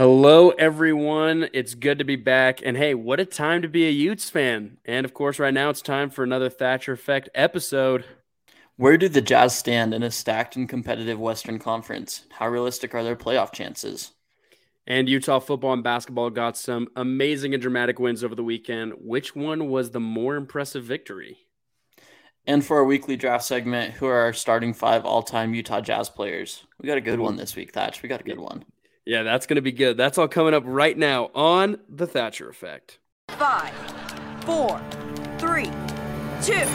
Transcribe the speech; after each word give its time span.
Hello, 0.00 0.48
everyone. 0.52 1.50
It's 1.52 1.74
good 1.74 1.98
to 1.98 2.06
be 2.06 2.16
back. 2.16 2.62
And 2.64 2.74
hey, 2.74 2.94
what 2.94 3.20
a 3.20 3.26
time 3.26 3.60
to 3.60 3.68
be 3.68 3.86
a 3.86 3.90
Utes 3.90 4.30
fan. 4.30 4.78
And 4.86 5.04
of 5.04 5.12
course, 5.12 5.38
right 5.38 5.52
now 5.52 5.68
it's 5.68 5.82
time 5.82 6.08
for 6.08 6.24
another 6.24 6.48
Thatcher 6.48 6.94
Effect 6.94 7.28
episode. 7.34 8.06
Where 8.76 8.96
do 8.96 9.10
the 9.10 9.20
Jazz 9.20 9.54
stand 9.54 9.92
in 9.92 10.02
a 10.02 10.10
stacked 10.10 10.56
and 10.56 10.66
competitive 10.66 11.20
Western 11.20 11.58
Conference? 11.58 12.24
How 12.30 12.48
realistic 12.48 12.94
are 12.94 13.04
their 13.04 13.14
playoff 13.14 13.52
chances? 13.52 14.12
And 14.86 15.06
Utah 15.06 15.38
football 15.38 15.74
and 15.74 15.84
basketball 15.84 16.30
got 16.30 16.56
some 16.56 16.88
amazing 16.96 17.52
and 17.52 17.60
dramatic 17.60 17.98
wins 17.98 18.24
over 18.24 18.34
the 18.34 18.42
weekend. 18.42 18.94
Which 19.02 19.36
one 19.36 19.68
was 19.68 19.90
the 19.90 20.00
more 20.00 20.36
impressive 20.36 20.82
victory? 20.82 21.40
And 22.46 22.64
for 22.64 22.78
our 22.78 22.86
weekly 22.86 23.18
draft 23.18 23.44
segment, 23.44 23.92
who 23.92 24.06
are 24.06 24.20
our 24.20 24.32
starting 24.32 24.72
five 24.72 25.04
all 25.04 25.22
time 25.22 25.52
Utah 25.52 25.82
Jazz 25.82 26.08
players? 26.08 26.64
We 26.80 26.86
got 26.86 26.96
a 26.96 27.02
good 27.02 27.20
one 27.20 27.36
this 27.36 27.54
week, 27.54 27.74
Thatch. 27.74 28.02
We 28.02 28.08
got 28.08 28.22
a 28.22 28.24
good 28.24 28.40
one. 28.40 28.64
Yeah, 29.06 29.22
that's 29.22 29.46
going 29.46 29.56
to 29.56 29.62
be 29.62 29.72
good. 29.72 29.96
That's 29.96 30.18
all 30.18 30.28
coming 30.28 30.54
up 30.54 30.62
right 30.66 30.96
now 30.96 31.30
on 31.34 31.78
The 31.88 32.06
Thatcher 32.06 32.48
Effect. 32.48 32.98
Five, 33.30 33.72
four, 34.44 34.80
three, 35.38 35.70
two. 36.42 36.68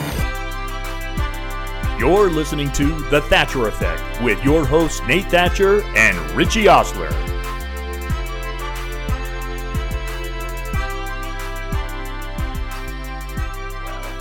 You're 1.98 2.28
listening 2.28 2.70
to 2.72 2.88
The 3.10 3.22
Thatcher 3.22 3.68
Effect 3.68 4.02
with 4.22 4.42
your 4.44 4.66
hosts, 4.66 5.00
Nate 5.06 5.26
Thatcher 5.26 5.82
and 5.96 6.18
Richie 6.32 6.68
Osler. 6.68 7.08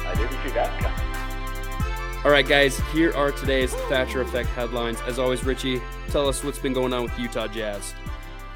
I 0.06 0.14
didn't 0.16 0.42
see 0.44 0.50
that 0.52 0.80
coming. 0.80 2.22
All 2.24 2.32
right, 2.32 2.48
guys, 2.48 2.80
here 2.94 3.14
are 3.16 3.32
today's 3.32 3.74
Thatcher 3.90 4.22
Effect 4.22 4.48
headlines. 4.50 5.02
As 5.02 5.20
always, 5.20 5.44
Richie, 5.44 5.82
tell 6.10 6.30
us 6.30 6.44
what's 6.44 6.60
been 6.60 6.74
going 6.74 6.94
on 6.94 7.04
with 7.04 7.20
Utah 7.20 7.48
Jazz. 7.48 7.94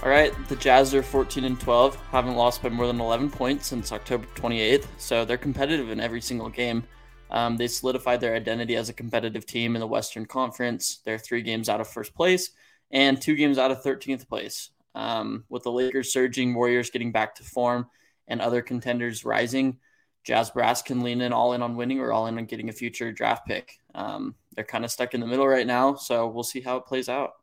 All 0.02 0.10
right, 0.10 0.34
the 0.48 0.56
Jazz 0.56 0.96
are 0.96 1.04
14 1.04 1.44
and 1.44 1.60
12, 1.60 1.98
haven't 2.12 2.38
lost 2.38 2.64
by 2.64 2.70
more 2.70 2.88
than 2.88 3.02
11 3.02 3.30
points 3.30 3.68
since 3.68 3.92
October 3.92 4.26
28th, 4.36 4.88
so 4.98 5.26
they're 5.26 5.38
competitive 5.38 5.90
in 5.90 6.00
every 6.00 6.22
single 6.22 6.48
game. 6.48 6.86
Um, 7.30 7.58
they 7.58 7.68
solidified 7.68 8.22
their 8.22 8.34
identity 8.34 8.78
as 8.78 8.88
a 8.88 8.94
competitive 8.94 9.46
team 9.46 9.76
in 9.76 9.82
the 9.82 9.88
Western 9.88 10.26
Conference. 10.26 11.02
They're 11.04 11.18
three 11.18 11.42
games 11.42 11.68
out 11.68 11.82
of 11.82 11.90
first 11.90 12.16
place 12.16 12.52
and 12.92 13.22
two 13.22 13.36
games 13.36 13.58
out 13.58 13.72
of 13.72 13.84
13th 13.84 14.30
place. 14.30 14.70
Um, 14.96 15.44
with 15.50 15.64
the 15.64 15.72
Lakers 15.72 16.14
surging, 16.14 16.54
Warriors 16.54 16.90
getting 16.90 17.12
back 17.12 17.36
to 17.36 17.44
form, 17.44 17.88
and 18.30 18.40
other 18.40 18.62
contenders 18.62 19.26
rising, 19.26 19.80
Jazz 20.24 20.50
Brass 20.50 20.82
can 20.82 21.02
lean 21.02 21.20
in 21.20 21.34
all 21.34 21.52
in 21.52 21.62
on 21.62 21.76
winning 21.76 22.00
or 22.00 22.14
all 22.14 22.28
in 22.28 22.38
on 22.38 22.46
getting 22.46 22.70
a 22.70 22.74
future 22.74 23.12
draft 23.12 23.46
pick. 23.46 23.80
Um, 23.96 24.36
they're 24.56 24.64
kind 24.64 24.86
of 24.86 24.92
stuck 24.92 25.14
in 25.14 25.20
the 25.20 25.28
middle 25.28 25.48
right 25.48 25.68
now, 25.68 25.96
so 25.96 26.28
we'll 26.28 26.44
see 26.44 26.62
how 26.62 26.78
it 26.78 26.86
plays 26.86 27.10
out. 27.10 27.34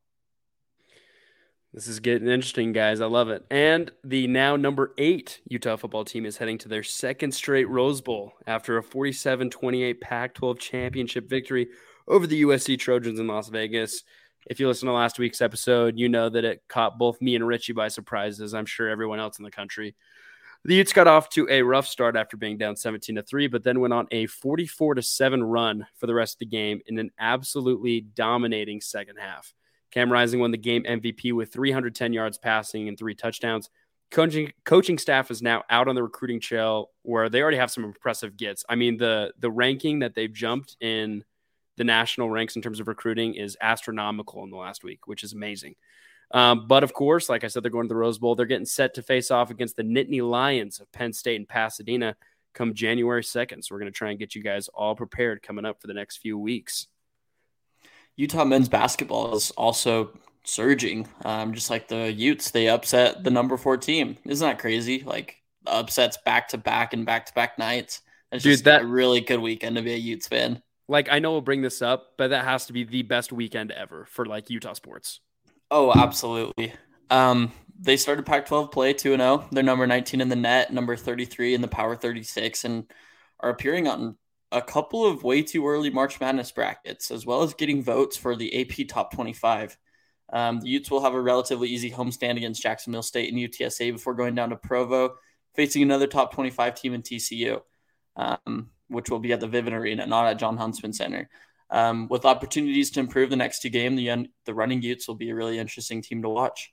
This 1.77 1.89
is 1.89 2.01
getting 2.01 2.29
interesting, 2.29 2.73
guys. 2.73 3.03
I 3.03 3.07
love 3.07 3.29
it. 3.29 3.45
And 3.51 3.91
the 4.03 4.27
now 4.29 4.57
number 4.57 4.95
eight 4.97 5.43
Utah 5.47 5.77
football 5.77 6.07
team 6.07 6.25
is 6.25 6.39
heading 6.39 6.57
to 6.59 6.71
their 6.71 6.83
second 6.83 7.33
straight 7.33 7.69
Rose 7.69 8.01
Bowl 8.01 8.33
after 8.47 8.79
a 8.79 8.83
47 8.83 9.51
28 9.51 10.01
Pac 10.01 10.33
12 10.33 10.59
championship 10.59 11.29
victory 11.29 11.69
over 12.09 12.27
the 12.27 12.45
USC 12.45 12.79
Trojans 12.79 13.21
in 13.21 13.27
Las 13.27 13.51
Vegas. 13.51 14.05
If 14.47 14.59
you 14.59 14.69
listen 14.69 14.87
to 14.87 14.95
last 14.95 15.19
week's 15.19 15.43
episode, 15.43 15.99
you 15.99 16.09
know 16.09 16.31
that 16.31 16.47
it 16.47 16.63
caught 16.67 16.97
both 16.97 17.21
me 17.21 17.37
and 17.37 17.47
Richie 17.47 17.75
by 17.75 17.89
surprise, 17.89 18.41
as 18.41 18.55
I'm 18.55 18.65
sure 18.65 18.89
everyone 18.89 19.21
else 19.21 19.37
in 19.39 19.45
the 19.45 19.51
country. 19.51 19.95
The 20.65 20.77
Utes 20.77 20.95
got 20.95 21.07
off 21.07 21.29
to 21.31 21.47
a 21.51 21.61
rough 21.61 21.87
start 21.87 22.17
after 22.17 22.39
being 22.39 22.57
down 22.57 22.77
17 22.77 23.17
to 23.17 23.23
3, 23.23 23.49
but 23.49 23.65
then 23.65 23.81
went 23.81 23.93
on 23.93 24.07
a 24.13 24.25
44 24.25 24.95
to 24.95 25.03
7 25.03 25.45
run 25.45 25.87
for 25.97 26.07
the 26.07 26.15
rest 26.15 26.37
of 26.37 26.39
the 26.39 26.47
game 26.47 26.81
in 26.87 26.99
an 26.99 27.11
absolutely 27.19 28.01
dominating 28.01 28.81
second 28.81 29.17
half. 29.19 29.53
Cam 29.97 30.13
Rising 30.13 30.41
won 30.41 30.51
the 30.51 30.59
game 30.59 30.83
MVP 30.83 31.33
with 31.33 31.51
310 31.51 32.13
yards 32.13 32.37
passing 32.37 32.87
and 32.87 32.99
three 32.99 33.15
touchdowns. 33.15 33.71
Coaching 34.11 34.53
coaching 34.67 34.99
staff 34.99 35.31
is 35.31 35.41
now 35.41 35.65
out 35.71 35.89
on 35.89 35.95
the 35.95 36.03
recruiting 36.03 36.39
trail 36.39 36.91
where 37.01 37.31
they 37.31 37.41
already 37.41 37.57
have 37.57 37.71
some 37.71 37.83
impressive 37.83 38.37
gets. 38.37 38.63
I 38.69 38.75
mean 38.75 38.99
the 38.99 39.33
the 39.39 39.51
ranking 39.51 40.01
that 40.01 40.15
they've 40.15 40.33
jumped 40.33 40.77
in 40.83 41.25
the 41.79 41.85
national 41.85 42.29
ranks 42.29 42.57
in 42.57 42.63
terms 42.63 42.79
of 42.79 42.89
recruiting 42.89 43.37
is 43.37 43.57
astronomical 43.63 44.45
in 44.45 44.51
the 44.51 44.57
last 44.59 44.85
week, 44.85 45.07
which 45.07 45.25
is 45.25 45.33
amazing. 45.33 45.77
Um, 46.31 46.67
but 46.67 46.85
of 46.85 46.93
course, 46.93 47.31
like 47.31 47.43
I 47.43 47.47
said, 47.47 47.63
they're 47.63 47.71
going 47.71 47.87
to 47.87 47.89
the 47.89 47.97
Rose 47.97 48.19
Bowl. 48.19 48.35
They're 48.35 48.45
getting 48.45 48.67
set 48.67 48.93
to 48.95 49.03
face 49.03 49.31
off 49.31 49.51
against 49.51 49.77
the 49.77 49.83
Nittany 49.83 50.21
Lions 50.29 50.79
of 50.79 50.93
Penn 50.93 51.15
State 51.15 51.37
and 51.37 51.49
Pasadena 51.49 52.17
come 52.53 52.75
January 52.75 53.23
2nd. 53.23 53.65
So 53.65 53.75
we're 53.75 53.81
going 53.81 53.93
to 53.93 53.97
try 53.97 54.11
and 54.11 54.19
get 54.19 54.35
you 54.35 54.43
guys 54.43 54.69
all 54.69 54.95
prepared 54.95 55.43
coming 55.43 55.65
up 55.65 55.81
for 55.81 55.87
the 55.87 55.95
next 55.95 56.19
few 56.19 56.37
weeks. 56.39 56.89
Utah 58.17 58.45
men's 58.45 58.69
basketball 58.69 59.35
is 59.37 59.51
also 59.53 60.11
surging. 60.45 61.09
Um, 61.25 61.53
just 61.55 61.71
like 61.71 61.89
the 61.89 62.13
Utes, 62.13 62.51
they 62.51 62.69
upset 62.69 63.25
the 63.25 63.31
number 63.31 63.57
four 63.57 63.77
team. 63.77 64.17
Isn't 64.25 64.47
that 64.47 64.59
crazy? 64.59 65.03
Like 65.05 65.37
upsets 65.67 66.19
back 66.25 66.49
to 66.49 66.59
back 66.59 66.93
and 66.93 67.05
back 67.05 67.27
to 67.27 67.35
back 67.35 67.59
nights. 67.59 68.01
It's 68.33 68.43
Dude, 68.43 68.53
just 68.53 68.65
that- 68.65 68.83
a 68.83 68.87
really 68.87 69.21
good 69.21 69.41
weekend 69.41 69.77
to 69.77 69.83
be 69.83 69.93
a 69.93 69.97
Utes 69.99 70.29
fan. 70.29 70.63
Like 70.89 71.09
I 71.11 71.19
know 71.19 71.33
we'll 71.33 71.41
bring 71.41 71.63
this 71.63 71.83
up, 71.83 72.13
but 72.17 72.29
that 72.29 72.45
has 72.45 72.67
to 72.67 72.73
be 72.73 72.85
the 72.85 73.03
best 73.03 73.33
weekend 73.33 73.73
ever 73.73 74.07
for 74.09 74.25
like 74.25 74.51
Utah 74.51 74.73
sports. 74.75 75.21
Oh, 75.71 75.93
absolutely. 75.93 76.73
Um, 77.11 77.53
they 77.79 77.97
started 77.97 78.25
Pac-12 78.25 78.71
play 78.71 78.93
2 78.93 79.17
0. 79.17 79.49
They're 79.51 79.65
number 79.65 79.87
19 79.87 80.21
in 80.21 80.29
the 80.29 80.37
net, 80.37 80.73
number 80.73 80.97
33 80.97 81.55
in 81.55 81.61
the 81.61 81.69
Power 81.69 81.97
36, 81.97 82.65
and 82.65 82.91
are 83.41 83.51
appearing 83.51 83.89
on 83.89 84.17
a 84.53 84.63
couple 84.63 85.05
of 85.05 85.25
way 85.25 85.43
too 85.43 85.67
early 85.67 85.91
March 85.91 86.21
Madness 86.21 86.53
brackets, 86.53 87.11
as 87.11 87.27
well 87.27 87.43
as 87.43 87.55
getting 87.55 87.83
votes 87.83 88.17
for 88.17 88.37
the 88.37 88.61
AP 88.61 88.89
Top 88.89 89.13
25. 89.13 89.77
Um, 90.33 90.61
the 90.61 90.69
Utes 90.69 90.91
will 90.91 91.03
have 91.03 91.15
a 91.15 91.21
relatively 91.21 91.69
easy 91.69 91.91
homestand 91.91 92.37
against 92.37 92.63
Jacksonville 92.63 93.03
State 93.03 93.33
and 93.33 93.39
UTSA 93.39 93.93
before 93.93 94.15
going 94.15 94.35
down 94.35 94.51
to 94.51 94.57
Provo, 94.57 95.15
facing 95.55 95.83
another 95.83 96.07
Top 96.07 96.33
25 96.33 96.75
team 96.75 96.95
in 96.95 97.03
TCU, 97.03 97.61
um, 98.17 98.71
which 98.89 99.11
will 99.11 99.19
be 99.19 99.33
at 99.33 99.41
the 99.41 99.49
Vivint 99.49 99.73
Arena, 99.73 100.07
not 100.07 100.27
at 100.27 100.39
Jon 100.39 100.57
Huntsman 100.57 100.93
Center. 100.93 101.29
Um, 101.69 102.07
with 102.09 102.25
opportunities 102.25 102.91
to 102.93 103.01
improve 103.01 103.31
the 103.31 103.37
next 103.37 103.61
two 103.61 103.71
games, 103.71 103.97
the, 103.97 104.29
the 104.45 104.55
running 104.55 104.83
Utes 104.83 105.09
will 105.09 105.17
be 105.17 105.31
a 105.31 105.35
really 105.35 105.59
interesting 105.59 106.03
team 106.03 106.23
to 106.23 106.29
watch. 106.29 106.73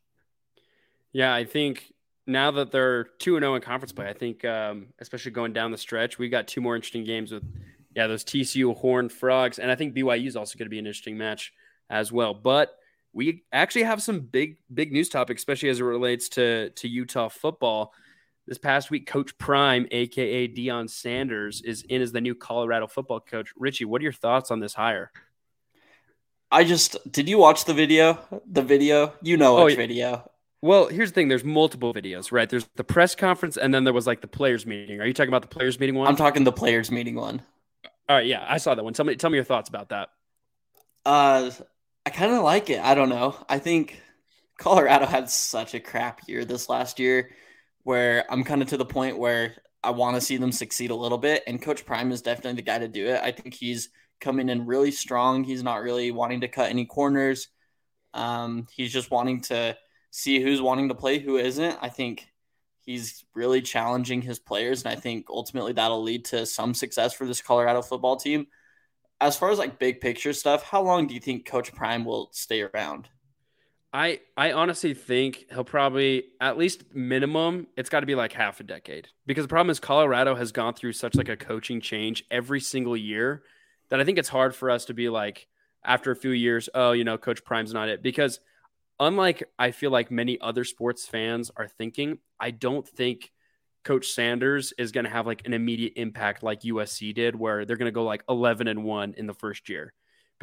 Yeah, 1.12 1.34
I 1.34 1.46
think 1.46 1.93
now 2.26 2.52
that 2.52 2.72
they're 2.72 3.06
2 3.20 3.40
0 3.40 3.56
in 3.56 3.62
conference 3.62 3.92
play, 3.92 4.08
I 4.08 4.14
think, 4.14 4.46
um, 4.46 4.88
especially 5.00 5.32
going 5.32 5.54
down 5.54 5.72
the 5.72 5.78
stretch, 5.78 6.18
we 6.18 6.30
got 6.30 6.48
two 6.48 6.62
more 6.62 6.76
interesting 6.76 7.04
games 7.04 7.32
with, 7.32 7.44
yeah, 7.96 8.08
those 8.08 8.24
TCU 8.24 8.76
Horned 8.78 9.12
Frogs. 9.12 9.60
And 9.60 9.70
I 9.70 9.76
think 9.76 9.94
BYU 9.94 10.28
is 10.28 10.36
also 10.36 10.58
going 10.58 10.66
to 10.66 10.70
be 10.70 10.80
an 10.80 10.86
interesting 10.86 11.18
match 11.18 11.54
as 11.90 12.12
well. 12.12 12.34
But 12.34 12.76
we 13.12 13.44
actually 13.52 13.84
have 13.84 14.02
some 14.02 14.22
big, 14.22 14.58
big 14.74 14.92
news 14.92 15.10
topics, 15.10 15.42
especially 15.42 15.70
as 15.70 15.80
it 15.80 15.84
relates 15.84 16.30
to, 16.30 16.70
to 16.72 16.88
Utah 16.88 17.30
football. 17.30 17.94
This 18.46 18.58
past 18.58 18.92
week, 18.92 19.08
Coach 19.08 19.38
Prime, 19.38 19.88
aka 19.92 20.48
Deion 20.50 20.90
Sanders, 20.90 21.62
is 21.62 21.84
in 21.84 22.02
as 22.02 22.12
the 22.12 22.20
new 22.20 22.36
Colorado 22.36 22.88
football 22.88 23.22
coach. 23.22 23.54
Richie, 23.56 23.86
what 23.86 24.02
are 24.02 24.04
your 24.04 24.12
thoughts 24.12 24.52
on 24.52 24.60
this 24.60 24.74
hire? 24.74 25.12
I 26.52 26.66
just 26.66 26.98
did 27.10 27.30
you 27.30 27.38
watch 27.38 27.66
the 27.66 27.74
video? 27.74 28.20
The 28.52 28.62
video, 28.62 29.14
you 29.22 29.38
know 29.38 29.58
Oh, 29.58 29.68
video. 29.68 30.30
Well, 30.64 30.88
here's 30.88 31.12
the 31.12 31.16
thing: 31.16 31.28
there's 31.28 31.44
multiple 31.44 31.94
videos, 31.94 32.32
right? 32.32 32.50
There's 32.50 32.66
the 32.78 32.86
press 32.86 33.16
conference, 33.16 33.58
and 33.58 33.74
then 33.74 33.84
there 33.84 33.92
was 33.92 34.08
like 34.08 34.22
the 34.22 34.30
players 34.30 34.66
meeting. 34.66 35.02
Are 35.02 35.06
you 35.06 35.12
talking 35.12 35.28
about 35.28 35.42
the 35.42 35.50
players 35.50 35.78
meeting 35.78 35.96
one? 35.96 36.08
I'm 36.08 36.16
talking 36.16 36.46
the 36.46 36.54
players 36.54 36.90
meeting 36.90 37.16
one. 37.16 37.42
All 38.08 38.16
right, 38.16 38.26
yeah, 38.26 38.46
I 38.48 38.60
saw 38.60 38.74
that 38.74 38.82
one. 38.82 38.94
Tell 38.94 39.04
me, 39.04 39.18
tell 39.18 39.30
me 39.30 39.36
your 39.36 39.44
thoughts 39.44 39.68
about 39.68 39.90
that. 39.90 40.08
Uh, 41.06 41.52
I 42.06 42.12
kind 42.12 42.32
of 42.32 42.44
like 42.44 42.70
it. 42.70 42.80
I 42.80 42.96
don't 42.96 43.10
know. 43.10 43.36
I 43.50 43.60
think 43.60 44.02
Colorado 44.58 45.06
had 45.06 45.30
such 45.30 45.74
a 45.74 45.82
crap 45.82 46.22
year 46.30 46.46
this 46.46 46.70
last 46.70 46.98
year, 46.98 47.32
where 47.84 48.24
I'm 48.32 48.46
kind 48.46 48.62
of 48.62 48.70
to 48.70 48.78
the 48.78 48.86
point 48.86 49.18
where 49.18 49.56
I 49.84 49.90
want 49.90 50.16
to 50.16 50.22
see 50.22 50.38
them 50.38 50.54
succeed 50.54 50.92
a 50.92 50.96
little 50.96 51.18
bit. 51.18 51.44
And 51.46 51.62
Coach 51.62 51.86
Prime 51.86 52.10
is 52.14 52.22
definitely 52.22 52.54
the 52.54 52.62
guy 52.62 52.80
to 52.80 52.88
do 52.88 53.08
it. 53.08 53.22
I 53.22 53.32
think 53.32 53.54
he's 53.54 53.90
coming 54.22 54.48
in 54.48 54.66
really 54.66 54.92
strong. 54.92 55.44
He's 55.44 55.62
not 55.62 55.84
really 55.84 56.12
wanting 56.12 56.40
to 56.40 56.48
cut 56.48 56.70
any 56.70 56.86
corners. 56.86 57.50
Um, 58.14 58.66
he's 58.72 58.94
just 58.94 59.12
wanting 59.12 59.42
to 59.42 59.76
see 60.16 60.40
who's 60.40 60.62
wanting 60.62 60.90
to 60.90 60.96
play, 60.96 61.18
who 61.18 61.38
isn't. 61.38 61.76
I 61.82 61.90
think 61.90 62.28
he's 62.82 63.26
really 63.34 63.64
challenging 63.64 64.22
his 64.22 64.38
players, 64.38 64.84
and 64.84 64.94
I 64.94 64.96
think 64.96 65.26
ultimately 65.28 65.74
that'll 65.74 66.04
lead 66.04 66.26
to 66.26 66.46
some 66.46 66.76
success 66.76 67.14
for 67.14 67.26
this 67.26 67.42
Colorado 67.42 67.82
football 67.82 68.16
team. 68.16 68.46
As 69.20 69.36
far 69.36 69.50
as 69.50 69.58
like 69.58 69.80
big 69.80 70.02
picture 70.02 70.32
stuff, 70.32 70.62
how 70.62 70.84
long 70.84 71.08
do 71.08 71.16
you 71.16 71.20
think 71.20 71.48
Coach 71.48 71.74
Prime 71.74 72.06
will 72.06 72.30
stay 72.32 72.62
around? 72.62 73.10
I 73.92 74.20
I 74.38 74.52
honestly 74.52 74.94
think 74.94 75.46
he'll 75.50 75.64
probably 75.64 76.26
at 76.40 76.60
least 76.60 76.94
minimum 76.94 77.68
it's 77.76 77.90
got 77.90 78.02
to 78.02 78.06
be 78.06 78.16
like 78.16 78.34
half 78.34 78.60
a 78.60 78.64
decade 78.64 79.08
because 79.26 79.46
the 79.46 79.50
problem 79.50 79.70
is 79.70 79.80
Colorado 79.80 80.36
has 80.36 80.52
gone 80.52 80.74
through 80.74 80.94
such 80.94 81.16
like 81.16 81.30
a 81.30 81.38
coaching 81.38 81.80
change 81.80 82.24
every 82.32 82.60
single 82.60 82.98
year 82.98 83.44
that 83.90 84.00
I 84.00 84.04
think 84.04 84.18
it's 84.18 84.30
hard 84.30 84.56
for 84.56 84.72
us 84.72 84.86
to 84.86 84.96
be 84.96 85.10
like 85.10 85.48
after 85.86 86.10
a 86.10 86.16
few 86.16 86.32
years 86.32 86.70
oh 86.74 86.94
you 86.94 87.04
know 87.04 87.20
Coach 87.20 87.46
Prime's 87.46 87.72
not 87.72 87.88
it 87.88 88.02
because 88.02 88.40
unlike 89.00 89.44
I 89.58 89.72
feel 89.72 89.92
like 89.92 90.12
many 90.12 90.40
other 90.40 90.64
sports 90.64 91.06
fans 91.06 91.52
are 91.56 91.68
thinking 91.68 92.20
I 92.40 92.52
don't 92.52 92.88
think 92.88 93.32
Coach 93.84 94.08
Sanders 94.08 94.74
is 94.78 94.92
going 94.92 95.04
to 95.04 95.10
have 95.10 95.28
like 95.28 95.46
an 95.46 95.54
immediate 95.54 95.94
impact 95.98 96.42
like 96.42 96.62
USC 96.62 97.14
did 97.14 97.36
where 97.36 97.66
they're 97.66 97.78
going 97.78 97.88
to 97.88 97.92
go 97.92 98.04
like 98.04 98.24
11 98.30 98.68
and 98.68 98.84
1 98.84 99.16
in 99.18 99.28
the 99.28 99.34
first 99.34 99.68
year 99.68 99.94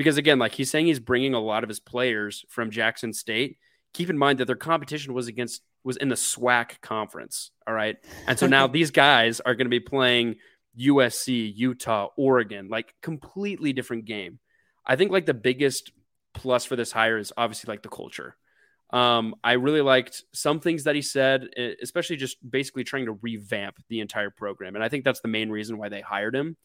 because 0.01 0.17
again, 0.17 0.39
like 0.39 0.53
he's 0.53 0.71
saying 0.71 0.87
he's 0.87 0.99
bringing 0.99 1.35
a 1.35 1.41
lot 1.41 1.63
of 1.63 1.69
his 1.69 1.81
players 1.81 2.45
from 2.49 2.71
Jackson 2.71 3.13
State. 3.13 3.59
keep 3.93 4.09
in 4.09 4.17
mind 4.17 4.39
that 4.39 4.47
their 4.47 4.57
competition 4.57 5.13
was 5.13 5.29
against 5.29 5.63
was 5.85 5.97
in 5.99 6.09
the 6.09 6.15
SWAC 6.15 6.81
conference. 6.81 7.51
All 7.67 7.75
right. 7.75 7.97
And 8.27 8.39
so 8.39 8.47
now 8.47 8.67
these 8.69 8.91
guys 8.91 9.41
are 9.41 9.55
going 9.55 9.67
to 9.67 9.71
be 9.71 9.81
playing 9.81 10.37
USC, 10.79 11.53
Utah, 11.55 12.09
Oregon, 12.17 12.69
like 12.69 12.95
completely 13.03 13.75
different 13.75 14.07
game. 14.07 14.39
I 14.87 14.97
think 14.97 15.11
like 15.11 15.27
the 15.27 15.35
biggest 15.35 15.93
plus 16.35 16.65
for 16.65 16.77
this 16.77 16.93
hire 16.93 17.19
is 17.19 17.33
obviously 17.37 17.71
like 17.71 17.83
the 17.83 17.89
culture. 17.89 18.37
Um, 18.93 19.37
I 19.45 19.53
really 19.53 19.83
liked 19.83 20.25
some 20.35 20.59
things 20.59 20.85
that 20.85 20.97
he 20.97 21.03
said, 21.03 21.49
especially 21.83 22.17
just 22.17 22.39
basically 22.49 22.83
trying 22.83 23.07
to 23.07 23.19
revamp 23.23 23.77
the 23.89 24.01
entire 24.01 24.31
program. 24.31 24.75
And 24.75 24.83
I 24.83 24.89
think 24.89 25.05
that's 25.05 25.21
the 25.21 25.29
main 25.29 25.51
reason 25.51 25.79
why 25.79 25.89
they 25.89 26.01
hired 26.01 26.35
him. 26.35 26.57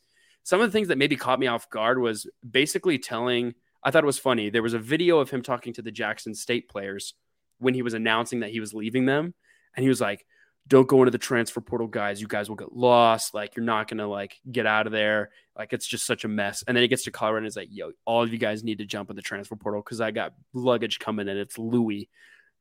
Some 0.44 0.60
of 0.60 0.68
the 0.68 0.72
things 0.72 0.88
that 0.88 0.98
maybe 0.98 1.16
caught 1.16 1.40
me 1.40 1.48
off 1.48 1.70
guard 1.70 2.00
was 2.00 2.28
basically 2.50 2.98
telling, 2.98 3.54
I 3.84 3.92
thought 3.92 4.04
it 4.04 4.08
was 4.08 4.20
funny. 4.20 4.50
There 4.50 4.64
was 4.64 4.74
a 4.74 4.80
video 4.80 5.20
of 5.20 5.30
him 5.30 5.42
talking 5.42 5.74
to 5.74 5.82
the 5.82 5.92
Jackson 5.92 6.34
State 6.34 6.68
players 6.68 7.14
when 7.60 7.74
he 7.74 7.84
was 7.84 7.94
announcing 7.94 8.40
that 8.40 8.52
he 8.52 8.60
was 8.60 8.74
leaving 8.74 9.06
them. 9.06 9.34
And 9.76 9.84
he 9.84 9.90
was 9.90 10.02
like, 10.02 10.26
don't 10.68 10.88
go 10.88 11.00
into 11.00 11.12
the 11.12 11.18
transfer 11.18 11.62
portal, 11.62 11.88
guys. 11.88 12.20
You 12.20 12.28
guys 12.28 12.50
will 12.50 12.56
get 12.56 12.76
lost. 12.76 13.34
Like, 13.34 13.56
you're 13.56 13.66
not 13.66 13.88
to 13.90 14.08
like 14.08 14.40
get 14.52 14.66
out 14.66 14.88
of 14.88 14.92
there. 14.92 15.30
Like, 15.58 15.74
it's 15.74 15.86
just 15.86 16.06
such 16.06 16.26
a 16.26 16.28
mess. 16.28 16.64
And 16.68 16.76
then 16.76 16.82
he 16.82 16.88
gets 16.88 17.04
to 17.04 17.12
Colorado 17.12 17.38
and 17.38 17.46
he's 17.46 17.56
like, 17.56 17.70
yo, 17.72 17.92
all 18.06 18.24
of 18.24 18.32
you 18.32 18.40
guys 18.40 18.64
need 18.64 18.80
to 18.80 18.86
jump 18.86 19.10
in 19.10 19.16
the 19.16 19.22
transfer 19.22 19.56
portal 19.56 19.82
because 19.82 20.02
I 20.02 20.12
got 20.12 20.34
luggage 20.54 21.00
coming 21.00 21.28
and 21.28 21.38
it's 21.38 21.58
Louis. 21.58 22.10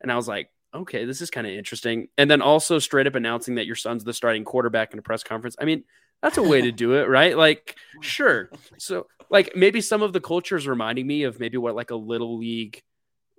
And 0.01 0.13
I 0.13 0.17
was 0.17 0.29
like, 0.29 0.51
okay, 0.75 1.05
this 1.05 1.23
is 1.23 1.31
kind 1.31 1.47
of 1.47 1.53
interesting. 1.55 2.09
And 2.19 2.31
then 2.31 2.43
also 2.43 2.79
straight 2.79 3.07
up 3.07 3.15
announcing 3.15 3.55
that 3.55 3.67
your 3.67 3.77
son's 3.77 4.05
the 4.05 4.13
starting 4.13 4.45
quarterback 4.45 4.93
in 4.93 4.99
a 4.99 5.03
press 5.03 5.23
conference. 5.23 5.57
I 5.59 5.65
mean, 5.65 5.85
that's 6.23 6.39
a 6.39 6.43
way 6.43 6.61
to 6.63 6.73
do 6.73 6.95
it, 6.95 7.09
right? 7.09 7.37
Like, 7.37 7.77
sure. 8.01 8.51
So, 8.79 9.07
like, 9.31 9.57
maybe 9.57 9.81
some 9.81 10.03
of 10.03 10.13
the 10.13 10.21
culture 10.21 10.57
is 10.57 10.67
reminding 10.67 11.07
me 11.07 11.23
of 11.23 11.41
maybe 11.41 11.57
what 11.57 11.75
like 11.75 11.91
a 11.91 11.97
little 11.97 12.39
league 12.39 12.83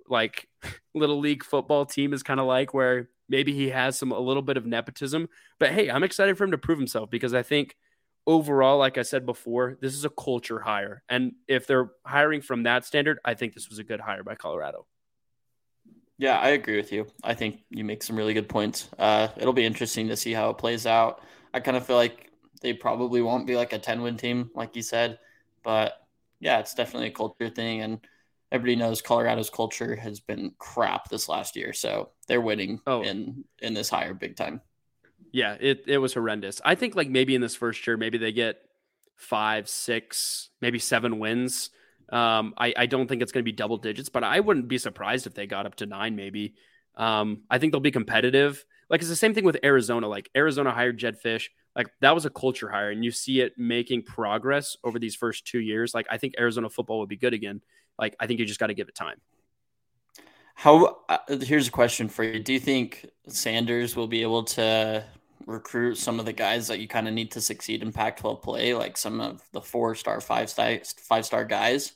like 0.08 0.48
little 0.94 1.18
league 1.18 1.44
football 1.44 1.84
team 1.84 2.12
is 2.12 2.22
kind 2.22 2.40
of 2.40 2.46
like 2.46 2.72
where 2.74 3.08
maybe 3.28 3.52
he 3.52 3.70
has 3.70 3.98
some 3.98 4.12
a 4.12 4.18
little 4.18 4.42
bit 4.42 4.56
of 4.56 4.66
nepotism 4.66 5.28
but 5.58 5.70
hey 5.70 5.90
i'm 5.90 6.02
excited 6.02 6.36
for 6.36 6.44
him 6.44 6.50
to 6.50 6.58
prove 6.58 6.78
himself 6.78 7.10
because 7.10 7.34
i 7.34 7.42
think 7.42 7.76
overall 8.26 8.78
like 8.78 8.98
i 8.98 9.02
said 9.02 9.24
before 9.26 9.76
this 9.80 9.94
is 9.94 10.04
a 10.04 10.10
culture 10.10 10.60
hire. 10.60 11.02
And 11.08 11.32
if 11.46 11.66
they're 11.66 11.90
hiring 12.04 12.40
from 12.40 12.64
that 12.64 12.84
standard 12.84 13.18
i 13.24 13.34
think 13.34 13.54
this 13.54 13.68
was 13.68 13.78
a 13.78 13.84
good 13.84 14.00
hire 14.00 14.24
by 14.24 14.34
colorado. 14.34 14.86
Yeah 16.18 16.38
i 16.38 16.50
agree 16.50 16.76
with 16.76 16.92
you. 16.92 17.06
I 17.22 17.34
think 17.34 17.60
you 17.70 17.84
make 17.84 18.02
some 18.02 18.16
really 18.16 18.34
good 18.34 18.48
points. 18.48 18.88
Uh, 18.98 19.28
it'll 19.36 19.52
be 19.52 19.66
interesting 19.66 20.08
to 20.08 20.16
see 20.16 20.32
how 20.32 20.50
it 20.50 20.58
plays 20.58 20.86
out. 20.86 21.22
I 21.54 21.60
kind 21.60 21.76
of 21.76 21.86
feel 21.86 21.96
like 21.96 22.30
they 22.62 22.72
probably 22.72 23.22
won't 23.22 23.46
be 23.46 23.56
like 23.56 23.72
a 23.72 23.78
10 23.78 24.02
win 24.02 24.16
team 24.16 24.50
like 24.54 24.74
you 24.74 24.82
said 24.82 25.18
but 25.62 26.06
yeah 26.40 26.58
it's 26.58 26.74
definitely 26.74 27.08
a 27.08 27.12
culture 27.12 27.50
thing. 27.50 27.82
And 27.82 28.00
everybody 28.52 28.76
knows 28.76 29.02
Colorado's 29.02 29.50
culture 29.50 29.96
has 29.96 30.20
been 30.20 30.52
crap 30.58 31.08
this 31.08 31.28
last 31.28 31.56
year, 31.56 31.72
so 31.72 32.10
they're 32.28 32.40
winning 32.40 32.80
oh. 32.86 33.02
in 33.02 33.44
in 33.60 33.74
this 33.74 33.88
hire 33.88 34.14
big 34.14 34.36
time. 34.36 34.60
Yeah, 35.32 35.56
it 35.58 35.84
it 35.86 35.98
was 35.98 36.14
horrendous. 36.14 36.60
I 36.64 36.74
think 36.74 36.94
like 36.94 37.08
maybe 37.08 37.34
in 37.34 37.40
this 37.40 37.56
first 37.56 37.86
year, 37.86 37.96
maybe 37.96 38.18
they 38.18 38.32
get 38.32 38.58
five, 39.16 39.68
six, 39.68 40.50
maybe 40.60 40.78
seven 40.78 41.18
wins. 41.18 41.70
Um, 42.10 42.54
I, 42.56 42.72
I 42.76 42.86
don't 42.86 43.08
think 43.08 43.22
it's 43.22 43.32
going 43.32 43.42
to 43.44 43.50
be 43.50 43.56
double 43.56 43.78
digits, 43.78 44.08
but 44.08 44.22
I 44.22 44.40
wouldn't 44.40 44.68
be 44.68 44.78
surprised 44.78 45.26
if 45.26 45.34
they 45.34 45.46
got 45.46 45.66
up 45.66 45.74
to 45.76 45.86
nine, 45.86 46.14
maybe. 46.14 46.54
Um, 46.96 47.42
I 47.50 47.58
think 47.58 47.72
they'll 47.72 47.80
be 47.80 47.90
competitive. 47.90 48.64
Like 48.88 49.00
it's 49.00 49.08
the 49.08 49.16
same 49.16 49.34
thing 49.34 49.44
with 49.44 49.58
Arizona. 49.64 50.06
Like 50.06 50.30
Arizona 50.36 50.70
hired 50.70 50.98
Jedd 50.98 51.20
Fisch. 51.20 51.48
Like 51.74 51.88
that 52.00 52.14
was 52.14 52.24
a 52.24 52.30
culture 52.30 52.70
hire, 52.70 52.90
and 52.90 53.04
you 53.04 53.10
see 53.10 53.40
it 53.40 53.54
making 53.58 54.04
progress 54.04 54.76
over 54.84 54.98
these 54.98 55.16
first 55.16 55.46
two 55.46 55.60
years. 55.60 55.94
Like 55.94 56.06
I 56.08 56.16
think 56.16 56.34
Arizona 56.38 56.70
football 56.70 57.00
would 57.00 57.08
be 57.08 57.16
good 57.16 57.34
again. 57.34 57.60
Like 57.98 58.16
I 58.20 58.26
think 58.26 58.40
you 58.40 58.46
just 58.46 58.60
got 58.60 58.68
to 58.68 58.74
give 58.74 58.88
it 58.88 58.94
time. 58.94 59.20
How? 60.54 60.98
Uh, 61.08 61.18
here's 61.42 61.68
a 61.68 61.72
question 61.72 62.08
for 62.08 62.24
you. 62.24 62.40
Do 62.40 62.52
you 62.52 62.60
think 62.60 63.06
Sanders 63.28 63.94
will 63.94 64.08
be 64.08 64.22
able 64.22 64.44
to 64.44 65.04
recruit 65.46 65.96
some 65.96 66.18
of 66.18 66.26
the 66.26 66.32
guys 66.32 66.68
that 66.68 66.80
you 66.80 66.88
kind 66.88 67.06
of 67.06 67.14
need 67.14 67.30
to 67.32 67.40
succeed 67.40 67.82
in 67.82 67.92
Pac-12 67.92 68.42
play, 68.42 68.74
like 68.74 68.96
some 68.96 69.20
of 69.20 69.42
the 69.52 69.60
four-star, 69.60 70.20
five-star, 70.20 70.78
five-star 70.98 71.44
guys? 71.44 71.92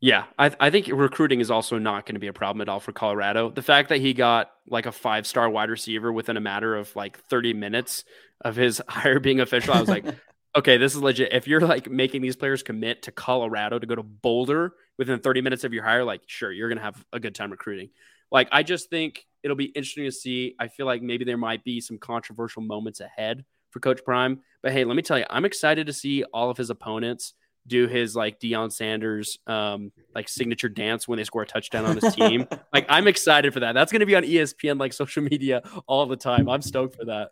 Yeah, 0.00 0.24
I, 0.36 0.50
I 0.58 0.70
think 0.70 0.88
recruiting 0.92 1.38
is 1.38 1.48
also 1.48 1.78
not 1.78 2.06
going 2.06 2.16
to 2.16 2.20
be 2.20 2.26
a 2.26 2.32
problem 2.32 2.60
at 2.60 2.68
all 2.68 2.80
for 2.80 2.90
Colorado. 2.90 3.50
The 3.50 3.62
fact 3.62 3.88
that 3.90 4.00
he 4.00 4.14
got 4.14 4.50
like 4.68 4.86
a 4.86 4.92
five 4.92 5.28
star 5.28 5.48
wide 5.48 5.70
receiver 5.70 6.12
within 6.12 6.36
a 6.36 6.40
matter 6.40 6.74
of 6.74 6.94
like 6.96 7.20
30 7.28 7.54
minutes 7.54 8.02
of 8.40 8.56
his 8.56 8.82
hire 8.88 9.20
being 9.20 9.38
official, 9.38 9.74
I 9.74 9.80
was 9.80 9.88
like, 9.88 10.04
okay, 10.56 10.76
this 10.76 10.96
is 10.96 11.00
legit. 11.00 11.32
If 11.32 11.46
you're 11.46 11.60
like 11.60 11.88
making 11.88 12.20
these 12.20 12.34
players 12.34 12.64
commit 12.64 13.02
to 13.02 13.12
Colorado 13.12 13.78
to 13.78 13.86
go 13.86 13.94
to 13.94 14.02
Boulder 14.02 14.74
within 14.98 15.20
30 15.20 15.40
minutes 15.40 15.64
of 15.64 15.72
your 15.72 15.84
hire, 15.84 16.04
like, 16.04 16.22
sure, 16.26 16.52
you're 16.52 16.68
going 16.68 16.78
to 16.78 16.84
have 16.84 17.04
a 17.12 17.20
good 17.20 17.34
time 17.34 17.50
recruiting. 17.50 17.90
Like, 18.30 18.48
I 18.52 18.62
just 18.62 18.90
think 18.90 19.26
it'll 19.42 19.56
be 19.56 19.66
interesting 19.66 20.04
to 20.04 20.12
see. 20.12 20.54
I 20.58 20.68
feel 20.68 20.86
like 20.86 21.02
maybe 21.02 21.24
there 21.24 21.36
might 21.36 21.64
be 21.64 21.80
some 21.80 21.98
controversial 21.98 22.62
moments 22.62 23.00
ahead 23.00 23.44
for 23.70 23.80
Coach 23.80 24.04
Prime. 24.04 24.40
But 24.62 24.72
hey, 24.72 24.84
let 24.84 24.94
me 24.94 25.02
tell 25.02 25.18
you, 25.18 25.26
I'm 25.28 25.44
excited 25.44 25.86
to 25.86 25.92
see 25.92 26.24
all 26.24 26.50
of 26.50 26.56
his 26.56 26.70
opponents 26.70 27.34
do 27.66 27.86
his 27.86 28.16
like 28.16 28.40
Deion 28.40 28.72
Sanders 28.72 29.38
um 29.46 29.92
like 30.14 30.28
signature 30.28 30.68
dance 30.68 31.06
when 31.06 31.16
they 31.16 31.24
score 31.24 31.42
a 31.42 31.46
touchdown 31.46 31.84
on 31.84 31.96
his 31.96 32.14
team. 32.14 32.46
like 32.72 32.86
I'm 32.88 33.06
excited 33.06 33.52
for 33.52 33.60
that. 33.60 33.72
That's 33.72 33.92
gonna 33.92 34.06
be 34.06 34.16
on 34.16 34.24
ESPN 34.24 34.80
like 34.80 34.92
social 34.92 35.22
media 35.22 35.62
all 35.86 36.06
the 36.06 36.16
time. 36.16 36.48
I'm 36.48 36.62
stoked 36.62 36.96
for 36.96 37.04
that. 37.06 37.30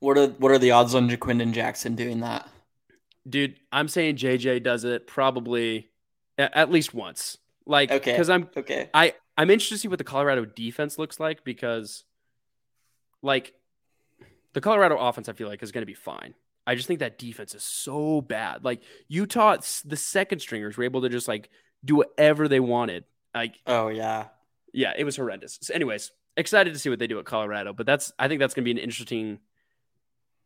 What 0.00 0.18
are 0.18 0.28
what 0.28 0.52
are 0.52 0.58
the 0.58 0.72
odds 0.72 0.94
on 0.94 1.08
Ja'Quinden 1.08 1.52
Jackson 1.52 1.94
doing 1.94 2.20
that? 2.20 2.48
Dude, 3.28 3.56
I'm 3.72 3.88
saying 3.88 4.16
JJ 4.16 4.62
does 4.62 4.84
it 4.84 5.06
probably 5.06 5.88
at 6.38 6.70
least 6.70 6.94
once. 6.94 7.38
Like 7.66 7.90
okay. 7.90 8.12
because 8.12 8.30
I'm 8.30 8.48
okay. 8.56 8.90
I 8.94 9.14
I'm 9.36 9.50
interested 9.50 9.76
to 9.76 9.78
see 9.80 9.88
what 9.88 9.98
the 9.98 10.04
Colorado 10.04 10.44
defense 10.44 10.98
looks 10.98 11.18
like 11.18 11.44
because 11.44 12.04
like 13.22 13.54
the 14.52 14.60
Colorado 14.60 14.96
offense 14.96 15.28
I 15.28 15.32
feel 15.32 15.48
like 15.48 15.62
is 15.62 15.72
going 15.72 15.82
to 15.82 15.86
be 15.86 15.94
fine. 15.94 16.34
I 16.66 16.74
just 16.74 16.88
think 16.88 17.00
that 17.00 17.18
defense 17.18 17.54
is 17.54 17.62
so 17.62 18.20
bad. 18.20 18.64
Like 18.64 18.82
Utah, 19.08 19.56
the 19.84 19.96
second 19.96 20.40
stringers 20.40 20.76
were 20.76 20.84
able 20.84 21.02
to 21.02 21.08
just 21.08 21.28
like 21.28 21.50
do 21.84 21.96
whatever 21.96 22.48
they 22.48 22.60
wanted. 22.60 23.04
Like, 23.34 23.56
oh 23.66 23.88
yeah, 23.88 24.26
yeah, 24.72 24.92
it 24.96 25.04
was 25.04 25.16
horrendous. 25.16 25.58
So 25.62 25.74
anyways, 25.74 26.12
excited 26.36 26.72
to 26.72 26.78
see 26.78 26.88
what 26.88 26.98
they 26.98 27.06
do 27.06 27.18
at 27.18 27.24
Colorado, 27.24 27.72
but 27.72 27.86
that's 27.86 28.12
I 28.18 28.28
think 28.28 28.40
that's 28.40 28.54
going 28.54 28.64
to 28.64 28.72
be 28.72 28.78
an 28.78 28.82
interesting 28.82 29.40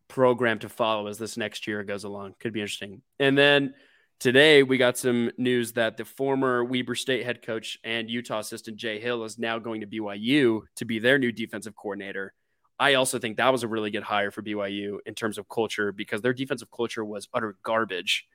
program 0.09 0.59
to 0.59 0.69
follow 0.69 1.07
as 1.07 1.19
this 1.19 1.37
next 1.37 1.67
year 1.67 1.83
goes 1.85 2.05
along. 2.05 2.35
Could 2.39 2.53
be 2.53 2.61
interesting. 2.61 3.03
And 3.19 3.39
then 3.39 3.75
today 4.21 4.63
we 4.63 4.77
got 4.77 4.99
some 4.99 5.31
news 5.39 5.73
that 5.73 5.97
the 5.97 6.05
former 6.05 6.63
Weber 6.63 6.95
State 6.95 7.25
head 7.25 7.43
coach 7.43 7.79
and 7.83 8.09
Utah 8.09 8.39
assistant 8.39 8.77
Jay 8.77 9.01
Hill 9.01 9.25
is 9.25 9.39
now 9.39 9.59
going 9.59 9.81
to 9.81 9.87
BYU 9.87 10.61
to 10.77 10.85
be 10.85 10.99
their 10.99 11.19
new 11.19 11.33
defensive 11.33 11.75
coordinator. 11.75 12.35
I 12.79 12.95
also 12.95 13.19
think 13.19 13.39
that 13.39 13.51
was 13.51 13.63
a 13.63 13.69
really 13.69 13.91
good 13.91 14.03
hire 14.03 14.31
for 14.31 14.43
BYU 14.43 14.99
in 15.05 15.15
terms 15.15 15.39
of 15.39 15.49
culture 15.49 15.91
because 15.91 16.21
their 16.21 16.33
defensive 16.33 16.69
culture 16.71 17.05
was 17.05 17.29
utter 17.35 17.57
garbage. 17.63 18.27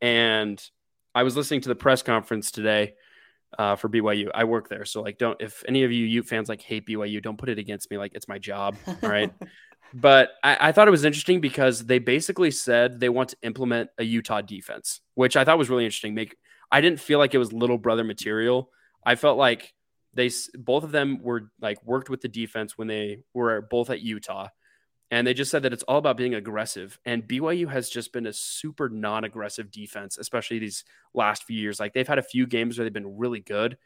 And 0.00 0.62
I 1.14 1.22
was 1.22 1.36
listening 1.36 1.60
to 1.62 1.68
the 1.68 1.74
press 1.74 2.02
conference 2.02 2.50
today 2.50 2.94
uh, 3.58 3.76
for 3.76 3.88
BYU. 3.88 4.30
I 4.34 4.44
work 4.44 4.68
there, 4.68 4.84
so 4.84 5.02
like, 5.02 5.18
don't 5.18 5.40
if 5.40 5.62
any 5.68 5.84
of 5.84 5.92
you 5.92 6.04
Ute 6.04 6.26
fans 6.26 6.48
like 6.48 6.60
hate 6.60 6.86
BYU, 6.86 7.22
don't 7.22 7.38
put 7.38 7.48
it 7.48 7.58
against 7.58 7.90
me. 7.90 7.96
Like, 7.96 8.12
it's 8.14 8.28
my 8.28 8.38
job, 8.38 8.76
all 8.86 9.08
right. 9.08 9.32
but 9.94 10.30
I, 10.42 10.68
I 10.68 10.72
thought 10.72 10.88
it 10.88 10.92
was 10.92 11.04
interesting 11.04 11.40
because 11.40 11.86
they 11.86 11.98
basically 11.98 12.50
said 12.50 13.00
they 13.00 13.08
want 13.08 13.30
to 13.30 13.36
implement 13.42 13.90
a 13.98 14.04
Utah 14.04 14.40
defense, 14.40 15.00
which 15.14 15.36
I 15.36 15.44
thought 15.44 15.58
was 15.58 15.70
really 15.70 15.84
interesting. 15.84 16.14
Make 16.14 16.36
I 16.70 16.80
didn't 16.80 17.00
feel 17.00 17.18
like 17.18 17.34
it 17.34 17.38
was 17.38 17.52
little 17.52 17.78
brother 17.78 18.04
material. 18.04 18.70
I 19.04 19.14
felt 19.14 19.38
like 19.38 19.74
they 20.14 20.30
both 20.54 20.82
of 20.82 20.92
them 20.92 21.22
were 21.22 21.50
like 21.60 21.82
worked 21.84 22.10
with 22.10 22.20
the 22.20 22.28
defense 22.28 22.76
when 22.76 22.88
they 22.88 23.20
were 23.34 23.62
both 23.62 23.90
at 23.90 24.00
Utah. 24.00 24.48
And 25.08 25.24
they 25.24 25.34
just 25.34 25.52
said 25.52 25.62
that 25.62 25.72
it's 25.72 25.84
all 25.84 25.98
about 25.98 26.16
being 26.16 26.34
aggressive. 26.34 26.98
And 27.04 27.22
BYU 27.22 27.70
has 27.70 27.88
just 27.88 28.12
been 28.12 28.26
a 28.26 28.32
super 28.32 28.88
non 28.88 29.22
aggressive 29.22 29.70
defense, 29.70 30.18
especially 30.18 30.58
these 30.58 30.84
last 31.14 31.44
few 31.44 31.56
years. 31.56 31.78
Like 31.78 31.92
they've 31.92 32.08
had 32.08 32.18
a 32.18 32.24
few 32.24 32.46
games 32.46 32.76
where 32.76 32.84
they've 32.84 32.92
been 32.92 33.16
really 33.16 33.38
good, 33.38 33.78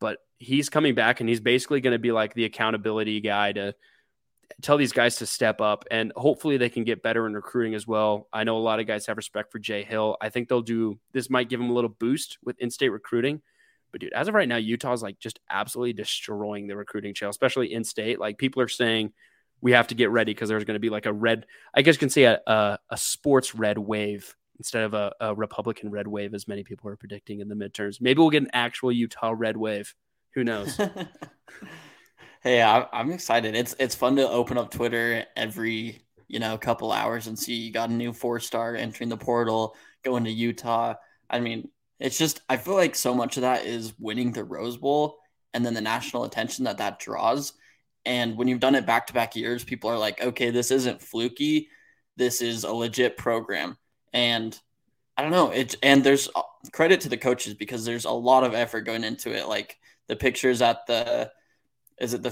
but 0.00 0.18
he's 0.38 0.70
coming 0.70 0.94
back 0.94 1.20
and 1.20 1.28
he's 1.28 1.40
basically 1.40 1.82
going 1.82 1.92
to 1.92 1.98
be 1.98 2.12
like 2.12 2.32
the 2.32 2.46
accountability 2.46 3.20
guy 3.20 3.52
to 3.52 3.74
tell 4.60 4.76
these 4.76 4.92
guys 4.92 5.16
to 5.16 5.26
step 5.26 5.60
up. 5.60 5.84
And 5.90 6.12
hopefully 6.16 6.56
they 6.56 6.68
can 6.68 6.84
get 6.84 7.02
better 7.02 7.26
in 7.26 7.34
recruiting 7.34 7.74
as 7.74 7.86
well. 7.86 8.28
I 8.32 8.44
know 8.44 8.56
a 8.56 8.58
lot 8.58 8.80
of 8.80 8.86
guys 8.86 9.06
have 9.06 9.16
respect 9.16 9.52
for 9.52 9.58
Jay 9.58 9.82
Hill. 9.82 10.16
I 10.20 10.28
think 10.28 10.48
they'll 10.48 10.62
do 10.62 10.98
this, 11.12 11.30
might 11.30 11.48
give 11.48 11.60
them 11.60 11.70
a 11.70 11.74
little 11.74 11.90
boost 11.90 12.38
with 12.44 12.58
in 12.58 12.70
state 12.70 12.90
recruiting. 12.90 13.42
But 13.92 14.00
dude, 14.00 14.12
as 14.12 14.28
of 14.28 14.34
right 14.34 14.48
now, 14.48 14.56
Utah's 14.56 15.02
like 15.02 15.18
just 15.18 15.38
absolutely 15.50 15.92
destroying 15.92 16.66
the 16.66 16.76
recruiting 16.76 17.14
trail, 17.14 17.30
especially 17.30 17.72
in 17.72 17.84
state. 17.84 18.18
Like 18.18 18.38
people 18.38 18.62
are 18.62 18.68
saying 18.68 19.12
we 19.60 19.72
have 19.72 19.88
to 19.88 19.94
get 19.94 20.10
ready 20.10 20.32
because 20.32 20.48
there's 20.48 20.64
going 20.64 20.74
to 20.74 20.80
be 20.80 20.90
like 20.90 21.06
a 21.06 21.12
red, 21.12 21.46
I 21.74 21.82
guess 21.82 21.94
you 21.94 22.00
can 22.00 22.10
say 22.10 22.24
a, 22.24 22.40
a, 22.46 22.78
a 22.90 22.96
sports 22.96 23.54
red 23.54 23.78
wave 23.78 24.34
instead 24.58 24.84
of 24.84 24.94
a, 24.94 25.12
a, 25.20 25.34
Republican 25.34 25.90
red 25.90 26.06
wave, 26.06 26.34
as 26.34 26.46
many 26.46 26.64
people 26.64 26.88
are 26.90 26.96
predicting 26.96 27.40
in 27.40 27.48
the 27.48 27.54
midterms. 27.54 28.00
Maybe 28.00 28.18
we'll 28.18 28.30
get 28.30 28.42
an 28.42 28.50
actual 28.52 28.92
Utah 28.92 29.34
red 29.36 29.56
wave. 29.56 29.94
Who 30.34 30.44
knows? 30.44 30.78
hey, 32.42 32.60
I, 32.60 32.86
I'm 32.92 33.12
excited. 33.12 33.54
It's 33.54 33.74
it's 33.78 33.94
fun 33.94 34.16
to 34.16 34.28
open 34.28 34.58
up 34.58 34.70
Twitter 34.70 35.24
every 35.36 36.02
you 36.28 36.40
know 36.40 36.58
couple 36.58 36.92
hours 36.92 37.26
and 37.26 37.38
see 37.38 37.54
you 37.54 37.72
got 37.72 37.90
a 37.90 37.92
new 37.92 38.12
four 38.12 38.40
star 38.40 38.76
entering 38.76 39.08
the 39.08 39.16
portal, 39.16 39.76
going 40.02 40.24
to 40.24 40.30
Utah. 40.30 40.94
I 41.30 41.40
mean, 41.40 41.68
it's 41.98 42.18
just 42.18 42.40
I 42.48 42.56
feel 42.56 42.74
like 42.74 42.94
so 42.94 43.14
much 43.14 43.36
of 43.36 43.42
that 43.42 43.64
is 43.64 43.94
winning 43.98 44.32
the 44.32 44.44
Rose 44.44 44.76
Bowl 44.76 45.18
and 45.54 45.64
then 45.64 45.74
the 45.74 45.80
national 45.80 46.24
attention 46.24 46.64
that 46.64 46.78
that 46.78 46.98
draws. 46.98 47.54
And 48.04 48.36
when 48.36 48.48
you've 48.48 48.60
done 48.60 48.74
it 48.74 48.86
back 48.86 49.06
to 49.06 49.12
back 49.12 49.36
years, 49.36 49.62
people 49.62 49.88
are 49.88 49.98
like, 49.98 50.20
okay, 50.20 50.50
this 50.50 50.72
isn't 50.72 51.00
fluky. 51.00 51.68
This 52.16 52.42
is 52.42 52.64
a 52.64 52.72
legit 52.72 53.16
program. 53.16 53.78
And 54.12 54.58
I 55.16 55.22
don't 55.22 55.30
know. 55.30 55.50
It 55.50 55.76
and 55.82 56.02
there's 56.02 56.28
uh, 56.34 56.42
credit 56.72 57.02
to 57.02 57.08
the 57.08 57.16
coaches 57.16 57.54
because 57.54 57.84
there's 57.84 58.04
a 58.04 58.10
lot 58.10 58.44
of 58.44 58.54
effort 58.54 58.80
going 58.82 59.04
into 59.04 59.32
it. 59.32 59.46
Like 59.46 59.78
the 60.08 60.16
pictures 60.16 60.60
at 60.62 60.86
the, 60.86 61.30
is 62.02 62.14
it 62.14 62.22
the 62.22 62.30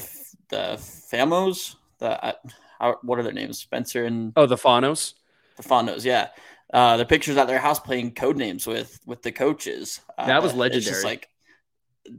the 0.50 0.76
Famos? 0.76 1.76
The 1.98 2.22
uh, 2.22 2.32
how, 2.78 2.98
what 3.02 3.18
are 3.18 3.22
their 3.22 3.32
names? 3.32 3.58
Spencer 3.58 4.04
and 4.04 4.32
oh 4.36 4.46
the 4.46 4.56
Fanos. 4.56 5.14
The 5.56 5.62
Fanos, 5.62 6.04
yeah. 6.04 6.28
Uh, 6.72 6.96
the 6.96 7.04
pictures 7.04 7.36
at 7.36 7.46
their 7.46 7.58
house 7.58 7.80
playing 7.80 8.14
code 8.14 8.36
names 8.36 8.66
with 8.66 9.00
with 9.06 9.22
the 9.22 9.32
coaches. 9.32 10.00
Uh, 10.18 10.26
that 10.26 10.42
was 10.42 10.54
legendary. 10.54 10.78
It's 10.78 10.88
just 10.88 11.04
like 11.04 11.28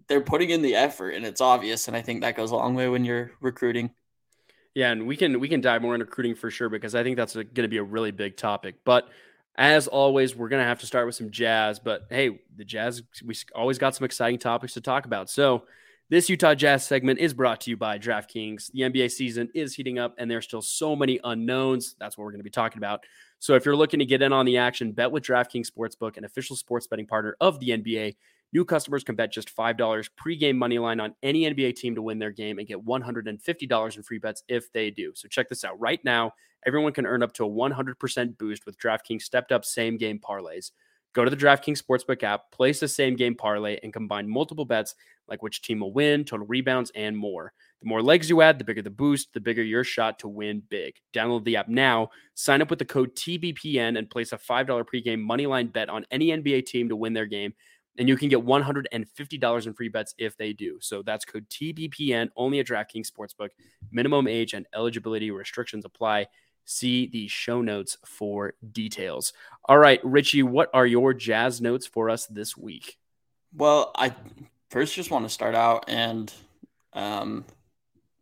they're 0.07 0.21
putting 0.21 0.49
in 0.49 0.61
the 0.61 0.75
effort, 0.75 1.11
and 1.11 1.25
it's 1.25 1.41
obvious. 1.41 1.87
And 1.87 1.95
I 1.95 2.01
think 2.01 2.21
that 2.21 2.35
goes 2.35 2.51
a 2.51 2.55
long 2.55 2.73
way 2.75 2.87
when 2.87 3.05
you're 3.05 3.31
recruiting. 3.41 3.91
Yeah, 4.73 4.91
and 4.91 5.05
we 5.05 5.17
can 5.17 5.39
we 5.39 5.49
can 5.49 5.61
dive 5.61 5.81
more 5.81 5.93
into 5.93 6.05
recruiting 6.05 6.35
for 6.35 6.49
sure 6.49 6.69
because 6.69 6.95
I 6.95 7.03
think 7.03 7.17
that's 7.17 7.33
going 7.33 7.53
to 7.53 7.67
be 7.67 7.77
a 7.77 7.83
really 7.83 8.11
big 8.11 8.37
topic. 8.37 8.75
But 8.85 9.09
as 9.57 9.87
always, 9.87 10.35
we're 10.35 10.49
going 10.49 10.61
to 10.61 10.67
have 10.67 10.79
to 10.79 10.85
start 10.85 11.05
with 11.05 11.15
some 11.15 11.31
jazz. 11.31 11.79
But 11.79 12.07
hey, 12.09 12.39
the 12.55 12.63
jazz, 12.63 13.01
we 13.25 13.35
always 13.53 13.77
got 13.77 13.95
some 13.95 14.05
exciting 14.05 14.39
topics 14.39 14.73
to 14.73 14.81
talk 14.81 15.05
about. 15.05 15.29
So, 15.29 15.63
this 16.11 16.29
Utah 16.29 16.53
Jazz 16.53 16.85
segment 16.85 17.19
is 17.19 17.33
brought 17.33 17.61
to 17.61 17.69
you 17.69 17.77
by 17.77 17.97
DraftKings. 17.97 18.69
The 18.73 18.81
NBA 18.81 19.09
season 19.11 19.47
is 19.55 19.73
heating 19.73 19.97
up, 19.97 20.13
and 20.17 20.29
there's 20.29 20.43
still 20.43 20.61
so 20.61 20.93
many 20.93 21.21
unknowns. 21.23 21.95
That's 22.01 22.17
what 22.17 22.25
we're 22.25 22.31
going 22.31 22.41
to 22.41 22.43
be 22.43 22.49
talking 22.49 22.79
about. 22.79 23.05
So, 23.39 23.55
if 23.55 23.63
you're 23.63 23.77
looking 23.77 23.99
to 23.99 24.05
get 24.05 24.21
in 24.21 24.33
on 24.33 24.45
the 24.45 24.57
action, 24.57 24.91
bet 24.91 25.09
with 25.09 25.23
DraftKings 25.23 25.71
Sportsbook, 25.71 26.17
an 26.17 26.25
official 26.25 26.57
sports 26.57 26.85
betting 26.85 27.07
partner 27.07 27.37
of 27.39 27.61
the 27.61 27.69
NBA. 27.69 28.17
New 28.51 28.65
customers 28.65 29.05
can 29.05 29.15
bet 29.15 29.31
just 29.31 29.55
$5 29.55 30.09
pregame 30.21 30.57
money 30.57 30.79
line 30.79 30.99
on 30.99 31.15
any 31.23 31.43
NBA 31.43 31.77
team 31.77 31.95
to 31.95 32.01
win 32.01 32.19
their 32.19 32.31
game 32.31 32.59
and 32.59 32.67
get 32.67 32.85
$150 32.85 33.95
in 33.95 34.03
free 34.03 34.19
bets 34.19 34.43
if 34.49 34.69
they 34.73 34.91
do. 34.91 35.13
So 35.15 35.29
check 35.29 35.47
this 35.47 35.63
out. 35.63 35.79
Right 35.79 36.03
now, 36.03 36.33
everyone 36.65 36.91
can 36.91 37.05
earn 37.05 37.23
up 37.23 37.31
to 37.35 37.45
a 37.45 37.49
100% 37.49 38.37
boost 38.37 38.65
with 38.65 38.77
DraftKings 38.77 39.21
stepped 39.21 39.53
up 39.53 39.63
same 39.63 39.95
game 39.95 40.19
parlays. 40.19 40.71
Go 41.13 41.25
to 41.25 41.29
the 41.29 41.37
DraftKings 41.37 41.81
Sportsbook 41.81 42.23
app, 42.23 42.51
place 42.51 42.79
the 42.79 42.87
same 42.87 43.15
game 43.15 43.35
parlay, 43.35 43.79
and 43.83 43.91
combine 43.91 44.29
multiple 44.29 44.65
bets 44.65 44.95
like 45.27 45.41
which 45.41 45.61
team 45.61 45.79
will 45.79 45.93
win, 45.93 46.23
total 46.23 46.45
rebounds, 46.47 46.91
and 46.95 47.17
more. 47.17 47.53
The 47.81 47.87
more 47.87 48.01
legs 48.01 48.29
you 48.29 48.41
add, 48.41 48.59
the 48.59 48.65
bigger 48.65 48.81
the 48.81 48.89
boost, 48.89 49.33
the 49.33 49.39
bigger 49.39 49.63
your 49.63 49.83
shot 49.83 50.19
to 50.19 50.27
win 50.27 50.61
big. 50.69 50.95
Download 51.13 51.43
the 51.43 51.57
app 51.57 51.67
now, 51.67 52.09
sign 52.35 52.61
up 52.61 52.69
with 52.69 52.79
the 52.79 52.85
code 52.85 53.15
TBPN, 53.15 53.97
and 53.97 54.09
place 54.09 54.33
a 54.33 54.37
$5 54.37 54.67
pregame 54.67 55.25
moneyline 55.25 55.71
bet 55.71 55.89
on 55.89 56.05
any 56.11 56.27
NBA 56.27 56.65
team 56.65 56.89
to 56.89 56.95
win 56.95 57.13
their 57.13 57.25
game 57.25 57.53
and 57.97 58.07
you 58.07 58.15
can 58.15 58.29
get 58.29 58.45
$150 58.45 59.67
in 59.67 59.73
free 59.73 59.89
bets 59.89 60.15
if 60.17 60.37
they 60.37 60.53
do. 60.53 60.77
So 60.81 61.03
that's 61.03 61.25
code 61.25 61.47
TBPN 61.49 62.29
only 62.35 62.59
at 62.59 62.67
DraftKings 62.67 63.11
Sportsbook. 63.11 63.49
Minimum 63.91 64.27
age 64.27 64.53
and 64.53 64.65
eligibility 64.73 65.29
restrictions 65.31 65.85
apply. 65.85 66.27
See 66.65 67.07
the 67.07 67.27
show 67.27 67.61
notes 67.61 67.97
for 68.05 68.53
details. 68.71 69.33
All 69.65 69.77
right, 69.77 69.99
Richie, 70.03 70.43
what 70.43 70.69
are 70.73 70.85
your 70.85 71.13
jazz 71.13 71.61
notes 71.61 71.85
for 71.85 72.09
us 72.09 72.25
this 72.27 72.55
week? 72.55 72.97
Well, 73.55 73.91
I 73.95 74.15
first 74.69 74.95
just 74.95 75.11
want 75.11 75.25
to 75.25 75.29
start 75.29 75.55
out 75.55 75.85
and 75.87 76.33
um, 76.93 77.45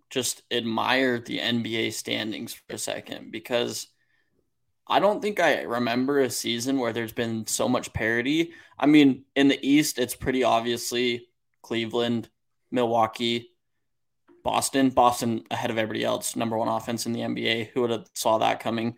just 0.10 0.42
admire 0.52 1.20
the 1.20 1.40
NBA 1.40 1.94
standings 1.94 2.54
for 2.54 2.76
a 2.76 2.78
second 2.78 3.32
because– 3.32 3.88
I 4.90 5.00
don't 5.00 5.22
think 5.22 5.40
I 5.40 5.62
remember 5.62 6.20
a 6.20 6.32
season 6.32 6.80
where 6.80 6.92
there's 6.92 7.14
been 7.14 7.46
so 7.46 7.70
much 7.70 7.94
parity. 7.94 8.54
I 8.78 8.88
mean, 8.88 9.24
in 9.36 9.48
the 9.48 9.60
East, 9.62 10.00
it's 10.00 10.16
pretty 10.16 10.44
obviously 10.44 11.28
Cleveland, 11.62 12.28
Milwaukee, 12.72 13.52
Boston. 14.44 14.90
Boston 14.90 15.44
ahead 15.52 15.72
of 15.72 15.78
everybody 15.78 16.04
else, 16.04 16.36
number 16.36 16.58
one 16.58 16.68
offense 16.68 17.06
in 17.06 17.14
the 17.14 17.22
NBA. 17.22 17.70
Who 17.70 17.82
would 17.82 17.92
have 17.92 18.10
saw 18.14 18.38
that 18.40 18.60
coming? 18.60 18.98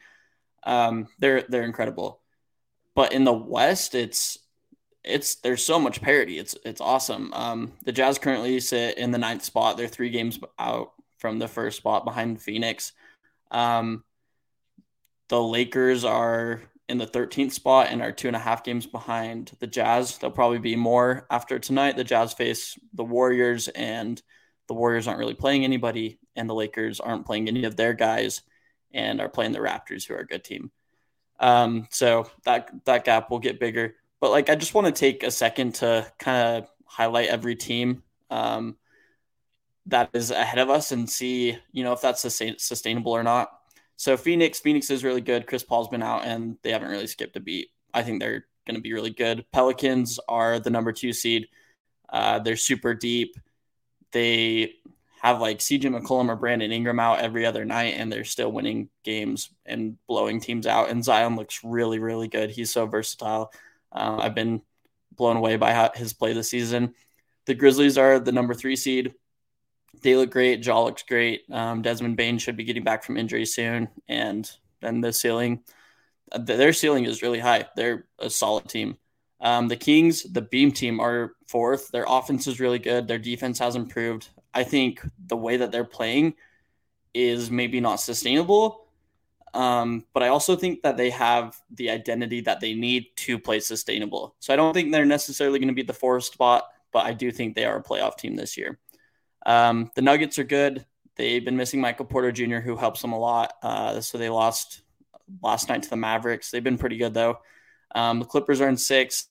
Um, 0.63 1.07
they're 1.19 1.43
they're 1.47 1.63
incredible. 1.63 2.21
But 2.95 3.13
in 3.13 3.23
the 3.23 3.33
West, 3.33 3.95
it's 3.95 4.37
it's 5.03 5.35
there's 5.35 5.63
so 5.63 5.79
much 5.79 6.01
parity. 6.01 6.37
It's 6.37 6.55
it's 6.65 6.81
awesome. 6.81 7.33
Um, 7.33 7.73
the 7.83 7.91
Jazz 7.91 8.19
currently 8.19 8.59
sit 8.59 8.97
in 8.97 9.11
the 9.11 9.17
ninth 9.17 9.43
spot. 9.43 9.77
They're 9.77 9.87
three 9.87 10.09
games 10.09 10.39
out 10.59 10.91
from 11.17 11.39
the 11.39 11.47
first 11.47 11.77
spot 11.77 12.05
behind 12.05 12.41
Phoenix. 12.41 12.93
Um, 13.49 14.03
the 15.29 15.41
Lakers 15.41 16.03
are 16.03 16.61
in 16.89 16.97
the 16.97 17.07
13th 17.07 17.53
spot 17.53 17.87
and 17.89 18.01
are 18.01 18.11
two 18.11 18.27
and 18.27 18.35
a 18.35 18.39
half 18.39 18.63
games 18.63 18.85
behind 18.85 19.51
the 19.59 19.67
Jazz. 19.67 20.17
They'll 20.17 20.29
probably 20.29 20.59
be 20.59 20.75
more 20.75 21.25
after 21.31 21.57
tonight. 21.57 21.95
The 21.95 22.03
Jazz 22.03 22.33
face 22.33 22.77
the 22.93 23.03
Warriors, 23.03 23.69
and 23.69 24.21
the 24.71 24.75
Warriors 24.75 25.05
aren't 25.05 25.19
really 25.19 25.33
playing 25.33 25.65
anybody, 25.65 26.17
and 26.37 26.49
the 26.49 26.55
Lakers 26.55 27.01
aren't 27.01 27.25
playing 27.25 27.49
any 27.49 27.65
of 27.65 27.75
their 27.75 27.91
guys 27.91 28.41
and 28.93 29.19
are 29.19 29.27
playing 29.27 29.51
the 29.51 29.59
Raptors, 29.59 30.07
who 30.07 30.13
are 30.13 30.19
a 30.19 30.25
good 30.25 30.45
team. 30.45 30.71
Um, 31.41 31.89
so 31.91 32.29
that 32.45 32.69
that 32.85 33.03
gap 33.03 33.29
will 33.29 33.39
get 33.39 33.59
bigger. 33.59 33.95
But 34.21 34.31
like, 34.31 34.49
I 34.49 34.55
just 34.55 34.73
want 34.73 34.87
to 34.87 34.93
take 34.93 35.23
a 35.23 35.31
second 35.31 35.75
to 35.75 36.09
kind 36.19 36.63
of 36.63 36.69
highlight 36.85 37.27
every 37.27 37.57
team 37.57 38.03
um, 38.29 38.77
that 39.87 40.09
is 40.13 40.31
ahead 40.31 40.59
of 40.59 40.69
us 40.69 40.93
and 40.93 41.09
see, 41.09 41.57
you 41.73 41.83
know, 41.83 41.91
if 41.91 41.99
that's 41.99 42.21
sustainable 42.21 43.11
or 43.11 43.23
not. 43.23 43.51
So 43.97 44.15
Phoenix, 44.15 44.61
Phoenix 44.61 44.89
is 44.89 45.03
really 45.03 45.19
good. 45.19 45.47
Chris 45.47 45.63
Paul's 45.63 45.89
been 45.89 46.01
out 46.01 46.23
and 46.23 46.55
they 46.61 46.71
haven't 46.71 46.91
really 46.91 47.07
skipped 47.07 47.35
a 47.35 47.41
beat. 47.41 47.71
I 47.93 48.03
think 48.03 48.21
they're 48.21 48.45
going 48.65 48.75
to 48.75 48.81
be 48.81 48.93
really 48.93 49.09
good. 49.09 49.45
Pelicans 49.51 50.17
are 50.29 50.59
the 50.59 50.69
number 50.69 50.93
two 50.93 51.11
seed. 51.11 51.47
Uh, 52.07 52.39
they're 52.39 52.55
super 52.55 52.93
deep. 52.93 53.35
They 54.11 54.75
have 55.21 55.39
like 55.39 55.59
CJ 55.59 55.83
McCollum 55.83 56.29
or 56.29 56.35
Brandon 56.35 56.71
Ingram 56.71 56.99
out 56.99 57.19
every 57.19 57.45
other 57.45 57.65
night, 57.65 57.95
and 57.97 58.11
they're 58.11 58.23
still 58.23 58.51
winning 58.51 58.89
games 59.03 59.49
and 59.65 59.97
blowing 60.07 60.39
teams 60.39 60.65
out. 60.65 60.89
And 60.89 61.03
Zion 61.03 61.35
looks 61.35 61.63
really, 61.63 61.99
really 61.99 62.27
good. 62.27 62.49
He's 62.49 62.71
so 62.71 62.85
versatile. 62.85 63.53
Uh, 63.91 64.17
I've 64.21 64.35
been 64.35 64.61
blown 65.15 65.37
away 65.37 65.57
by 65.57 65.91
his 65.95 66.13
play 66.13 66.33
this 66.33 66.49
season. 66.49 66.95
The 67.45 67.53
Grizzlies 67.53 67.97
are 67.97 68.19
the 68.19 68.31
number 68.31 68.53
three 68.53 68.75
seed 68.75 69.13
they 70.01 70.15
look 70.15 70.31
great. 70.31 70.65
Ja 70.65 70.81
looks 70.83 71.03
great. 71.03 71.43
Um, 71.51 71.81
Desmond 71.81 72.17
Bane 72.17 72.37
should 72.37 72.57
be 72.57 72.63
getting 72.63 72.83
back 72.83 73.03
from 73.03 73.17
injury 73.17 73.45
soon, 73.45 73.89
and 74.07 74.49
then 74.81 75.01
the 75.01 75.13
ceiling, 75.13 75.63
their 76.37 76.73
ceiling 76.73 77.05
is 77.05 77.21
really 77.21 77.39
high. 77.39 77.65
They're 77.75 78.05
a 78.19 78.29
solid 78.29 78.67
team. 78.67 78.97
Um, 79.41 79.67
the 79.67 79.75
Kings, 79.75 80.23
the 80.23 80.41
Beam 80.41 80.71
team, 80.71 80.99
are 80.99 81.33
fourth. 81.47 81.89
Their 81.91 82.05
offense 82.07 82.47
is 82.47 82.59
really 82.59 82.79
good. 82.79 83.07
Their 83.07 83.17
defense 83.17 83.57
has 83.59 83.75
improved. 83.75 84.29
I 84.53 84.63
think 84.63 85.01
the 85.27 85.37
way 85.37 85.57
that 85.57 85.71
they're 85.71 85.83
playing 85.83 86.35
is 87.13 87.49
maybe 87.49 87.79
not 87.79 87.99
sustainable. 87.99 88.87
Um, 89.53 90.05
but 90.13 90.23
I 90.23 90.29
also 90.29 90.55
think 90.55 90.83
that 90.83 90.95
they 90.95 91.09
have 91.09 91.59
the 91.71 91.89
identity 91.89 92.41
that 92.41 92.61
they 92.61 92.73
need 92.73 93.07
to 93.17 93.37
play 93.37 93.59
sustainable. 93.59 94.35
So 94.39 94.53
I 94.53 94.55
don't 94.55 94.73
think 94.73 94.91
they're 94.91 95.05
necessarily 95.05 95.59
going 95.59 95.67
to 95.67 95.73
be 95.73 95.81
the 95.81 95.93
fourth 95.93 96.23
spot, 96.25 96.69
but 96.93 97.05
I 97.05 97.13
do 97.13 97.31
think 97.31 97.55
they 97.55 97.65
are 97.65 97.77
a 97.77 97.83
playoff 97.83 98.17
team 98.17 98.35
this 98.35 98.57
year. 98.57 98.79
Um, 99.45 99.91
the 99.95 100.01
Nuggets 100.01 100.39
are 100.39 100.45
good. 100.45 100.85
They've 101.15 101.43
been 101.43 101.57
missing 101.57 101.81
Michael 101.81 102.05
Porter 102.05 102.31
Jr., 102.31 102.59
who 102.59 102.77
helps 102.77 103.01
them 103.01 103.11
a 103.11 103.19
lot. 103.19 103.53
Uh, 103.61 103.99
so 103.99 104.17
they 104.17 104.29
lost 104.29 104.83
last 105.41 105.67
night 105.67 105.83
to 105.83 105.89
the 105.89 105.97
Mavericks. 105.97 106.51
They've 106.51 106.63
been 106.63 106.77
pretty 106.77 106.97
good, 106.97 107.13
though. 107.13 107.39
Um, 107.93 108.19
the 108.19 108.25
Clippers 108.25 108.61
are 108.61 108.69
in 108.69 108.77
six. 108.77 109.27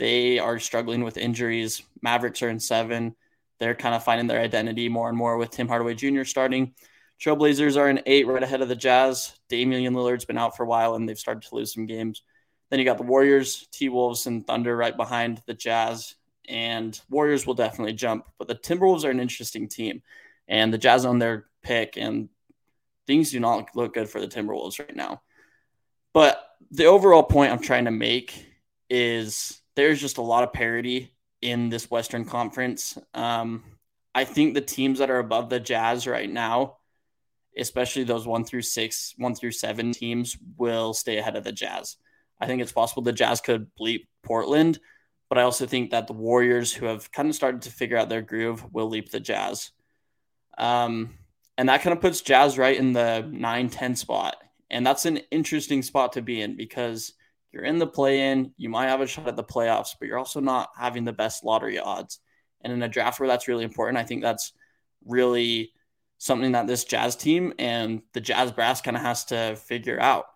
They 0.00 0.40
are 0.40 0.58
struggling 0.58 1.04
with 1.04 1.16
injuries. 1.16 1.84
Mavericks 2.02 2.42
are 2.42 2.48
in 2.48 2.58
seven. 2.58 3.14
They're 3.60 3.76
kind 3.76 3.94
of 3.94 4.02
finding 4.02 4.26
their 4.26 4.40
identity 4.40 4.88
more 4.88 5.08
and 5.08 5.16
more 5.16 5.36
with 5.36 5.50
Tim 5.50 5.68
Hardaway 5.68 5.94
Jr. 5.94 6.24
starting. 6.24 6.74
Trailblazers 7.22 7.76
are 7.76 7.88
in 7.88 8.02
eight, 8.06 8.26
right 8.26 8.42
ahead 8.42 8.62
of 8.62 8.68
the 8.68 8.74
Jazz. 8.74 9.38
Damian 9.48 9.94
Lillard's 9.94 10.24
been 10.24 10.38
out 10.38 10.56
for 10.56 10.64
a 10.64 10.66
while, 10.66 10.96
and 10.96 11.08
they've 11.08 11.16
started 11.16 11.48
to 11.48 11.54
lose 11.54 11.72
some 11.72 11.86
games. 11.86 12.22
Then 12.70 12.80
you 12.80 12.84
got 12.84 12.96
the 12.96 13.04
Warriors, 13.04 13.68
T 13.70 13.88
Wolves, 13.88 14.26
and 14.26 14.44
Thunder 14.44 14.76
right 14.76 14.96
behind 14.96 15.40
the 15.46 15.54
Jazz 15.54 16.16
and 16.50 17.00
Warriors 17.08 17.46
will 17.46 17.54
definitely 17.54 17.94
jump. 17.94 18.26
But 18.38 18.48
the 18.48 18.56
Timberwolves 18.56 19.04
are 19.04 19.10
an 19.10 19.20
interesting 19.20 19.68
team, 19.68 20.02
and 20.48 20.74
the 20.74 20.78
Jazz 20.78 21.04
on 21.06 21.18
their 21.18 21.46
pick, 21.62 21.96
and 21.96 22.28
things 23.06 23.30
do 23.30 23.40
not 23.40 23.68
look 23.74 23.94
good 23.94 24.08
for 24.08 24.20
the 24.20 24.28
Timberwolves 24.28 24.78
right 24.78 24.94
now. 24.94 25.22
But 26.12 26.44
the 26.70 26.86
overall 26.86 27.22
point 27.22 27.52
I'm 27.52 27.62
trying 27.62 27.84
to 27.84 27.90
make 27.90 28.46
is 28.90 29.59
there's 29.76 30.00
just 30.00 30.18
a 30.18 30.22
lot 30.22 30.44
of 30.44 30.52
parity 30.52 31.14
in 31.42 31.68
this 31.68 31.90
Western 31.90 32.24
Conference. 32.24 32.98
Um, 33.14 33.64
I 34.14 34.24
think 34.24 34.54
the 34.54 34.60
teams 34.60 34.98
that 34.98 35.10
are 35.10 35.18
above 35.18 35.48
the 35.48 35.60
Jazz 35.60 36.06
right 36.06 36.30
now, 36.30 36.78
especially 37.56 38.04
those 38.04 38.26
one 38.26 38.44
through 38.44 38.62
six, 38.62 39.14
one 39.16 39.34
through 39.34 39.52
seven 39.52 39.92
teams, 39.92 40.36
will 40.56 40.92
stay 40.92 41.18
ahead 41.18 41.36
of 41.36 41.44
the 41.44 41.52
Jazz. 41.52 41.96
I 42.40 42.46
think 42.46 42.62
it's 42.62 42.72
possible 42.72 43.02
the 43.02 43.12
Jazz 43.12 43.40
could 43.40 43.70
bleep 43.78 44.06
Portland, 44.22 44.80
but 45.28 45.38
I 45.38 45.42
also 45.42 45.66
think 45.66 45.90
that 45.90 46.06
the 46.06 46.12
Warriors, 46.12 46.72
who 46.72 46.86
have 46.86 47.10
kind 47.12 47.28
of 47.28 47.34
started 47.34 47.62
to 47.62 47.70
figure 47.70 47.96
out 47.96 48.08
their 48.08 48.22
groove, 48.22 48.64
will 48.72 48.88
leap 48.88 49.10
the 49.10 49.20
Jazz. 49.20 49.70
Um, 50.58 51.18
and 51.56 51.68
that 51.68 51.82
kind 51.82 51.94
of 51.94 52.00
puts 52.00 52.22
Jazz 52.22 52.58
right 52.58 52.76
in 52.76 52.92
the 52.92 53.28
9 53.30 53.68
10 53.68 53.96
spot. 53.96 54.36
And 54.70 54.86
that's 54.86 55.04
an 55.06 55.18
interesting 55.30 55.82
spot 55.82 56.14
to 56.14 56.22
be 56.22 56.40
in 56.40 56.56
because 56.56 57.12
you're 57.52 57.64
in 57.64 57.78
the 57.78 57.86
play 57.86 58.30
in, 58.30 58.52
you 58.56 58.68
might 58.68 58.88
have 58.88 59.00
a 59.00 59.06
shot 59.06 59.28
at 59.28 59.36
the 59.36 59.44
playoffs, 59.44 59.94
but 59.98 60.08
you're 60.08 60.18
also 60.18 60.40
not 60.40 60.70
having 60.76 61.04
the 61.04 61.12
best 61.12 61.44
lottery 61.44 61.78
odds. 61.78 62.20
And 62.62 62.72
in 62.72 62.82
a 62.82 62.88
draft 62.88 63.18
where 63.18 63.28
that's 63.28 63.48
really 63.48 63.64
important, 63.64 63.98
I 63.98 64.04
think 64.04 64.22
that's 64.22 64.52
really 65.04 65.72
something 66.18 66.52
that 66.52 66.66
this 66.66 66.84
Jazz 66.84 67.16
team 67.16 67.54
and 67.58 68.02
the 68.12 68.20
Jazz 68.20 68.52
brass 68.52 68.82
kind 68.82 68.96
of 68.96 69.02
has 69.02 69.24
to 69.26 69.56
figure 69.56 69.98
out. 69.98 70.26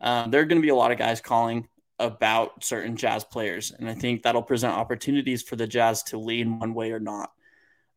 Um, 0.00 0.30
there 0.30 0.40
are 0.40 0.46
going 0.46 0.60
to 0.60 0.66
be 0.66 0.70
a 0.70 0.74
lot 0.74 0.90
of 0.90 0.98
guys 0.98 1.20
calling 1.20 1.68
about 1.98 2.64
certain 2.64 2.96
Jazz 2.96 3.24
players, 3.24 3.72
and 3.72 3.88
I 3.88 3.94
think 3.94 4.22
that'll 4.22 4.42
present 4.42 4.74
opportunities 4.74 5.42
for 5.42 5.56
the 5.56 5.66
Jazz 5.66 6.02
to 6.04 6.18
lean 6.18 6.58
one 6.58 6.72
way 6.72 6.92
or 6.92 7.00
not. 7.00 7.30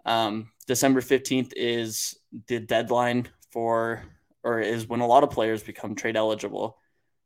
Um, 0.05 0.51
December 0.67 1.01
15th 1.01 1.53
is 1.55 2.17
the 2.47 2.59
deadline 2.59 3.29
for, 3.51 4.03
or 4.43 4.59
is 4.59 4.87
when 4.87 5.01
a 5.01 5.07
lot 5.07 5.23
of 5.23 5.29
players 5.29 5.63
become 5.63 5.95
trade 5.95 6.17
eligible. 6.17 6.80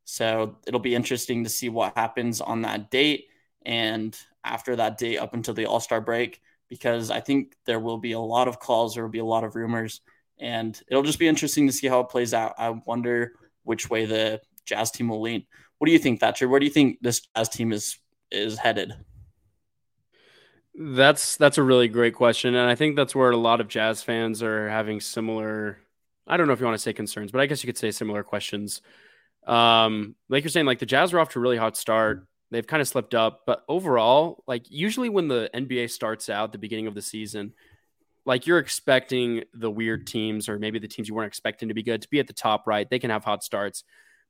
So 0.06 0.58
it'll 0.68 0.80
be 0.80 0.96
interesting 0.96 1.44
to 1.44 1.50
see 1.50 1.68
what 1.68 1.98
happens 1.98 2.40
on 2.40 2.62
that 2.62 2.92
date 2.92 3.26
and 3.66 4.18
after 4.44 4.76
that 4.76 4.98
date 4.98 5.18
up 5.18 5.34
until 5.34 5.56
the 5.56 5.66
All 5.66 5.80
Star 5.80 6.00
break, 6.00 6.42
because 6.70 7.10
I 7.10 7.20
think 7.20 7.56
there 7.66 7.80
will 7.80 7.98
be 7.98 8.12
a 8.12 8.20
lot 8.20 8.48
of 8.48 8.60
calls, 8.60 8.94
there 8.94 9.04
will 9.04 9.12
be 9.12 9.20
a 9.20 9.26
lot 9.26 9.44
of 9.44 9.56
rumors, 9.56 10.02
and 10.40 10.80
it'll 10.88 11.04
just 11.04 11.20
be 11.20 11.28
interesting 11.28 11.66
to 11.68 11.74
see 11.74 11.88
how 11.88 12.00
it 12.02 12.10
plays 12.10 12.34
out. 12.34 12.54
I 12.58 12.70
wonder 12.70 13.34
which 13.64 13.90
way 13.90 14.06
the 14.06 14.42
Jazz 14.66 14.92
team 14.92 15.10
will 15.10 15.22
lean. 15.22 15.46
What 15.80 15.88
do 15.88 15.92
you 15.92 16.00
think, 16.00 16.20
Thatcher? 16.20 16.48
Where 16.48 16.60
do 16.60 16.66
you 16.66 16.72
think 16.72 17.00
this 17.02 17.22
Jazz 17.36 17.50
team 17.50 17.74
is 17.74 17.98
is 18.32 18.60
headed? 18.60 18.94
That's 20.76 21.38
that's 21.38 21.58
a 21.58 21.64
really 21.64 21.88
great 21.88 22.14
question, 22.14 22.54
and 22.54 22.70
I 22.70 22.76
think 22.76 22.96
that's 22.96 23.16
where 23.16 23.32
a 23.32 23.38
lot 23.38 23.60
of 23.60 23.68
Jazz 23.68 24.04
fans 24.04 24.44
are 24.44 24.70
having 24.70 25.00
similar. 25.00 25.80
I 26.28 26.38
don't 26.38 26.46
know 26.48 26.54
if 26.54 26.60
you 26.60 26.66
want 26.66 26.78
to 26.78 26.84
say 26.84 26.94
concerns, 26.94 27.32
but 27.32 27.42
I 27.42 27.48
guess 27.48 27.64
you 27.64 27.68
could 27.68 27.78
say 27.78 27.90
similar 27.92 28.24
questions. 28.24 28.82
Um, 29.46 30.16
like 30.30 30.44
you're 30.44 30.52
saying, 30.52 30.66
like 30.66 30.80
the 30.80 30.86
Jazz 30.86 31.14
are 31.14 31.20
off 31.20 31.30
to 31.30 31.40
a 31.40 31.42
really 31.42 31.58
hot 31.58 31.78
start. 31.78 32.28
They've 32.52 32.66
kind 32.66 32.82
of 32.82 32.88
slipped 32.88 33.16
up, 33.16 33.42
but 33.46 33.64
overall, 33.68 34.44
like 34.48 34.66
usually 34.70 35.10
when 35.10 35.28
the 35.28 35.50
NBA 35.54 35.90
starts 35.90 36.30
out 36.30 36.52
the 36.52 36.58
beginning 36.58 36.88
of 36.88 36.96
the 36.96 37.02
season, 37.02 37.54
like 38.26 38.48
you're 38.48 38.60
expecting 38.60 39.44
the 39.54 39.70
weird 39.70 40.08
teams 40.08 40.50
or 40.50 40.58
maybe 40.58 40.80
the 40.80 40.88
teams 40.88 41.08
you 41.08 41.16
weren't 41.16 41.28
expecting 41.28 41.70
to 41.70 41.74
be 41.74 41.84
good 41.84 42.02
to 42.02 42.10
be 42.10 42.20
at 42.20 42.28
the 42.28 42.34
top 42.34 42.66
right. 42.68 42.90
They 42.90 43.00
can 43.00 43.10
have 43.10 43.24
hot 43.24 43.44
starts. 43.44 43.84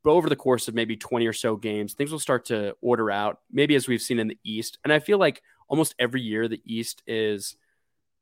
But 0.03 0.11
over 0.11 0.29
the 0.29 0.35
course 0.35 0.67
of 0.67 0.75
maybe 0.75 0.95
20 0.95 1.25
or 1.25 1.33
so 1.33 1.55
games, 1.55 1.93
things 1.93 2.11
will 2.11 2.19
start 2.19 2.45
to 2.45 2.75
order 2.81 3.09
out, 3.09 3.39
maybe 3.51 3.75
as 3.75 3.87
we've 3.87 4.01
seen 4.01 4.19
in 4.19 4.27
the 4.27 4.37
East. 4.43 4.77
And 4.83 4.93
I 4.93 4.99
feel 4.99 5.17
like 5.17 5.41
almost 5.67 5.95
every 5.97 6.21
year 6.21 6.47
the 6.47 6.61
East 6.63 7.01
is 7.07 7.55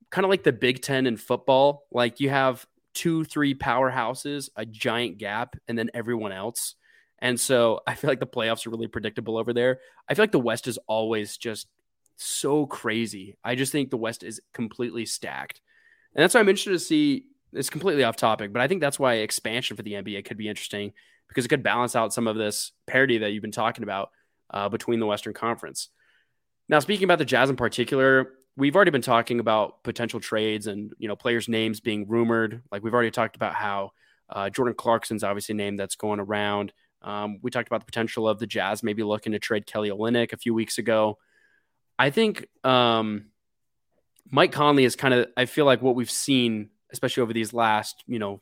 kind 0.10 0.24
of 0.24 0.30
like 0.30 0.44
the 0.44 0.54
Big 0.54 0.82
Ten 0.82 1.06
in 1.06 1.18
football. 1.18 1.86
Like 1.92 2.20
you 2.20 2.30
have 2.30 2.66
two, 2.94 3.26
three 3.26 3.54
powerhouses, 3.54 4.50
a 4.56 4.66
giant 4.66 5.18
gap, 5.18 5.56
and 5.68 5.78
then 5.78 5.90
everyone 5.94 6.32
else. 6.32 6.76
And 7.24 7.39
so 7.39 7.80
I 7.88 7.96
feel 7.96 8.10
like 8.10 8.20
the 8.20 8.27
playoffs 8.27 8.68
are 8.68 8.70
really 8.70 8.88
predictable 8.88 9.38
over 9.38 9.53
there. 9.53 9.80
I 10.08 10.13
feel 10.13 10.24
like 10.24 10.32
the 10.32 10.39
West 10.39 10.68
is 10.68 10.77
always 10.86 11.38
just 11.38 11.68
so 12.18 12.68
crazy. 12.68 13.38
I 13.44 13.56
just 13.56 13.72
think 13.72 13.89
the 13.89 13.98
West 13.98 14.22
is 14.22 14.39
completely 14.53 15.08
stacked. 15.08 15.62
And 16.13 16.22
that's 16.22 16.36
why 16.36 16.42
I'm 16.42 16.50
interested 16.50 16.72
to 16.72 16.80
see. 16.80 17.25
It's 17.53 17.70
completely 17.70 18.03
off 18.03 18.15
topic, 18.15 18.51
but 18.51 18.63
I 18.63 18.68
think 18.68 18.82
that's 18.82 19.00
why 19.00 19.15
expansion 19.15 19.77
for 19.77 19.84
the 19.84 19.94
NBA 19.94 20.25
could 20.25 20.38
be 20.38 20.50
interesting 20.50 20.92
because 21.27 21.46
it 21.46 21.50
could 21.50 21.62
balance 21.62 21.96
out 21.96 22.12
some 22.12 22.27
of 22.27 22.36
this 22.36 22.72
parity 22.88 23.20
that 23.20 23.32
you've 23.32 23.44
been 23.44 23.51
talking 23.51 23.84
about 23.84 24.10
uh, 24.50 24.70
between 24.70 25.00
the 25.00 25.06
Western 25.06 25.34
Conference. 25.34 25.89
Now, 26.68 26.80
speaking 26.80 27.03
about 27.03 27.20
the 27.20 27.25
Jazz 27.25 27.51
in 27.51 27.56
particular, 27.56 28.34
we've 28.56 28.75
already 28.75 28.89
been 28.89 29.03
talking 29.03 29.39
about 29.39 29.84
potential 29.84 30.20
trades 30.20 30.65
and 30.65 30.94
you 30.98 31.08
know 31.08 31.15
players' 31.15 31.48
names 31.48 31.80
being 31.80 32.08
rumored. 32.08 32.63
Like 32.72 32.84
we've 32.84 32.94
already 32.94 33.12
talked 33.12 33.36
about 33.36 33.53
how 33.53 33.92
uh, 34.30 34.50
Jordan 34.50 34.75
Clarkson's 34.75 35.24
obviously 35.24 35.53
a 35.53 35.58
name 35.58 35.75
that's 35.75 35.96
going 35.96 36.20
around. 36.20 36.74
Um, 37.03 37.39
we 37.41 37.51
talked 37.51 37.67
about 37.67 37.81
the 37.81 37.86
potential 37.86 38.27
of 38.27 38.39
the 38.39 38.48
Jazz 38.48 38.83
maybe 38.83 39.03
looking 39.03 39.33
to 39.33 39.39
trade 39.39 39.65
Kelly 39.65 39.89
Olynyk 39.89 40.33
a 40.33 40.38
few 40.38 40.53
weeks 40.53 40.77
ago. 40.77 41.17
I 42.00 42.10
think 42.10 42.48
um, 42.63 43.25
Mike 44.29 44.51
Conley 44.51 44.86
is 44.86 44.95
kind 44.95 45.13
of. 45.13 45.27
I 45.38 45.45
feel 45.45 45.65
like 45.65 45.81
what 45.81 45.95
we've 45.95 46.10
seen, 46.10 46.69
especially 46.91 47.22
over 47.22 47.33
these 47.33 47.53
last 47.53 48.03
you 48.07 48.19
know 48.19 48.41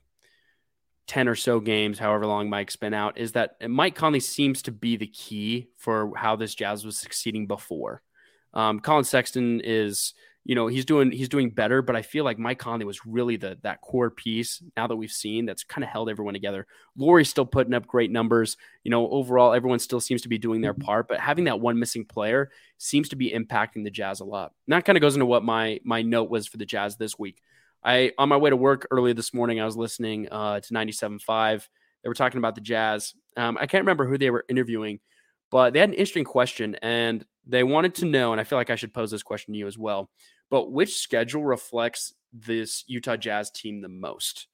10 1.07 1.27
or 1.27 1.35
so 1.35 1.59
games, 1.59 1.99
however 1.99 2.25
long 2.25 2.49
Mike's 2.49 2.75
been 2.75 2.93
out, 2.93 3.17
is 3.17 3.33
that 3.33 3.57
Mike 3.69 3.95
Conley 3.95 4.21
seems 4.21 4.61
to 4.63 4.71
be 4.71 4.95
the 4.95 5.07
key 5.07 5.67
for 5.75 6.13
how 6.15 6.35
this 6.35 6.55
Jazz 6.55 6.85
was 6.85 6.97
succeeding 6.97 7.47
before. 7.47 8.01
Um, 8.53 8.79
Collin 8.79 9.03
Sexton 9.03 9.61
is, 9.61 10.13
you 10.43 10.55
know, 10.55 10.67
he's 10.67 10.85
doing 10.85 11.11
he's 11.11 11.29
doing 11.29 11.51
better, 11.51 11.81
but 11.81 11.95
I 11.95 12.01
feel 12.01 12.25
like 12.25 12.39
Mike 12.39 12.57
Conley 12.57 12.85
was 12.85 13.05
really 13.05 13.37
the 13.37 13.59
that 13.61 13.81
core 13.81 14.09
piece 14.09 14.61
now 14.75 14.87
that 14.87 14.95
we've 14.95 15.11
seen 15.11 15.45
that's 15.45 15.63
kind 15.63 15.83
of 15.83 15.89
held 15.89 16.09
everyone 16.09 16.33
together. 16.33 16.65
Lauri's 16.97 17.29
still 17.29 17.45
putting 17.45 17.75
up 17.75 17.85
great 17.85 18.09
numbers. 18.09 18.57
You 18.83 18.89
know, 18.89 19.07
overall, 19.09 19.53
everyone 19.53 19.77
still 19.79 20.01
seems 20.01 20.23
to 20.23 20.29
be 20.29 20.39
doing 20.39 20.61
their 20.61 20.73
mm-hmm. 20.73 20.83
part, 20.83 21.07
but 21.07 21.19
having 21.19 21.43
that 21.45 21.59
one 21.59 21.77
missing 21.77 22.05
player 22.05 22.49
seems 22.79 23.09
to 23.09 23.15
be 23.15 23.31
impacting 23.31 23.83
the 23.83 23.91
Jazz 23.91 24.19
a 24.19 24.25
lot. 24.25 24.53
And 24.67 24.73
that 24.73 24.83
kind 24.83 24.97
of 24.97 25.01
goes 25.01 25.15
into 25.15 25.27
what 25.27 25.43
my 25.43 25.79
my 25.83 26.01
note 26.01 26.29
was 26.31 26.47
for 26.47 26.57
the 26.57 26.65
Jazz 26.65 26.97
this 26.97 27.19
week. 27.19 27.39
I 27.83 28.11
on 28.17 28.29
my 28.29 28.37
way 28.37 28.49
to 28.49 28.55
work 28.55 28.87
early 28.89 29.13
this 29.13 29.35
morning, 29.35 29.61
I 29.61 29.65
was 29.65 29.77
listening 29.77 30.27
uh, 30.31 30.59
to 30.59 30.73
97.5. 30.73 31.67
They 32.03 32.09
were 32.09 32.15
talking 32.15 32.39
about 32.39 32.55
the 32.55 32.61
Jazz. 32.61 33.13
Um, 33.37 33.57
I 33.59 33.67
can't 33.67 33.83
remember 33.83 34.07
who 34.07 34.17
they 34.17 34.31
were 34.31 34.45
interviewing, 34.49 34.99
but 35.51 35.73
they 35.73 35.79
had 35.79 35.89
an 35.89 35.95
interesting 35.95 36.23
question, 36.23 36.75
and 36.81 37.25
they 37.45 37.63
wanted 37.63 37.95
to 37.95 38.05
know, 38.05 38.31
and 38.31 38.41
I 38.41 38.45
feel 38.45 38.57
like 38.57 38.69
I 38.69 38.75
should 38.75 38.93
pose 38.93 39.11
this 39.11 39.23
question 39.23 39.53
to 39.53 39.59
you 39.59 39.67
as 39.67 39.77
well. 39.77 40.09
But 40.49 40.71
which 40.71 40.97
schedule 40.97 41.43
reflects 41.43 42.13
this 42.33 42.83
Utah 42.87 43.17
Jazz 43.17 43.51
team 43.51 43.81
the 43.81 43.89
most? 43.89 44.47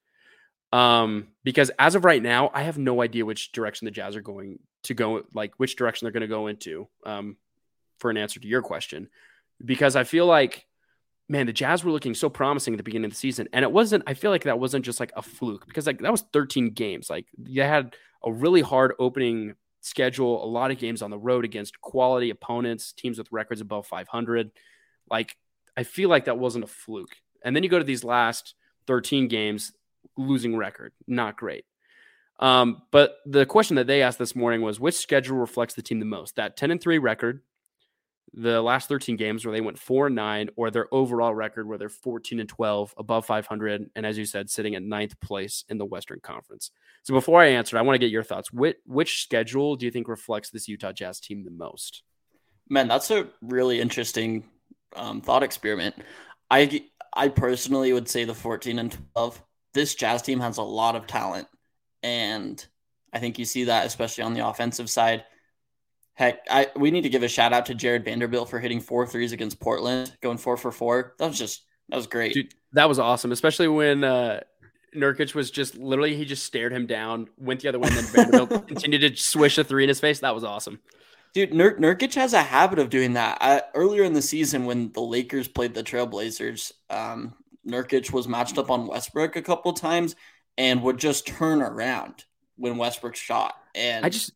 Um, 0.73 1.27
because 1.43 1.71
as 1.79 1.95
of 1.95 2.03
right 2.03 2.21
now, 2.21 2.51
I 2.53 2.63
have 2.63 2.77
no 2.77 3.01
idea 3.01 3.25
which 3.25 3.51
direction 3.51 3.85
the 3.85 3.91
Jazz 3.91 4.15
are 4.15 4.21
going 4.21 4.59
to 4.83 4.93
go, 4.93 5.23
like 5.33 5.53
which 5.57 5.75
direction 5.75 6.05
they're 6.05 6.11
going 6.11 6.21
to 6.21 6.27
go 6.27 6.47
into. 6.47 6.87
Um, 7.05 7.37
for 7.99 8.11
an 8.11 8.17
answer 8.17 8.39
to 8.39 8.47
your 8.47 8.61
question, 8.61 9.09
because 9.63 9.95
I 9.95 10.03
feel 10.03 10.25
like, 10.25 10.67
man, 11.27 11.47
the 11.47 11.53
Jazz 11.53 11.83
were 11.83 11.91
looking 11.91 12.13
so 12.13 12.29
promising 12.29 12.73
at 12.75 12.77
the 12.77 12.83
beginning 12.83 13.05
of 13.05 13.11
the 13.11 13.17
season, 13.17 13.47
and 13.53 13.63
it 13.63 13.71
wasn't. 13.71 14.03
I 14.07 14.13
feel 14.13 14.31
like 14.31 14.43
that 14.43 14.59
wasn't 14.59 14.85
just 14.85 14.99
like 14.99 15.11
a 15.15 15.21
fluke 15.21 15.65
because 15.67 15.87
like 15.87 15.99
that 15.99 16.11
was 16.11 16.23
13 16.33 16.71
games. 16.71 17.09
Like 17.09 17.25
they 17.37 17.61
had 17.61 17.95
a 18.23 18.31
really 18.31 18.61
hard 18.61 18.93
opening 18.99 19.55
schedule, 19.87 20.43
a 20.43 20.47
lot 20.47 20.71
of 20.71 20.77
games 20.77 21.01
on 21.01 21.11
the 21.11 21.17
road 21.17 21.45
against 21.45 21.81
quality 21.81 22.29
opponents, 22.29 22.93
teams 22.93 23.17
with 23.17 23.31
records 23.31 23.61
above 23.61 23.87
500. 23.87 24.51
Like, 25.09 25.35
I 25.75 25.83
feel 25.83 26.09
like 26.09 26.25
that 26.25 26.37
wasn't 26.37 26.63
a 26.63 26.67
fluke. 26.67 27.15
And 27.43 27.55
then 27.55 27.63
you 27.63 27.69
go 27.69 27.79
to 27.79 27.85
these 27.85 28.03
last 28.03 28.55
13 28.87 29.27
games, 29.27 29.73
losing 30.17 30.55
record, 30.55 30.93
not 31.07 31.37
great. 31.37 31.65
Um, 32.39 32.83
but 32.91 33.17
the 33.25 33.45
question 33.45 33.77
that 33.77 33.87
they 33.87 34.01
asked 34.01 34.19
this 34.19 34.35
morning 34.35 34.61
was 34.61 34.79
which 34.79 34.95
schedule 34.95 35.37
reflects 35.37 35.73
the 35.73 35.81
team 35.81 35.99
the 35.99 36.05
most? 36.05 36.35
That 36.35 36.57
10 36.57 36.71
and 36.71 36.81
3 36.81 36.97
record, 36.99 37.41
the 38.33 38.61
last 38.61 38.89
13 38.89 39.15
games 39.15 39.45
where 39.45 39.53
they 39.53 39.61
went 39.61 39.79
4 39.79 40.07
and 40.07 40.15
9, 40.15 40.49
or 40.55 40.69
their 40.69 40.93
overall 40.93 41.33
record 41.33 41.67
where 41.67 41.77
they're 41.77 41.89
14 41.89 42.39
and 42.39 42.49
12, 42.49 42.93
above 42.97 43.25
500, 43.25 43.89
and 43.95 44.05
as 44.05 44.17
you 44.17 44.25
said, 44.25 44.49
sitting 44.49 44.75
at 44.75 44.83
ninth 44.83 45.19
place 45.19 45.63
in 45.69 45.77
the 45.77 45.85
Western 45.85 46.19
Conference. 46.19 46.71
So 47.03 47.13
before 47.13 47.41
I 47.41 47.47
answer, 47.47 47.77
I 47.77 47.81
want 47.81 47.95
to 47.95 47.99
get 47.99 48.11
your 48.11 48.23
thoughts. 48.23 48.51
Which, 48.51 48.77
which 48.85 49.23
schedule 49.23 49.75
do 49.75 49.85
you 49.85 49.91
think 49.91 50.07
reflects 50.07 50.49
this 50.49 50.67
Utah 50.67 50.91
Jazz 50.91 51.19
team 51.19 51.43
the 51.43 51.51
most? 51.51 52.03
Man, 52.69 52.87
that's 52.87 53.11
a 53.11 53.29
really 53.41 53.79
interesting 53.79 54.43
um, 54.95 55.21
thought 55.21 55.43
experiment. 55.43 55.95
I 56.49 56.83
I 57.13 57.29
personally 57.29 57.93
would 57.93 58.07
say 58.07 58.25
the 58.25 58.33
14 58.33 58.79
and 58.79 58.97
12. 59.13 59.41
This 59.73 59.95
Jazz 59.95 60.21
team 60.21 60.39
has 60.39 60.57
a 60.57 60.63
lot 60.63 60.95
of 60.95 61.07
talent, 61.07 61.47
and 62.03 62.63
I 63.13 63.19
think 63.19 63.39
you 63.39 63.45
see 63.45 63.65
that 63.65 63.85
especially 63.85 64.23
on 64.23 64.33
the 64.33 64.47
offensive 64.47 64.89
side. 64.89 65.23
Heck, 66.17 66.39
I 66.49 66.67
we 66.75 66.89
need 66.89 67.01
to 67.01 67.09
give 67.09 67.21
a 67.21 67.27
shout 67.27 67.53
out 67.53 67.67
to 67.67 67.75
Jared 67.75 68.03
Vanderbilt 68.03 68.49
for 68.49 68.59
hitting 68.59 68.81
four 68.81 69.05
threes 69.05 69.33
against 69.33 69.59
Portland, 69.59 70.11
going 70.21 70.39
four 70.39 70.57
for 70.57 70.71
four. 70.71 71.13
That 71.19 71.27
was 71.27 71.37
just 71.37 71.63
that 71.89 71.95
was 71.95 72.07
great. 72.07 72.33
Dude, 72.33 72.55
that 72.73 72.89
was 72.89 72.97
awesome, 72.97 73.31
especially 73.31 73.67
when 73.67 74.03
uh, 74.03 74.41
Nurkic 74.95 75.35
was 75.35 75.51
just 75.51 75.75
literally 75.77 76.15
he 76.15 76.25
just 76.25 76.43
stared 76.43 76.73
him 76.73 76.87
down, 76.87 77.27
went 77.37 77.61
the 77.61 77.69
other 77.69 77.77
way, 77.77 77.89
and 77.89 77.97
then 77.97 78.05
Vanderbilt 78.05 78.67
continued 78.67 79.01
to 79.01 79.15
swish 79.15 79.59
a 79.59 79.63
three 79.63 79.83
in 79.83 79.89
his 79.89 79.99
face. 79.99 80.19
That 80.19 80.33
was 80.33 80.43
awesome. 80.43 80.79
Dude, 81.35 81.53
Nur- 81.53 81.77
Nurkic 81.77 82.15
has 82.15 82.33
a 82.33 82.41
habit 82.41 82.79
of 82.79 82.89
doing 82.89 83.13
that. 83.13 83.37
I, 83.39 83.61
earlier 83.75 84.03
in 84.03 84.13
the 84.13 84.21
season, 84.23 84.65
when 84.65 84.91
the 84.93 85.01
Lakers 85.01 85.47
played 85.47 85.75
the 85.75 85.83
Trailblazers, 85.83 86.71
um, 86.89 87.35
Nurkic 87.67 88.11
was 88.11 88.27
matched 88.27 88.57
up 88.57 88.71
on 88.71 88.87
Westbrook 88.87 89.35
a 89.35 89.41
couple 89.43 89.71
times 89.73 90.15
and 90.57 90.81
would 90.81 90.97
just 90.97 91.27
turn 91.27 91.61
around 91.61 92.25
when 92.55 92.77
Westbrook 92.77 93.15
shot. 93.15 93.53
And 93.75 94.03
I 94.03 94.09
just 94.09 94.31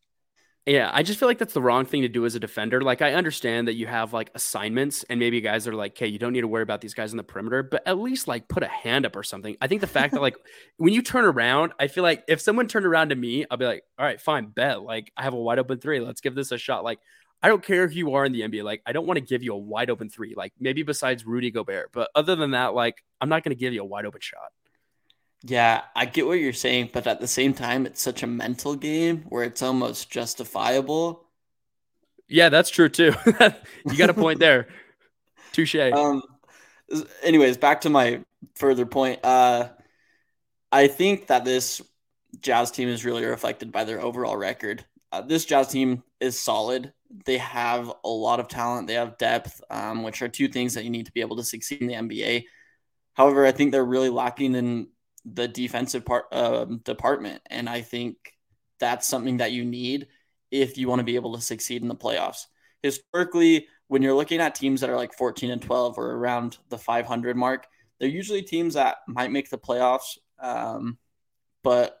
yeah, 0.66 0.90
I 0.92 1.02
just 1.02 1.18
feel 1.18 1.28
like 1.28 1.38
that's 1.38 1.54
the 1.54 1.60
wrong 1.60 1.86
thing 1.86 2.02
to 2.02 2.08
do 2.08 2.24
as 2.24 2.36
a 2.36 2.40
defender. 2.40 2.80
Like, 2.82 3.02
I 3.02 3.14
understand 3.14 3.66
that 3.66 3.74
you 3.74 3.88
have 3.88 4.12
like 4.12 4.30
assignments, 4.34 5.02
and 5.10 5.18
maybe 5.18 5.40
guys 5.40 5.66
are 5.66 5.74
like, 5.74 5.92
"Okay, 5.92 6.06
you 6.06 6.20
don't 6.20 6.32
need 6.32 6.42
to 6.42 6.48
worry 6.48 6.62
about 6.62 6.80
these 6.80 6.94
guys 6.94 7.10
in 7.12 7.16
the 7.16 7.24
perimeter," 7.24 7.64
but 7.64 7.82
at 7.84 7.98
least 7.98 8.28
like 8.28 8.46
put 8.46 8.62
a 8.62 8.68
hand 8.68 9.04
up 9.04 9.16
or 9.16 9.24
something. 9.24 9.56
I 9.60 9.66
think 9.66 9.80
the 9.80 9.88
fact 9.88 10.14
that 10.14 10.22
like 10.22 10.36
when 10.76 10.92
you 10.92 11.02
turn 11.02 11.24
around, 11.24 11.72
I 11.80 11.88
feel 11.88 12.04
like 12.04 12.22
if 12.28 12.40
someone 12.40 12.68
turned 12.68 12.86
around 12.86 13.08
to 13.08 13.16
me, 13.16 13.44
I'll 13.50 13.56
be 13.56 13.64
like, 13.66 13.82
"All 13.98 14.06
right, 14.06 14.20
fine, 14.20 14.46
bet. 14.46 14.82
Like, 14.82 15.12
I 15.16 15.24
have 15.24 15.34
a 15.34 15.40
wide 15.40 15.58
open 15.58 15.78
three. 15.80 15.98
Let's 15.98 16.20
give 16.20 16.36
this 16.36 16.52
a 16.52 16.58
shot." 16.58 16.84
Like, 16.84 17.00
I 17.42 17.48
don't 17.48 17.64
care 17.64 17.88
who 17.88 17.94
you 17.96 18.14
are 18.14 18.24
in 18.24 18.30
the 18.32 18.42
NBA. 18.42 18.62
Like, 18.62 18.82
I 18.86 18.92
don't 18.92 19.06
want 19.06 19.16
to 19.18 19.24
give 19.24 19.42
you 19.42 19.54
a 19.54 19.58
wide 19.58 19.90
open 19.90 20.10
three. 20.10 20.34
Like, 20.36 20.52
maybe 20.60 20.84
besides 20.84 21.26
Rudy 21.26 21.50
Gobert, 21.50 21.90
but 21.92 22.08
other 22.14 22.36
than 22.36 22.52
that, 22.52 22.72
like, 22.74 23.02
I'm 23.20 23.28
not 23.28 23.42
going 23.42 23.50
to 23.56 23.60
give 23.60 23.72
you 23.72 23.82
a 23.82 23.84
wide 23.84 24.06
open 24.06 24.20
shot. 24.20 24.52
Yeah, 25.44 25.82
I 25.96 26.06
get 26.06 26.26
what 26.26 26.38
you're 26.38 26.52
saying, 26.52 26.90
but 26.92 27.06
at 27.06 27.20
the 27.20 27.26
same 27.26 27.52
time, 27.52 27.84
it's 27.84 28.00
such 28.00 28.22
a 28.22 28.26
mental 28.28 28.76
game 28.76 29.24
where 29.28 29.42
it's 29.42 29.62
almost 29.62 30.08
justifiable. 30.08 31.26
Yeah, 32.28 32.48
that's 32.48 32.70
true 32.70 32.88
too. 32.88 33.12
you 33.86 33.96
got 33.96 34.10
a 34.10 34.14
point 34.14 34.38
there. 34.38 34.68
Touche. 35.52 35.74
Um, 35.74 36.22
anyways, 37.22 37.56
back 37.56 37.82
to 37.82 37.90
my 37.90 38.24
further 38.54 38.86
point. 38.86 39.20
Uh, 39.24 39.68
I 40.70 40.86
think 40.86 41.26
that 41.26 41.44
this 41.44 41.82
Jazz 42.40 42.70
team 42.70 42.88
is 42.88 43.04
really 43.04 43.24
reflected 43.24 43.72
by 43.72 43.84
their 43.84 44.00
overall 44.00 44.36
record. 44.36 44.84
Uh, 45.10 45.20
this 45.20 45.44
Jazz 45.44 45.68
team 45.68 46.02
is 46.20 46.40
solid. 46.40 46.92
They 47.26 47.38
have 47.38 47.92
a 48.04 48.08
lot 48.08 48.40
of 48.40 48.48
talent. 48.48 48.86
They 48.86 48.94
have 48.94 49.18
depth, 49.18 49.60
um, 49.70 50.02
which 50.02 50.22
are 50.22 50.28
two 50.28 50.48
things 50.48 50.74
that 50.74 50.84
you 50.84 50.90
need 50.90 51.06
to 51.06 51.12
be 51.12 51.20
able 51.20 51.36
to 51.36 51.44
succeed 51.44 51.82
in 51.82 51.88
the 51.88 51.94
NBA. 51.94 52.44
However, 53.12 53.44
I 53.44 53.52
think 53.52 53.72
they're 53.72 53.84
really 53.84 54.08
lacking 54.08 54.54
in 54.54 54.88
the 55.24 55.48
defensive 55.48 56.04
part 56.04 56.26
uh, 56.32 56.64
department, 56.84 57.42
and 57.50 57.68
I 57.68 57.82
think 57.82 58.16
that's 58.80 59.06
something 59.06 59.38
that 59.38 59.52
you 59.52 59.64
need 59.64 60.08
if 60.50 60.76
you 60.76 60.88
want 60.88 60.98
to 61.00 61.04
be 61.04 61.14
able 61.14 61.34
to 61.34 61.40
succeed 61.40 61.82
in 61.82 61.88
the 61.88 61.94
playoffs. 61.94 62.46
Historically, 62.82 63.66
when 63.88 64.02
you're 64.02 64.14
looking 64.14 64.40
at 64.40 64.54
teams 64.54 64.80
that 64.80 64.90
are 64.90 64.96
like 64.96 65.14
14 65.14 65.50
and 65.50 65.62
12 65.62 65.98
or 65.98 66.12
around 66.12 66.58
the 66.68 66.78
500 66.78 67.36
mark, 67.36 67.66
they're 67.98 68.08
usually 68.08 68.42
teams 68.42 68.74
that 68.74 68.96
might 69.06 69.30
make 69.30 69.48
the 69.48 69.58
playoffs, 69.58 70.18
um, 70.40 70.98
but 71.62 71.98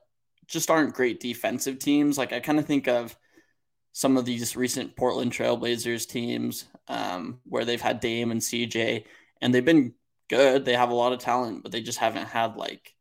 just 0.48 0.70
aren't 0.70 0.94
great 0.94 1.20
defensive 1.20 1.78
teams. 1.78 2.18
Like 2.18 2.32
I 2.32 2.40
kind 2.40 2.58
of 2.58 2.66
think 2.66 2.88
of 2.88 3.16
some 3.92 4.16
of 4.16 4.24
these 4.24 4.56
recent 4.56 4.96
Portland 4.96 5.32
Trailblazers 5.32 6.08
teams 6.08 6.64
um, 6.88 7.40
where 7.44 7.64
they've 7.64 7.80
had 7.80 8.00
Dame 8.00 8.30
and 8.30 8.40
CJ, 8.40 9.04
and 9.40 9.54
they've 9.54 9.64
been 9.64 9.94
good. 10.28 10.64
They 10.64 10.74
have 10.74 10.90
a 10.90 10.94
lot 10.94 11.12
of 11.12 11.18
talent, 11.18 11.62
but 11.62 11.72
they 11.72 11.82
just 11.82 11.98
haven't 11.98 12.26
had 12.26 12.56
like 12.56 12.91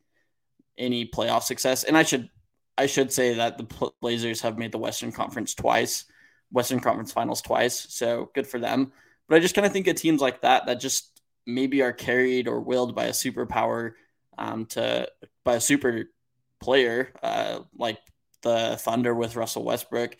any 0.82 1.06
playoff 1.06 1.44
success. 1.44 1.84
And 1.84 1.98
I 1.98 2.04
should 2.04 2.30
I 2.78 2.88
should 2.88 3.12
say 3.12 3.36
that 3.36 3.58
the 3.58 3.92
Blazers 4.02 4.42
have 4.42 4.58
made 4.58 4.72
the 4.72 4.78
Western 4.78 5.12
Conference 5.12 5.54
twice, 5.54 6.06
Western 6.52 6.80
Conference 6.80 7.12
Finals 7.12 7.42
twice. 7.42 7.94
So 7.94 8.32
good 8.34 8.48
for 8.48 8.60
them. 8.60 8.92
But 9.30 9.36
I 9.36 9.40
just 9.40 9.56
kind 9.56 9.68
of 9.68 9.72
think 9.72 9.88
of 9.88 9.96
teams 9.96 10.20
like 10.20 10.42
that 10.42 10.66
that 10.66 10.80
just 10.80 11.22
maybe 11.46 11.82
are 11.82 11.94
carried 11.94 12.48
or 12.48 12.60
willed 12.60 12.96
by 12.96 13.06
a 13.06 13.12
superpower 13.12 13.94
um, 14.38 14.66
to 14.68 15.08
by 15.44 15.56
a 15.56 15.62
super 15.62 16.06
player 16.60 17.14
uh, 17.22 17.60
like 17.78 18.00
the 18.42 18.78
Thunder 18.80 19.14
with 19.14 19.36
Russell 19.36 19.64
Westbrook, 19.64 20.18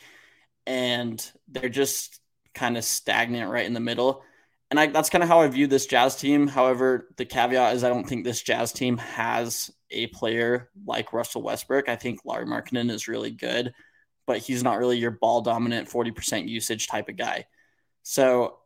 and 0.68 1.32
they're 1.48 1.70
just 1.70 2.20
kind 2.54 2.78
of 2.78 2.84
stagnant 2.84 3.50
right 3.50 3.66
in 3.66 3.74
the 3.74 3.80
middle. 3.80 4.24
And 4.72 4.80
I, 4.80 4.88
that's 4.88 5.10
kind 5.10 5.22
of 5.22 5.28
how 5.28 5.42
I 5.42 5.48
view 5.50 5.68
this 5.68 5.86
Jazz 5.86 6.16
team. 6.16 6.48
However, 6.48 7.10
the 7.18 7.26
caveat 7.26 7.76
is 7.76 7.84
I 7.84 7.90
don't 7.90 8.08
think 8.08 8.24
this 8.24 8.42
Jazz 8.42 8.72
team 8.72 8.98
has 8.98 9.70
a 9.92 10.08
player 10.08 10.70
like 10.86 11.12
Russell 11.12 11.42
Westbrook. 11.42 11.90
I 11.90 11.98
think 11.98 12.22
Larry 12.24 12.46
Markkanen 12.46 12.90
is 12.90 13.10
really 13.10 13.32
good, 13.32 13.74
but 14.26 14.38
he's 14.38 14.64
not 14.64 14.80
really 14.80 14.98
your 14.98 15.12
ball 15.12 15.42
dominant 15.42 15.90
40% 15.90 16.48
usage 16.48 16.88
type 16.88 17.10
of 17.10 17.18
guy. 17.18 17.48
So 18.04 18.60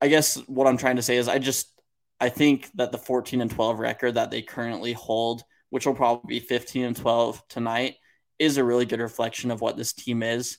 I 0.00 0.08
guess 0.08 0.36
what 0.48 0.66
I'm 0.66 0.78
trying 0.78 0.96
to 0.96 1.02
say 1.02 1.18
is 1.18 1.28
I 1.28 1.38
just 1.38 1.70
I 2.18 2.30
think 2.30 2.70
that 2.76 2.90
the 2.90 2.98
14 2.98 3.42
and 3.42 3.50
12 3.50 3.78
record 3.78 4.14
that 4.14 4.30
they 4.30 4.40
currently 4.40 4.94
hold, 4.94 5.42
which 5.68 5.86
will 5.86 5.94
probably 5.94 6.40
be 6.40 6.40
15 6.40 6.84
and 6.84 6.96
12 6.96 7.46
tonight, 7.48 7.96
is 8.38 8.56
a 8.56 8.64
really 8.64 8.86
good 8.86 9.00
reflection 9.00 9.50
of 9.50 9.60
what 9.60 9.76
this 9.76 9.92
team 9.92 10.22
is. 10.22 10.56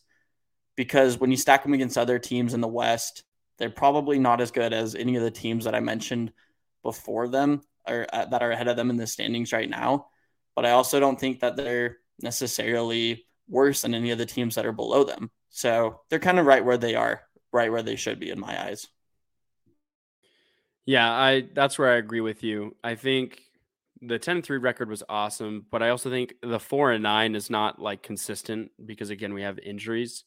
Because 0.75 1.19
when 1.19 1.31
you 1.31 1.37
stack 1.37 1.63
them 1.63 1.73
against 1.73 1.97
other 1.97 2.19
teams 2.19 2.53
in 2.53 2.61
the 2.61 2.67
West, 2.67 3.23
they're 3.61 3.69
probably 3.69 4.17
not 4.17 4.41
as 4.41 4.49
good 4.49 4.73
as 4.73 4.95
any 4.95 5.15
of 5.17 5.21
the 5.21 5.29
teams 5.29 5.65
that 5.65 5.75
I 5.75 5.81
mentioned 5.81 6.33
before 6.81 7.27
them 7.27 7.61
or 7.87 8.07
uh, 8.11 8.25
that 8.25 8.41
are 8.41 8.49
ahead 8.49 8.67
of 8.67 8.75
them 8.75 8.89
in 8.89 8.97
the 8.97 9.05
standings 9.05 9.53
right 9.53 9.69
now. 9.69 10.07
But 10.55 10.65
I 10.65 10.71
also 10.71 10.99
don't 10.99 11.19
think 11.19 11.41
that 11.41 11.55
they're 11.55 11.97
necessarily 12.23 13.27
worse 13.47 13.83
than 13.83 13.93
any 13.93 14.09
of 14.09 14.17
the 14.17 14.25
teams 14.25 14.55
that 14.55 14.65
are 14.65 14.71
below 14.71 15.03
them. 15.03 15.29
So 15.49 16.01
they're 16.09 16.17
kind 16.17 16.39
of 16.39 16.47
right 16.47 16.65
where 16.65 16.79
they 16.79 16.95
are, 16.95 17.21
right 17.53 17.71
where 17.71 17.83
they 17.83 17.97
should 17.97 18.19
be 18.19 18.31
in 18.31 18.39
my 18.39 18.65
eyes. 18.65 18.87
Yeah, 20.87 21.11
I 21.11 21.47
that's 21.53 21.77
where 21.77 21.93
I 21.93 21.97
agree 21.97 22.21
with 22.21 22.41
you. 22.41 22.75
I 22.83 22.95
think 22.95 23.41
the 24.01 24.17
10-3 24.17 24.59
record 24.59 24.89
was 24.89 25.03
awesome, 25.07 25.67
but 25.69 25.83
I 25.83 25.89
also 25.89 26.09
think 26.09 26.33
the 26.41 26.59
4 26.59 26.93
and 26.93 27.03
9 27.03 27.35
is 27.35 27.51
not 27.51 27.79
like 27.79 28.01
consistent 28.01 28.71
because 28.83 29.11
again, 29.11 29.35
we 29.35 29.43
have 29.43 29.59
injuries. 29.59 30.23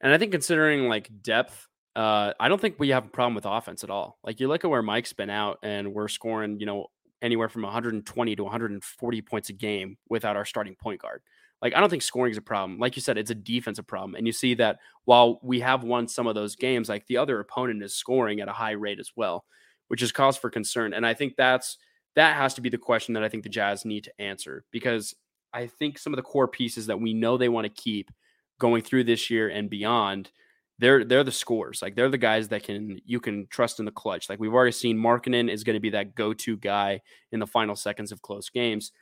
And 0.00 0.10
I 0.10 0.16
think 0.16 0.32
considering 0.32 0.88
like 0.88 1.10
depth 1.22 1.68
uh, 1.96 2.34
I 2.38 2.48
don't 2.48 2.60
think 2.60 2.76
we 2.78 2.90
have 2.90 3.06
a 3.06 3.08
problem 3.08 3.34
with 3.34 3.46
offense 3.46 3.82
at 3.82 3.88
all. 3.88 4.18
Like 4.22 4.38
you 4.38 4.48
look 4.48 4.64
at 4.64 4.70
where 4.70 4.82
Mike's 4.82 5.14
been 5.14 5.30
out, 5.30 5.58
and 5.62 5.94
we're 5.94 6.08
scoring, 6.08 6.60
you 6.60 6.66
know, 6.66 6.88
anywhere 7.22 7.48
from 7.48 7.62
120 7.62 8.36
to 8.36 8.42
140 8.42 9.22
points 9.22 9.48
a 9.48 9.54
game 9.54 9.96
without 10.10 10.36
our 10.36 10.44
starting 10.44 10.76
point 10.76 11.00
guard. 11.00 11.22
Like 11.62 11.74
I 11.74 11.80
don't 11.80 11.88
think 11.88 12.02
scoring 12.02 12.32
is 12.32 12.36
a 12.36 12.42
problem. 12.42 12.78
Like 12.78 12.96
you 12.96 13.02
said, 13.02 13.16
it's 13.16 13.30
a 13.30 13.34
defensive 13.34 13.86
problem, 13.86 14.14
and 14.14 14.26
you 14.26 14.32
see 14.32 14.52
that 14.54 14.78
while 15.06 15.40
we 15.42 15.60
have 15.60 15.84
won 15.84 16.06
some 16.06 16.26
of 16.26 16.34
those 16.34 16.54
games, 16.54 16.90
like 16.90 17.06
the 17.06 17.16
other 17.16 17.40
opponent 17.40 17.82
is 17.82 17.94
scoring 17.94 18.40
at 18.40 18.48
a 18.48 18.52
high 18.52 18.72
rate 18.72 19.00
as 19.00 19.12
well, 19.16 19.46
which 19.88 20.02
is 20.02 20.12
cause 20.12 20.36
for 20.36 20.50
concern. 20.50 20.92
And 20.92 21.06
I 21.06 21.14
think 21.14 21.34
that's 21.36 21.78
that 22.14 22.36
has 22.36 22.52
to 22.54 22.60
be 22.60 22.68
the 22.68 22.76
question 22.76 23.14
that 23.14 23.24
I 23.24 23.30
think 23.30 23.42
the 23.42 23.48
Jazz 23.48 23.86
need 23.86 24.04
to 24.04 24.20
answer 24.20 24.64
because 24.70 25.14
I 25.54 25.66
think 25.66 25.98
some 25.98 26.12
of 26.12 26.18
the 26.18 26.22
core 26.22 26.48
pieces 26.48 26.86
that 26.88 27.00
we 27.00 27.14
know 27.14 27.38
they 27.38 27.48
want 27.48 27.64
to 27.64 27.82
keep 27.82 28.10
going 28.58 28.82
through 28.82 29.04
this 29.04 29.30
year 29.30 29.48
and 29.48 29.70
beyond 29.70 30.30
they're 30.78 31.04
they're 31.04 31.24
the 31.24 31.32
scores. 31.32 31.80
Like 31.82 31.94
they're 31.94 32.10
the 32.10 32.18
guys 32.18 32.48
that 32.48 32.62
can 32.62 33.00
you 33.04 33.20
can 33.20 33.46
trust 33.48 33.78
in 33.78 33.84
the 33.84 33.90
clutch. 33.90 34.28
Like 34.28 34.38
we've 34.38 34.52
already 34.52 34.72
seen 34.72 34.98
Markkanen 34.98 35.50
is 35.50 35.64
going 35.64 35.74
to 35.74 35.80
be 35.80 35.90
that 35.90 36.14
go-to 36.14 36.56
guy 36.56 37.00
in 37.32 37.40
the 37.40 37.46
final 37.46 37.76
seconds 37.76 38.12
of 38.12 38.22
close 38.22 38.50
games. 38.50 38.92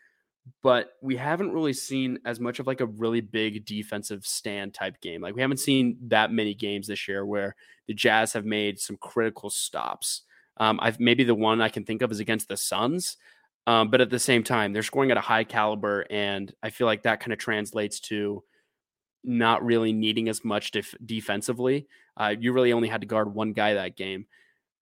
But 0.62 0.90
we 1.00 1.16
haven't 1.16 1.52
really 1.52 1.72
seen 1.72 2.18
as 2.26 2.38
much 2.38 2.58
of 2.58 2.66
like 2.66 2.80
a 2.80 2.86
really 2.86 3.22
big 3.22 3.64
defensive 3.64 4.26
stand 4.26 4.74
type 4.74 5.00
game. 5.00 5.22
Like 5.22 5.34
we 5.34 5.40
haven't 5.40 5.56
seen 5.56 5.96
that 6.08 6.32
many 6.32 6.54
games 6.54 6.86
this 6.86 7.08
year 7.08 7.24
where 7.24 7.56
the 7.88 7.94
Jazz 7.94 8.34
have 8.34 8.44
made 8.44 8.78
some 8.78 8.98
critical 8.98 9.48
stops. 9.48 10.22
Um, 10.58 10.78
I've 10.82 11.00
maybe 11.00 11.24
the 11.24 11.34
one 11.34 11.60
I 11.60 11.70
can 11.70 11.84
think 11.84 12.02
of 12.02 12.12
is 12.12 12.20
against 12.20 12.48
the 12.48 12.56
Suns. 12.56 13.16
Um, 13.66 13.90
but 13.90 14.02
at 14.02 14.10
the 14.10 14.18
same 14.18 14.44
time, 14.44 14.72
they're 14.72 14.82
scoring 14.82 15.10
at 15.10 15.16
a 15.16 15.22
high 15.22 15.44
caliber, 15.44 16.04
and 16.10 16.52
I 16.62 16.68
feel 16.68 16.86
like 16.86 17.02
that 17.04 17.20
kind 17.20 17.32
of 17.32 17.38
translates 17.38 17.98
to 18.00 18.44
not 19.24 19.64
really 19.64 19.92
needing 19.92 20.28
as 20.28 20.44
much 20.44 20.70
def- 20.70 20.94
defensively. 21.04 21.88
Uh, 22.16 22.34
you 22.38 22.52
really 22.52 22.72
only 22.72 22.88
had 22.88 23.00
to 23.00 23.06
guard 23.06 23.34
one 23.34 23.52
guy 23.52 23.74
that 23.74 23.96
game. 23.96 24.26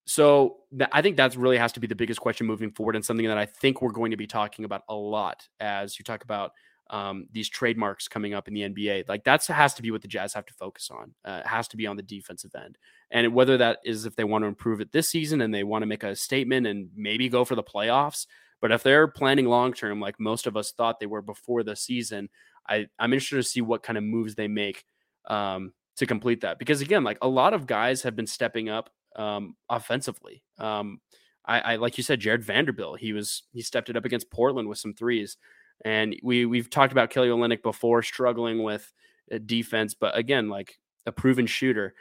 So 0.05 0.59
th- 0.77 0.91
I 0.93 1.01
think 1.03 1.17
that 1.17 1.37
really 1.37 1.59
has 1.59 1.73
to 1.73 1.81
be 1.81 1.87
the 1.87 1.95
biggest 1.95 2.21
question 2.21 2.47
moving 2.47 2.73
forward, 2.73 2.97
and 2.97 3.05
something 3.05 3.27
that 3.27 3.39
I 3.39 3.47
think 3.47 3.81
we're 3.81 3.93
going 3.93 4.11
to 4.11 4.17
be 4.17 4.27
talking 4.27 4.65
about 4.65 4.83
a 4.89 4.95
lot 4.95 5.49
as 5.61 5.99
you 5.99 6.05
talk 6.05 6.25
about 6.25 6.53
um, 6.91 7.27
these 7.33 7.49
trademarks 7.49 8.09
coming 8.09 8.35
up 8.35 8.49
in 8.49 8.55
the 8.55 8.63
NBA. 8.63 9.09
Like 9.09 9.25
that 9.25 9.47
has 9.47 9.75
to 9.75 9.83
be 9.83 9.91
what 9.91 10.03
the 10.03 10.09
Jazz 10.09 10.35
have 10.35 10.47
to 10.47 10.55
focus 10.55 10.91
on. 10.91 11.15
Uh, 11.25 11.41
has 11.47 11.69
to 11.69 11.77
be 11.77 11.87
on 11.87 11.97
the 11.97 12.03
defensive 12.03 12.55
end, 12.55 12.79
and 13.11 13.33
whether 13.33 13.57
that 13.59 13.79
is 13.85 14.05
if 14.05 14.17
they 14.17 14.25
want 14.25 14.43
to 14.43 14.49
improve 14.49 14.81
it 14.81 14.93
this 14.93 15.09
season 15.09 15.41
and 15.41 15.55
they 15.55 15.65
want 15.65 15.83
to 15.83 15.87
make 15.87 16.03
a 16.03 16.17
statement 16.17 16.67
and 16.67 16.91
maybe 16.95 17.29
go 17.29 17.45
for 17.45 17.55
the 17.55 17.63
playoffs. 17.63 18.27
But 18.61 18.71
if 18.71 18.85
they're 18.85 19.09
planning 19.09 19.47
long 19.47 19.73
term, 19.73 20.01
like 20.01 20.21
most 20.21 20.47
of 20.47 20.57
us 20.57 20.71
thought 20.73 21.01
they 21.01 21.07
were 21.07 21.23
before 21.23 21.65
the 21.65 21.75
season, 21.75 22.29
I 22.69 22.87
I'm 22.99 23.13
interested 23.13 23.37
to 23.37 23.43
see 23.43 23.61
what 23.61 23.83
kind 23.83 23.99
of 23.99 24.05
moves 24.05 24.35
they 24.35 24.49
make 24.49 24.85
um, 25.27 25.73
to 25.97 26.07
complete 26.07 26.41
that 26.43 26.59
because 26.59 26.81
again, 26.81 27.05
like 27.05 27.19
a 27.23 27.29
lot 27.29 27.55
of 27.55 27.67
guys 27.67 28.03
have 28.03 28.17
been 28.17 28.27
stepping 28.27 28.69
up 28.69 28.91
um, 29.17 29.57
offensively. 29.69 30.43
Um, 30.59 31.01
I, 31.45 31.61
I 31.61 31.77
like 31.77 31.99
you 31.99 32.05
said, 32.05 32.21
Jared 32.21 32.45
Vanderbilt. 32.45 33.01
He 33.01 33.13
was 33.13 33.43
he 33.53 33.63
stepped 33.63 33.91
it 33.91 33.97
up 33.97 34.05
against 34.05 34.31
Portland 34.31 34.69
with 34.69 34.79
some 34.79 34.95
threes, 34.95 35.37
and 35.85 36.15
we 36.23 36.47
we've 36.47 36.71
talked 36.71 36.93
about 36.93 37.11
Kelly 37.11 37.29
Olynyk 37.29 37.63
before 37.63 38.03
struggling 38.03 38.63
with 38.63 38.93
uh, 39.33 39.39
defense, 39.45 39.95
but 39.95 40.17
again, 40.17 40.49
like 40.49 40.79
a 41.07 41.13
proven 41.13 41.47
shooter. 41.47 41.95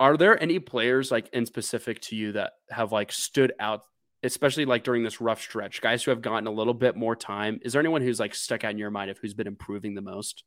Are 0.00 0.16
there 0.16 0.42
any 0.42 0.58
players 0.58 1.12
like 1.12 1.28
in 1.32 1.46
specific 1.46 2.00
to 2.02 2.16
you 2.16 2.32
that 2.32 2.54
have 2.70 2.90
like 2.90 3.12
stood 3.12 3.52
out 3.60 3.82
especially 4.22 4.64
like 4.64 4.84
during 4.84 5.02
this 5.02 5.20
rough 5.20 5.40
stretch, 5.40 5.80
guys 5.80 6.02
who 6.02 6.10
have 6.10 6.22
gotten 6.22 6.46
a 6.46 6.52
little 6.52 6.74
bit 6.74 6.96
more 6.96 7.16
time. 7.16 7.60
Is 7.62 7.72
there 7.72 7.80
anyone 7.80 8.02
who's 8.02 8.20
like 8.20 8.34
stuck 8.34 8.64
out 8.64 8.70
in 8.70 8.78
your 8.78 8.90
mind 8.90 9.10
of 9.10 9.18
who's 9.18 9.34
been 9.34 9.46
improving 9.46 9.94
the 9.94 10.00
most? 10.00 10.44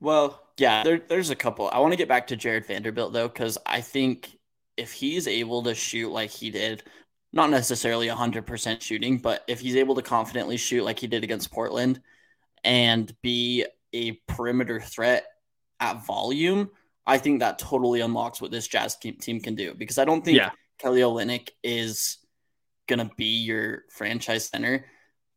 Well, 0.00 0.42
yeah, 0.58 0.82
there, 0.84 1.00
there's 1.06 1.30
a 1.30 1.36
couple. 1.36 1.68
I 1.72 1.78
want 1.80 1.92
to 1.92 1.96
get 1.96 2.08
back 2.08 2.28
to 2.28 2.36
Jared 2.36 2.66
Vanderbilt 2.66 3.12
though, 3.12 3.28
because 3.28 3.58
I 3.66 3.80
think 3.80 4.36
if 4.76 4.92
he's 4.92 5.26
able 5.26 5.62
to 5.64 5.74
shoot 5.74 6.10
like 6.10 6.30
he 6.30 6.50
did, 6.50 6.84
not 7.32 7.50
necessarily 7.50 8.08
100% 8.08 8.80
shooting, 8.80 9.18
but 9.18 9.44
if 9.48 9.60
he's 9.60 9.76
able 9.76 9.94
to 9.96 10.02
confidently 10.02 10.56
shoot 10.56 10.84
like 10.84 10.98
he 10.98 11.06
did 11.06 11.24
against 11.24 11.50
Portland 11.50 12.00
and 12.64 13.12
be 13.22 13.66
a 13.92 14.12
perimeter 14.28 14.80
threat 14.80 15.26
at 15.80 16.04
volume, 16.06 16.70
I 17.06 17.18
think 17.18 17.40
that 17.40 17.58
totally 17.58 18.00
unlocks 18.00 18.40
what 18.40 18.50
this 18.50 18.68
Jazz 18.68 18.96
team 18.96 19.40
can 19.40 19.54
do. 19.54 19.74
Because 19.74 19.98
I 19.98 20.04
don't 20.04 20.24
think 20.24 20.38
yeah. 20.38 20.50
Kelly 20.78 21.00
Olynyk 21.00 21.50
is 21.62 22.18
going 22.88 22.98
to 22.98 23.10
be 23.16 23.42
your 23.42 23.84
franchise 23.90 24.48
center. 24.48 24.86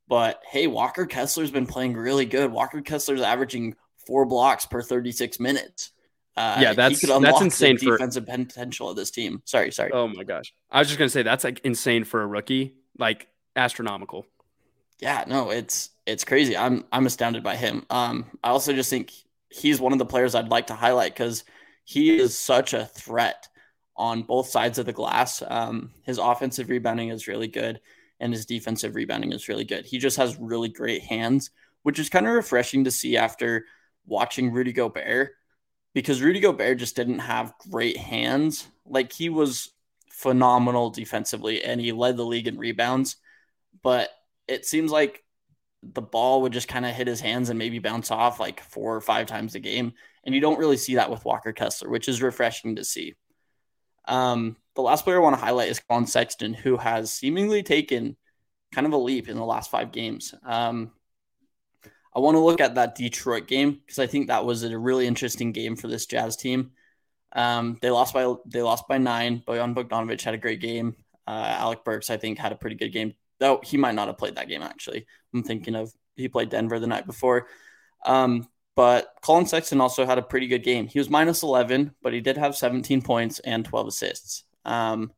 But 0.07 0.41
hey, 0.49 0.67
Walker 0.67 1.05
Kessler's 1.05 1.51
been 1.51 1.67
playing 1.67 1.93
really 1.93 2.25
good. 2.25 2.51
Walker 2.51 2.81
Kessler's 2.81 3.21
averaging 3.21 3.75
four 4.05 4.25
blocks 4.25 4.65
per 4.65 4.81
36 4.81 5.39
minutes. 5.39 5.91
Uh, 6.35 6.57
yeah, 6.61 6.73
that's 6.73 7.01
that's 7.01 7.41
insane 7.41 7.77
for 7.77 7.97
defensive 7.97 8.25
potential 8.25 8.89
of 8.89 8.95
this 8.95 9.11
team. 9.11 9.41
Sorry, 9.45 9.71
sorry. 9.71 9.91
Oh 9.91 10.07
my 10.07 10.23
gosh, 10.23 10.53
I 10.69 10.79
was 10.79 10.87
just 10.87 10.97
gonna 10.97 11.09
say 11.09 11.23
that's 11.23 11.43
like 11.43 11.59
insane 11.65 12.05
for 12.05 12.21
a 12.21 12.27
rookie, 12.27 12.75
like 12.97 13.27
astronomical. 13.55 14.25
Yeah, 14.99 15.25
no, 15.27 15.49
it's 15.49 15.89
it's 16.05 16.23
crazy. 16.23 16.55
I'm 16.55 16.85
I'm 16.91 17.05
astounded 17.05 17.43
by 17.43 17.57
him. 17.57 17.85
Um, 17.89 18.25
I 18.43 18.49
also 18.49 18.71
just 18.71 18.89
think 18.89 19.11
he's 19.49 19.81
one 19.81 19.91
of 19.91 19.99
the 19.99 20.05
players 20.05 20.33
I'd 20.33 20.47
like 20.47 20.67
to 20.67 20.73
highlight 20.73 21.13
because 21.13 21.43
he 21.83 22.17
is 22.17 22.37
such 22.37 22.73
a 22.73 22.85
threat 22.85 23.49
on 24.01 24.23
both 24.23 24.49
sides 24.49 24.79
of 24.79 24.87
the 24.87 24.91
glass. 24.91 25.43
Um, 25.47 25.91
his 26.01 26.17
offensive 26.17 26.69
rebounding 26.69 27.09
is 27.09 27.27
really 27.27 27.47
good, 27.47 27.79
and 28.19 28.33
his 28.33 28.47
defensive 28.47 28.95
rebounding 28.95 29.31
is 29.31 29.47
really 29.47 29.63
good. 29.63 29.85
He 29.85 29.99
just 29.99 30.17
has 30.17 30.39
really 30.39 30.69
great 30.69 31.03
hands, 31.03 31.51
which 31.83 31.99
is 31.99 32.09
kind 32.09 32.25
of 32.25 32.33
refreshing 32.33 32.85
to 32.85 32.91
see 32.91 33.15
after 33.15 33.65
watching 34.07 34.51
Rudy 34.51 34.73
Gobert, 34.73 35.33
because 35.93 36.19
Rudy 36.19 36.39
Gobert 36.39 36.79
just 36.79 36.95
didn't 36.95 37.19
have 37.19 37.53
great 37.69 37.95
hands. 37.95 38.67
Like 38.87 39.13
he 39.13 39.29
was 39.29 39.69
phenomenal 40.09 40.89
defensively, 40.89 41.63
and 41.63 41.79
he 41.79 41.91
led 41.91 42.17
the 42.17 42.25
league 42.25 42.47
in 42.47 42.57
rebounds, 42.57 43.17
but 43.83 44.09
it 44.47 44.65
seems 44.65 44.91
like 44.91 45.23
the 45.83 46.01
ball 46.01 46.41
would 46.41 46.53
just 46.53 46.67
kind 46.67 46.87
of 46.87 46.95
hit 46.95 47.05
his 47.05 47.21
hands 47.21 47.49
and 47.49 47.59
maybe 47.59 47.77
bounce 47.77 48.09
off 48.09 48.39
like 48.39 48.61
four 48.61 48.95
or 48.95 49.01
five 49.01 49.27
times 49.27 49.53
a 49.53 49.59
game. 49.59 49.93
And 50.23 50.33
you 50.33 50.41
don't 50.41 50.59
really 50.59 50.77
see 50.77 50.95
that 50.95 51.09
with 51.11 51.25
Walker 51.25 51.53
Kessler, 51.53 51.89
which 51.89 52.07
is 52.07 52.21
refreshing 52.21 52.75
to 52.77 52.83
see. 52.83 53.13
Um, 54.05 54.57
the 54.75 54.81
last 54.81 55.03
player 55.03 55.17
I 55.17 55.23
want 55.23 55.35
to 55.37 55.43
highlight 55.43 55.69
is 55.69 55.79
Collin 55.79 56.07
Sexton, 56.07 56.53
who 56.53 56.77
has 56.77 57.13
seemingly 57.13 57.63
taken 57.63 58.15
kind 58.71 58.87
of 58.87 58.93
a 58.93 58.97
leap 58.97 59.27
in 59.27 59.37
the 59.37 59.45
last 59.45 59.69
five 59.69 59.91
games. 59.91 60.33
Um, 60.43 60.91
I 62.15 62.19
want 62.19 62.35
to 62.35 62.39
look 62.39 62.61
at 62.61 62.75
that 62.75 62.95
Detroit 62.95 63.47
game 63.47 63.79
because 63.85 63.99
I 63.99 64.07
think 64.07 64.27
that 64.27 64.45
was 64.45 64.63
a 64.63 64.77
really 64.77 65.07
interesting 65.07 65.51
game 65.51 65.75
for 65.75 65.87
this 65.87 66.05
Jazz 66.05 66.35
team. 66.35 66.71
Um, 67.33 67.77
they 67.81 67.89
lost 67.89 68.13
by 68.13 68.33
they 68.45 68.61
lost 68.61 68.87
by 68.87 68.97
nine. 68.97 69.41
Bojan 69.47 69.73
Bogdanovic 69.73 70.21
had 70.21 70.33
a 70.33 70.37
great 70.37 70.59
game. 70.59 70.95
Uh, 71.25 71.55
Alec 71.57 71.85
Burks, 71.85 72.09
I 72.09 72.17
think, 72.17 72.37
had 72.37 72.51
a 72.51 72.57
pretty 72.57 72.75
good 72.75 72.91
game. 72.91 73.13
Though 73.39 73.61
he 73.63 73.77
might 73.77 73.95
not 73.95 74.07
have 74.07 74.17
played 74.17 74.35
that 74.35 74.49
game 74.49 74.61
actually. 74.61 75.05
I'm 75.33 75.43
thinking 75.43 75.75
of 75.75 75.93
he 76.15 76.27
played 76.27 76.49
Denver 76.49 76.79
the 76.79 76.87
night 76.87 77.05
before. 77.05 77.47
Um, 78.05 78.47
but 78.75 79.13
Collin 79.21 79.45
Sexton 79.45 79.81
also 79.81 80.05
had 80.05 80.17
a 80.17 80.23
pretty 80.23 80.47
good 80.47 80.63
game. 80.63 80.87
He 80.87 80.99
was 80.99 81.09
minus 81.09 81.43
11, 81.43 81.95
but 82.01 82.13
he 82.13 82.21
did 82.21 82.37
have 82.37 82.55
17 82.55 83.01
points 83.01 83.39
and 83.39 83.65
12 83.65 83.87
assists. 83.87 84.43
Um, 84.65 85.11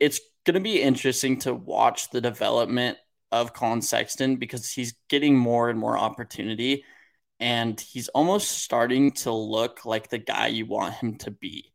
it's 0.00 0.20
going 0.44 0.54
to 0.54 0.60
be 0.60 0.82
interesting 0.82 1.38
to 1.40 1.54
watch 1.54 2.10
the 2.10 2.20
development 2.20 2.98
of 3.30 3.52
Collin 3.52 3.82
Sexton 3.82 4.36
because 4.36 4.70
he's 4.70 4.94
getting 5.08 5.36
more 5.36 5.70
and 5.70 5.78
more 5.78 5.96
opportunity 5.96 6.84
and 7.40 7.80
he's 7.80 8.08
almost 8.08 8.62
starting 8.62 9.12
to 9.12 9.32
look 9.32 9.84
like 9.84 10.08
the 10.08 10.18
guy 10.18 10.46
you 10.48 10.66
want 10.66 10.94
him 10.94 11.16
to 11.16 11.30
be. 11.30 11.72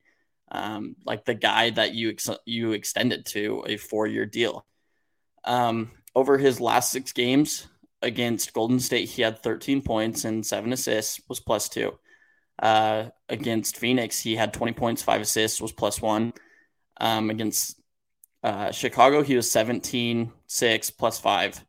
Um, 0.52 0.96
like 1.06 1.26
the 1.26 1.36
guy 1.36 1.70
that 1.72 1.94
you 1.94 2.10
ex- 2.10 2.30
you 2.46 2.72
extended 2.72 3.26
to 3.28 3.64
a 3.68 3.78
four 3.78 4.08
year 4.08 4.26
deal. 4.26 4.66
Um, 5.44 5.92
over 6.16 6.38
his 6.38 6.60
last 6.60 6.92
six 6.92 7.12
games, 7.12 7.68
against 8.02 8.54
Golden 8.54 8.80
State, 8.80 9.10
he 9.10 9.22
had 9.22 9.40
13 9.40 9.82
points 9.82 10.26
and 10.26 10.46
seven 10.46 10.74
assists, 10.74 11.20
was 11.28 11.40
plus 11.40 11.70
two. 11.70 11.98
Uh, 12.62 13.10
against 13.30 13.78
Phoenix, 13.78 14.20
he 14.20 14.36
had 14.36 14.54
20 14.54 14.74
points, 14.74 15.02
five 15.02 15.22
assists, 15.22 15.62
was 15.62 15.72
plus 15.72 16.02
one. 16.02 16.34
Um, 17.00 17.30
against 17.30 17.80
uh, 18.44 18.72
Chicago, 18.72 19.22
he 19.22 19.36
was 19.36 19.50
17, 19.50 20.32
six, 20.48 20.90
plus 20.90 21.20
five. 21.20 21.64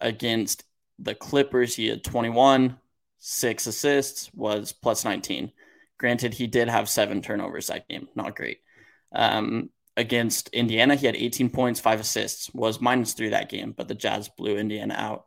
Against 0.00 0.64
the 0.98 1.14
Clippers, 1.14 1.74
he 1.74 1.88
had 1.88 2.04
21, 2.04 2.78
six 3.18 3.66
assists, 3.66 4.32
was 4.32 4.72
plus 4.72 5.04
19. 5.04 5.52
Granted, 5.98 6.34
he 6.34 6.46
did 6.46 6.68
have 6.68 6.88
seven 6.88 7.20
turnovers 7.22 7.66
that 7.66 7.88
game, 7.88 8.08
not 8.14 8.36
great. 8.36 8.58
Um, 9.12 9.70
against 9.96 10.48
Indiana, 10.50 10.94
he 10.94 11.06
had 11.06 11.16
18 11.16 11.50
points, 11.50 11.80
five 11.80 11.98
assists, 11.98 12.52
was 12.54 12.80
minus 12.80 13.14
three 13.14 13.30
that 13.30 13.48
game, 13.48 13.74
but 13.76 13.88
the 13.88 13.94
Jazz 13.94 14.28
blew 14.28 14.56
Indiana 14.56 14.94
out. 14.96 15.24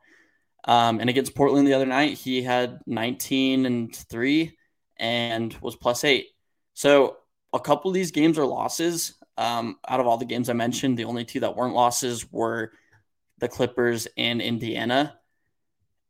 Um, 0.66 1.00
and 1.00 1.10
against 1.10 1.36
Portland 1.36 1.68
the 1.68 1.74
other 1.74 1.86
night, 1.86 2.18
he 2.18 2.44
had 2.44 2.80
19 2.86 3.66
and 3.66 3.96
three 3.96 4.58
and 4.98 5.56
was 5.62 5.76
plus 5.76 6.04
eight. 6.04 6.28
So 6.74 7.18
a 7.54 7.60
couple 7.60 7.90
of 7.90 7.96
these 7.96 8.12
games 8.12 8.38
are 8.38 8.46
losses. 8.46 9.16
Um, 9.38 9.78
out 9.88 10.00
of 10.00 10.08
all 10.08 10.18
the 10.18 10.26
games 10.26 10.50
I 10.50 10.54
mentioned, 10.54 10.98
the 10.98 11.06
only 11.06 11.26
two 11.26 11.40
that 11.40 11.56
weren't 11.56 11.74
losses 11.74 12.32
were 12.32 12.72
the 13.40 13.48
Clippers 13.48 14.08
and 14.18 14.42
Indiana. 14.42 15.18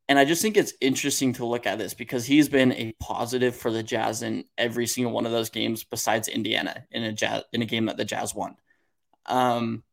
And 0.09 0.19
I 0.19 0.25
just 0.25 0.41
think 0.41 0.57
it's 0.57 0.73
interesting 0.81 1.31
to 1.33 1.45
look 1.45 1.65
at 1.65 1.77
this 1.77 1.93
because 1.93 2.25
he's 2.25 2.49
been 2.49 2.73
a 2.73 2.93
positive 2.99 3.55
for 3.55 3.71
the 3.71 3.81
Jazz 3.81 4.23
in 4.23 4.43
every 4.57 4.85
single 4.85 5.13
one 5.13 5.25
of 5.25 5.31
those 5.31 5.49
games 5.49 5.85
besides 5.85 6.27
Indiana 6.27 6.85
in 6.91 7.03
a 7.03 7.13
jazz 7.13 7.43
in 7.53 7.61
a 7.61 7.65
game 7.65 7.85
that 7.85 7.95
the 7.95 8.03
Jazz 8.03 8.35
won. 8.35 8.57
Um, 9.25 9.83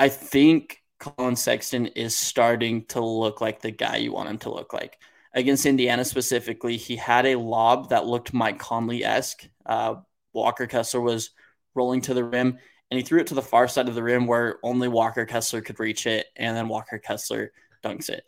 I 0.00 0.08
think 0.08 0.82
Collin 0.98 1.36
Sexton 1.36 1.86
is 1.86 2.16
starting 2.16 2.84
to 2.86 3.00
look 3.00 3.40
like 3.40 3.60
the 3.60 3.70
guy 3.70 3.96
you 3.96 4.12
want 4.12 4.28
him 4.28 4.38
to 4.38 4.52
look 4.52 4.72
like. 4.72 4.98
Against 5.34 5.66
Indiana 5.66 6.04
specifically, 6.04 6.76
he 6.76 6.96
had 6.96 7.26
a 7.26 7.38
lob 7.38 7.90
that 7.90 8.06
looked 8.06 8.32
Mike 8.32 8.58
Conley 8.58 9.04
esque. 9.04 9.46
Uh, 9.66 9.96
Walker 10.32 10.66
Kessler 10.66 11.00
was 11.00 11.30
rolling 11.74 12.00
to 12.02 12.14
the 12.14 12.24
rim, 12.24 12.58
and 12.90 12.98
he 12.98 13.04
threw 13.04 13.20
it 13.20 13.26
to 13.28 13.34
the 13.34 13.42
far 13.42 13.68
side 13.68 13.88
of 13.88 13.94
the 13.94 14.02
rim 14.02 14.26
where 14.26 14.58
only 14.62 14.88
Walker 14.88 15.26
Kessler 15.26 15.60
could 15.60 15.78
reach 15.78 16.06
it, 16.06 16.26
and 16.36 16.56
then 16.56 16.68
Walker 16.68 16.98
Kessler 16.98 17.52
dunks 17.84 18.08
it. 18.08 18.24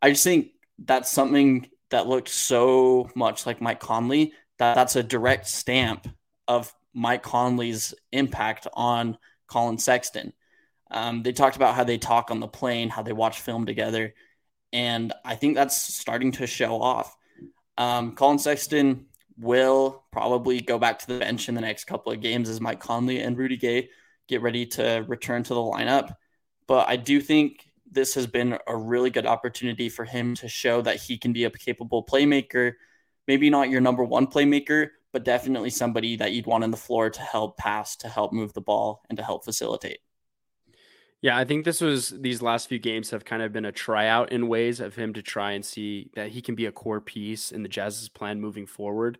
I 0.00 0.10
just 0.10 0.24
think 0.24 0.50
that's 0.78 1.10
something 1.10 1.68
that 1.90 2.06
looked 2.06 2.28
so 2.28 3.10
much 3.14 3.46
like 3.46 3.60
Mike 3.60 3.80
Conley 3.80 4.32
that 4.58 4.74
that's 4.74 4.96
a 4.96 5.02
direct 5.02 5.46
stamp 5.46 6.08
of 6.48 6.72
Mike 6.94 7.22
Conley's 7.22 7.94
impact 8.12 8.66
on 8.72 9.18
Collin 9.48 9.78
Sexton. 9.78 10.32
Um, 10.90 11.22
they 11.22 11.32
talked 11.32 11.56
about 11.56 11.74
how 11.74 11.84
they 11.84 11.98
talk 11.98 12.30
on 12.30 12.40
the 12.40 12.48
plane, 12.48 12.88
how 12.88 13.02
they 13.02 13.12
watch 13.12 13.40
film 13.40 13.66
together, 13.66 14.14
and 14.72 15.12
I 15.24 15.34
think 15.34 15.54
that's 15.54 15.76
starting 15.76 16.32
to 16.32 16.46
show 16.46 16.80
off. 16.80 17.16
Um, 17.78 18.14
Collin 18.14 18.38
Sexton 18.38 19.06
will 19.38 20.04
probably 20.12 20.60
go 20.60 20.78
back 20.78 20.98
to 21.00 21.06
the 21.06 21.18
bench 21.18 21.48
in 21.48 21.54
the 21.54 21.60
next 21.60 21.84
couple 21.84 22.12
of 22.12 22.20
games 22.20 22.48
as 22.48 22.60
Mike 22.60 22.80
Conley 22.80 23.20
and 23.20 23.36
Rudy 23.36 23.56
Gay 23.56 23.90
get 24.28 24.42
ready 24.42 24.66
to 24.66 25.04
return 25.06 25.42
to 25.44 25.54
the 25.54 25.60
lineup. 25.60 26.14
But 26.66 26.88
I 26.88 26.96
do 26.96 27.20
think 27.20 27.68
this 27.90 28.14
has 28.14 28.26
been 28.26 28.58
a 28.66 28.76
really 28.76 29.10
good 29.10 29.26
opportunity 29.26 29.88
for 29.88 30.04
him 30.04 30.34
to 30.36 30.48
show 30.48 30.82
that 30.82 30.96
he 30.96 31.18
can 31.18 31.32
be 31.32 31.44
a 31.44 31.50
capable 31.50 32.04
playmaker. 32.04 32.72
Maybe 33.28 33.50
not 33.50 33.70
your 33.70 33.80
number 33.80 34.04
one 34.04 34.26
playmaker, 34.26 34.88
but 35.12 35.24
definitely 35.24 35.70
somebody 35.70 36.16
that 36.16 36.32
you'd 36.32 36.46
want 36.46 36.64
on 36.64 36.70
the 36.70 36.76
floor 36.76 37.10
to 37.10 37.20
help 37.20 37.56
pass, 37.56 37.96
to 37.96 38.08
help 38.08 38.32
move 38.32 38.52
the 38.52 38.60
ball, 38.60 39.02
and 39.08 39.16
to 39.18 39.24
help 39.24 39.44
facilitate. 39.44 39.98
Yeah, 41.26 41.36
I 41.36 41.44
think 41.44 41.64
this 41.64 41.80
was 41.80 42.10
these 42.10 42.40
last 42.40 42.68
few 42.68 42.78
games 42.78 43.10
have 43.10 43.24
kind 43.24 43.42
of 43.42 43.52
been 43.52 43.64
a 43.64 43.72
tryout 43.72 44.30
in 44.30 44.46
ways 44.46 44.78
of 44.78 44.94
him 44.94 45.12
to 45.14 45.22
try 45.22 45.54
and 45.54 45.66
see 45.66 46.08
that 46.14 46.28
he 46.28 46.40
can 46.40 46.54
be 46.54 46.66
a 46.66 46.70
core 46.70 47.00
piece 47.00 47.50
in 47.50 47.64
the 47.64 47.68
Jazz's 47.68 48.08
plan 48.08 48.40
moving 48.40 48.64
forward. 48.64 49.18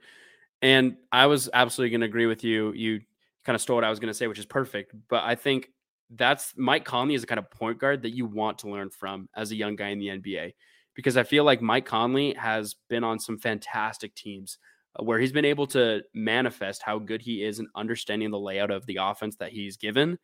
And 0.63 0.99
I 1.11 1.27
was 1.27 1.51
absolutely 1.53 1.91
going 1.91 2.03
to 2.03 2.07
agree 2.07 2.27
with 2.27 2.45
you. 2.45 2.73
You 2.75 3.01
kind 3.45 3.57
of 3.57 3.61
stole 3.61 3.75
what 3.75 3.83
I 3.83 3.91
was 3.91 3.99
going 3.99 4.07
to 4.07 4.15
say, 4.15 4.29
which 4.29 4.39
is 4.39 4.47
perfect. 4.47 4.95
But 5.09 5.25
I 5.25 5.35
think 5.35 5.71
that's 6.09 6.55
Mike 6.57 6.85
Conley 6.85 7.17
is 7.17 7.23
the 7.23 7.27
kind 7.27 7.41
of 7.41 7.51
point 7.51 7.81
guard 7.81 8.03
that 8.03 8.15
you 8.15 8.25
want 8.25 8.59
to 8.59 8.71
learn 8.71 8.89
from 8.89 9.29
as 9.35 9.51
a 9.51 9.57
young 9.57 9.75
guy 9.75 9.89
in 9.89 9.99
the 9.99 10.07
NBA. 10.07 10.55
Because 10.95 11.17
I 11.17 11.25
feel 11.25 11.43
like 11.43 11.61
Mike 11.61 11.87
Conley 11.87 12.35
has 12.35 12.77
been 12.89 13.03
on 13.03 13.19
some 13.19 13.37
fantastic 13.37 14.15
teams 14.15 14.59
uh, 14.95 15.03
where 15.03 15.19
he's 15.19 15.33
been 15.33 15.45
able 15.45 15.67
to 15.67 16.05
manifest 16.15 16.85
how 16.85 17.01
good 17.01 17.21
he 17.21 17.43
is 17.43 17.59
in 17.59 17.67
understanding 17.75 18.31
the 18.31 18.39
layout 18.39 18.71
of 18.71 18.87
the 18.87 18.99
offense 19.01 19.35
that 19.39 19.51
he's 19.51 19.77
given 19.77 20.21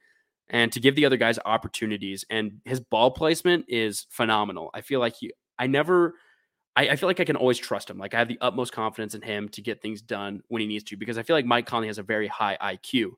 and 0.52 0.70
to 0.70 0.80
give 0.80 0.94
the 0.94 1.06
other 1.06 1.16
guys 1.16 1.38
opportunities. 1.44 2.24
And 2.30 2.60
his 2.64 2.78
ball 2.78 3.10
placement 3.10 3.64
is 3.68 4.06
phenomenal. 4.10 4.70
I 4.74 4.82
feel 4.82 5.00
like 5.00 5.16
he, 5.16 5.32
I 5.58 5.66
never, 5.66 6.14
I, 6.76 6.90
I, 6.90 6.96
feel 6.96 7.08
like 7.08 7.20
I 7.20 7.24
can 7.24 7.36
always 7.36 7.58
trust 7.58 7.90
him. 7.90 7.98
Like 7.98 8.14
I 8.14 8.18
have 8.18 8.28
the 8.28 8.38
utmost 8.40 8.72
confidence 8.72 9.14
in 9.14 9.22
him 9.22 9.48
to 9.50 9.62
get 9.62 9.80
things 9.80 10.02
done 10.02 10.42
when 10.48 10.60
he 10.60 10.68
needs 10.68 10.84
to, 10.84 10.96
because 10.96 11.18
I 11.18 11.22
feel 11.22 11.34
like 11.34 11.46
Mike 11.46 11.66
Conley 11.66 11.88
has 11.88 11.98
a 11.98 12.02
very 12.02 12.28
high 12.28 12.58
IQ. 12.62 13.12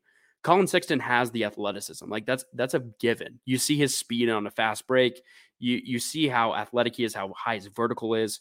Collin 0.44 0.66
Sexton 0.66 1.00
has 1.00 1.30
the 1.30 1.44
athleticism. 1.44 2.08
Like 2.08 2.26
that's 2.26 2.44
that's 2.52 2.74
a 2.74 2.80
given. 3.00 3.40
You 3.46 3.58
see 3.58 3.76
his 3.76 3.96
speed 3.96 4.28
on 4.28 4.46
a 4.46 4.50
fast 4.50 4.86
break. 4.86 5.22
You 5.58 5.80
you 5.82 5.98
see 5.98 6.28
how 6.28 6.54
athletic 6.54 6.96
he 6.96 7.04
is, 7.04 7.14
how 7.14 7.32
high 7.32 7.54
his 7.54 7.66
vertical 7.68 8.14
is. 8.14 8.40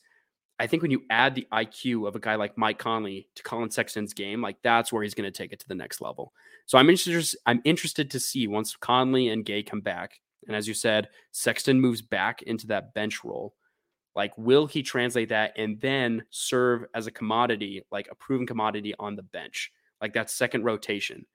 I 0.59 0.67
think 0.67 0.81
when 0.81 0.91
you 0.91 1.03
add 1.09 1.35
the 1.35 1.47
IQ 1.51 2.07
of 2.07 2.15
a 2.15 2.19
guy 2.19 2.35
like 2.35 2.57
Mike 2.57 2.77
Conley 2.77 3.27
to 3.35 3.43
Collin 3.43 3.71
Sexton's 3.71 4.13
game, 4.13 4.41
like 4.41 4.57
that's 4.63 4.93
where 4.93 5.03
he's 5.03 5.15
going 5.15 5.31
to 5.31 5.37
take 5.37 5.51
it 5.51 5.59
to 5.59 5.67
the 5.67 5.75
next 5.75 5.99
level. 5.99 6.33
So 6.65 6.77
I'm 6.77 6.89
interested. 6.89 7.37
I'm 7.45 7.61
interested 7.63 8.11
to 8.11 8.19
see 8.19 8.47
once 8.47 8.75
Conley 8.75 9.29
and 9.29 9.45
Gay 9.45 9.63
come 9.63 9.81
back, 9.81 10.19
and 10.47 10.55
as 10.55 10.67
you 10.67 10.73
said, 10.73 11.09
Sexton 11.31 11.81
moves 11.81 12.01
back 12.01 12.41
into 12.43 12.67
that 12.67 12.93
bench 12.93 13.23
role. 13.23 13.55
Like, 14.15 14.37
will 14.37 14.67
he 14.67 14.83
translate 14.83 15.29
that 15.29 15.53
and 15.57 15.81
then 15.81 16.23
serve 16.29 16.85
as 16.93 17.07
a 17.07 17.11
commodity, 17.11 17.83
like 17.91 18.07
a 18.11 18.15
proven 18.15 18.45
commodity 18.45 18.93
on 18.99 19.15
the 19.15 19.23
bench, 19.23 19.71
like 20.01 20.13
that 20.13 20.29
second 20.29 20.63
rotation? 20.63 21.25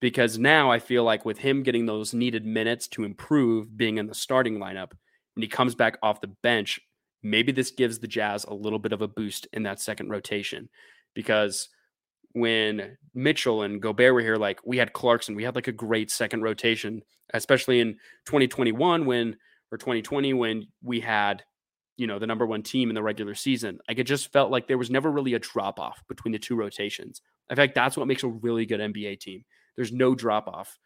Because 0.00 0.38
now 0.38 0.70
I 0.70 0.78
feel 0.78 1.04
like 1.04 1.24
with 1.24 1.38
him 1.38 1.62
getting 1.62 1.86
those 1.86 2.14
needed 2.14 2.46
minutes 2.46 2.88
to 2.88 3.04
improve, 3.04 3.76
being 3.76 3.98
in 3.98 4.06
the 4.06 4.14
starting 4.14 4.58
lineup, 4.58 4.92
and 5.36 5.44
he 5.44 5.48
comes 5.48 5.74
back 5.74 5.98
off 6.02 6.20
the 6.20 6.34
bench, 6.42 6.80
maybe 7.22 7.52
this 7.52 7.70
gives 7.70 7.98
the 7.98 8.06
Jazz 8.06 8.44
a 8.44 8.54
little 8.54 8.78
bit 8.78 8.92
of 8.92 9.02
a 9.02 9.08
boost 9.08 9.46
in 9.52 9.62
that 9.64 9.80
second 9.80 10.10
rotation 10.10 10.68
because 11.14 11.68
when 12.32 12.96
Mitchell 13.14 13.62
and 13.62 13.80
Gobert 13.80 14.14
were 14.14 14.20
here, 14.20 14.36
like 14.36 14.60
we 14.64 14.78
had 14.78 14.92
Clarkson, 14.92 15.34
we 15.34 15.44
had 15.44 15.54
like 15.54 15.68
a 15.68 15.72
great 15.72 16.10
second 16.10 16.42
rotation, 16.42 17.02
especially 17.34 17.80
in 17.80 17.94
2021 18.26 19.04
when 19.04 19.36
or 19.70 19.78
2020 19.78 20.34
when 20.34 20.66
we 20.82 21.00
had, 21.00 21.42
you 21.96 22.06
know, 22.06 22.18
the 22.18 22.26
number 22.26 22.46
one 22.46 22.62
team 22.62 22.88
in 22.88 22.94
the 22.94 23.02
regular 23.02 23.34
season. 23.34 23.78
Like 23.88 23.98
it 23.98 24.04
just 24.04 24.32
felt 24.32 24.50
like 24.50 24.66
there 24.66 24.78
was 24.78 24.90
never 24.90 25.10
really 25.10 25.34
a 25.34 25.38
drop 25.38 25.78
off 25.78 26.02
between 26.08 26.32
the 26.32 26.38
two 26.38 26.56
rotations. 26.56 27.20
In 27.50 27.56
fact, 27.56 27.74
that's 27.74 27.96
what 27.96 28.08
makes 28.08 28.22
a 28.22 28.28
really 28.28 28.66
good 28.66 28.80
NBA 28.80 29.20
team. 29.20 29.44
There's 29.76 29.92
no 29.92 30.14
drop 30.14 30.48
off. 30.48 30.78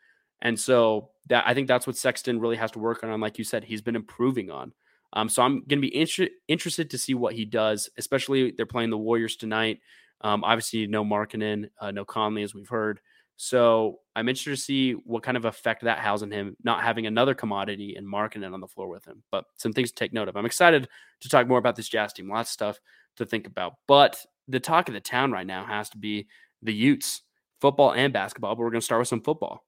And 0.43 0.59
so 0.59 1.11
that 1.29 1.45
I 1.47 1.55
think 1.55 1.69
that's 1.69 1.87
what 1.87 1.97
Sexton 1.97 2.41
really 2.41 2.57
has 2.57 2.73
to 2.73 2.79
work 2.79 3.03
on. 3.03 3.21
Like 3.21 3.39
you 3.39 3.45
said, 3.45 3.65
he's 3.65 3.83
been 3.83 3.97
improving 3.97 4.51
on. 4.51 4.73
Um, 5.13 5.29
so 5.29 5.43
I'm 5.43 5.61
going 5.61 5.81
to 5.81 5.89
be 5.89 5.97
inter- 5.97 6.29
interested 6.49 6.91
to 6.91 6.99
see 6.99 7.15
what 7.15 7.35
he 7.35 7.45
does, 7.45 7.89
especially 7.97 8.53
they're 8.57 8.67
playing 8.67 8.91
the 8.91 8.99
Warriors 8.99 9.37
tonight. 9.37 9.81
Um, 10.21 10.45
obviously, 10.45 10.87
no 10.87 11.05
Markkanen, 11.05 11.71
uh, 11.81 11.91
no 11.91 12.05
Conley, 12.05 12.43
as 12.43 12.55
we've 12.55 12.69
heard. 12.69 13.01
So 13.37 14.01
I'm 14.15 14.29
interested 14.29 14.57
to 14.57 14.57
see 14.57 14.93
what 14.93 15.23
kind 15.23 15.37
of 15.37 15.45
effect 15.45 15.85
that 15.85 15.99
has 15.99 16.23
on 16.23 16.31
him, 16.31 16.57
not 16.65 16.83
having 16.83 17.07
another 17.07 17.35
commodity 17.35 17.95
and 17.97 18.07
Markkanen 18.07 18.55
on 18.55 18.61
the 18.61 18.67
floor 18.67 18.89
with 18.89 19.05
him. 19.05 19.23
But 19.31 19.45
some 19.57 19.75
things 19.75 19.91
to 19.91 19.95
take 19.95 20.13
note 20.15 20.29
of. 20.29 20.37
I'm 20.37 20.47
excited 20.47 20.89
to 21.21 21.29
talk 21.29 21.47
more 21.47 21.59
about 21.59 21.77
this 21.77 21.89
Jazz 21.89 22.15
team. 22.15 22.31
Lots 22.31 22.49
of 22.49 22.53
stuff 22.53 22.81
to 23.17 23.27
think 23.27 23.47
about. 23.47 23.75
But 23.87 24.25
the 24.49 24.61
talk 24.61 24.89
of 24.89 24.95
the 24.95 25.01
town 25.01 25.33
right 25.33 25.47
now 25.47 25.67
has 25.67 25.91
to 25.91 25.99
be 25.99 26.29
the 26.63 26.73
Utes, 26.73 27.23
football 27.61 27.93
and 27.93 28.13
basketball. 28.13 28.55
But 28.55 28.63
we're 28.63 28.71
going 28.71 28.81
to 28.81 28.85
start 28.85 29.01
with 29.01 29.09
some 29.09 29.23
football. 29.23 29.65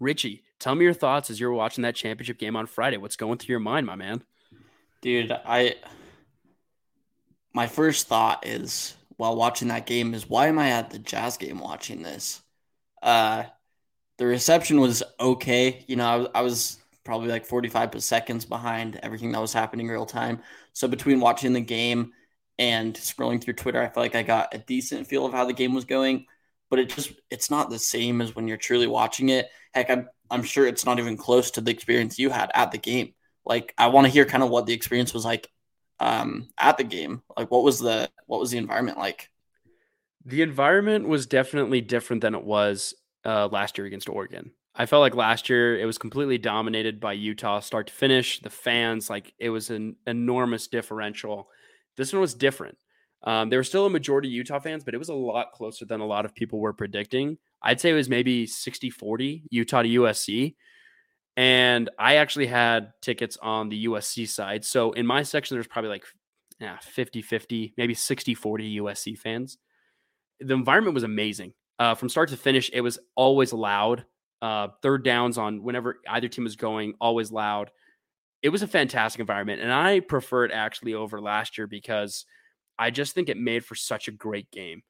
Richie, 0.00 0.44
tell 0.58 0.74
me 0.74 0.84
your 0.84 0.94
thoughts 0.94 1.28
as 1.28 1.38
you're 1.38 1.52
watching 1.52 1.82
that 1.82 1.96
championship 1.96 2.38
game 2.38 2.56
on 2.56 2.66
Friday. 2.66 2.96
What's 2.96 3.16
going 3.16 3.36
through 3.36 3.52
your 3.52 3.60
mind, 3.60 3.86
my 3.86 3.96
man? 3.96 4.22
Dude, 5.00 5.32
I 5.32 5.76
my 7.54 7.66
first 7.66 8.08
thought 8.08 8.46
is 8.46 8.94
while 9.16 9.36
watching 9.36 9.68
that 9.68 9.86
game 9.86 10.14
is 10.14 10.28
why 10.28 10.46
am 10.48 10.58
I 10.58 10.70
at 10.70 10.90
the 10.90 10.98
Jazz 10.98 11.36
game 11.36 11.58
watching 11.60 12.02
this? 12.02 12.42
Uh 13.02 13.44
the 14.18 14.26
reception 14.26 14.80
was 14.80 15.02
okay. 15.20 15.84
You 15.88 15.96
know, 15.96 16.30
I, 16.34 16.40
I 16.40 16.42
was 16.42 16.78
probably 17.04 17.28
like 17.28 17.46
45 17.46 18.02
seconds 18.02 18.44
behind 18.44 19.00
everything 19.02 19.32
that 19.32 19.40
was 19.40 19.52
happening 19.52 19.88
real 19.88 20.06
time. 20.06 20.42
So 20.74 20.88
between 20.88 21.20
watching 21.20 21.52
the 21.52 21.60
game 21.60 22.12
and 22.58 22.94
scrolling 22.94 23.42
through 23.42 23.54
Twitter, 23.54 23.80
I 23.82 23.88
felt 23.88 24.04
like 24.04 24.16
I 24.16 24.22
got 24.24 24.54
a 24.54 24.58
decent 24.58 25.06
feel 25.06 25.26
of 25.26 25.32
how 25.32 25.44
the 25.46 25.52
game 25.52 25.74
was 25.74 25.84
going. 25.84 26.26
But 26.70 26.80
it 26.80 26.90
just 26.90 27.12
it's 27.30 27.50
not 27.50 27.70
the 27.70 27.78
same 27.78 28.20
as 28.20 28.34
when 28.36 28.48
you're 28.48 28.58
truly 28.58 28.86
watching 28.88 29.30
it. 29.30 29.48
Heck, 29.74 29.90
I'm 29.90 30.08
I'm 30.30 30.42
sure 30.42 30.66
it's 30.66 30.84
not 30.84 30.98
even 30.98 31.16
close 31.16 31.50
to 31.52 31.60
the 31.62 31.70
experience 31.70 32.18
you 32.18 32.30
had 32.30 32.50
at 32.54 32.72
the 32.72 32.78
game. 32.78 33.14
Like 33.48 33.74
I 33.78 33.88
want 33.88 34.06
to 34.06 34.12
hear 34.12 34.24
kind 34.24 34.44
of 34.44 34.50
what 34.50 34.66
the 34.66 34.74
experience 34.74 35.12
was 35.12 35.24
like 35.24 35.50
um, 35.98 36.48
at 36.58 36.76
the 36.76 36.84
game. 36.84 37.22
Like 37.36 37.50
what 37.50 37.64
was 37.64 37.80
the 37.80 38.08
what 38.26 38.40
was 38.40 38.50
the 38.50 38.58
environment 38.58 38.98
like? 38.98 39.30
The 40.24 40.42
environment 40.42 41.08
was 41.08 41.26
definitely 41.26 41.80
different 41.80 42.22
than 42.22 42.34
it 42.34 42.44
was 42.44 42.94
uh, 43.24 43.48
last 43.50 43.78
year 43.78 43.86
against 43.86 44.08
Oregon. 44.08 44.52
I 44.74 44.86
felt 44.86 45.00
like 45.00 45.16
last 45.16 45.48
year 45.48 45.78
it 45.78 45.86
was 45.86 45.98
completely 45.98 46.38
dominated 46.38 47.00
by 47.00 47.14
Utah 47.14 47.60
start 47.60 47.88
to 47.88 47.92
finish. 47.92 48.40
The 48.40 48.50
fans, 48.50 49.10
like 49.10 49.32
it 49.38 49.50
was 49.50 49.70
an 49.70 49.96
enormous 50.06 50.68
differential. 50.68 51.48
This 51.96 52.12
one 52.12 52.20
was 52.20 52.34
different. 52.34 52.76
Um, 53.24 53.48
there 53.48 53.58
were 53.58 53.64
still 53.64 53.86
a 53.86 53.90
majority 53.90 54.28
Utah 54.28 54.60
fans, 54.60 54.84
but 54.84 54.94
it 54.94 54.98
was 54.98 55.08
a 55.08 55.14
lot 55.14 55.52
closer 55.52 55.84
than 55.84 56.00
a 56.00 56.06
lot 56.06 56.24
of 56.24 56.34
people 56.34 56.60
were 56.60 56.72
predicting. 56.72 57.38
I'd 57.60 57.80
say 57.80 57.90
it 57.90 57.94
was 57.94 58.08
maybe 58.08 58.46
60 58.46 58.90
40 58.90 59.44
Utah 59.50 59.82
to 59.82 59.88
USC. 59.88 60.54
And 61.38 61.88
I 62.00 62.16
actually 62.16 62.48
had 62.48 62.92
tickets 63.00 63.38
on 63.40 63.68
the 63.68 63.86
USC 63.86 64.28
side. 64.28 64.64
So 64.64 64.90
in 64.90 65.06
my 65.06 65.22
section, 65.22 65.54
there's 65.54 65.68
probably 65.68 65.90
like 65.90 66.04
yeah, 66.58 66.78
50 66.80 67.22
50, 67.22 67.74
maybe 67.76 67.94
60 67.94 68.34
40 68.34 68.80
USC 68.80 69.16
fans. 69.16 69.56
The 70.40 70.54
environment 70.54 70.94
was 70.94 71.04
amazing. 71.04 71.52
Uh, 71.78 71.94
from 71.94 72.08
start 72.08 72.30
to 72.30 72.36
finish, 72.36 72.70
it 72.72 72.80
was 72.80 72.98
always 73.14 73.52
loud. 73.52 74.04
Uh, 74.42 74.68
third 74.82 75.04
downs 75.04 75.38
on 75.38 75.62
whenever 75.62 76.00
either 76.08 76.26
team 76.26 76.42
was 76.42 76.56
going, 76.56 76.94
always 77.00 77.30
loud. 77.30 77.70
It 78.42 78.48
was 78.48 78.62
a 78.62 78.66
fantastic 78.66 79.20
environment. 79.20 79.62
And 79.62 79.72
I 79.72 80.00
prefer 80.00 80.44
it 80.44 80.50
actually 80.50 80.94
over 80.94 81.20
last 81.20 81.56
year 81.56 81.68
because 81.68 82.26
I 82.80 82.90
just 82.90 83.14
think 83.14 83.28
it 83.28 83.36
made 83.36 83.64
for 83.64 83.76
such 83.76 84.08
a 84.08 84.12
great 84.12 84.50
game. 84.50 84.82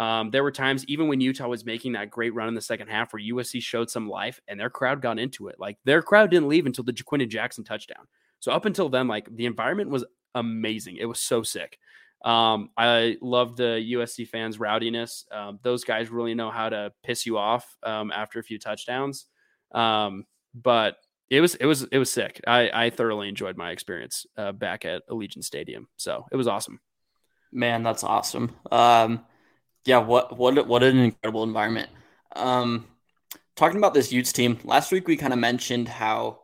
Um, 0.00 0.30
there 0.30 0.42
were 0.42 0.50
times, 0.50 0.82
even 0.86 1.08
when 1.08 1.20
Utah 1.20 1.46
was 1.46 1.66
making 1.66 1.92
that 1.92 2.08
great 2.08 2.32
run 2.32 2.48
in 2.48 2.54
the 2.54 2.62
second 2.62 2.88
half, 2.88 3.12
where 3.12 3.22
USC 3.22 3.62
showed 3.62 3.90
some 3.90 4.08
life 4.08 4.40
and 4.48 4.58
their 4.58 4.70
crowd 4.70 5.02
got 5.02 5.18
into 5.18 5.48
it. 5.48 5.56
Like 5.60 5.76
their 5.84 6.00
crowd 6.00 6.30
didn't 6.30 6.48
leave 6.48 6.64
until 6.64 6.84
the 6.84 6.92
Ja'Quinden 6.92 7.28
Jackson 7.28 7.64
touchdown. 7.64 8.08
So 8.38 8.50
up 8.50 8.64
until 8.64 8.88
then, 8.88 9.08
like 9.08 9.28
the 9.36 9.44
environment 9.44 9.90
was 9.90 10.06
amazing. 10.34 10.96
It 10.96 11.04
was 11.04 11.20
so 11.20 11.42
sick. 11.42 11.78
Um, 12.24 12.70
I 12.78 13.18
love 13.20 13.56
the 13.56 13.92
USC 13.92 14.26
fans' 14.26 14.56
rowdiness. 14.56 15.30
Um, 15.30 15.58
those 15.62 15.84
guys 15.84 16.08
really 16.08 16.34
know 16.34 16.50
how 16.50 16.70
to 16.70 16.92
piss 17.04 17.26
you 17.26 17.36
off 17.36 17.76
um, 17.82 18.10
after 18.10 18.38
a 18.38 18.42
few 18.42 18.58
touchdowns. 18.58 19.26
Um, 19.72 20.24
but 20.54 20.96
it 21.28 21.42
was 21.42 21.56
it 21.56 21.66
was 21.66 21.82
it 21.82 21.98
was 21.98 22.10
sick. 22.10 22.40
I, 22.46 22.70
I 22.72 22.90
thoroughly 22.90 23.28
enjoyed 23.28 23.58
my 23.58 23.70
experience 23.70 24.24
uh, 24.38 24.52
back 24.52 24.86
at 24.86 25.06
Allegiant 25.10 25.44
Stadium. 25.44 25.88
So 25.98 26.24
it 26.32 26.36
was 26.36 26.48
awesome. 26.48 26.80
Man, 27.52 27.82
that's 27.82 28.02
awesome. 28.02 28.56
Um, 28.70 29.26
yeah, 29.84 29.98
what 29.98 30.36
what 30.36 30.66
what 30.66 30.82
an 30.82 30.98
incredible 30.98 31.42
environment. 31.42 31.90
Um, 32.36 32.86
talking 33.56 33.78
about 33.78 33.94
this 33.94 34.12
Utes 34.12 34.32
team, 34.32 34.58
last 34.64 34.92
week 34.92 35.08
we 35.08 35.16
kind 35.16 35.32
of 35.32 35.38
mentioned 35.38 35.88
how 35.88 36.40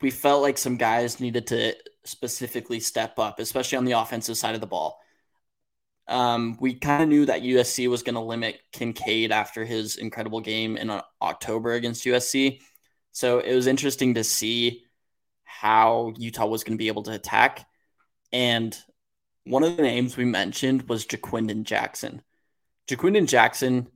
we 0.00 0.10
felt 0.10 0.42
like 0.42 0.58
some 0.58 0.76
guys 0.76 1.20
needed 1.20 1.46
to 1.48 1.74
specifically 2.04 2.80
step 2.80 3.18
up, 3.18 3.38
especially 3.38 3.78
on 3.78 3.84
the 3.84 3.92
offensive 3.92 4.36
side 4.36 4.54
of 4.54 4.60
the 4.60 4.66
ball. 4.66 5.00
Um, 6.06 6.56
we 6.60 6.74
kind 6.74 7.02
of 7.02 7.08
knew 7.08 7.26
that 7.26 7.42
USC 7.42 7.88
was 7.88 8.02
going 8.02 8.14
to 8.14 8.20
limit 8.20 8.60
Kincaid 8.72 9.30
after 9.30 9.64
his 9.64 9.96
incredible 9.96 10.40
game 10.40 10.76
in 10.78 10.88
uh, 10.88 11.02
October 11.20 11.72
against 11.74 12.06
USC. 12.06 12.60
So 13.12 13.40
it 13.40 13.54
was 13.54 13.66
interesting 13.66 14.14
to 14.14 14.24
see 14.24 14.84
how 15.44 16.14
Utah 16.16 16.46
was 16.46 16.64
going 16.64 16.78
to 16.78 16.82
be 16.82 16.88
able 16.88 17.02
to 17.04 17.12
attack. 17.12 17.66
And 18.32 18.76
one 19.44 19.64
of 19.64 19.76
the 19.76 19.82
names 19.82 20.16
we 20.16 20.24
mentioned 20.24 20.88
was 20.88 21.06
Ja'Quinden 21.06 21.64
Jackson. 21.64 22.22
Ja'Quinden 22.88 23.26
Jackson 23.26 23.88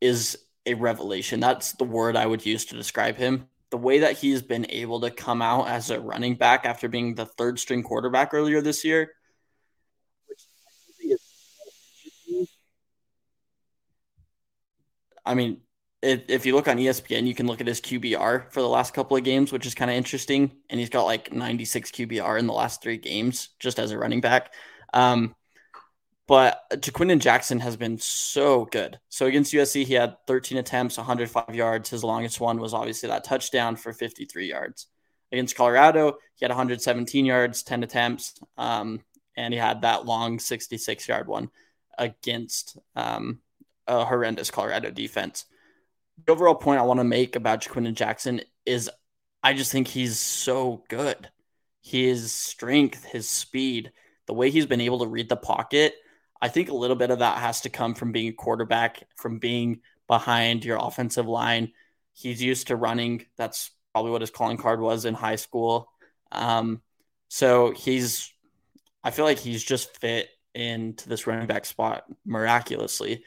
is 0.00 0.38
a 0.66 0.74
revelation. 0.74 1.40
That's 1.40 1.72
the 1.72 1.84
word 1.84 2.16
I 2.16 2.26
would 2.26 2.44
use 2.44 2.64
to 2.66 2.76
describe 2.76 3.16
him. 3.16 3.48
The 3.70 3.76
way 3.76 4.00
that 4.00 4.16
he's 4.16 4.40
been 4.40 4.66
able 4.70 5.00
to 5.00 5.10
come 5.10 5.42
out 5.42 5.68
as 5.68 5.90
a 5.90 6.00
running 6.00 6.34
back 6.34 6.64
after 6.64 6.88
being 6.88 7.14
the 7.14 7.26
third 7.26 7.58
string 7.58 7.82
quarterback 7.82 8.32
earlier 8.32 8.62
this 8.62 8.84
year, 8.84 9.12
I 15.26 15.34
mean, 15.34 15.60
if, 16.00 16.22
if 16.28 16.46
you 16.46 16.54
look 16.54 16.68
on 16.68 16.78
ESPN, 16.78 17.26
you 17.26 17.34
can 17.34 17.46
look 17.46 17.60
at 17.60 17.66
his 17.66 17.82
QBR 17.82 18.50
for 18.50 18.62
the 18.62 18.68
last 18.68 18.94
couple 18.94 19.16
of 19.16 19.24
games, 19.24 19.52
which 19.52 19.66
is 19.66 19.74
kind 19.74 19.90
of 19.90 19.96
interesting. 19.96 20.52
And 20.70 20.80
he's 20.80 20.88
got 20.88 21.04
like 21.04 21.32
96 21.32 21.90
QBR 21.90 22.38
in 22.38 22.46
the 22.46 22.54
last 22.54 22.80
three 22.80 22.96
games 22.96 23.50
just 23.58 23.78
as 23.78 23.90
a 23.90 23.98
running 23.98 24.22
back. 24.22 24.54
Um, 24.94 25.34
but 26.28 26.62
Ja'Quinden 26.70 27.20
Jackson 27.20 27.58
has 27.60 27.78
been 27.78 27.96
so 27.96 28.66
good. 28.66 29.00
So 29.08 29.24
against 29.24 29.54
USC, 29.54 29.86
he 29.86 29.94
had 29.94 30.18
13 30.26 30.58
attempts, 30.58 30.98
105 30.98 31.54
yards. 31.54 31.88
His 31.88 32.04
longest 32.04 32.38
one 32.38 32.60
was 32.60 32.74
obviously 32.74 33.08
that 33.08 33.24
touchdown 33.24 33.76
for 33.76 33.94
53 33.94 34.46
yards. 34.46 34.88
Against 35.32 35.56
Colorado, 35.56 36.18
he 36.34 36.44
had 36.44 36.50
117 36.50 37.24
yards, 37.24 37.62
10 37.62 37.82
attempts, 37.82 38.38
um, 38.58 39.00
and 39.36 39.54
he 39.54 39.58
had 39.58 39.80
that 39.82 40.04
long 40.04 40.38
66 40.38 41.08
yard 41.08 41.28
one 41.28 41.50
against 41.96 42.76
um, 42.94 43.40
a 43.86 44.04
horrendous 44.04 44.50
Colorado 44.50 44.90
defense. 44.90 45.46
The 46.26 46.32
overall 46.32 46.54
point 46.54 46.78
I 46.78 46.84
want 46.84 47.00
to 47.00 47.04
make 47.04 47.36
about 47.36 47.62
Ja'Quinden 47.62 47.94
Jackson 47.94 48.42
is 48.66 48.90
I 49.42 49.54
just 49.54 49.72
think 49.72 49.88
he's 49.88 50.18
so 50.18 50.84
good. 50.90 51.30
His 51.80 52.32
strength, 52.32 53.04
his 53.04 53.26
speed, 53.26 53.92
the 54.26 54.34
way 54.34 54.50
he's 54.50 54.66
been 54.66 54.82
able 54.82 54.98
to 54.98 55.06
read 55.06 55.30
the 55.30 55.36
pocket– 55.36 55.94
I 56.40 56.48
think 56.48 56.68
a 56.68 56.74
little 56.74 56.96
bit 56.96 57.10
of 57.10 57.20
that 57.20 57.38
has 57.38 57.62
to 57.62 57.70
come 57.70 57.94
from 57.94 58.12
being 58.12 58.28
a 58.28 58.32
quarterback, 58.32 59.04
from 59.16 59.38
being 59.38 59.80
behind 60.06 60.64
your 60.64 60.78
offensive 60.80 61.26
line. 61.26 61.72
He's 62.12 62.42
used 62.42 62.68
to 62.68 62.76
running. 62.76 63.26
That's 63.36 63.70
probably 63.92 64.12
what 64.12 64.20
his 64.20 64.30
calling 64.30 64.56
card 64.56 64.80
was 64.80 65.04
in 65.04 65.14
high 65.14 65.36
school. 65.36 65.90
Um, 66.30 66.82
so 67.28 67.72
he's, 67.72 68.32
I 69.02 69.10
feel 69.10 69.24
like 69.24 69.38
he's 69.38 69.62
just 69.62 69.98
fit 69.98 70.28
into 70.54 71.08
this 71.08 71.26
running 71.26 71.46
back 71.46 71.64
spot 71.64 72.04
miraculously. 72.24 73.24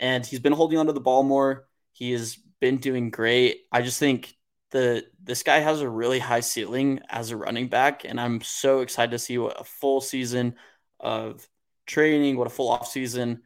And 0.00 0.24
he's 0.24 0.40
been 0.40 0.52
holding 0.52 0.78
onto 0.78 0.92
the 0.92 1.00
ball 1.00 1.22
more. 1.22 1.66
He 1.92 2.12
has 2.12 2.36
been 2.60 2.78
doing 2.78 3.10
great. 3.10 3.62
I 3.70 3.82
just 3.82 3.98
think 3.98 4.34
the 4.70 5.04
this 5.22 5.42
guy 5.42 5.60
has 5.60 5.80
a 5.80 5.88
really 5.88 6.18
high 6.18 6.40
ceiling 6.40 7.00
as 7.08 7.30
a 7.30 7.36
running 7.36 7.68
back, 7.68 8.04
and 8.04 8.20
I'm 8.20 8.40
so 8.42 8.80
excited 8.80 9.12
to 9.12 9.18
see 9.18 9.38
what 9.38 9.60
a 9.60 9.64
full 9.64 10.00
season 10.00 10.56
of 10.98 11.48
training, 11.86 12.36
what 12.36 12.46
a 12.46 12.50
full 12.50 12.70
off 12.70 12.86
season 12.86 13.42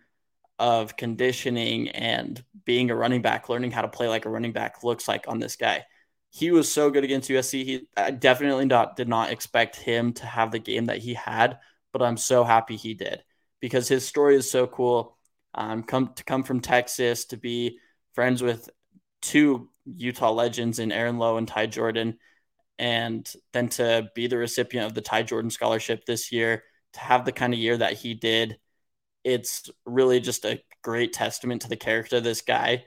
of 0.58 0.96
conditioning 0.96 1.88
and 1.90 2.42
being 2.64 2.90
a 2.90 2.96
running 2.96 3.22
back, 3.22 3.48
learning 3.48 3.70
how 3.70 3.82
to 3.82 3.88
play 3.88 4.08
like 4.08 4.24
a 4.24 4.30
running 4.30 4.52
back 4.52 4.82
looks 4.82 5.06
like 5.06 5.26
on 5.28 5.38
this 5.38 5.56
guy. 5.56 5.84
He 6.30 6.50
was 6.50 6.70
so 6.70 6.90
good 6.90 7.04
against 7.04 7.30
USC. 7.30 7.64
He 7.64 7.88
I 7.96 8.10
definitely 8.10 8.66
not, 8.66 8.96
did 8.96 9.08
not 9.08 9.30
expect 9.30 9.76
him 9.76 10.12
to 10.14 10.26
have 10.26 10.50
the 10.50 10.58
game 10.58 10.86
that 10.86 10.98
he 10.98 11.14
had, 11.14 11.58
but 11.92 12.02
I'm 12.02 12.16
so 12.16 12.44
happy 12.44 12.76
he 12.76 12.94
did 12.94 13.22
because 13.60 13.88
his 13.88 14.06
story 14.06 14.36
is 14.36 14.50
so 14.50 14.66
cool. 14.66 15.16
Um, 15.54 15.82
come 15.82 16.12
to 16.16 16.24
come 16.24 16.42
from 16.42 16.60
Texas 16.60 17.24
to 17.26 17.36
be 17.36 17.78
friends 18.14 18.42
with 18.42 18.68
two 19.22 19.70
Utah 19.86 20.30
legends 20.30 20.78
in 20.78 20.92
Aaron 20.92 21.18
Lowe 21.18 21.38
and 21.38 21.48
Ty 21.48 21.66
Jordan, 21.66 22.18
and 22.78 23.30
then 23.52 23.68
to 23.70 24.10
be 24.14 24.26
the 24.26 24.36
recipient 24.36 24.86
of 24.86 24.94
the 24.94 25.00
Ty 25.00 25.22
Jordan 25.22 25.50
scholarship 25.50 26.04
this 26.04 26.30
year 26.30 26.62
to 26.94 27.00
have 27.00 27.24
the 27.24 27.32
kind 27.32 27.52
of 27.52 27.60
year 27.60 27.76
that 27.76 27.94
he 27.94 28.14
did, 28.14 28.58
it's 29.24 29.70
really 29.84 30.20
just 30.20 30.44
a 30.44 30.62
great 30.82 31.12
testament 31.12 31.62
to 31.62 31.68
the 31.68 31.76
character 31.76 32.16
of 32.16 32.24
this 32.24 32.42
guy. 32.42 32.84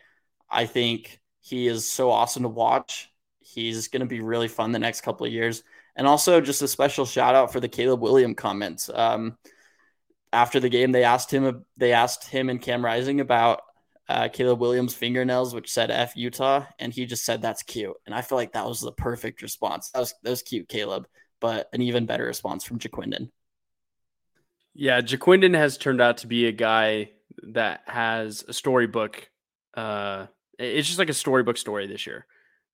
I 0.50 0.66
think 0.66 1.20
he 1.40 1.68
is 1.68 1.88
so 1.88 2.12
awesome 2.12 2.44
to 2.44 2.50
watch. 2.50 3.10
He's 3.40 3.88
going 3.88 4.02
to 4.02 4.06
be 4.06 4.22
really 4.22 4.48
fun 4.48 4.72
the 4.72 4.80
next 4.80 5.02
couple 5.02 5.26
of 5.26 5.34
years. 5.34 5.64
And 5.96 6.08
also, 6.08 6.40
just 6.40 6.62
a 6.62 6.68
special 6.68 7.06
shout 7.06 7.36
out 7.36 7.52
for 7.52 7.60
the 7.60 7.68
Caleb 7.68 8.02
William 8.02 8.34
comments. 8.34 8.90
Um, 8.94 9.38
after 10.32 10.60
the 10.60 10.70
game, 10.70 10.92
they 10.92 11.04
asked 11.04 11.32
him. 11.32 11.66
They 11.78 11.92
asked 11.92 12.28
him 12.28 12.50
and 12.50 12.62
Cam 12.62 12.84
Rising 12.84 13.20
about 13.20 13.62
uh, 14.08 14.30
Caleb 14.30 14.60
Williams' 14.60 14.94
fingernails, 14.94 15.54
which 15.54 15.72
said 15.72 15.92
"F 15.92 16.16
Utah," 16.16 16.66
and 16.80 16.94
he 16.94 17.06
just 17.06 17.26
said 17.26 17.42
that's 17.42 17.64
cute. 17.64 17.96
And 18.06 18.16
I 18.16 18.22
feel 18.22 18.38
like 18.38 18.54
that 18.54 18.66
was 18.66 18.80
the 18.80 18.94
perfect 18.94 19.42
response. 19.42 19.90
That 19.92 20.00
was 20.00 20.14
that 20.24 20.30
was 20.30 20.44
cute, 20.44 20.70
Caleb, 20.70 21.08
but 21.40 21.68
an 21.74 21.82
even 21.82 22.06
better 22.06 22.26
response 22.26 22.64
from 22.64 22.80
Ja'Quinden. 22.80 23.30
Yeah, 24.74 25.02
Ja'Quinden 25.02 25.56
has 25.56 25.78
turned 25.78 26.02
out 26.02 26.20
to 26.20 26.28
be 26.28 26.48
a 26.48 26.52
guy 26.52 27.12
that 27.54 27.82
has 27.86 28.44
a 28.48 28.54
storybook. 28.54 29.30
Uh, 29.74 30.28
it's 30.58 30.88
just 30.88 31.00
like 31.00 31.10
a 31.10 31.14
storybook 31.14 31.58
story 31.58 31.88
this 31.88 32.08
year. 32.08 32.26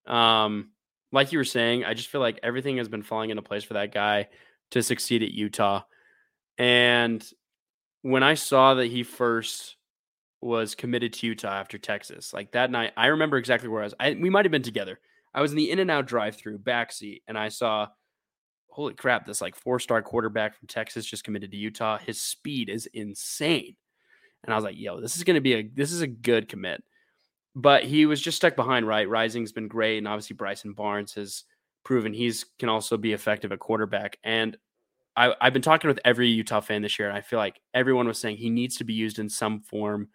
Um, 0.05 0.71
like 1.11 1.31
you 1.31 1.37
were 1.37 1.43
saying, 1.43 1.85
I 1.85 1.93
just 1.93 2.09
feel 2.09 2.21
like 2.21 2.39
everything 2.43 2.77
has 2.77 2.87
been 2.87 3.03
falling 3.03 3.29
into 3.29 3.41
place 3.41 3.63
for 3.63 3.73
that 3.75 3.93
guy 3.93 4.27
to 4.71 4.83
succeed 4.83 5.23
at 5.23 5.31
Utah. 5.31 5.83
And 6.57 7.25
when 8.01 8.23
I 8.23 8.35
saw 8.35 8.75
that 8.75 8.87
he 8.87 9.03
first 9.03 9.75
was 10.41 10.75
committed 10.75 11.13
to 11.13 11.27
Utah 11.27 11.53
after 11.53 11.77
Texas, 11.77 12.33
like 12.33 12.51
that 12.51 12.71
night, 12.71 12.93
I 12.95 13.07
remember 13.07 13.37
exactly 13.37 13.69
where 13.69 13.81
I 13.81 13.85
was. 13.85 13.93
I, 13.99 14.17
we 14.19 14.29
might 14.29 14.45
have 14.45 14.51
been 14.51 14.61
together. 14.61 14.99
I 15.33 15.41
was 15.41 15.51
in 15.51 15.57
the 15.57 15.71
In 15.71 15.79
and 15.79 15.91
Out 15.91 16.07
drive-through 16.07 16.59
backseat, 16.59 17.21
and 17.27 17.37
I 17.37 17.49
saw, 17.49 17.87
holy 18.77 18.93
crap, 18.93 19.25
this 19.25 19.41
like 19.41 19.55
four-star 19.55 20.01
quarterback 20.01 20.55
from 20.55 20.67
Texas 20.67 21.05
just 21.05 21.23
committed 21.23 21.51
to 21.51 21.57
Utah. 21.57 21.97
His 21.97 22.21
speed 22.21 22.69
is 22.69 22.85
insane, 22.93 23.75
and 24.43 24.53
I 24.53 24.55
was 24.55 24.63
like, 24.63 24.77
yo, 24.77 25.01
this 25.01 25.17
is 25.17 25.23
going 25.23 25.35
to 25.35 25.41
be 25.41 25.53
a 25.55 25.63
this 25.63 25.91
is 25.91 26.01
a 26.01 26.07
good 26.07 26.47
commit 26.47 26.83
but 27.57 27.83
he 27.83 28.05
was 28.05 28.21
just 28.21 28.37
stuck 28.37 28.55
behind, 28.55 28.87
right? 28.87 29.09
Rising's 29.09 29.51
been 29.51 29.67
great. 29.67 29.97
And 29.97 30.07
obviously, 30.07 30.35
Bryson 30.35 30.73
Barnes 30.73 31.15
has 31.15 31.43
proven 31.83 32.13
he's 32.13 32.45
can 32.59 32.69
also 32.69 32.97
be 32.97 33.13
effective 33.13 33.51
at 33.51 33.57
quarterback. 33.57 34.19
And 34.23 34.55
I, 35.15 35.33
have 35.41 35.53
been 35.53 35.63
talking 35.63 35.87
with 35.87 35.99
every 36.05 36.29
Utah 36.29 36.59
fan 36.59 36.83
this 36.83 36.99
year, 36.99 37.09
and 37.09 37.17
I 37.17 37.21
feel 37.21 37.39
like 37.39 37.59
everyone 37.73 38.07
was 38.07 38.19
saying 38.19 38.37
he 38.37 38.51
needs 38.51 38.77
to 38.77 38.83
be 38.83 38.93
used 38.93 39.17
in 39.17 39.27
some 39.27 39.61
form 39.61 40.09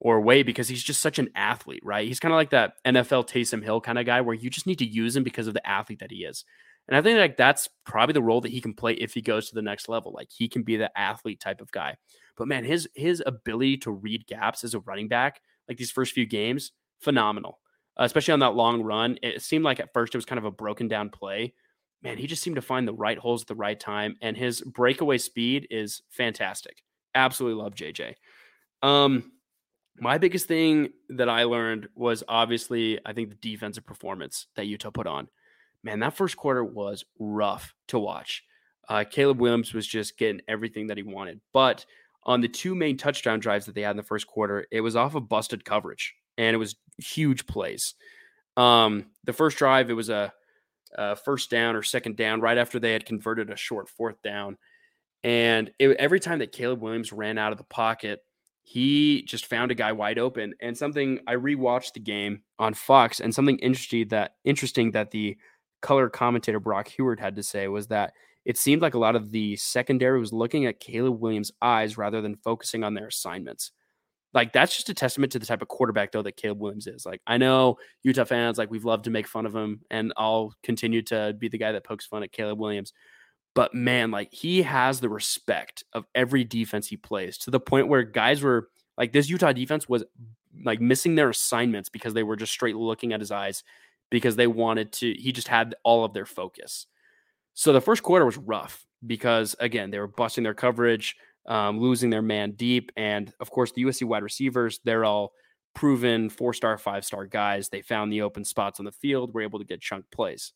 or 0.00 0.22
way 0.22 0.42
because 0.42 0.66
he's 0.66 0.82
just 0.82 1.02
such 1.02 1.18
an 1.18 1.28
athlete, 1.34 1.84
right? 1.84 2.08
He's 2.08 2.20
kind 2.20 2.32
of 2.32 2.36
like 2.36 2.50
that 2.50 2.82
NFL 2.86 3.28
Taysom 3.28 3.62
Hill 3.62 3.82
kind 3.82 3.98
of 3.98 4.06
guy 4.06 4.22
where 4.22 4.34
you 4.34 4.48
just 4.48 4.66
need 4.66 4.78
to 4.78 4.86
use 4.86 5.14
him 5.14 5.24
because 5.24 5.46
of 5.46 5.52
the 5.52 5.68
athlete 5.68 5.98
that 5.98 6.10
he 6.10 6.24
is. 6.24 6.46
And 6.88 6.96
I 6.96 7.02
think 7.02 7.18
like 7.18 7.36
that's 7.36 7.68
probably 7.84 8.14
the 8.14 8.22
role 8.22 8.40
that 8.40 8.50
he 8.50 8.60
can 8.60 8.72
play 8.72 8.94
if 8.94 9.12
he 9.12 9.20
goes 9.20 9.48
to 9.48 9.54
the 9.54 9.62
next 9.62 9.88
level. 9.88 10.12
Like 10.12 10.30
he 10.30 10.48
can 10.48 10.62
be 10.62 10.76
the 10.76 10.96
athlete 10.98 11.38
type 11.38 11.60
of 11.60 11.70
guy. 11.70 11.96
But 12.36 12.48
man, 12.48 12.64
his 12.64 12.88
his 12.94 13.22
ability 13.26 13.78
to 13.78 13.90
read 13.90 14.26
gaps 14.26 14.64
as 14.64 14.74
a 14.74 14.80
running 14.80 15.08
back, 15.08 15.40
like 15.68 15.76
these 15.76 15.90
first 15.90 16.12
few 16.12 16.24
games, 16.24 16.72
phenomenal, 17.00 17.60
uh, 18.00 18.04
especially 18.04 18.32
on 18.32 18.40
that 18.40 18.54
long 18.54 18.82
run. 18.82 19.18
It 19.22 19.42
seemed 19.42 19.64
like 19.64 19.80
at 19.80 19.92
first 19.92 20.14
it 20.14 20.18
was 20.18 20.24
kind 20.24 20.38
of 20.38 20.46
a 20.46 20.50
broken 20.50 20.88
down 20.88 21.10
play. 21.10 21.52
Man, 22.02 22.16
he 22.16 22.26
just 22.26 22.42
seemed 22.42 22.56
to 22.56 22.62
find 22.62 22.86
the 22.86 22.94
right 22.94 23.18
holes 23.18 23.42
at 23.42 23.48
the 23.48 23.54
right 23.54 23.78
time, 23.78 24.16
and 24.22 24.36
his 24.36 24.62
breakaway 24.62 25.18
speed 25.18 25.66
is 25.70 26.02
fantastic. 26.08 26.82
Absolutely 27.14 27.62
love 27.62 27.74
JJ. 27.74 28.14
Um, 28.82 29.32
my 30.00 30.16
biggest 30.18 30.46
thing 30.46 30.90
that 31.10 31.28
I 31.28 31.42
learned 31.44 31.88
was 31.96 32.22
obviously, 32.28 33.00
I 33.04 33.12
think 33.12 33.30
the 33.30 33.34
defensive 33.36 33.84
performance 33.84 34.46
that 34.54 34.66
Utah 34.66 34.90
put 34.90 35.08
on. 35.08 35.28
Man, 35.82 36.00
that 36.00 36.16
first 36.16 36.36
quarter 36.36 36.64
was 36.64 37.04
rough 37.18 37.74
to 37.88 37.98
watch. 37.98 38.44
Uh, 38.88 39.04
Caleb 39.04 39.40
Williams 39.40 39.74
was 39.74 39.86
just 39.86 40.18
getting 40.18 40.40
everything 40.48 40.86
that 40.88 40.96
he 40.96 41.02
wanted. 41.02 41.40
But 41.52 41.84
on 42.24 42.40
the 42.40 42.48
two 42.48 42.74
main 42.74 42.96
touchdown 42.96 43.38
drives 43.38 43.66
that 43.66 43.74
they 43.74 43.82
had 43.82 43.92
in 43.92 43.96
the 43.96 44.02
first 44.02 44.26
quarter, 44.26 44.66
it 44.70 44.80
was 44.80 44.96
off 44.96 45.14
of 45.14 45.28
busted 45.28 45.64
coverage 45.64 46.14
and 46.36 46.54
it 46.54 46.58
was 46.58 46.76
huge 46.98 47.46
plays. 47.46 47.94
Um, 48.56 49.06
the 49.24 49.32
first 49.32 49.58
drive, 49.58 49.90
it 49.90 49.94
was 49.94 50.08
a, 50.08 50.32
a, 50.96 51.16
first 51.16 51.50
down 51.50 51.76
or 51.76 51.82
second 51.82 52.16
down 52.16 52.40
right 52.40 52.58
after 52.58 52.78
they 52.78 52.92
had 52.92 53.06
converted 53.06 53.50
a 53.50 53.56
short 53.56 53.88
fourth 53.88 54.20
down. 54.22 54.56
And 55.22 55.70
it, 55.78 55.90
every 55.96 56.20
time 56.20 56.38
that 56.40 56.52
Caleb 56.52 56.80
Williams 56.80 57.12
ran 57.12 57.38
out 57.38 57.52
of 57.52 57.58
the 57.58 57.64
pocket, 57.64 58.20
he 58.62 59.22
just 59.22 59.46
found 59.46 59.70
a 59.70 59.74
guy 59.74 59.92
wide 59.92 60.18
open. 60.18 60.54
And 60.60 60.76
something 60.76 61.20
I 61.26 61.34
rewatched 61.34 61.94
the 61.94 62.00
game 62.00 62.42
on 62.58 62.74
Fox, 62.74 63.20
and 63.20 63.34
something 63.34 63.58
interesting 63.58 64.08
that 64.08 64.34
interesting 64.44 64.90
that 64.92 65.10
the 65.10 65.36
color 65.80 66.08
commentator 66.08 66.60
Brock 66.60 66.88
Huard 66.88 67.20
had 67.20 67.36
to 67.36 67.42
say 67.42 67.68
was 67.68 67.88
that 67.88 68.12
it 68.44 68.56
seemed 68.56 68.82
like 68.82 68.94
a 68.94 68.98
lot 68.98 69.16
of 69.16 69.30
the 69.30 69.56
secondary 69.56 70.18
was 70.18 70.32
looking 70.32 70.66
at 70.66 70.80
Caleb 70.80 71.20
Williams' 71.20 71.52
eyes 71.60 71.98
rather 71.98 72.20
than 72.20 72.36
focusing 72.36 72.84
on 72.84 72.94
their 72.94 73.06
assignments 73.06 73.72
like 74.34 74.52
that's 74.52 74.76
just 74.76 74.88
a 74.88 74.94
testament 74.94 75.32
to 75.32 75.38
the 75.38 75.46
type 75.46 75.62
of 75.62 75.68
quarterback 75.68 76.12
though 76.12 76.22
that 76.22 76.36
Caleb 76.36 76.60
Williams 76.60 76.86
is. 76.86 77.06
Like 77.06 77.22
I 77.26 77.38
know 77.38 77.76
Utah 78.02 78.24
fans 78.24 78.58
like 78.58 78.70
we've 78.70 78.84
loved 78.84 79.04
to 79.04 79.10
make 79.10 79.26
fun 79.26 79.46
of 79.46 79.54
him 79.54 79.80
and 79.90 80.12
I'll 80.16 80.52
continue 80.62 81.02
to 81.02 81.34
be 81.38 81.48
the 81.48 81.58
guy 81.58 81.72
that 81.72 81.84
pokes 81.84 82.06
fun 82.06 82.22
at 82.22 82.32
Caleb 82.32 82.58
Williams. 82.58 82.92
But 83.54 83.74
man, 83.74 84.10
like 84.10 84.32
he 84.32 84.62
has 84.62 85.00
the 85.00 85.08
respect 85.08 85.82
of 85.92 86.04
every 86.14 86.44
defense 86.44 86.86
he 86.86 86.96
plays 86.96 87.38
to 87.38 87.50
the 87.50 87.60
point 87.60 87.88
where 87.88 88.02
guys 88.02 88.42
were 88.42 88.68
like 88.96 89.12
this 89.12 89.30
Utah 89.30 89.52
defense 89.52 89.88
was 89.88 90.04
like 90.64 90.80
missing 90.80 91.14
their 91.14 91.30
assignments 91.30 91.88
because 91.88 92.14
they 92.14 92.22
were 92.22 92.36
just 92.36 92.52
straight 92.52 92.76
looking 92.76 93.12
at 93.12 93.20
his 93.20 93.30
eyes 93.30 93.64
because 94.10 94.36
they 94.36 94.46
wanted 94.46 94.92
to 94.92 95.12
he 95.12 95.32
just 95.32 95.48
had 95.48 95.74
all 95.84 96.04
of 96.04 96.12
their 96.12 96.26
focus. 96.26 96.86
So 97.54 97.72
the 97.72 97.80
first 97.80 98.02
quarter 98.02 98.24
was 98.24 98.38
rough 98.38 98.86
because 99.06 99.56
again, 99.58 99.90
they 99.90 99.98
were 99.98 100.06
busting 100.06 100.44
their 100.44 100.54
coverage 100.54 101.16
um, 101.48 101.80
losing 101.80 102.10
their 102.10 102.22
man 102.22 102.52
deep. 102.52 102.92
And 102.96 103.32
of 103.40 103.50
course, 103.50 103.72
the 103.72 103.82
USC 103.82 104.04
wide 104.04 104.22
receivers, 104.22 104.80
they're 104.84 105.04
all 105.04 105.32
proven 105.74 106.28
four 106.28 106.52
star, 106.52 106.76
five 106.78 107.04
star 107.04 107.26
guys. 107.26 107.70
They 107.70 107.80
found 107.80 108.12
the 108.12 108.22
open 108.22 108.44
spots 108.44 108.78
on 108.78 108.84
the 108.84 108.92
field, 108.92 109.34
were 109.34 109.40
able 109.40 109.58
to 109.58 109.64
get 109.64 109.80
chunk 109.80 110.04
plays. 110.12 110.52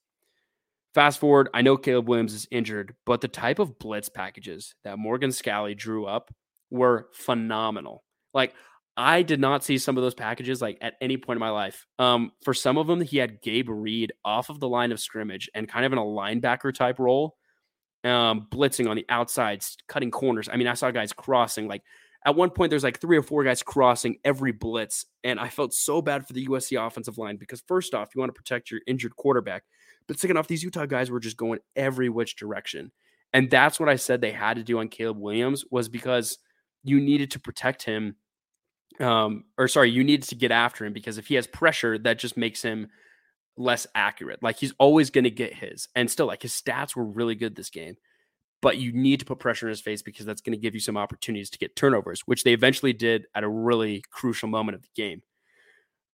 Fast 0.94 1.18
forward, 1.18 1.48
I 1.54 1.62
know 1.62 1.78
Caleb 1.78 2.08
Williams 2.08 2.34
is 2.34 2.46
injured, 2.50 2.94
but 3.06 3.22
the 3.22 3.28
type 3.28 3.58
of 3.58 3.78
blitz 3.78 4.10
packages 4.10 4.74
that 4.84 4.98
Morgan 4.98 5.30
Scalley 5.30 5.74
drew 5.74 6.04
up 6.04 6.32
were 6.70 7.08
phenomenal. 7.14 8.04
Like, 8.34 8.54
I 8.96 9.22
did 9.22 9.40
not 9.40 9.64
see 9.64 9.78
some 9.78 9.96
of 9.96 10.02
those 10.02 10.14
packages 10.14 10.60
like 10.60 10.78
at 10.80 10.94
any 11.00 11.16
point 11.16 11.36
in 11.36 11.40
my 11.40 11.50
life. 11.50 11.86
Um, 11.98 12.32
for 12.42 12.52
some 12.52 12.76
of 12.76 12.86
them, 12.86 13.00
he 13.00 13.16
had 13.16 13.40
Gabe 13.40 13.70
Reed 13.70 14.12
off 14.24 14.50
of 14.50 14.60
the 14.60 14.68
line 14.68 14.92
of 14.92 15.00
scrimmage 15.00 15.48
and 15.54 15.68
kind 15.68 15.86
of 15.86 15.92
in 15.92 15.98
a 15.98 16.02
linebacker 16.02 16.74
type 16.74 16.98
role 16.98 17.36
um, 18.04 18.46
blitzing 18.50 18.88
on 18.88 18.96
the 18.96 19.06
outsides, 19.08 19.76
cutting 19.88 20.10
corners. 20.10 20.48
I 20.52 20.56
mean, 20.56 20.66
I 20.66 20.74
saw 20.74 20.90
guys 20.90 21.12
crossing. 21.12 21.68
Like 21.68 21.82
at 22.24 22.36
one 22.36 22.50
point, 22.50 22.70
there's 22.70 22.84
like 22.84 23.00
three 23.00 23.16
or 23.16 23.22
four 23.22 23.44
guys 23.44 23.62
crossing 23.62 24.16
every 24.24 24.52
blitz, 24.52 25.06
and 25.24 25.38
I 25.38 25.48
felt 25.48 25.74
so 25.74 26.02
bad 26.02 26.26
for 26.26 26.32
the 26.32 26.46
USC 26.46 26.84
offensive 26.84 27.18
line 27.18 27.36
because 27.36 27.62
first 27.66 27.94
off, 27.94 28.10
you 28.14 28.20
want 28.20 28.30
to 28.30 28.38
protect 28.38 28.70
your 28.70 28.80
injured 28.86 29.16
quarterback, 29.16 29.64
but 30.06 30.18
second 30.18 30.36
off, 30.36 30.48
these 30.48 30.62
Utah 30.62 30.86
guys 30.86 31.10
were 31.10 31.20
just 31.20 31.36
going 31.36 31.60
every 31.76 32.08
which 32.08 32.36
direction, 32.36 32.92
and 33.32 33.50
that's 33.50 33.78
what 33.80 33.88
I 33.88 33.96
said 33.96 34.20
they 34.20 34.32
had 34.32 34.56
to 34.56 34.64
do 34.64 34.78
on 34.78 34.88
Caleb 34.88 35.18
Williams 35.18 35.64
was 35.70 35.88
because 35.88 36.38
you 36.84 37.00
needed 37.00 37.30
to 37.32 37.40
protect 37.40 37.82
him. 37.82 38.16
Um, 39.00 39.44
or 39.58 39.68
sorry, 39.68 39.90
you 39.90 40.04
need 40.04 40.22
to 40.24 40.34
get 40.34 40.50
after 40.50 40.84
him 40.84 40.92
because 40.92 41.18
if 41.18 41.26
he 41.26 41.34
has 41.36 41.46
pressure, 41.46 41.98
that 41.98 42.18
just 42.18 42.36
makes 42.36 42.62
him 42.62 42.88
less 43.56 43.86
accurate. 43.94 44.42
Like 44.42 44.58
he's 44.58 44.74
always 44.78 45.10
going 45.10 45.24
to 45.24 45.30
get 45.30 45.54
his. 45.54 45.88
And 45.94 46.10
still, 46.10 46.26
like 46.26 46.42
his 46.42 46.52
stats 46.52 46.96
were 46.96 47.04
really 47.04 47.34
good 47.34 47.54
this 47.54 47.70
game. 47.70 47.96
But 48.60 48.78
you 48.78 48.92
need 48.92 49.18
to 49.18 49.26
put 49.26 49.40
pressure 49.40 49.66
in 49.66 49.70
his 49.70 49.80
face 49.80 50.02
because 50.02 50.24
that's 50.24 50.40
going 50.40 50.56
to 50.56 50.60
give 50.60 50.74
you 50.74 50.80
some 50.80 50.96
opportunities 50.96 51.50
to 51.50 51.58
get 51.58 51.74
turnovers, 51.74 52.20
which 52.26 52.44
they 52.44 52.52
eventually 52.52 52.92
did 52.92 53.26
at 53.34 53.42
a 53.42 53.48
really 53.48 54.04
crucial 54.12 54.48
moment 54.48 54.76
of 54.76 54.82
the 54.82 54.88
game. 54.94 55.22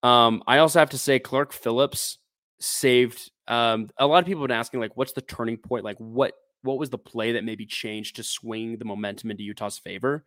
Um, 0.02 0.42
I 0.46 0.58
also 0.58 0.78
have 0.78 0.90
to 0.90 0.98
say, 0.98 1.18
Clark 1.18 1.52
Phillips 1.52 2.16
saved. 2.58 3.30
Um, 3.48 3.90
a 3.98 4.06
lot 4.06 4.20
of 4.20 4.26
people 4.26 4.42
have 4.42 4.48
been 4.48 4.56
asking, 4.56 4.80
like, 4.80 4.96
what's 4.96 5.12
the 5.12 5.20
turning 5.20 5.58
point? 5.58 5.84
Like, 5.84 5.98
what 5.98 6.32
what 6.62 6.78
was 6.78 6.90
the 6.90 6.98
play 6.98 7.32
that 7.32 7.44
maybe 7.44 7.66
changed 7.66 8.16
to 8.16 8.22
swing 8.22 8.78
the 8.78 8.84
momentum 8.84 9.30
into 9.30 9.42
Utah's 9.42 9.78
favor? 9.78 10.24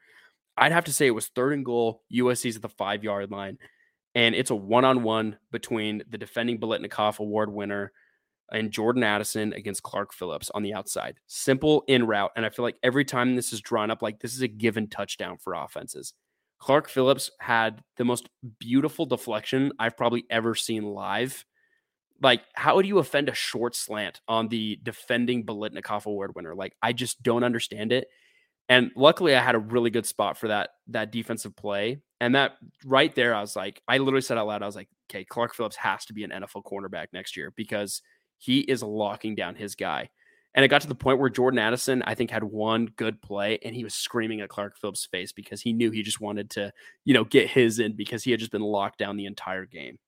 I'd 0.57 0.71
have 0.71 0.85
to 0.85 0.93
say 0.93 1.07
it 1.07 1.11
was 1.11 1.27
third 1.27 1.53
and 1.53 1.65
goal. 1.65 2.03
USC's 2.13 2.55
at 2.55 2.61
the 2.61 2.69
five 2.69 3.03
yard 3.03 3.31
line 3.31 3.57
and 4.15 4.35
it's 4.35 4.49
a 4.49 4.55
one-on-one 4.55 5.37
between 5.51 6.03
the 6.09 6.17
defending 6.17 6.59
Biletnikoff 6.59 7.19
Award 7.19 7.51
winner 7.51 7.91
and 8.51 8.71
Jordan 8.71 9.03
Addison 9.03 9.53
against 9.53 9.83
Clark 9.83 10.13
Phillips 10.13 10.49
on 10.53 10.63
the 10.63 10.73
outside. 10.73 11.19
Simple 11.27 11.83
in 11.87 12.05
route, 12.05 12.31
and 12.35 12.45
I 12.45 12.49
feel 12.49 12.63
like 12.63 12.77
every 12.83 13.05
time 13.05 13.35
this 13.35 13.53
is 13.53 13.61
drawn 13.61 13.89
up, 13.89 14.01
like 14.01 14.19
this 14.19 14.35
is 14.35 14.41
a 14.41 14.47
given 14.47 14.87
touchdown 14.87 15.37
for 15.37 15.53
offenses. 15.53 16.13
Clark 16.59 16.89
Phillips 16.89 17.31
had 17.39 17.81
the 17.97 18.05
most 18.05 18.29
beautiful 18.59 19.05
deflection 19.05 19.71
I've 19.79 19.97
probably 19.97 20.25
ever 20.29 20.53
seen 20.53 20.83
live. 20.83 21.45
Like, 22.21 22.43
how 22.53 22.79
do 22.81 22.87
you 22.87 22.99
offend 22.99 23.29
a 23.29 23.33
short 23.33 23.75
slant 23.75 24.21
on 24.27 24.47
the 24.49 24.77
defending 24.83 25.43
Biletnikoff 25.43 26.05
Award 26.05 26.35
winner? 26.35 26.53
Like, 26.53 26.75
I 26.83 26.93
just 26.93 27.23
don't 27.23 27.43
understand 27.43 27.91
it. 27.91 28.09
And 28.71 28.89
luckily, 28.95 29.35
I 29.35 29.41
had 29.41 29.55
a 29.55 29.59
really 29.59 29.89
good 29.89 30.05
spot 30.05 30.37
for 30.37 30.47
that 30.47 30.69
that 30.87 31.11
defensive 31.11 31.57
play. 31.57 31.99
And 32.21 32.35
that 32.35 32.53
right 32.85 33.13
there, 33.13 33.35
I 33.35 33.41
was 33.41 33.53
like, 33.53 33.81
I 33.85 33.97
literally 33.97 34.21
said 34.21 34.37
out 34.37 34.47
loud, 34.47 34.63
I 34.63 34.65
was 34.65 34.77
like, 34.77 34.87
okay, 35.11 35.25
Clark 35.25 35.53
Phillips 35.53 35.75
has 35.75 36.05
to 36.05 36.13
be 36.13 36.23
an 36.23 36.29
NFL 36.29 36.63
cornerback 36.63 37.07
next 37.11 37.35
year 37.35 37.51
because 37.57 38.01
he 38.37 38.59
is 38.61 38.81
locking 38.81 39.35
down 39.35 39.55
his 39.55 39.75
guy. 39.75 40.09
And 40.55 40.63
it 40.63 40.69
got 40.69 40.79
to 40.83 40.87
the 40.87 40.95
point 40.95 41.19
where 41.19 41.29
Jordan 41.29 41.59
Addison, 41.59 42.01
I 42.03 42.15
think, 42.15 42.31
had 42.31 42.45
one 42.45 42.85
good 42.95 43.21
play 43.21 43.59
and 43.61 43.75
he 43.75 43.83
was 43.83 43.93
screaming 43.93 44.39
at 44.39 44.47
Clark 44.47 44.77
Phillips' 44.77 45.05
face 45.05 45.33
because 45.33 45.59
he 45.59 45.73
knew 45.73 45.91
he 45.91 46.01
just 46.01 46.21
wanted 46.21 46.49
to, 46.51 46.71
you 47.03 47.13
know, 47.13 47.25
get 47.25 47.49
his 47.49 47.77
in 47.79 47.97
because 47.97 48.23
he 48.23 48.31
had 48.31 48.39
just 48.39 48.53
been 48.53 48.61
locked 48.61 48.99
down 48.99 49.17
the 49.17 49.25
entire 49.25 49.65
game. 49.65 49.99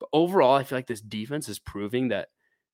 But 0.00 0.08
overall, 0.12 0.56
I 0.56 0.64
feel 0.64 0.78
like 0.78 0.88
this 0.88 1.00
defense 1.00 1.48
is 1.48 1.60
proving 1.60 2.08
that, 2.08 2.30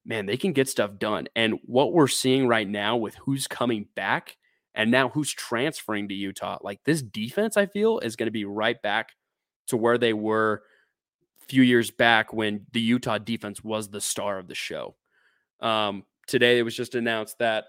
man, 0.06 0.24
they 0.24 0.38
can 0.38 0.54
get 0.54 0.70
stuff 0.70 0.98
done. 0.98 1.28
And 1.36 1.58
what 1.64 1.92
we're 1.92 2.08
seeing 2.08 2.48
right 2.48 2.66
now 2.66 2.96
with 2.96 3.16
who's 3.16 3.46
coming 3.46 3.86
back 3.94 4.38
and 4.76 4.90
now 4.90 5.08
who's 5.08 5.32
transferring 5.32 6.08
to 6.08 6.14
Utah, 6.14 6.58
like 6.60 6.84
this 6.84 7.00
defense, 7.02 7.56
I 7.56 7.64
feel 7.64 7.98
is 7.98 8.14
going 8.14 8.26
to 8.26 8.32
be 8.32 8.44
right 8.44 8.80
back 8.80 9.12
to 9.68 9.76
where 9.76 9.96
they 9.96 10.12
were 10.12 10.62
a 11.42 11.46
few 11.46 11.62
years 11.62 11.90
back 11.90 12.32
when 12.32 12.66
the 12.72 12.80
Utah 12.80 13.18
defense 13.18 13.64
was 13.64 13.88
the 13.88 14.02
star 14.02 14.38
of 14.38 14.48
the 14.48 14.54
show. 14.54 14.94
Um, 15.60 16.04
today 16.28 16.58
it 16.58 16.62
was 16.62 16.76
just 16.76 16.94
announced 16.94 17.38
that 17.38 17.64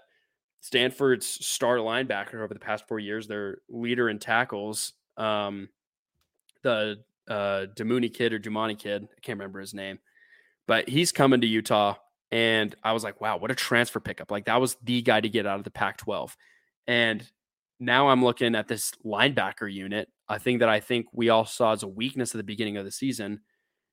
Stanford's 0.60 1.26
star 1.26 1.76
linebacker 1.76 2.34
over 2.34 2.52
the 2.52 2.60
past 2.60 2.86
four 2.86 2.98
years, 2.98 3.26
their 3.26 3.62
leader 3.70 4.10
in 4.10 4.18
tackles, 4.18 4.92
um, 5.16 5.70
the 6.62 6.98
uh, 7.26 7.66
Damuni 7.74 8.12
kid 8.12 8.34
or 8.34 8.38
Jumani 8.38 8.78
kid, 8.78 9.04
I 9.04 9.20
can't 9.22 9.38
remember 9.38 9.60
his 9.60 9.72
name, 9.72 9.98
but 10.66 10.88
he's 10.88 11.10
coming 11.10 11.40
to 11.40 11.46
Utah. 11.46 11.94
And 12.30 12.74
I 12.84 12.92
was 12.92 13.02
like, 13.02 13.22
wow, 13.22 13.38
what 13.38 13.50
a 13.50 13.54
transfer 13.54 14.00
pickup. 14.00 14.30
Like 14.30 14.44
that 14.44 14.60
was 14.60 14.76
the 14.82 15.00
guy 15.00 15.22
to 15.22 15.28
get 15.30 15.46
out 15.46 15.58
of 15.58 15.64
the 15.64 15.70
Pac 15.70 15.96
12. 15.96 16.36
And 16.88 17.22
now 17.78 18.08
I'm 18.08 18.24
looking 18.24 18.56
at 18.56 18.66
this 18.66 18.92
linebacker 19.04 19.72
unit, 19.72 20.08
a 20.28 20.38
thing 20.38 20.58
that 20.58 20.68
I 20.68 20.80
think 20.80 21.06
we 21.12 21.28
all 21.28 21.44
saw 21.44 21.72
as 21.72 21.84
a 21.84 21.88
weakness 21.88 22.34
at 22.34 22.38
the 22.38 22.44
beginning 22.44 22.78
of 22.78 22.84
the 22.84 22.90
season. 22.90 23.40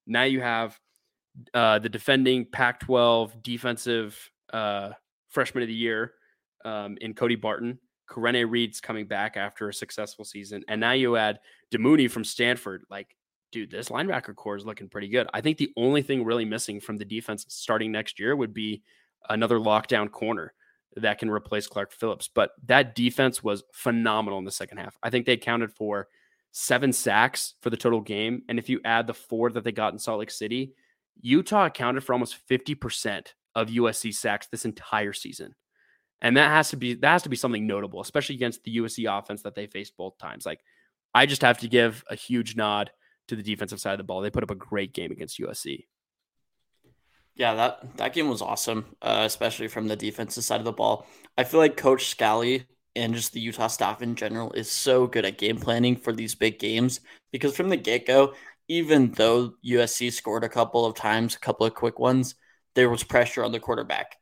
Now 0.07 0.23
you 0.23 0.41
have 0.41 0.79
uh, 1.53 1.79
the 1.79 1.89
defending 1.89 2.45
Pac 2.45 2.79
12 2.79 3.43
defensive 3.43 4.17
uh, 4.51 4.91
freshman 5.29 5.61
of 5.61 5.67
the 5.67 5.75
year 5.75 6.13
um, 6.63 6.97
in 7.01 7.13
Cody 7.13 7.35
Barton. 7.35 7.77
Karene 8.09 8.49
Reed's 8.49 8.79
coming 8.79 9.07
back 9.07 9.35
after 9.35 9.67
a 9.67 9.73
successful 9.73 10.23
season. 10.23 10.63
And 10.67 10.79
now 10.79 10.91
you 10.91 11.17
add 11.17 11.39
Damuni 11.73 12.09
from 12.09 12.23
Stanford. 12.23 12.85
Like, 12.89 13.15
dude, 13.51 13.71
this 13.71 13.89
linebacker 13.89 14.35
corps 14.35 14.57
is 14.57 14.65
looking 14.65 14.89
pretty 14.89 15.09
good. 15.09 15.27
I 15.33 15.41
think 15.41 15.57
the 15.57 15.73
only 15.75 16.01
thing 16.01 16.23
really 16.23 16.45
missing 16.45 16.79
from 16.79 16.97
the 16.97 17.05
defense 17.05 17.45
starting 17.49 17.91
next 17.91 18.19
year 18.19 18.35
would 18.35 18.53
be 18.53 18.83
another 19.27 19.59
lockdown 19.59 20.09
corner 20.09 20.53
that 20.95 21.19
can 21.19 21.29
replace 21.29 21.67
Clark 21.67 21.91
Phillips. 21.91 22.29
But 22.33 22.51
that 22.65 22.95
defense 22.95 23.43
was 23.43 23.63
phenomenal 23.73 24.39
in 24.39 24.45
the 24.45 24.51
second 24.51 24.77
half. 24.77 24.97
I 25.03 25.09
think 25.09 25.25
they 25.25 25.33
accounted 25.33 25.71
for 25.71 26.07
seven 26.51 26.93
sacks 26.93 27.55
for 27.61 27.69
the 27.69 27.77
total 27.77 28.01
game. 28.01 28.43
And 28.47 28.57
if 28.57 28.69
you 28.69 28.79
add 28.85 29.07
the 29.07 29.13
four 29.13 29.51
that 29.51 29.63
they 29.63 29.71
got 29.71 29.93
in 29.93 29.99
Salt 29.99 30.19
Lake 30.19 30.31
City, 30.31 30.73
Utah 31.21 31.65
accounted 31.65 32.03
for 32.03 32.13
almost 32.13 32.37
50% 32.49 33.27
of 33.55 33.69
USC 33.69 34.13
sacks 34.13 34.47
this 34.47 34.65
entire 34.65 35.13
season. 35.13 35.55
And 36.21 36.37
that 36.37 36.49
has 36.49 36.69
to 36.69 36.77
be 36.77 36.93
that 36.95 37.11
has 37.11 37.23
to 37.23 37.29
be 37.29 37.35
something 37.35 37.67
notable, 37.67 38.01
especially 38.01 38.35
against 38.35 38.63
the 38.63 38.77
USC 38.77 39.05
offense 39.07 39.41
that 39.43 39.53
they 39.53 39.67
faced 39.67 39.97
both 39.97 40.17
times. 40.17 40.45
Like 40.45 40.61
I 41.13 41.25
just 41.25 41.41
have 41.41 41.59
to 41.59 41.67
give 41.67 42.03
a 42.09 42.15
huge 42.15 42.55
nod 42.55 42.91
to 43.27 43.35
the 43.35 43.43
defensive 43.43 43.79
side 43.79 43.93
of 43.93 43.97
the 43.97 44.05
ball. 44.05 44.21
They 44.21 44.29
put 44.29 44.43
up 44.43 44.51
a 44.51 44.55
great 44.55 44.93
game 44.93 45.11
against 45.11 45.39
USC. 45.39 45.85
Yeah, 47.35 47.53
that 47.55 47.97
that 47.97 48.13
game 48.13 48.29
was 48.29 48.41
awesome, 48.41 48.85
uh, 49.01 49.23
especially 49.25 49.67
from 49.67 49.87
the 49.87 49.95
defensive 49.95 50.43
side 50.43 50.61
of 50.61 50.65
the 50.65 50.71
ball. 50.71 51.05
I 51.37 51.43
feel 51.43 51.59
like 51.59 51.75
Coach 51.77 52.15
Scalley 52.15 52.65
and 52.95 53.13
just 53.13 53.33
the 53.33 53.41
Utah 53.41 53.67
staff 53.67 54.01
in 54.01 54.15
general 54.15 54.53
is 54.53 54.71
so 54.71 55.05
good 55.05 55.25
at 55.25 55.37
game 55.37 55.57
planning 55.57 55.97
for 55.97 56.13
these 56.13 56.33
big 56.33 56.59
games 56.59 57.01
because 57.31 57.55
from 57.55 57.67
the 57.69 57.75
get 57.77 58.05
go, 58.07 58.33
even 58.69 59.11
though 59.11 59.53
USC 59.61 60.09
scored 60.09 60.45
a 60.45 60.49
couple 60.49 60.85
of 60.85 60.95
times, 60.95 61.35
a 61.35 61.39
couple 61.39 61.65
of 61.65 61.73
quick 61.73 61.99
ones, 61.99 62.35
there 62.73 62.89
was 62.89 63.03
pressure 63.03 63.43
on 63.43 63.51
the 63.51 63.59
quarterback. 63.59 64.15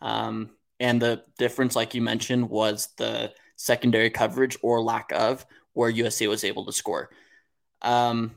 Um, 0.00 0.50
and 0.80 1.00
the 1.02 1.22
difference, 1.38 1.76
like 1.76 1.94
you 1.94 2.00
mentioned, 2.02 2.48
was 2.48 2.88
the 2.96 3.32
secondary 3.56 4.10
coverage 4.10 4.56
or 4.62 4.82
lack 4.82 5.12
of, 5.12 5.44
where 5.74 5.90
USC 5.90 6.26
was 6.26 6.44
able 6.44 6.64
to 6.66 6.72
score. 6.72 7.10
Um, 7.82 8.36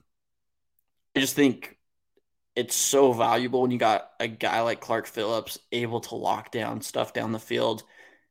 I 1.16 1.20
just 1.20 1.36
think 1.36 1.77
it's 2.58 2.76
so 2.76 3.14
valuable 3.14 3.62
when 3.62 3.70
you 3.70 3.78
got 3.78 4.10
a 4.20 4.28
guy 4.28 4.62
like 4.62 4.82
Clark 4.82 5.06
Phillips 5.06 5.60
able 5.72 6.00
to 6.00 6.16
lock 6.16 6.50
down 6.50 6.82
stuff 6.82 7.14
down 7.14 7.32
the 7.32 7.38
field 7.38 7.84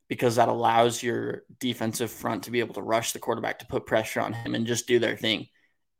because 0.09 0.35
that 0.35 0.49
allows 0.49 1.01
your 1.01 1.45
defensive 1.61 2.11
front 2.11 2.43
to 2.43 2.51
be 2.51 2.59
able 2.59 2.75
to 2.75 2.83
rush 2.83 3.13
the 3.13 3.21
quarterback 3.21 3.61
to 3.61 3.67
put 3.67 3.87
pressure 3.87 4.21
on 4.21 4.33
him 4.33 4.57
and 4.57 4.67
just 4.67 4.89
do 4.89 4.99
their 4.99 5.17
thing. 5.17 5.47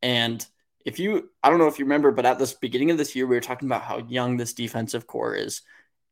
And 0.03 0.45
if 0.85 0.99
you, 0.99 1.31
I 1.41 1.51
don't 1.51 1.61
know 1.61 1.69
if 1.69 1.79
you 1.79 1.85
remember, 1.85 2.11
but 2.11 2.27
at 2.27 2.37
this 2.37 2.53
beginning 2.53 2.91
of 2.91 2.99
this 2.99 3.15
year, 3.15 3.29
we 3.29 3.37
were 3.37 3.41
talking 3.41 3.69
about 3.69 3.83
how 3.83 3.99
young 3.99 4.37
this 4.37 4.55
defensive 4.55 5.07
corps 5.07 5.37
is. 5.37 5.63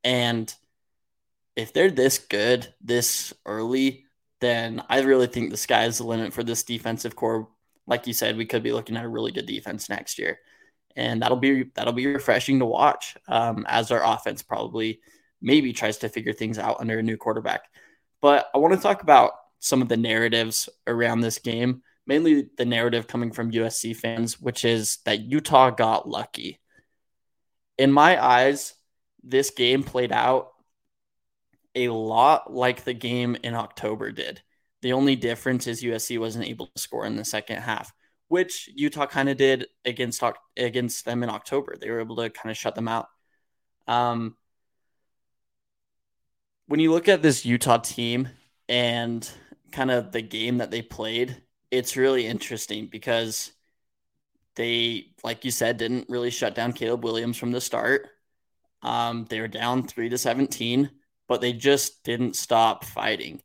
And 0.05 0.55
if 1.57 1.73
they're 1.73 1.91
this 1.91 2.19
good 2.19 2.73
this 2.81 3.35
early, 3.45 4.05
then 4.41 4.85
I 4.89 5.01
really 5.01 5.27
think 5.27 5.51
the 5.51 5.57
sky 5.57 5.87
is 5.87 5.99
the 5.99 6.05
limit 6.05 6.33
for 6.33 6.45
this 6.45 6.63
defensive 6.63 7.17
corps. 7.17 7.49
Like 7.89 8.07
you 8.07 8.13
said, 8.13 8.37
we 8.37 8.47
could 8.47 8.63
be 8.63 8.73
looking 8.73 8.97
at 8.97 9.05
a 9.05 9.09
really 9.09 9.33
good 9.33 9.47
defense 9.47 9.89
next 9.89 10.17
year. 10.17 10.39
And 10.97 11.23
that'll 11.23 11.39
be 11.39 11.65
that'll 11.75 11.93
be 11.93 12.07
refreshing 12.07 12.61
to 12.61 12.67
watch 12.67 13.17
um, 13.29 13.67
as 13.69 13.91
our 13.91 14.05
offense 14.05 14.43
probably 14.43 15.01
maybe 15.43 15.73
tries 15.73 15.99
to 15.99 16.09
figure 16.09 16.33
things 16.33 16.59
out 16.59 16.81
under 16.81 16.99
a 16.99 17.03
new 17.03 17.17
quarterback. 17.17 17.65
But 18.21 18.49
I 18.55 18.59
want 18.59 18.75
to 18.75 18.81
talk 18.81 19.03
about 19.03 19.33
some 19.59 19.83
of 19.83 19.89
the 19.89 19.97
narratives 19.97 20.69
around 20.87 21.21
this 21.21 21.39
game 21.39 21.83
mainly 22.07 22.49
the 22.57 22.65
narrative 22.65 23.07
coming 23.07 23.33
from 23.33 23.53
USC 23.53 23.97
fans, 23.97 24.41
which 24.41 24.65
is 24.65 24.99
that 25.05 25.21
Utah 25.21 25.71
got 25.71 26.09
lucky. 26.09 26.61
In 27.79 27.93
my 27.93 28.23
eyes, 28.23 28.75
this 29.23 29.51
game 29.51 29.83
played 29.83 30.13
out 30.13 30.51
a 31.75 31.89
lot 31.89 32.53
like 32.53 32.85
the 32.85 32.95
game 32.95 33.37
in 33.43 33.55
October 33.55 34.13
did. 34.13 34.43
The 34.83 34.93
only 34.93 35.17
difference 35.17 35.67
is 35.67 35.83
USC 35.83 36.19
wasn't 36.19 36.47
able 36.47 36.67
to 36.67 36.81
score 36.81 37.07
in 37.07 37.17
the 37.17 37.25
second 37.25 37.63
half, 37.63 37.93
which 38.29 38.71
Utah 38.75 39.07
kind 39.07 39.29
of 39.29 39.37
did 39.37 39.67
against 39.85 40.23
against 40.57 41.05
them 41.05 41.23
in 41.23 41.31
October. 41.31 41.77
They 41.77 41.91
were 41.91 42.01
able 42.01 42.17
to 42.17 42.31
kind 42.31 42.51
of 42.51 42.57
shut 42.57 42.75
them 42.75 42.89
out. 42.89 43.09
Um, 43.87 44.37
when 46.67 46.81
you 46.81 46.91
look 46.91 47.09
at 47.09 47.23
this 47.23 47.45
Utah 47.45 47.79
team 47.79 48.29
and 48.69 49.29
kind 49.73 49.91
of 49.91 50.13
the 50.13 50.23
game 50.23 50.59
that 50.59 50.71
they 50.71 50.83
played, 50.83 51.43
it's 51.71 51.97
really 51.97 52.27
interesting 52.27 52.87
because 52.87 53.53
they, 54.57 55.09
like 55.23 55.45
you 55.45 55.51
said, 55.51 55.77
didn't 55.77 56.09
really 56.09 56.31
shut 56.31 56.55
down 56.55 56.73
Caleb 56.73 57.05
Williams 57.05 57.37
from 57.37 57.53
the 57.53 57.61
start. 57.61 58.09
Um, 58.83 59.27
they 59.29 59.41
were 59.41 59.49
down 59.49 59.87
three 59.87 60.09
to 60.09 60.19
17, 60.19 60.91
but 61.29 61.41
they 61.41 61.53
just 61.53 62.05
didn't 62.05 62.37
stop 62.37 62.85
fighting. 62.85 63.43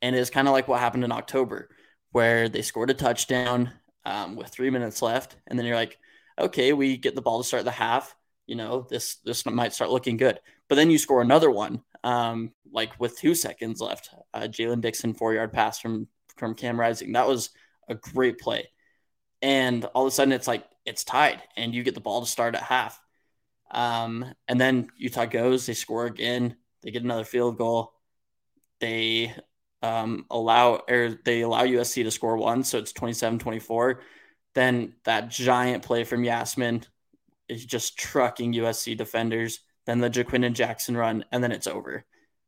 And 0.00 0.14
it's 0.14 0.30
kind 0.30 0.48
of 0.48 0.52
like 0.52 0.68
what 0.68 0.80
happened 0.80 1.04
in 1.04 1.12
October, 1.12 1.68
where 2.12 2.48
they 2.48 2.62
scored 2.62 2.90
a 2.90 2.94
touchdown 2.94 3.72
um, 4.04 4.36
with 4.36 4.48
three 4.48 4.70
minutes 4.70 5.02
left. 5.02 5.36
And 5.46 5.58
then 5.58 5.66
you're 5.66 5.76
like, 5.76 5.98
okay, 6.38 6.72
we 6.72 6.96
get 6.96 7.14
the 7.14 7.22
ball 7.22 7.40
to 7.40 7.46
start 7.46 7.64
the 7.64 7.70
half. 7.70 8.14
You 8.46 8.56
know, 8.56 8.86
this 8.88 9.16
this 9.24 9.46
might 9.46 9.72
start 9.72 9.90
looking 9.90 10.16
good. 10.16 10.40
But 10.68 10.74
then 10.74 10.90
you 10.90 10.98
score 10.98 11.22
another 11.22 11.50
one, 11.50 11.82
um, 12.02 12.52
like 12.70 12.98
with 12.98 13.18
two 13.18 13.34
seconds 13.34 13.80
left. 13.80 14.10
Uh, 14.34 14.42
Jaylen 14.42 14.80
Dixon 14.80 15.14
four 15.14 15.32
yard 15.34 15.52
pass 15.52 15.78
from 15.78 16.08
from 16.36 16.54
Cam 16.54 16.78
Rising. 16.78 17.12
That 17.12 17.28
was 17.28 17.50
a 17.88 17.94
great 17.94 18.38
play. 18.38 18.68
And 19.40 19.84
all 19.86 20.04
of 20.06 20.08
a 20.08 20.10
sudden 20.10 20.32
it's 20.32 20.48
like 20.48 20.64
it's 20.84 21.04
tied 21.04 21.42
and 21.56 21.74
you 21.74 21.82
get 21.82 21.94
the 21.94 22.00
ball 22.00 22.20
to 22.20 22.30
start 22.30 22.54
at 22.54 22.62
half. 22.62 23.00
Um, 23.70 24.26
and 24.48 24.60
then 24.60 24.90
Utah 24.96 25.26
goes, 25.26 25.66
they 25.66 25.74
score 25.74 26.06
again, 26.06 26.56
they 26.82 26.90
get 26.90 27.02
another 27.02 27.24
field 27.24 27.56
goal. 27.56 27.92
They 28.80 29.34
um, 29.82 30.26
allow 30.30 30.82
or 30.88 31.18
they 31.24 31.42
allow 31.42 31.64
USC 31.64 32.04
to 32.04 32.10
score 32.10 32.36
one, 32.36 32.64
so 32.64 32.78
it's 32.78 32.92
27-24. 32.92 33.96
Then 34.54 34.94
that 35.04 35.30
giant 35.30 35.82
play 35.82 36.04
from 36.04 36.22
Yassmin 36.22 36.86
is 37.48 37.64
just 37.64 37.98
trucking 37.98 38.54
USC 38.54 38.96
defenders. 38.96 39.60
Then 39.86 39.98
the 40.00 40.10
Ja'Quinden 40.10 40.52
Jackson 40.52 40.96
run, 40.96 41.24
and 41.32 41.42
then 41.42 41.52
it's 41.52 41.66
over. 41.66 42.04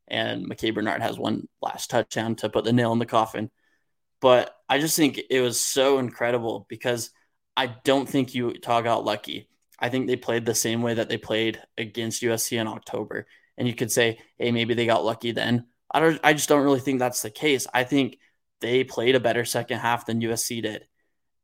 And 0.07 0.47
Micah 0.47 0.73
Bernard 0.73 1.03
has 1.03 1.19
one 1.19 1.49
last 1.61 1.91
touchdown 1.91 2.37
to 2.37 2.49
put 2.49 2.65
the 2.65 2.73
nail 2.73 2.93
in 2.93 2.99
the 2.99 3.07
coffin. 3.07 3.51
But 4.21 4.55
I 4.69 4.79
just 4.79 4.97
think 4.97 5.21
it 5.31 5.41
was 5.41 5.61
so 5.61 5.99
incredible 5.99 6.67
because 6.69 7.11
I 7.57 7.67
don't 7.67 8.09
think 8.09 8.35
Utah 8.35 8.81
got 8.81 9.05
lucky. 9.05 9.49
I 9.79 9.89
think 9.89 10.07
they 10.07 10.17
played 10.17 10.47
the 10.47 10.55
same 10.55 10.83
way 10.83 10.95
that 10.95 11.09
they 11.09 11.19
played 11.19 11.61
against 11.77 12.23
USC 12.23 12.61
in 12.61 12.69
October. 12.69 13.27
And 13.57 13.67
you 13.67 13.75
could 13.75 13.91
say, 13.91 14.19
hey, 14.39 14.51
maybe 14.51 14.75
they 14.75 14.87
got 14.87 15.05
lucky 15.05 15.33
then. 15.33 15.67
I 15.95 16.01
don't 16.01 16.21
I 16.25 16.33
just 16.35 16.49
don't 16.49 16.65
really 16.65 16.81
think 16.81 16.99
that's 16.99 17.23
the 17.23 17.31
case. 17.31 17.67
I 17.73 17.85
think 17.85 18.19
they 18.61 18.83
played 18.83 19.15
a 19.15 19.21
better 19.21 19.45
second 19.45 19.79
half 19.79 20.07
than 20.07 20.21
USC 20.21 20.61
did. 20.61 20.87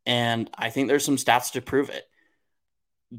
And 0.07 0.51
I 0.55 0.71
think 0.71 0.89
there's 0.89 1.05
some 1.05 1.17
stats 1.17 1.53
to 1.53 1.61
prove 1.61 1.89
it. 1.89 2.05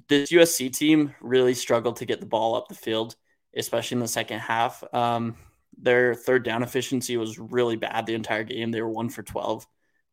This 0.09 0.31
USC 0.31 0.75
team 0.75 1.15
really 1.21 1.53
struggled 1.53 1.97
to 1.97 2.05
get 2.05 2.19
the 2.19 2.25
ball 2.25 2.55
up 2.55 2.67
the 2.67 2.75
field, 2.75 3.15
especially 3.55 3.95
in 3.95 4.01
the 4.01 4.07
second 4.07 4.39
half. 4.39 4.83
Um, 4.93 5.35
their 5.77 6.15
third 6.15 6.43
down 6.43 6.63
efficiency 6.63 7.15
was 7.17 7.39
really 7.39 7.75
bad 7.75 8.05
the 8.05 8.15
entire 8.15 8.43
game. 8.43 8.71
They 8.71 8.81
were 8.81 8.89
one 8.89 9.09
for 9.09 9.23
12, 9.23 9.65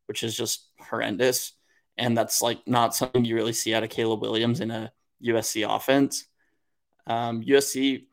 which 0.07 0.23
is 0.23 0.37
just 0.37 0.69
horrendous. 0.81 1.53
And 1.97 2.17
that's 2.17 2.43
like 2.43 2.61
not 2.67 2.95
something 2.95 3.25
you 3.25 3.35
really 3.35 3.53
see 3.53 3.75
out 3.75 3.83
of 3.83 3.91
Caleb 3.91 4.23
Williams 4.23 4.61
in 4.61 4.71
a 4.71 4.93
USC 5.25 5.69
offense. 5.69 6.27
Um, 7.07 7.43
USC 7.43 8.08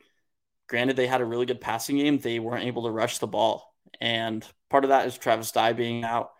granted, 0.68 0.96
they 0.96 1.08
had 1.08 1.22
a 1.22 1.26
really 1.26 1.46
good 1.46 1.62
passing 1.62 1.98
game. 1.98 2.18
They 2.18 2.40
weren't 2.40 2.66
able 2.66 2.84
to 2.84 2.92
rush 2.92 3.20
the 3.20 3.28
ball. 3.28 3.74
And 4.00 4.46
part 4.70 4.84
of 4.84 4.90
that 4.90 5.08
is 5.08 5.18
Travis 5.18 5.52
Dye 5.52 5.74
being 5.74 6.04
out. 6.04 6.32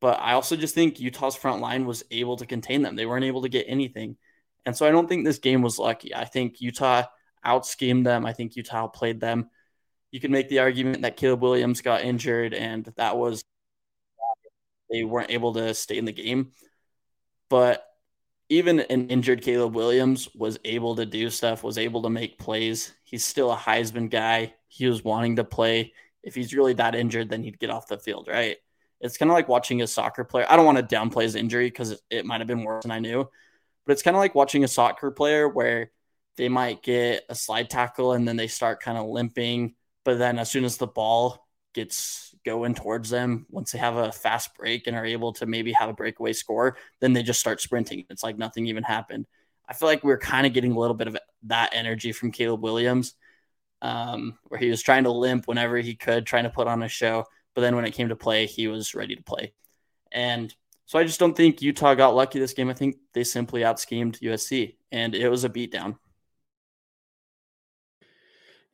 But 0.00 0.20
I 0.20 0.34
also 0.34 0.56
just 0.56 0.74
think 0.74 1.00
Utah's 1.00 1.36
front 1.36 1.60
line 1.60 1.86
was 1.86 2.04
able 2.10 2.36
to 2.36 2.46
contain 2.46 2.82
them. 2.82 2.96
They 2.96 3.06
weren't 3.06 3.24
able 3.24 3.42
to 3.42 3.48
get 3.48 3.66
anything. 3.68 4.16
And 4.66 4.76
so 4.76 4.86
I 4.86 4.90
don't 4.90 5.08
think 5.08 5.24
this 5.24 5.38
game 5.38 5.62
was 5.62 5.78
lucky. 5.78 6.14
I 6.14 6.24
think 6.24 6.60
Utah 6.60 7.04
out 7.42 7.66
schemed 7.66 8.06
them. 8.06 8.26
I 8.26 8.32
think 8.32 8.56
Utah 8.56 8.88
played 8.88 9.20
them. 9.20 9.50
You 10.10 10.20
can 10.20 10.30
make 10.30 10.48
the 10.48 10.60
argument 10.60 11.02
that 11.02 11.16
Caleb 11.16 11.42
Williams 11.42 11.80
got 11.80 12.02
injured 12.02 12.54
and 12.54 12.84
that 12.96 13.16
was 13.16 13.44
they 14.90 15.04
weren't 15.04 15.30
able 15.30 15.54
to 15.54 15.74
stay 15.74 15.98
in 15.98 16.04
the 16.04 16.12
game. 16.12 16.52
But 17.48 17.84
even 18.48 18.80
an 18.80 19.08
injured 19.08 19.42
Caleb 19.42 19.74
Williams 19.74 20.28
was 20.34 20.58
able 20.64 20.96
to 20.96 21.06
do 21.06 21.30
stuff, 21.30 21.64
was 21.64 21.78
able 21.78 22.02
to 22.02 22.10
make 22.10 22.38
plays. 22.38 22.92
He's 23.04 23.24
still 23.24 23.52
a 23.52 23.56
Heisman 23.56 24.10
guy. 24.10 24.54
He 24.68 24.86
was 24.86 25.02
wanting 25.02 25.36
to 25.36 25.44
play. 25.44 25.92
If 26.22 26.34
he's 26.34 26.54
really 26.54 26.74
that 26.74 26.94
injured, 26.94 27.30
then 27.30 27.42
he'd 27.42 27.58
get 27.58 27.70
off 27.70 27.88
the 27.88 27.98
field, 27.98 28.28
right? 28.28 28.56
It's 29.00 29.16
kind 29.16 29.30
of 29.30 29.34
like 29.34 29.48
watching 29.48 29.82
a 29.82 29.86
soccer 29.86 30.24
player. 30.24 30.46
I 30.48 30.56
don't 30.56 30.64
want 30.64 30.78
to 30.78 30.96
downplay 30.96 31.22
his 31.22 31.34
injury 31.34 31.66
because 31.66 32.00
it, 32.10 32.26
might 32.26 32.40
have 32.40 32.46
been 32.48 32.64
worse 32.64 32.82
than 32.82 32.90
I 32.90 32.98
knew, 32.98 33.28
but 33.86 33.92
it's 33.92 34.02
kind 34.02 34.16
of 34.16 34.20
like 34.20 34.34
watching 34.34 34.64
a 34.64 34.68
soccer 34.68 35.10
player 35.10 35.48
where 35.48 35.90
they 36.36 36.48
might 36.48 36.82
get 36.82 37.24
a 37.28 37.34
slide 37.34 37.70
tackle 37.70 38.12
and 38.12 38.26
then 38.26 38.36
they 38.36 38.48
start 38.48 38.80
kind 38.80 38.98
of 38.98 39.06
limping. 39.06 39.74
But 40.04 40.18
then 40.18 40.38
as 40.38 40.50
soon 40.50 40.64
as 40.64 40.76
the 40.76 40.86
ball 40.86 41.46
gets 41.74 42.33
going 42.44 42.74
towards 42.74 43.10
them, 43.10 43.46
once 43.50 43.72
they 43.72 43.78
have 43.78 43.96
a 43.96 44.12
fast 44.12 44.54
break 44.56 44.86
and 44.86 44.96
are 44.96 45.04
able 45.04 45.32
to 45.34 45.46
maybe 45.46 45.72
have 45.72 45.88
a 45.88 45.94
breakaway 45.94 46.32
score, 46.32 46.76
then 47.00 47.12
they 47.12 47.22
just 47.22 47.40
start 47.40 47.60
sprinting. 47.60 48.04
It's 48.10 48.22
like 48.22 48.38
nothing 48.38 48.66
even 48.66 48.82
happened. 48.82 49.26
I 49.68 49.72
feel 49.72 49.88
like 49.88 50.04
we 50.04 50.12
are 50.12 50.18
kind 50.18 50.46
of 50.46 50.52
getting 50.52 50.72
a 50.72 50.78
little 50.78 50.94
bit 50.94 51.08
of 51.08 51.16
that 51.44 51.70
energy 51.74 52.12
from 52.12 52.32
Caleb 52.32 52.62
Williams, 52.62 53.14
um, 53.82 54.38
where 54.44 54.60
he 54.60 54.68
was 54.68 54.82
trying 54.82 55.04
to 55.04 55.10
limp 55.10 55.48
whenever 55.48 55.78
he 55.78 55.94
could, 55.94 56.26
trying 56.26 56.44
to 56.44 56.50
put 56.50 56.66
on 56.66 56.82
a 56.82 56.88
show. 56.88 57.24
But 57.54 57.62
then 57.62 57.76
when 57.76 57.84
it 57.84 57.92
came 57.92 58.08
to 58.08 58.16
play, 58.16 58.46
he 58.46 58.68
was 58.68 58.94
ready 58.94 59.16
to 59.16 59.22
play. 59.22 59.52
And 60.12 60.54
so 60.86 60.98
I 60.98 61.04
just 61.04 61.20
don't 61.20 61.36
think 61.36 61.62
Utah 61.62 61.94
got 61.94 62.14
lucky 62.14 62.38
this 62.38 62.52
game. 62.52 62.68
I 62.68 62.74
think 62.74 62.96
they 63.14 63.24
simply 63.24 63.64
out 63.64 63.80
schemed 63.80 64.18
USC, 64.20 64.76
and 64.92 65.14
it 65.14 65.28
was 65.28 65.44
a 65.44 65.48
beatdown. 65.48 65.96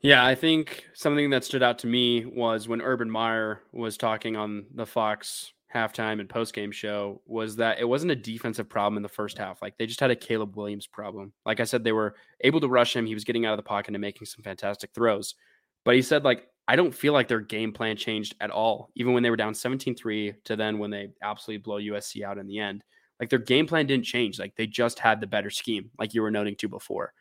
Yeah, 0.02 0.24
I 0.24 0.34
think 0.34 0.84
something 0.94 1.30
that 1.30 1.44
stood 1.44 1.62
out 1.62 1.78
to 1.80 1.86
me 1.86 2.24
was 2.24 2.68
when 2.68 2.80
Urban 2.80 3.10
Meyer 3.10 3.60
was 3.72 3.98
talking 3.98 4.34
on 4.34 4.64
the 4.74 4.86
Fox 4.86 5.52
halftime 5.74 6.20
and 6.20 6.28
postgame 6.28 6.72
show 6.72 7.20
was 7.26 7.56
that 7.56 7.78
it 7.78 7.84
wasn't 7.84 8.10
a 8.10 8.16
defensive 8.16 8.68
problem 8.68 8.96
in 8.96 9.02
the 9.02 9.08
first 9.08 9.38
half. 9.38 9.60
Like 9.62 9.76
they 9.78 9.86
just 9.86 10.00
had 10.00 10.10
a 10.10 10.16
Caleb 10.16 10.56
Williams 10.56 10.86
problem. 10.86 11.32
Like 11.44 11.60
I 11.60 11.64
said, 11.64 11.84
they 11.84 11.92
were 11.92 12.16
able 12.40 12.60
to 12.60 12.68
rush 12.68 12.96
him. 12.96 13.06
He 13.06 13.14
was 13.14 13.24
getting 13.24 13.44
out 13.44 13.52
of 13.52 13.58
the 13.58 13.62
pocket 13.62 13.94
and 13.94 14.00
making 14.00 14.26
some 14.26 14.42
fantastic 14.42 14.90
throws. 14.94 15.34
But 15.84 15.94
he 15.94 16.02
said, 16.02 16.24
like, 16.24 16.48
I 16.66 16.76
don't 16.76 16.94
feel 16.94 17.12
like 17.12 17.28
their 17.28 17.40
game 17.40 17.72
plan 17.72 17.96
changed 17.96 18.34
at 18.40 18.50
all, 18.50 18.90
even 18.94 19.12
when 19.12 19.22
they 19.22 19.30
were 19.30 19.36
down 19.36 19.54
17 19.54 19.94
3 19.94 20.34
to 20.44 20.56
then 20.56 20.78
when 20.78 20.90
they 20.90 21.10
absolutely 21.22 21.62
blow 21.62 21.78
USC 21.78 22.22
out 22.22 22.38
in 22.38 22.46
the 22.46 22.58
end. 22.58 22.82
Like 23.18 23.28
their 23.28 23.38
game 23.38 23.66
plan 23.66 23.86
didn't 23.86 24.06
change. 24.06 24.38
Like 24.38 24.56
they 24.56 24.66
just 24.66 24.98
had 24.98 25.20
the 25.20 25.26
better 25.26 25.50
scheme, 25.50 25.90
like 25.98 26.14
you 26.14 26.22
were 26.22 26.30
noting 26.30 26.56
to 26.56 26.68
before. 26.68 27.12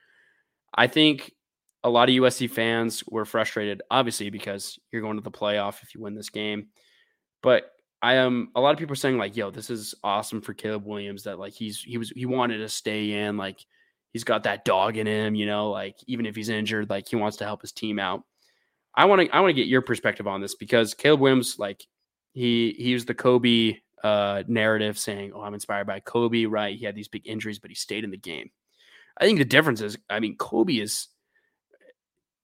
I 0.74 0.88
think 0.88 1.34
a 1.84 1.90
lot 1.90 2.10
of 2.10 2.16
USC 2.16 2.50
fans 2.50 3.04
were 3.08 3.26
frustrated, 3.26 3.82
obviously, 3.90 4.30
because 4.30 4.78
you're 4.92 5.02
going 5.02 5.18
to 5.18 5.24
the 5.24 5.32
playoff 5.32 5.82
if 5.82 5.96
you 5.96 6.02
win 6.02 6.16
this 6.16 6.30
game. 6.30 6.68
But 7.42 7.72
I 8.02 8.16
am 8.16 8.50
a 8.56 8.62
lot 8.62 8.72
of 8.72 8.80
people 8.80 8.94
are 8.94 8.98
saying 8.98 9.18
like, 9.18 9.36
"Yo, 9.36 9.52
this 9.52 9.70
is 9.70 9.96
awesome 10.04 10.42
for 10.42 10.54
Caleb 10.54 10.86
Williams 10.86 11.24
that 11.24 11.40
like 11.40 11.54
he's 11.54 11.82
he 11.82 11.98
was 11.98 12.10
he 12.10 12.26
wanted 12.26 12.58
to 12.60 12.70
stay 12.70 13.12
in, 13.12 13.38
like 13.38 13.60
he's 14.12 14.24
got 14.24 14.44
that 14.44 14.66
dog 14.66 14.98
in 14.98 15.08
him, 15.08 15.36
you 15.36 15.46
know, 15.46 15.70
like 15.70 15.96
even 16.08 16.26
if 16.26 16.36
he's 16.36 16.50
injured, 16.50 16.90
like 16.90 17.08
he 17.08 17.16
wants 17.16 17.38
to 17.38 17.46
help 17.46 17.62
his 17.62 17.72
team 17.72 18.00
out." 18.00 18.24
I 18.96 19.06
want 19.06 19.22
to 19.22 19.36
I 19.36 19.40
want 19.40 19.50
to 19.50 19.62
get 19.62 19.68
your 19.68 19.82
perspective 19.82 20.28
on 20.28 20.42
this 20.42 20.56
because 20.56 20.94
Caleb 20.94 21.22
Williams, 21.22 21.58
like 21.60 21.86
he 22.34 22.76
he 22.78 22.90
used 22.90 23.08
the 23.08 23.14
Kobe 23.14 23.78
uh, 24.04 24.44
narrative 24.48 24.98
saying, 24.98 25.32
"Oh, 25.34 25.42
I'm 25.42 25.54
inspired 25.54 25.88
by 25.88 26.00
Kobe." 26.00 26.46
Right? 26.46 26.78
He 26.78 26.86
had 26.86 26.96
these 26.96 27.08
big 27.08 27.28
injuries, 27.28 27.60
but 27.60 27.72
he 27.72 27.76
stayed 27.76 28.04
in 28.04 28.12
the 28.12 28.18
game. 28.18 28.50
I 29.18 29.26
think 29.26 29.40
the 29.40 29.46
difference 29.46 29.82
is, 29.82 29.98
I 30.10 30.20
mean, 30.22 30.38
Kobe 30.38 30.76
is 30.76 31.08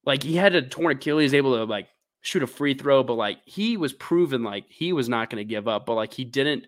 like 0.05 0.23
he 0.23 0.35
had 0.35 0.55
a 0.55 0.61
torn 0.61 0.95
Achilles, 0.95 1.33
able 1.33 1.55
to 1.57 1.63
like 1.65 1.87
shoot 2.21 2.43
a 2.43 2.47
free 2.47 2.73
throw, 2.73 3.03
but 3.03 3.15
like 3.15 3.39
he 3.45 3.77
was 3.77 3.93
proven 3.93 4.43
like 4.43 4.65
he 4.69 4.93
was 4.93 5.09
not 5.09 5.29
going 5.29 5.45
to 5.45 5.49
give 5.49 5.67
up, 5.67 5.85
but 5.85 5.95
like 5.95 6.13
he 6.13 6.23
didn't 6.23 6.67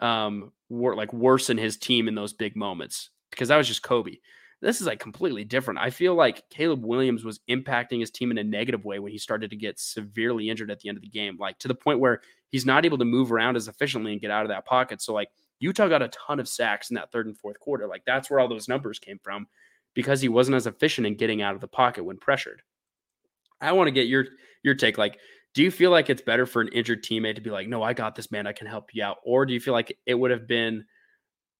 um 0.00 0.52
wor- 0.68 0.96
like 0.96 1.12
worsen 1.12 1.58
his 1.58 1.76
team 1.76 2.08
in 2.08 2.14
those 2.14 2.32
big 2.32 2.56
moments 2.56 3.10
because 3.30 3.48
that 3.48 3.56
was 3.56 3.68
just 3.68 3.82
Kobe. 3.82 4.16
This 4.60 4.80
is 4.80 4.86
like 4.88 4.98
completely 4.98 5.44
different. 5.44 5.78
I 5.78 5.90
feel 5.90 6.14
like 6.14 6.48
Caleb 6.50 6.84
Williams 6.84 7.24
was 7.24 7.40
impacting 7.48 8.00
his 8.00 8.10
team 8.10 8.32
in 8.32 8.38
a 8.38 8.44
negative 8.44 8.84
way 8.84 8.98
when 8.98 9.12
he 9.12 9.18
started 9.18 9.50
to 9.50 9.56
get 9.56 9.78
severely 9.78 10.50
injured 10.50 10.70
at 10.70 10.80
the 10.80 10.88
end 10.88 10.98
of 10.98 11.02
the 11.02 11.08
game, 11.08 11.36
like 11.38 11.58
to 11.60 11.68
the 11.68 11.74
point 11.74 12.00
where 12.00 12.22
he's 12.50 12.66
not 12.66 12.84
able 12.84 12.98
to 12.98 13.04
move 13.04 13.30
around 13.30 13.56
as 13.56 13.68
efficiently 13.68 14.12
and 14.12 14.20
get 14.20 14.32
out 14.32 14.42
of 14.42 14.48
that 14.48 14.66
pocket. 14.66 15.00
So 15.00 15.14
like 15.14 15.28
Utah 15.60 15.86
got 15.86 16.02
a 16.02 16.08
ton 16.08 16.40
of 16.40 16.48
sacks 16.48 16.90
in 16.90 16.94
that 16.94 17.12
third 17.12 17.26
and 17.26 17.38
fourth 17.38 17.60
quarter. 17.60 17.86
Like 17.86 18.02
that's 18.04 18.30
where 18.30 18.40
all 18.40 18.48
those 18.48 18.68
numbers 18.68 18.98
came 18.98 19.20
from 19.22 19.46
because 19.94 20.20
he 20.20 20.28
wasn't 20.28 20.56
as 20.56 20.66
efficient 20.66 21.06
in 21.06 21.16
getting 21.16 21.42
out 21.42 21.54
of 21.54 21.60
the 21.60 21.68
pocket 21.68 22.04
when 22.04 22.18
pressured. 22.18 22.62
I 23.60 23.72
want 23.72 23.88
to 23.88 23.92
get 23.92 24.06
your 24.06 24.26
your 24.62 24.74
take. 24.74 24.98
Like, 24.98 25.18
do 25.54 25.62
you 25.62 25.70
feel 25.70 25.90
like 25.90 26.10
it's 26.10 26.22
better 26.22 26.46
for 26.46 26.60
an 26.60 26.68
injured 26.68 27.04
teammate 27.04 27.36
to 27.36 27.40
be 27.40 27.50
like, 27.50 27.68
"No, 27.68 27.82
I 27.82 27.92
got 27.92 28.14
this, 28.14 28.30
man. 28.30 28.46
I 28.46 28.52
can 28.52 28.66
help 28.66 28.94
you 28.94 29.02
out," 29.02 29.18
or 29.24 29.46
do 29.46 29.52
you 29.52 29.60
feel 29.60 29.74
like 29.74 29.96
it 30.06 30.14
would 30.14 30.30
have 30.30 30.46
been 30.46 30.84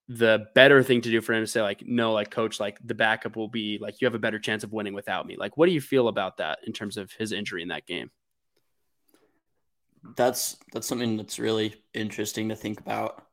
the 0.08 0.46
better 0.54 0.82
thing 0.82 1.02
to 1.02 1.10
do 1.10 1.20
for 1.20 1.34
him 1.34 1.42
to 1.42 1.46
say, 1.46 1.60
like, 1.60 1.82
"No, 1.84 2.12
like, 2.12 2.30
coach, 2.30 2.60
like 2.60 2.78
the 2.84 2.94
backup 2.94 3.36
will 3.36 3.48
be 3.48 3.78
like 3.80 4.00
you 4.00 4.06
have 4.06 4.14
a 4.14 4.18
better 4.18 4.38
chance 4.38 4.64
of 4.64 4.72
winning 4.72 4.94
without 4.94 5.26
me." 5.26 5.36
Like, 5.36 5.56
what 5.56 5.66
do 5.66 5.72
you 5.72 5.80
feel 5.80 6.08
about 6.08 6.38
that 6.38 6.60
in 6.66 6.72
terms 6.72 6.96
of 6.96 7.12
his 7.12 7.32
injury 7.32 7.62
in 7.62 7.68
that 7.68 7.86
game? 7.86 8.10
That's 10.16 10.56
that's 10.72 10.86
something 10.86 11.16
that's 11.16 11.38
really 11.38 11.74
interesting 11.92 12.48
to 12.48 12.56
think 12.56 12.80
about. 12.80 13.26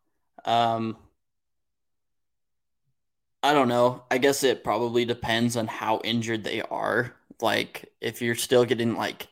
Um, 0.45 0.97
I 3.45 3.53
don't 3.53 3.67
know. 3.67 4.01
I 4.09 4.17
guess 4.17 4.43
it 4.43 4.63
probably 4.63 5.05
depends 5.05 5.55
on 5.55 5.67
how 5.67 6.01
injured 6.03 6.43
they 6.43 6.63
are. 6.63 7.15
Like 7.39 7.93
if 8.01 8.19
you're 8.19 8.33
still 8.33 8.65
getting 8.65 8.95
like 8.95 9.27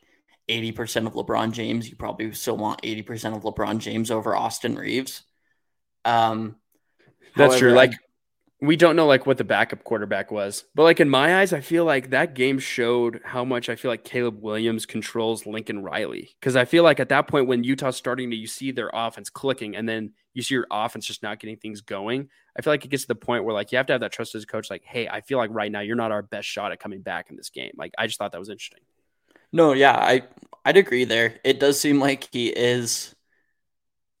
80% 0.48 1.08
of 1.08 1.14
LeBron 1.14 1.50
James, 1.50 1.90
you 1.90 1.96
probably 1.96 2.30
still 2.32 2.56
want 2.56 2.80
80% 2.82 3.36
of 3.36 3.42
LeBron 3.42 3.78
James 3.78 4.12
over 4.12 4.36
Austin 4.36 4.76
Reaves. 4.76 5.22
Um 6.04 6.54
That's 7.34 7.54
however, 7.54 7.58
true. 7.58 7.72
Like 7.72 7.94
we 8.64 8.76
don't 8.76 8.96
know 8.96 9.06
like 9.06 9.26
what 9.26 9.38
the 9.38 9.44
backup 9.44 9.84
quarterback 9.84 10.30
was. 10.30 10.64
But 10.74 10.84
like 10.84 11.00
in 11.00 11.08
my 11.08 11.40
eyes, 11.40 11.52
I 11.52 11.60
feel 11.60 11.84
like 11.84 12.10
that 12.10 12.34
game 12.34 12.58
showed 12.58 13.20
how 13.24 13.44
much 13.44 13.68
I 13.68 13.76
feel 13.76 13.90
like 13.90 14.04
Caleb 14.04 14.42
Williams 14.42 14.86
controls 14.86 15.46
Lincoln 15.46 15.82
Riley. 15.82 16.34
Cause 16.40 16.56
I 16.56 16.64
feel 16.64 16.82
like 16.82 17.00
at 17.00 17.10
that 17.10 17.28
point 17.28 17.46
when 17.46 17.64
Utah's 17.64 17.96
starting 17.96 18.30
to 18.30 18.36
you 18.36 18.46
see 18.46 18.70
their 18.70 18.90
offense 18.92 19.28
clicking 19.28 19.76
and 19.76 19.88
then 19.88 20.12
you 20.32 20.42
see 20.42 20.54
your 20.54 20.66
offense 20.70 21.06
just 21.06 21.22
not 21.22 21.38
getting 21.38 21.56
things 21.56 21.80
going. 21.80 22.28
I 22.58 22.62
feel 22.62 22.72
like 22.72 22.84
it 22.84 22.88
gets 22.88 23.04
to 23.04 23.08
the 23.08 23.14
point 23.14 23.44
where 23.44 23.54
like 23.54 23.72
you 23.72 23.76
have 23.78 23.86
to 23.86 23.92
have 23.92 24.00
that 24.00 24.12
trust 24.12 24.34
as 24.34 24.44
a 24.44 24.46
coach, 24.46 24.70
like, 24.70 24.84
hey, 24.84 25.08
I 25.08 25.20
feel 25.20 25.38
like 25.38 25.50
right 25.52 25.70
now 25.70 25.80
you're 25.80 25.96
not 25.96 26.12
our 26.12 26.22
best 26.22 26.48
shot 26.48 26.72
at 26.72 26.80
coming 26.80 27.02
back 27.02 27.30
in 27.30 27.36
this 27.36 27.50
game. 27.50 27.72
Like 27.76 27.92
I 27.98 28.06
just 28.06 28.18
thought 28.18 28.32
that 28.32 28.38
was 28.38 28.48
interesting. 28.48 28.80
No, 29.52 29.72
yeah, 29.72 29.96
I 29.96 30.22
I'd 30.64 30.76
agree 30.76 31.04
there. 31.04 31.38
It 31.44 31.60
does 31.60 31.78
seem 31.78 32.00
like 32.00 32.28
he 32.32 32.48
is 32.48 33.14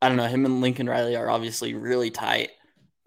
I 0.02 0.08
don't 0.08 0.18
know, 0.18 0.26
him 0.26 0.44
and 0.44 0.60
Lincoln 0.60 0.88
Riley 0.88 1.16
are 1.16 1.30
obviously 1.30 1.72
really 1.72 2.10
tight 2.10 2.50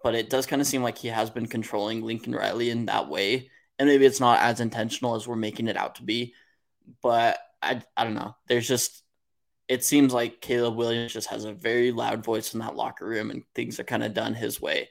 but 0.02 0.14
it 0.14 0.30
does 0.30 0.46
kind 0.46 0.62
of 0.62 0.68
seem 0.68 0.82
like 0.82 0.98
he 0.98 1.08
has 1.08 1.30
been 1.30 1.46
controlling 1.46 2.02
Lincoln 2.02 2.34
Riley 2.34 2.70
in 2.70 2.86
that 2.86 3.08
way. 3.08 3.50
And 3.78 3.88
maybe 3.88 4.06
it's 4.06 4.20
not 4.20 4.40
as 4.40 4.60
intentional 4.60 5.14
as 5.14 5.26
we're 5.26 5.36
making 5.36 5.68
it 5.68 5.76
out 5.76 5.96
to 5.96 6.02
be. 6.02 6.34
But 7.02 7.38
I, 7.62 7.82
I 7.96 8.04
don't 8.04 8.14
know. 8.14 8.36
There's 8.46 8.66
just, 8.66 9.02
it 9.68 9.84
seems 9.84 10.12
like 10.12 10.40
Caleb 10.40 10.76
Williams 10.76 11.12
just 11.12 11.28
has 11.28 11.44
a 11.44 11.52
very 11.52 11.92
loud 11.92 12.24
voice 12.24 12.54
in 12.54 12.60
that 12.60 12.76
locker 12.76 13.06
room 13.06 13.30
and 13.30 13.42
things 13.54 13.78
are 13.78 13.84
kind 13.84 14.02
of 14.02 14.14
done 14.14 14.34
his 14.34 14.60
way. 14.60 14.88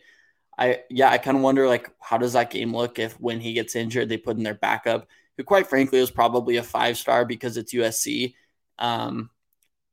I, 0.57 0.81
yeah, 0.89 1.09
I 1.09 1.17
kind 1.17 1.37
of 1.37 1.43
wonder, 1.43 1.67
like, 1.67 1.89
how 1.99 2.17
does 2.17 2.33
that 2.33 2.49
game 2.49 2.75
look 2.75 2.99
if 2.99 3.13
when 3.19 3.39
he 3.39 3.53
gets 3.53 3.75
injured, 3.75 4.09
they 4.09 4.17
put 4.17 4.37
in 4.37 4.43
their 4.43 4.55
backup, 4.55 5.07
who 5.37 5.43
quite 5.43 5.67
frankly 5.67 5.99
is 5.99 6.11
probably 6.11 6.57
a 6.57 6.63
five 6.63 6.97
star 6.97 7.25
because 7.25 7.57
it's 7.57 7.73
USC. 7.73 8.33
Um, 8.79 9.29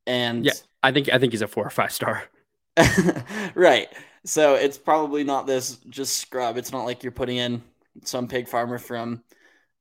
and 0.07 0.45
yeah, 0.45 0.53
I 0.83 0.91
think, 0.91 1.09
I 1.12 1.19
think 1.19 1.33
he's 1.33 1.43
a 1.43 1.49
four 1.49 1.67
or 1.67 1.71
five 1.71 1.93
star. 1.93 2.25
right. 3.55 3.89
So 4.25 4.55
it's 4.55 4.79
probably 4.79 5.25
not 5.25 5.47
this 5.47 5.77
just 5.89 6.18
scrub. 6.18 6.57
It's 6.57 6.72
not 6.72 6.85
like 6.85 7.03
you're 7.03 7.12
putting 7.12 7.37
in 7.37 7.62
some 8.05 8.27
pig 8.27 8.49
farmer 8.49 8.79
from 8.79 9.22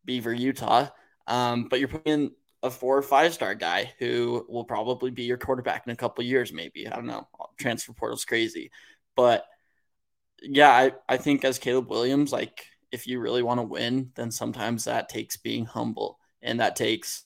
Beaver, 0.05 0.33
Utah, 0.33 0.89
um, 1.27 1.67
but 1.69 1.79
you're 1.79 1.87
putting 1.87 2.13
in 2.13 2.31
a 2.61 2.69
four 2.69 2.97
or 2.97 3.01
five 3.01 3.33
star 3.33 3.55
guy 3.55 3.93
who 3.99 4.45
will 4.49 4.63
probably 4.63 5.11
be 5.11 5.23
your 5.23 5.37
quarterback 5.37 5.83
in 5.85 5.93
a 5.93 5.97
couple 5.97 6.23
years, 6.23 6.51
maybe. 6.53 6.87
I 6.87 6.95
don't 6.95 7.05
know. 7.05 7.27
Transfer 7.57 7.93
portal's 7.93 8.25
crazy. 8.25 8.71
But 9.15 9.45
yeah, 10.41 10.69
I, 10.69 10.91
I 11.07 11.17
think 11.17 11.45
as 11.45 11.59
Caleb 11.59 11.89
Williams, 11.89 12.31
like 12.31 12.65
if 12.91 13.07
you 13.07 13.19
really 13.19 13.43
want 13.43 13.59
to 13.59 13.63
win, 13.63 14.11
then 14.15 14.31
sometimes 14.31 14.85
that 14.85 15.09
takes 15.09 15.37
being 15.37 15.65
humble 15.65 16.19
and 16.41 16.59
that 16.59 16.75
takes, 16.75 17.23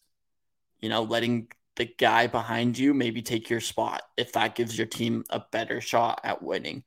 you 0.79 0.89
know, 0.89 1.03
letting 1.03 1.47
the 1.75 1.85
guy 1.85 2.27
behind 2.27 2.77
you 2.77 2.93
maybe 2.93 3.21
take 3.21 3.49
your 3.49 3.59
spot 3.59 4.01
if 4.17 4.33
that 4.33 4.55
gives 4.55 4.77
your 4.77 4.87
team 4.87 5.23
a 5.29 5.41
better 5.51 5.81
shot 5.81 6.21
at 6.23 6.41
winning. 6.41 6.83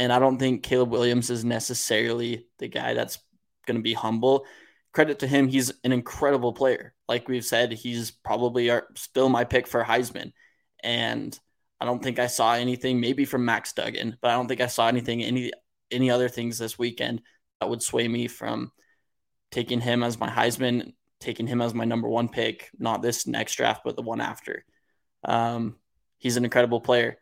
And 0.00 0.14
I 0.14 0.18
don't 0.18 0.38
think 0.38 0.62
Caleb 0.62 0.90
Williams 0.90 1.28
is 1.28 1.44
necessarily 1.44 2.46
the 2.58 2.68
guy 2.68 2.94
that's 2.94 3.18
going 3.66 3.76
to 3.76 3.82
be 3.82 3.92
humble. 3.92 4.46
credit 4.92 5.18
to 5.18 5.26
him, 5.26 5.46
he's 5.46 5.70
an 5.84 5.92
incredible 5.92 6.54
player. 6.54 6.94
Like 7.06 7.28
we've 7.28 7.44
said, 7.44 7.70
he's 7.70 8.10
probably 8.10 8.70
our, 8.70 8.86
still 8.96 9.28
my 9.28 9.44
pick 9.44 9.66
for 9.66 9.84
Heisman. 9.84 10.32
And 10.82 11.38
I 11.78 11.84
don't 11.84 12.02
think 12.02 12.18
I 12.18 12.28
saw 12.28 12.54
anything, 12.54 12.98
maybe 12.98 13.26
from 13.26 13.44
Max 13.44 13.74
Duggan, 13.74 14.16
but 14.22 14.30
I 14.30 14.34
don't 14.36 14.48
think 14.48 14.62
I 14.62 14.68
saw 14.68 14.88
anything, 14.88 15.22
any 15.22 15.52
any 15.90 16.10
other 16.10 16.30
things 16.30 16.56
this 16.56 16.78
weekend 16.78 17.20
that 17.60 17.68
would 17.68 17.82
sway 17.82 18.08
me 18.08 18.26
from 18.26 18.72
taking 19.50 19.80
him 19.80 20.02
as 20.02 20.18
my 20.18 20.30
Heisman, 20.30 20.94
taking 21.20 21.46
him 21.46 21.60
as 21.60 21.74
my 21.74 21.84
number 21.84 22.08
one 22.08 22.30
pick, 22.30 22.70
not 22.78 23.02
this 23.02 23.26
next 23.26 23.56
draft, 23.56 23.82
but 23.84 23.96
the 23.96 24.02
one 24.02 24.22
after. 24.22 24.64
Um, 25.24 25.76
he's 26.16 26.38
an 26.38 26.44
incredible 26.44 26.80
player. 26.80 27.18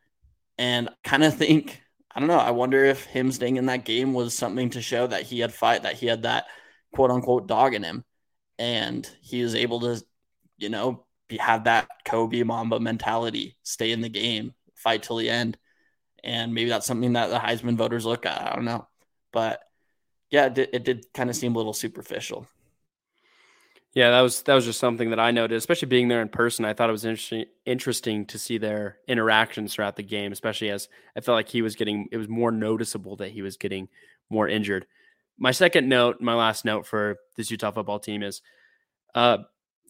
And 0.58 0.90
kind 1.02 1.24
of 1.24 1.34
think, 1.38 1.82
I 2.14 2.20
don't 2.20 2.28
know, 2.28 2.38
I 2.38 2.50
wonder 2.50 2.84
if 2.84 3.04
him 3.04 3.30
staying 3.30 3.56
in 3.56 3.66
that 3.66 3.84
game 3.84 4.14
was 4.14 4.36
something 4.36 4.70
to 4.70 4.82
show 4.82 5.06
that 5.06 5.22
he 5.22 5.40
had 5.40 5.52
fight, 5.52 5.82
that 5.82 5.96
he 5.96 6.06
had 6.06 6.22
that 6.22 6.46
quote 6.94 7.10
unquote 7.10 7.46
dog 7.46 7.74
in 7.74 7.82
him. 7.82 8.04
And 8.58 9.08
he 9.20 9.42
was 9.42 9.54
able 9.54 9.80
to, 9.80 10.02
you 10.56 10.68
know, 10.68 11.06
be, 11.28 11.36
have 11.36 11.64
that 11.64 11.88
Kobe 12.04 12.42
Mamba 12.42 12.80
mentality, 12.80 13.56
stay 13.62 13.92
in 13.92 14.00
the 14.00 14.08
game, 14.08 14.54
fight 14.74 15.02
till 15.02 15.16
the 15.16 15.30
end. 15.30 15.58
And 16.24 16.52
maybe 16.54 16.70
that's 16.70 16.86
something 16.86 17.12
that 17.12 17.28
the 17.28 17.38
Heisman 17.38 17.76
voters 17.76 18.04
look 18.04 18.26
at. 18.26 18.42
I 18.42 18.54
don't 18.56 18.64
know. 18.64 18.88
But 19.32 19.60
yeah, 20.30 20.46
it 20.46 20.54
did, 20.54 20.68
it 20.72 20.84
did 20.84 21.06
kind 21.14 21.30
of 21.30 21.36
seem 21.36 21.54
a 21.54 21.58
little 21.58 21.72
superficial. 21.72 22.48
Yeah, 23.98 24.12
that 24.12 24.20
was 24.20 24.42
that 24.42 24.54
was 24.54 24.64
just 24.64 24.78
something 24.78 25.10
that 25.10 25.18
I 25.18 25.32
noted, 25.32 25.56
especially 25.56 25.88
being 25.88 26.06
there 26.06 26.22
in 26.22 26.28
person. 26.28 26.64
I 26.64 26.72
thought 26.72 26.88
it 26.88 26.92
was 26.92 27.04
interesting 27.04 27.46
interesting 27.66 28.26
to 28.26 28.38
see 28.38 28.56
their 28.56 28.98
interactions 29.08 29.74
throughout 29.74 29.96
the 29.96 30.04
game, 30.04 30.30
especially 30.30 30.70
as 30.70 30.88
I 31.16 31.20
felt 31.20 31.34
like 31.34 31.48
he 31.48 31.62
was 31.62 31.74
getting 31.74 32.06
it 32.12 32.16
was 32.16 32.28
more 32.28 32.52
noticeable 32.52 33.16
that 33.16 33.32
he 33.32 33.42
was 33.42 33.56
getting 33.56 33.88
more 34.30 34.48
injured. 34.48 34.86
My 35.36 35.50
second 35.50 35.88
note, 35.88 36.20
my 36.20 36.34
last 36.34 36.64
note 36.64 36.86
for 36.86 37.16
this 37.36 37.50
Utah 37.50 37.72
football 37.72 37.98
team 37.98 38.22
is 38.22 38.40
uh 39.14 39.38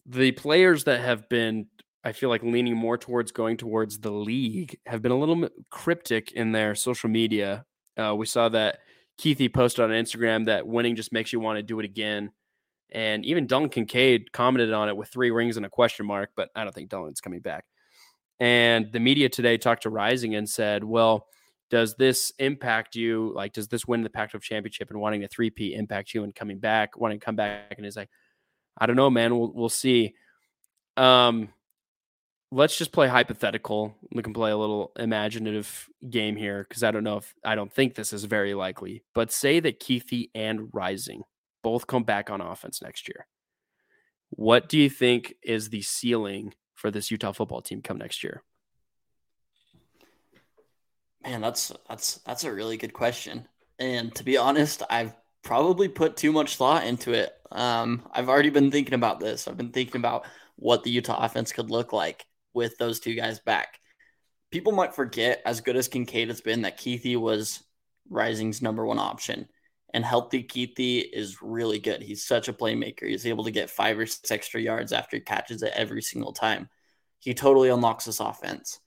the 0.05 0.31
players 0.33 0.85
that 0.85 1.01
have 1.01 1.29
been 1.29 1.67
I 2.03 2.13
feel 2.13 2.29
like 2.29 2.43
leaning 2.43 2.77
more 2.77 2.97
towards 2.97 3.31
going 3.31 3.57
towards 3.57 3.99
the 3.99 4.11
league 4.11 4.77
have 4.87 5.03
been 5.03 5.13
a 5.13 5.19
little 5.19 5.49
cryptic 5.69 6.33
in 6.33 6.51
their 6.51 6.75
social 6.75 7.09
media. 7.09 7.65
Uh, 7.97 8.15
we 8.15 8.25
saw 8.25 8.49
that 8.49 8.79
Kuithe 9.21 9.53
posted 9.53 9.85
on 9.85 9.91
Instagram 9.91 10.47
that 10.47 10.67
winning 10.67 10.95
just 10.95 11.13
makes 11.13 11.33
you 11.33 11.39
want 11.41 11.57
to 11.57 11.63
do 11.63 11.79
it 11.79 11.85
again. 11.85 12.31
And 12.91 13.25
even 13.25 13.47
Dalton 13.47 13.69
Kincaid 13.69 14.31
commented 14.31 14.73
on 14.73 14.89
it 14.89 14.97
with 14.97 15.09
three 15.09 15.31
rings 15.31 15.57
and 15.57 15.65
a 15.65 15.69
question 15.69 16.05
mark, 16.05 16.31
but 16.35 16.49
I 16.55 16.63
don't 16.63 16.73
think 16.73 16.89
Dalton's 16.89 17.21
coming 17.21 17.39
back. 17.39 17.65
And 18.39 18.91
the 18.91 18.99
media 18.99 19.29
today 19.29 19.57
talked 19.57 19.83
to 19.83 19.89
Rising 19.89 20.35
and 20.35 20.49
said, 20.49 20.83
well, 20.83 21.27
does 21.69 21.95
this 21.95 22.31
impact 22.39 22.95
you? 22.95 23.31
Like, 23.35 23.53
does 23.53 23.67
this 23.67 23.85
win 23.85 24.01
the 24.01 24.09
Pac 24.09 24.31
12 24.31 24.41
championship 24.41 24.89
and 24.89 24.99
wanting 24.99 25.23
a 25.23 25.27
3P 25.27 25.77
impact 25.77 26.13
you 26.13 26.23
and 26.23 26.33
coming 26.33 26.59
back, 26.59 26.97
wanting 26.97 27.19
to 27.19 27.25
come 27.25 27.35
back? 27.35 27.75
And 27.77 27.85
he's 27.85 27.97
like, 27.97 28.09
I 28.77 28.85
don't 28.85 28.95
know, 28.95 29.09
man. 29.09 29.37
We'll, 29.37 29.51
we'll 29.53 29.69
see. 29.69 30.15
Um, 30.97 31.49
let's 32.51 32.77
just 32.77 32.91
play 32.91 33.07
hypothetical. 33.07 33.95
We 34.13 34.23
can 34.23 34.33
play 34.33 34.51
a 34.51 34.57
little 34.57 34.91
imaginative 34.97 35.89
game 36.09 36.35
here 36.35 36.65
because 36.67 36.83
I 36.83 36.91
don't 36.91 37.03
know 37.03 37.17
if 37.17 37.35
I 37.43 37.55
don't 37.55 37.71
think 37.71 37.93
this 37.93 38.13
is 38.13 38.23
very 38.23 38.53
likely. 38.53 39.03
But 39.13 39.31
say 39.31 39.59
that 39.59 39.79
Kuithe 39.79 40.29
and 40.33 40.69
Rising 40.73 41.23
both 41.63 41.87
come 41.87 42.03
back 42.03 42.29
on 42.29 42.41
offense 42.41 42.81
next 42.81 43.07
year. 43.07 43.27
What 44.29 44.69
do 44.69 44.77
you 44.77 44.89
think 44.89 45.33
is 45.43 45.69
the 45.69 45.81
ceiling 45.81 46.53
for 46.75 46.91
this 46.91 47.11
Utah 47.11 47.31
football 47.31 47.61
team 47.61 47.81
come 47.81 47.97
next 47.97 48.23
year? 48.23 48.43
Man, 51.23 51.41
that's 51.41 51.73
that's 51.89 52.15
that's 52.25 52.43
a 52.43 52.53
really 52.53 52.77
good 52.77 52.93
question. 52.93 53.47
And 53.77 54.13
to 54.15 54.23
be 54.23 54.37
honest, 54.37 54.83
I've 54.89 55.13
probably 55.43 55.87
put 55.87 56.15
too 56.15 56.31
much 56.31 56.57
thought 56.57 56.85
into 56.85 57.13
it. 57.13 57.31
Um, 57.51 58.07
I've 58.11 58.29
already 58.29 58.49
been 58.49 58.71
thinking 58.71 58.93
about 58.93 59.19
this. 59.19 59.47
I've 59.47 59.57
been 59.57 59.71
thinking 59.71 59.99
about 59.99 60.25
what 60.55 60.83
the 60.83 60.91
Utah 60.91 61.23
offense 61.23 61.51
could 61.51 61.71
look 61.71 61.93
like 61.93 62.25
with 62.53 62.77
those 62.77 62.99
two 62.99 63.15
guys 63.15 63.39
back. 63.39 63.79
People 64.51 64.71
might 64.71 64.95
forget, 64.95 65.41
as 65.45 65.61
good 65.61 65.75
as 65.75 65.87
Kincaid 65.87 66.27
has 66.29 66.41
been, 66.41 66.63
that 66.63 66.79
Kuithe 66.79 67.17
was 67.17 67.63
Rising's 68.09 68.61
number 68.61 68.85
one 68.85 68.99
option. 68.99 69.47
And 69.93 70.05
healthy 70.05 70.43
Kuithe 70.43 71.09
is 71.11 71.41
really 71.41 71.79
good. 71.79 72.01
He's 72.01 72.25
such 72.25 72.47
a 72.47 72.53
playmaker. 72.53 73.07
He's 73.07 73.25
able 73.25 73.43
to 73.45 73.51
get 73.51 73.69
five 73.69 73.97
or 73.97 74.05
six 74.05 74.29
extra 74.29 74.61
yards 74.61 74.93
after 74.93 75.17
he 75.17 75.21
catches 75.21 75.63
it 75.63 75.73
every 75.75 76.01
single 76.01 76.31
time. 76.31 76.69
He 77.19 77.33
totally 77.33 77.69
unlocks 77.69 78.05
this 78.05 78.19
offense. 78.19 78.79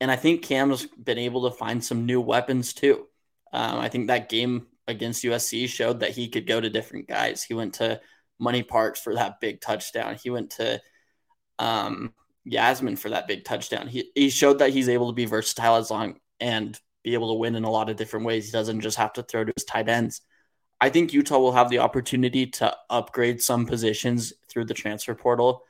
And 0.00 0.10
I 0.10 0.16
think 0.16 0.42
Cam's 0.42 0.86
been 0.86 1.18
able 1.18 1.50
to 1.50 1.56
find 1.56 1.82
some 1.82 2.06
new 2.06 2.20
weapons 2.20 2.72
too. 2.72 3.06
Um, 3.52 3.78
I 3.78 3.88
think 3.88 4.06
that 4.06 4.28
game 4.28 4.66
against 4.86 5.24
USC 5.24 5.68
showed 5.68 6.00
that 6.00 6.10
he 6.12 6.28
could 6.28 6.46
go 6.46 6.60
to 6.60 6.70
different 6.70 7.08
guys. 7.08 7.42
He 7.42 7.54
went 7.54 7.74
to 7.74 8.00
Money 8.38 8.62
Parks 8.62 9.00
for 9.00 9.14
that 9.14 9.40
big 9.40 9.60
touchdown. 9.60 10.16
He 10.22 10.30
went 10.30 10.50
to 10.52 10.80
um, 11.58 12.14
Yassmin 12.48 12.98
for 12.98 13.10
that 13.10 13.28
big 13.28 13.44
touchdown. 13.44 13.88
He, 13.88 14.10
he 14.14 14.30
showed 14.30 14.60
that 14.60 14.70
he's 14.70 14.88
able 14.88 15.08
to 15.08 15.14
be 15.14 15.26
versatile 15.26 15.76
as 15.76 15.90
long 15.90 16.18
and 16.40 16.78
be 17.02 17.14
able 17.14 17.28
to 17.28 17.38
win 17.38 17.54
in 17.54 17.64
a 17.64 17.70
lot 17.70 17.90
of 17.90 17.96
different 17.96 18.26
ways. 18.26 18.46
He 18.46 18.52
doesn't 18.52 18.80
just 18.80 18.98
have 18.98 19.12
to 19.14 19.22
throw 19.22 19.44
to 19.44 19.52
his 19.56 19.64
tight 19.64 19.88
ends. 19.88 20.20
I 20.80 20.88
think 20.88 21.12
Utah 21.12 21.38
will 21.38 21.52
have 21.52 21.68
the 21.68 21.80
opportunity 21.80 22.46
to 22.46 22.74
upgrade 22.88 23.42
some 23.42 23.66
positions 23.66 24.32
through 24.48 24.64
the 24.64 24.74
transfer 24.74 25.14
portal. 25.14 25.64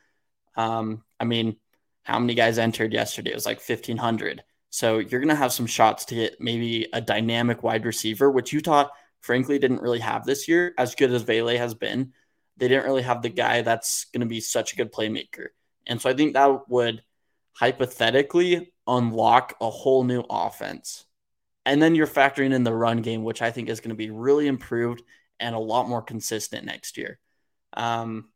Um, 0.56 1.02
I 1.18 1.24
mean, 1.24 1.56
how 2.02 2.18
many 2.18 2.34
guys 2.34 2.58
entered 2.58 2.92
yesterday? 2.92 3.30
It 3.30 3.34
was 3.34 3.46
like 3.46 3.60
1,500. 3.60 4.42
So 4.70 4.98
you're 4.98 5.20
going 5.20 5.28
to 5.28 5.34
have 5.34 5.52
some 5.52 5.66
shots 5.66 6.04
to 6.06 6.14
get 6.14 6.40
maybe 6.40 6.88
a 6.92 7.00
dynamic 7.00 7.62
wide 7.62 7.84
receiver, 7.84 8.30
which 8.30 8.52
Utah, 8.52 8.88
frankly, 9.20 9.58
didn't 9.58 9.82
really 9.82 9.98
have 9.98 10.24
this 10.24 10.46
year. 10.46 10.74
As 10.78 10.94
good 10.94 11.12
as 11.12 11.22
Vele 11.22 11.58
has 11.58 11.74
been, 11.74 12.12
they 12.56 12.68
didn't 12.68 12.84
really 12.84 13.02
have 13.02 13.22
the 13.22 13.30
guy 13.30 13.62
that's 13.62 14.04
going 14.06 14.20
to 14.20 14.26
be 14.26 14.40
such 14.40 14.72
a 14.72 14.76
good 14.76 14.92
playmaker. 14.92 15.48
And 15.86 16.00
so 16.00 16.08
I 16.08 16.14
think 16.14 16.34
that 16.34 16.68
would 16.68 17.02
hypothetically 17.52 18.72
unlock 18.86 19.56
a 19.60 19.70
whole 19.70 20.04
new 20.04 20.24
offense. 20.30 21.04
And 21.66 21.80
then 21.82 21.94
you're 21.94 22.06
factoring 22.06 22.52
in 22.52 22.64
the 22.64 22.74
run 22.74 23.02
game, 23.02 23.22
which 23.22 23.42
I 23.42 23.50
think 23.50 23.68
is 23.68 23.80
going 23.80 23.90
to 23.90 23.96
be 23.96 24.10
really 24.10 24.46
improved 24.46 25.02
and 25.38 25.54
a 25.54 25.58
lot 25.58 25.88
more 25.88 26.02
consistent 26.02 26.64
next 26.64 26.96
year. 26.96 27.18
Um, 27.74 28.28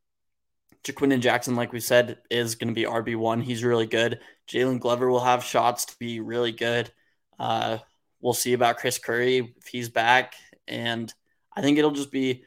Ja'Quinden 0.84 1.20
Jackson, 1.20 1.56
like 1.56 1.72
we 1.72 1.80
said, 1.80 2.18
is 2.30 2.56
going 2.56 2.68
to 2.68 2.74
be 2.74 2.86
RB1. 2.86 3.42
He's 3.42 3.64
really 3.64 3.86
good. 3.86 4.20
Jaylon 4.48 4.80
Glover 4.80 5.08
will 5.08 5.24
have 5.24 5.42
shots 5.42 5.86
to 5.86 5.98
be 5.98 6.20
really 6.20 6.52
good. 6.52 6.90
Uh, 7.38 7.78
we'll 8.20 8.34
see 8.34 8.52
about 8.52 8.76
Chris 8.76 8.98
Curry 8.98 9.54
if 9.58 9.66
he's 9.66 9.88
back. 9.88 10.34
And 10.68 11.12
I 11.56 11.62
think 11.62 11.78
it'll 11.78 11.90
just 11.90 12.12
be 12.12 12.44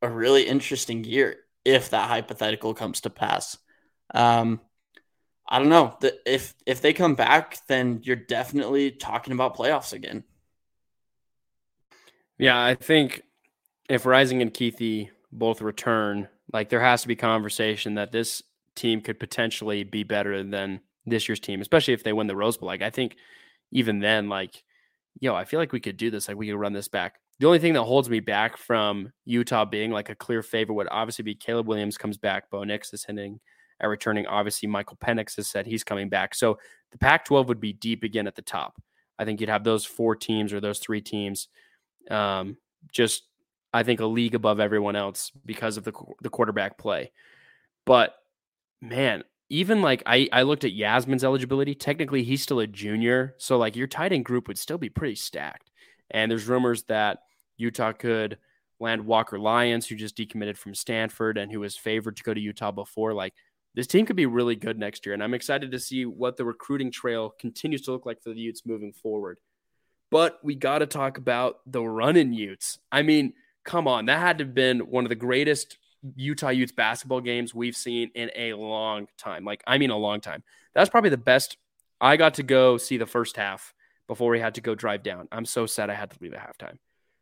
a 0.00 0.08
really 0.08 0.44
interesting 0.44 1.04
year 1.04 1.36
if 1.64 1.90
that 1.90 2.08
hypothetical 2.08 2.74
comes 2.74 3.02
to 3.02 3.10
pass. 3.10 3.58
Um, 4.14 4.60
I 5.48 5.58
don't 5.58 5.68
know. 5.68 5.96
If 6.24 6.54
if 6.66 6.80
they 6.80 6.92
come 6.92 7.14
back, 7.14 7.58
then 7.66 8.00
you're 8.02 8.16
definitely 8.16 8.90
talking 8.90 9.32
about 9.32 9.56
playoffs 9.56 9.92
again. 9.92 10.24
Yeah, 12.38 12.62
I 12.62 12.74
think 12.74 13.22
if 13.88 14.06
Rising 14.06 14.42
and 14.42 14.52
Kuithe 14.52 15.10
both 15.30 15.60
return, 15.60 16.28
like 16.52 16.68
there 16.68 16.80
has 16.80 17.02
to 17.02 17.08
be 17.08 17.16
conversation 17.16 17.94
that 17.94 18.12
this 18.12 18.42
team 18.74 19.00
could 19.00 19.20
potentially 19.20 19.84
be 19.84 20.02
better 20.04 20.42
than 20.42 20.80
this 21.04 21.28
year's 21.28 21.40
team, 21.40 21.60
especially 21.60 21.94
if 21.94 22.04
they 22.04 22.12
win 22.12 22.26
the 22.26 22.36
Rose 22.36 22.56
Bowl. 22.56 22.68
Like 22.68 22.82
I 22.82 22.90
think 22.90 23.16
even 23.70 23.98
then, 23.98 24.28
like, 24.28 24.62
yo, 25.20 25.34
I 25.34 25.44
feel 25.44 25.60
like 25.60 25.72
we 25.72 25.80
could 25.80 25.96
do 25.96 26.10
this. 26.10 26.28
Like 26.28 26.36
we 26.36 26.48
could 26.48 26.56
run 26.56 26.72
this 26.72 26.88
back. 26.88 27.16
The 27.40 27.46
only 27.46 27.58
thing 27.58 27.72
that 27.72 27.82
holds 27.82 28.08
me 28.08 28.20
back 28.20 28.56
from 28.56 29.12
Utah 29.24 29.64
being 29.64 29.90
like 29.90 30.10
a 30.10 30.14
clear 30.14 30.42
favorite 30.42 30.76
would 30.76 30.88
obviously 30.90 31.24
be 31.24 31.34
Caleb 31.34 31.66
Williams 31.66 31.98
comes 31.98 32.16
back, 32.16 32.48
Bo 32.50 32.62
Nix 32.62 32.92
is 32.92 33.04
hitting 33.04 33.40
at 33.82 33.88
returning. 33.88 34.26
Obviously, 34.26 34.68
Michael 34.68 34.96
Penix 34.96 35.36
has 35.36 35.48
said 35.48 35.66
he's 35.66 35.84
coming 35.84 36.08
back. 36.08 36.34
So 36.34 36.58
the 36.92 36.98
Pac 36.98 37.24
12 37.24 37.48
would 37.48 37.60
be 37.60 37.72
deep 37.72 38.04
again 38.04 38.26
at 38.26 38.36
the 38.36 38.42
top. 38.42 38.80
I 39.18 39.24
think 39.24 39.40
you'd 39.40 39.50
have 39.50 39.64
those 39.64 39.84
four 39.84 40.16
teams 40.16 40.52
or 40.52 40.60
those 40.60 40.78
three 40.78 41.00
teams 41.00 41.48
um, 42.10 42.56
just, 42.90 43.24
I 43.72 43.82
think, 43.82 44.00
a 44.00 44.06
league 44.06 44.34
above 44.34 44.60
everyone 44.60 44.96
else 44.96 45.30
because 45.44 45.76
of 45.76 45.84
the, 45.84 45.92
the 46.22 46.30
quarterback 46.30 46.78
play. 46.78 47.12
But 47.84 48.14
man, 48.80 49.24
even 49.52 49.82
like 49.82 50.02
I, 50.06 50.28
I 50.32 50.42
looked 50.42 50.64
at 50.64 50.72
Yassmin's 50.72 51.24
eligibility. 51.24 51.74
Technically, 51.74 52.22
he's 52.22 52.42
still 52.42 52.60
a 52.60 52.66
junior. 52.66 53.34
So, 53.36 53.58
like, 53.58 53.76
your 53.76 53.86
tight 53.86 54.12
end 54.12 54.24
group 54.24 54.48
would 54.48 54.58
still 54.58 54.78
be 54.78 54.88
pretty 54.88 55.14
stacked. 55.14 55.70
And 56.10 56.30
there's 56.30 56.48
rumors 56.48 56.84
that 56.84 57.18
Utah 57.58 57.92
could 57.92 58.38
land 58.80 59.04
Walker 59.04 59.38
Lyons, 59.38 59.86
who 59.86 59.94
just 59.94 60.16
decommitted 60.16 60.56
from 60.56 60.74
Stanford 60.74 61.36
and 61.36 61.52
who 61.52 61.60
was 61.60 61.76
favored 61.76 62.16
to 62.16 62.22
go 62.22 62.32
to 62.32 62.40
Utah 62.40 62.72
before. 62.72 63.12
Like, 63.12 63.34
this 63.74 63.86
team 63.86 64.04
could 64.04 64.16
be 64.16 64.26
really 64.26 64.56
good 64.56 64.78
next 64.78 65.06
year. 65.06 65.14
And 65.14 65.22
I'm 65.22 65.34
excited 65.34 65.72
to 65.72 65.78
see 65.78 66.04
what 66.04 66.36
the 66.36 66.44
recruiting 66.44 66.90
trail 66.90 67.34
continues 67.38 67.82
to 67.82 67.92
look 67.92 68.04
like 68.04 68.22
for 68.22 68.30
the 68.30 68.40
Utes 68.40 68.66
moving 68.66 68.92
forward. 68.92 69.40
But 70.10 70.38
we 70.42 70.54
got 70.54 70.80
to 70.80 70.86
talk 70.86 71.16
about 71.16 71.60
the 71.66 71.82
running 71.82 72.32
Utes. 72.34 72.78
I 72.90 73.02
mean, 73.02 73.32
come 73.64 73.88
on. 73.88 74.06
That 74.06 74.20
had 74.20 74.38
to 74.38 74.44
have 74.44 74.54
been 74.54 74.80
one 74.80 75.04
of 75.04 75.08
the 75.08 75.14
greatest 75.14 75.78
Utah 76.16 76.50
Utes 76.50 76.72
basketball 76.72 77.22
games 77.22 77.54
we've 77.54 77.76
seen 77.76 78.10
in 78.14 78.30
a 78.36 78.52
long 78.52 79.06
time. 79.16 79.44
Like, 79.44 79.62
I 79.66 79.78
mean, 79.78 79.90
a 79.90 79.96
long 79.96 80.20
time. 80.20 80.42
That's 80.74 80.90
probably 80.90 81.10
the 81.10 81.16
best. 81.16 81.56
I 82.00 82.16
got 82.16 82.34
to 82.34 82.42
go 82.42 82.76
see 82.76 82.98
the 82.98 83.06
first 83.06 83.36
half 83.36 83.72
before 84.06 84.30
we 84.30 84.40
had 84.40 84.56
to 84.56 84.60
go 84.60 84.74
drive 84.74 85.02
down. 85.02 85.28
I'm 85.32 85.46
so 85.46 85.64
sad 85.64 85.88
I 85.88 85.94
had 85.94 86.10
to 86.10 86.18
leave 86.20 86.34
at 86.34 86.40
halftime. 86.40 86.78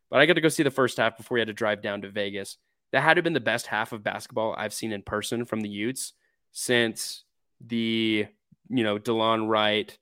But 0.09 0.19
I 0.19 0.25
got 0.25 0.33
to 0.33 0.41
go 0.41 0.49
see 0.49 0.63
the 0.63 0.71
first 0.71 0.97
half 0.97 1.15
before 1.15 1.35
we 1.35 1.41
had 1.41 1.47
to 1.47 1.53
drive 1.53 1.81
down 1.81 2.01
to 2.01 2.09
Vegas. 2.09 2.57
that 2.91 3.01
had 3.01 3.13
to 3.13 3.19
have 3.19 3.23
been 3.23 3.31
the 3.31 3.39
best 3.39 3.67
half 3.67 3.93
of 3.93 4.03
basketball 4.03 4.53
I've 4.57 4.73
seen 4.73 4.91
in 4.91 5.01
person 5.01 5.45
from 5.45 5.61
the 5.61 5.69
Utes 5.69 6.13
since 6.51 7.23
the 7.65 8.27
you 8.69 8.83
know 8.83 8.97
Delon 8.97 9.47
Wright, 9.47 9.97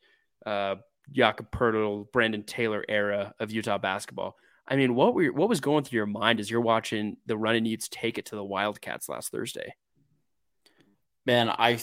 uh, 0.46 0.76
Jakob 1.12 1.52
Poeltl, 1.52 2.12
Brandon 2.12 2.44
Taylor 2.44 2.84
era 2.88 3.34
of 3.40 3.52
Utah 3.52 3.78
basketball. 3.78 4.36
I 4.68 4.76
mean, 4.76 4.94
what 4.96 5.16
were 5.16 5.32
what 5.32 5.50
was 5.50 5.60
going 5.60 5.84
through 5.84 5.98
your 5.98 6.06
mind 6.06 6.40
as 6.40 6.50
you're 6.50 6.62
watching 6.62 7.18
the 7.26 7.38
running 7.38 7.66
Utes 7.66 7.90
take 7.90 8.18
it 8.18 8.28
to 8.28 8.36
the 8.36 8.44
Wildcats 8.44 9.10
last 9.10 9.32
Thursday? 9.32 9.74
Man, 11.26 11.50
I 11.50 11.80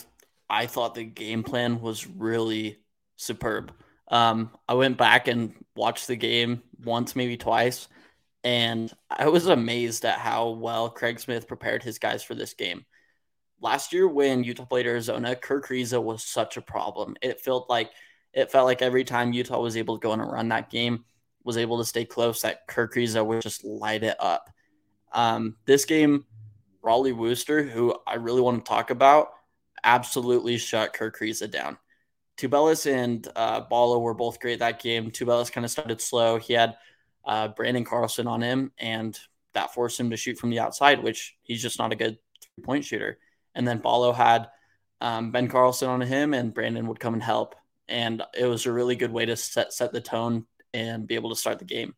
I 0.48 0.66
thought 0.66 0.94
the 0.94 1.04
game 1.04 1.42
plan 1.42 1.80
was 1.80 2.06
really 2.06 2.78
superb. 3.16 3.72
Um, 4.08 4.50
I 4.68 4.74
went 4.74 4.96
back 4.96 5.26
and 5.26 5.52
watched 5.74 6.06
the 6.06 6.14
game 6.14 6.62
once, 6.84 7.16
maybe 7.16 7.36
twice, 7.36 7.88
and 8.44 8.92
I 9.10 9.28
was 9.28 9.46
amazed 9.46 10.04
at 10.04 10.20
how 10.20 10.50
well 10.50 10.88
Craig 10.88 11.18
Smith 11.18 11.48
prepared 11.48 11.82
his 11.82 11.98
guys 11.98 12.22
for 12.22 12.36
this 12.36 12.54
game. 12.54 12.84
Last 13.60 13.92
year, 13.92 14.06
when 14.06 14.44
Utah 14.44 14.66
played 14.66 14.86
Arizona, 14.86 15.34
Kerr 15.34 15.60
Kriisa 15.60 16.02
was 16.02 16.24
such 16.24 16.56
a 16.56 16.62
problem. 16.62 17.16
It 17.22 17.40
felt 17.40 17.70
like 17.70 17.90
it 18.32 18.52
felt 18.52 18.66
like 18.66 18.82
every 18.82 19.04
time 19.04 19.32
Utah 19.32 19.60
was 19.60 19.76
able 19.76 19.96
to 19.98 20.02
go 20.02 20.12
on 20.12 20.20
a 20.20 20.26
run 20.26 20.48
that 20.48 20.70
game, 20.70 21.04
was 21.42 21.56
able 21.56 21.78
to 21.78 21.84
stay 21.84 22.04
close, 22.04 22.42
that 22.42 22.66
Kerr 22.66 22.86
Kriisa 22.86 23.24
would 23.24 23.40
just 23.40 23.64
light 23.64 24.02
it 24.02 24.16
up. 24.20 24.50
Um, 25.12 25.56
this 25.64 25.86
game, 25.86 26.26
Rollie 26.84 27.16
Worster, 27.16 27.62
who 27.62 27.96
I 28.06 28.14
really 28.16 28.42
want 28.42 28.62
to 28.62 28.68
talk 28.68 28.90
about, 28.90 29.28
absolutely 29.82 30.58
shut 30.58 30.92
Kerr 30.92 31.10
Kriisa 31.10 31.50
down. 31.50 31.78
Tubelis 32.36 32.90
and 32.92 33.26
uh, 33.34 33.60
Ballo 33.60 33.98
were 33.98 34.12
both 34.12 34.40
great 34.40 34.58
that 34.58 34.82
game. 34.82 35.10
Tubelis 35.10 35.50
kind 35.50 35.64
of 35.64 35.70
started 35.70 36.00
slow. 36.02 36.38
He 36.38 36.52
had 36.52 36.76
uh, 37.24 37.48
Branden 37.48 37.86
Carlson 37.86 38.26
on 38.26 38.42
him, 38.42 38.72
and 38.78 39.18
that 39.54 39.72
forced 39.72 39.98
him 39.98 40.10
to 40.10 40.16
shoot 40.16 40.36
from 40.38 40.50
the 40.50 40.60
outside, 40.60 41.02
which 41.02 41.36
he's 41.42 41.62
just 41.62 41.78
not 41.78 41.92
a 41.92 41.96
good 41.96 42.18
three 42.42 42.64
point 42.64 42.84
shooter. 42.84 43.18
And 43.56 43.66
then 43.66 43.78
Ballo 43.78 44.12
had 44.12 44.48
um, 45.00 45.32
Ben 45.32 45.48
Carlson 45.48 45.88
on 45.88 46.00
him, 46.00 46.32
and 46.32 46.54
Branden 46.54 46.86
would 46.86 47.00
come 47.00 47.14
and 47.14 47.22
help. 47.22 47.56
And 47.88 48.22
it 48.38 48.46
was 48.46 48.66
a 48.66 48.72
really 48.72 48.94
good 48.94 49.10
way 49.10 49.26
to 49.26 49.36
set 49.36 49.72
set 49.72 49.92
the 49.92 50.00
tone 50.00 50.46
and 50.72 51.08
be 51.08 51.16
able 51.16 51.30
to 51.30 51.36
start 51.36 51.58
the 51.58 51.64
game. 51.64 51.94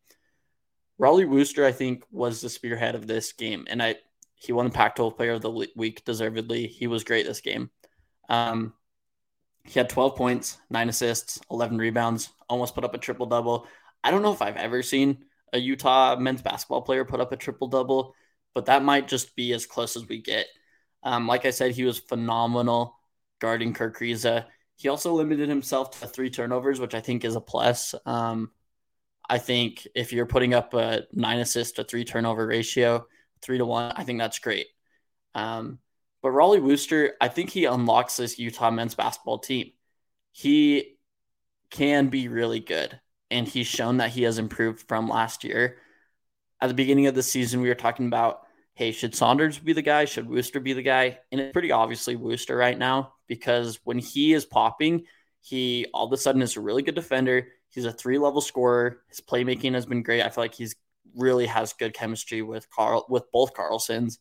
Rollie 0.99 1.29
Worster, 1.29 1.65
I 1.65 1.71
think, 1.71 2.03
was 2.11 2.41
the 2.41 2.49
spearhead 2.49 2.95
of 2.95 3.05
this 3.05 3.33
game, 3.33 3.65
and 3.69 3.83
I 3.83 3.95
he 4.35 4.53
won 4.53 4.65
the 4.65 4.71
Pac-12 4.71 5.17
Player 5.17 5.33
of 5.33 5.41
the 5.41 5.67
Week 5.75 6.03
deservedly. 6.05 6.67
He 6.67 6.87
was 6.87 7.03
great 7.03 7.25
this 7.25 7.41
game. 7.41 7.69
Um, 8.29 8.73
he 9.65 9.79
had 9.79 9.89
12 9.89 10.15
points, 10.15 10.57
nine 10.69 10.87
assists, 10.87 11.39
11 11.51 11.77
rebounds, 11.77 12.29
almost 12.47 12.73
put 12.73 12.85
up 12.85 12.93
a 12.93 12.97
triple 12.97 13.25
double. 13.25 13.67
I 14.03 14.11
don't 14.11 14.21
know 14.21 14.31
if 14.31 14.41
I've 14.41 14.55
ever 14.55 14.81
seen 14.81 15.25
a 15.51 15.59
Utah 15.59 16.15
men's 16.15 16.41
basketball 16.41 16.83
player 16.83 17.03
put 17.03 17.19
up 17.19 17.31
a 17.31 17.37
triple 17.37 17.67
double, 17.67 18.15
but 18.53 18.65
that 18.65 18.83
might 18.83 19.07
just 19.07 19.35
be 19.35 19.53
as 19.53 19.65
close 19.65 19.95
as 19.95 20.07
we 20.07 20.21
get. 20.21 20.47
Um, 21.03 21.27
like 21.27 21.45
I 21.45 21.51
said, 21.51 21.71
he 21.71 21.83
was 21.83 21.99
phenomenal 21.99 22.95
guarding 23.39 23.73
Kerr 23.73 23.91
Kriisa. 23.91 24.45
He 24.75 24.89
also 24.89 25.13
limited 25.13 25.49
himself 25.49 25.99
to 25.99 26.07
three 26.07 26.29
turnovers, 26.29 26.79
which 26.79 26.93
I 26.93 27.01
think 27.01 27.25
is 27.25 27.35
a 27.35 27.41
plus. 27.41 27.95
Um, 28.05 28.51
I 29.29 29.37
think 29.37 29.87
if 29.95 30.11
you're 30.11 30.25
putting 30.25 30.53
up 30.53 30.73
a 30.73 31.03
nine 31.13 31.39
assist 31.39 31.75
to 31.75 31.83
three 31.83 32.03
turnover 32.03 32.47
ratio, 32.47 33.05
three 33.41 33.57
to 33.57 33.65
one, 33.65 33.93
I 33.95 34.03
think 34.03 34.19
that's 34.19 34.39
great. 34.39 34.67
Um, 35.35 35.79
but 36.21 36.29
Rollie 36.29 36.61
Worster, 36.61 37.13
I 37.21 37.27
think 37.27 37.49
he 37.49 37.65
unlocks 37.65 38.17
this 38.17 38.39
Utah 38.39 38.71
men's 38.71 38.95
basketball 38.95 39.39
team. 39.39 39.71
He 40.31 40.97
can 41.69 42.07
be 42.07 42.27
really 42.27 42.59
good, 42.59 42.99
and 43.29 43.47
he's 43.47 43.67
shown 43.67 43.97
that 43.97 44.09
he 44.09 44.23
has 44.23 44.37
improved 44.37 44.87
from 44.87 45.07
last 45.07 45.43
year. 45.43 45.77
At 46.59 46.67
the 46.67 46.73
beginning 46.73 47.07
of 47.07 47.15
the 47.15 47.23
season, 47.23 47.61
we 47.61 47.69
were 47.69 47.75
talking 47.75 48.07
about, 48.07 48.41
hey, 48.79 48.93
should 48.93 49.13
Saunders 49.13 49.59
be 49.59 49.73
the 49.73 49.81
guy? 49.81 50.05
Should 50.05 50.29
Worster 50.29 50.61
be 50.61 50.71
the 50.71 50.81
guy? 50.81 51.17
And 51.33 51.41
it's 51.41 51.51
pretty 51.51 51.73
obviously 51.73 52.15
Worster 52.15 52.55
right 52.55 52.77
now 52.77 53.11
because 53.27 53.77
when 53.83 53.99
he 53.99 54.31
is 54.31 54.45
popping, 54.45 55.03
he 55.41 55.87
all 55.93 56.07
of 56.07 56.13
a 56.13 56.17
sudden 56.17 56.41
is 56.41 56.55
a 56.55 56.61
really 56.61 56.81
good 56.81 56.95
defender. 56.95 57.49
He's 57.67 57.83
a 57.83 57.91
three 57.91 58.17
level 58.17 58.39
scorer. 58.39 59.01
His 59.09 59.19
playmaking 59.19 59.73
has 59.73 59.85
been 59.85 60.01
great. 60.01 60.21
I 60.21 60.29
feel 60.29 60.45
like 60.45 60.53
he's 60.53 60.77
really 61.13 61.45
has 61.47 61.73
good 61.73 61.93
chemistry 61.93 62.41
with 62.41 62.69
Carl 62.69 63.05
with 63.09 63.29
both 63.33 63.53
Carlsons 63.53 64.19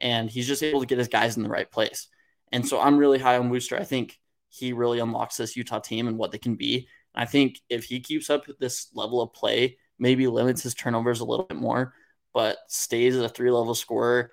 and 0.00 0.28
he's 0.28 0.48
just 0.48 0.64
able 0.64 0.80
to 0.80 0.86
get 0.86 0.98
his 0.98 1.06
guys 1.06 1.36
in 1.36 1.44
the 1.44 1.48
right 1.48 1.70
place. 1.70 2.08
And 2.50 2.66
so 2.66 2.80
I'm 2.80 2.98
really 2.98 3.20
high 3.20 3.38
on 3.38 3.48
Worster. 3.48 3.78
I 3.78 3.84
think 3.84 4.18
he 4.48 4.72
really 4.72 4.98
unlocks 4.98 5.36
this 5.36 5.54
Utah 5.54 5.78
team 5.78 6.08
and 6.08 6.18
what 6.18 6.32
they 6.32 6.38
can 6.38 6.56
be. 6.56 6.88
And 7.14 7.22
I 7.22 7.26
think 7.26 7.60
if 7.68 7.84
he 7.84 8.00
keeps 8.00 8.28
up 8.28 8.44
this 8.58 8.88
level 8.92 9.22
of 9.22 9.32
play, 9.32 9.78
maybe 10.00 10.26
limits 10.26 10.64
his 10.64 10.74
turnovers 10.74 11.20
a 11.20 11.24
little 11.24 11.46
bit 11.46 11.58
more, 11.58 11.94
but 12.32 12.58
stays 12.68 13.16
as 13.16 13.22
a 13.22 13.28
three 13.28 13.50
level 13.50 13.74
scorer 13.74 14.32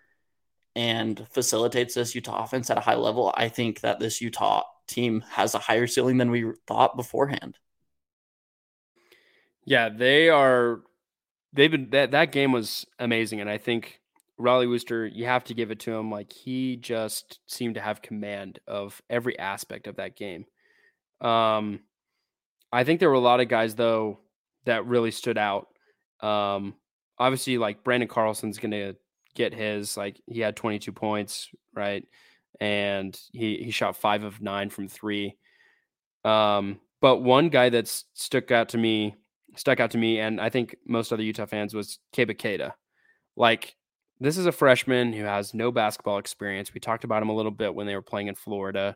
and 0.75 1.25
facilitates 1.31 1.95
this 1.95 2.13
Utah 2.13 2.43
offense 2.43 2.69
at 2.69 2.77
a 2.77 2.81
high 2.81 2.95
level, 2.95 3.33
I 3.35 3.49
think 3.49 3.81
that 3.81 3.99
this 3.99 4.21
Utah 4.21 4.63
team 4.87 5.23
has 5.31 5.55
a 5.55 5.59
higher 5.59 5.87
ceiling 5.87 6.17
than 6.17 6.31
we 6.31 6.51
thought 6.67 6.95
beforehand. 6.95 7.57
Yeah, 9.65 9.89
they 9.89 10.29
are. 10.29 10.81
They've 11.53 11.71
been 11.71 11.89
that 11.89 12.11
that 12.11 12.31
game 12.31 12.51
was 12.51 12.85
amazing, 12.99 13.41
and 13.41 13.49
I 13.49 13.57
think 13.57 13.99
Rollie 14.39 14.69
Worster, 14.69 15.05
you 15.05 15.25
have 15.25 15.43
to 15.45 15.53
give 15.53 15.71
it 15.71 15.79
to 15.81 15.93
him. 15.93 16.11
Like 16.11 16.31
he 16.31 16.77
just 16.77 17.39
seemed 17.47 17.75
to 17.75 17.81
have 17.81 18.01
command 18.01 18.59
of 18.67 19.01
every 19.09 19.37
aspect 19.37 19.87
of 19.87 19.95
that 19.95 20.15
game. 20.15 20.45
Um, 21.21 21.79
I 22.71 22.83
think 22.83 22.99
there 22.99 23.09
were 23.09 23.15
a 23.15 23.19
lot 23.19 23.39
of 23.39 23.47
guys 23.47 23.75
though 23.75 24.19
that 24.65 24.85
really 24.85 25.11
stood 25.11 25.37
out. 25.37 25.67
Um, 26.21 26.75
obviously, 27.19 27.57
like 27.57 27.83
Branden 27.83 28.09
Carlson's 28.09 28.57
going 28.57 28.71
to 28.71 28.95
get 29.35 29.53
his. 29.53 29.97
Like 29.97 30.21
he 30.25 30.39
had 30.39 30.55
22 30.55 30.91
points, 30.91 31.49
right, 31.73 32.05
and 32.59 33.19
he 33.33 33.57
he 33.63 33.71
shot 33.71 33.97
five 33.97 34.23
of 34.23 34.41
nine 34.41 34.69
from 34.69 34.87
three. 34.87 35.37
Um, 36.25 36.79
but 37.01 37.17
one 37.17 37.49
guy 37.49 37.69
that's 37.69 38.05
stuck 38.13 38.51
out 38.51 38.69
to 38.69 38.77
me, 38.77 39.15
stuck 39.55 39.79
out 39.79 39.91
to 39.91 39.97
me, 39.97 40.19
and 40.19 40.41
I 40.41 40.49
think 40.49 40.75
most 40.85 41.13
other 41.13 41.23
Utah 41.23 41.45
fans 41.45 41.73
was 41.73 41.99
Keba 42.13 42.35
Keita. 42.35 42.73
Like 43.35 43.75
this 44.19 44.37
is 44.37 44.45
a 44.47 44.51
freshman 44.51 45.13
who 45.13 45.23
has 45.23 45.53
no 45.53 45.71
basketball 45.71 46.17
experience. 46.17 46.73
We 46.73 46.79
talked 46.79 47.03
about 47.03 47.21
him 47.21 47.29
a 47.29 47.35
little 47.35 47.51
bit 47.51 47.75
when 47.75 47.85
they 47.85 47.95
were 47.95 48.01
playing 48.01 48.27
in 48.27 48.35
Florida. 48.35 48.95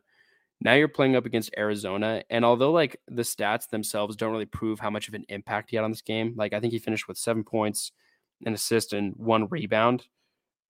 Now 0.60 0.74
you're 0.74 0.88
playing 0.88 1.16
up 1.16 1.26
against 1.26 1.54
Arizona. 1.58 2.24
And 2.30 2.44
although 2.44 2.72
like 2.72 2.98
the 3.08 3.22
stats 3.22 3.70
themselves 3.70 4.16
don't 4.16 4.32
really 4.32 4.46
prove 4.46 4.80
how 4.80 4.90
much 4.90 5.08
of 5.08 5.14
an 5.14 5.26
impact 5.30 5.70
he 5.70 5.76
had 5.76 5.86
on 5.86 5.92
this 5.92 6.02
game, 6.02 6.34
like 6.36 6.54
I 6.54 6.60
think 6.60 6.74
he 6.74 6.80
finished 6.80 7.08
with 7.08 7.18
seven 7.18 7.44
points, 7.44 7.92
an 8.46 8.54
assist, 8.54 8.94
and 8.94 9.14
one 9.16 9.48
rebound. 9.48 10.06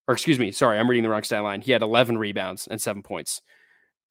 Or 0.07 0.13
excuse 0.13 0.39
me, 0.39 0.51
sorry, 0.51 0.79
I'm 0.79 0.89
reading 0.89 1.03
the 1.03 1.09
wrong 1.09 1.23
stat 1.23 1.43
line. 1.43 1.61
He 1.61 1.71
had 1.71 1.81
11 1.81 2.17
rebounds 2.17 2.67
and 2.67 2.81
seven 2.81 3.03
points. 3.03 3.41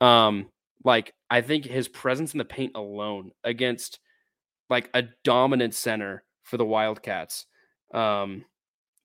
Um, 0.01 0.49
like 0.85 1.13
I 1.29 1.41
think 1.43 1.65
his 1.65 1.89
presence 1.89 2.33
in 2.33 2.39
the 2.39 2.45
paint 2.45 2.73
alone 2.75 3.33
against 3.45 3.99
like 4.71 4.89
a 4.95 5.05
dominant 5.25 5.75
center 5.75 6.23
for 6.43 6.57
the 6.57 6.65
Wildcats. 6.65 7.47
Um, 7.93 8.45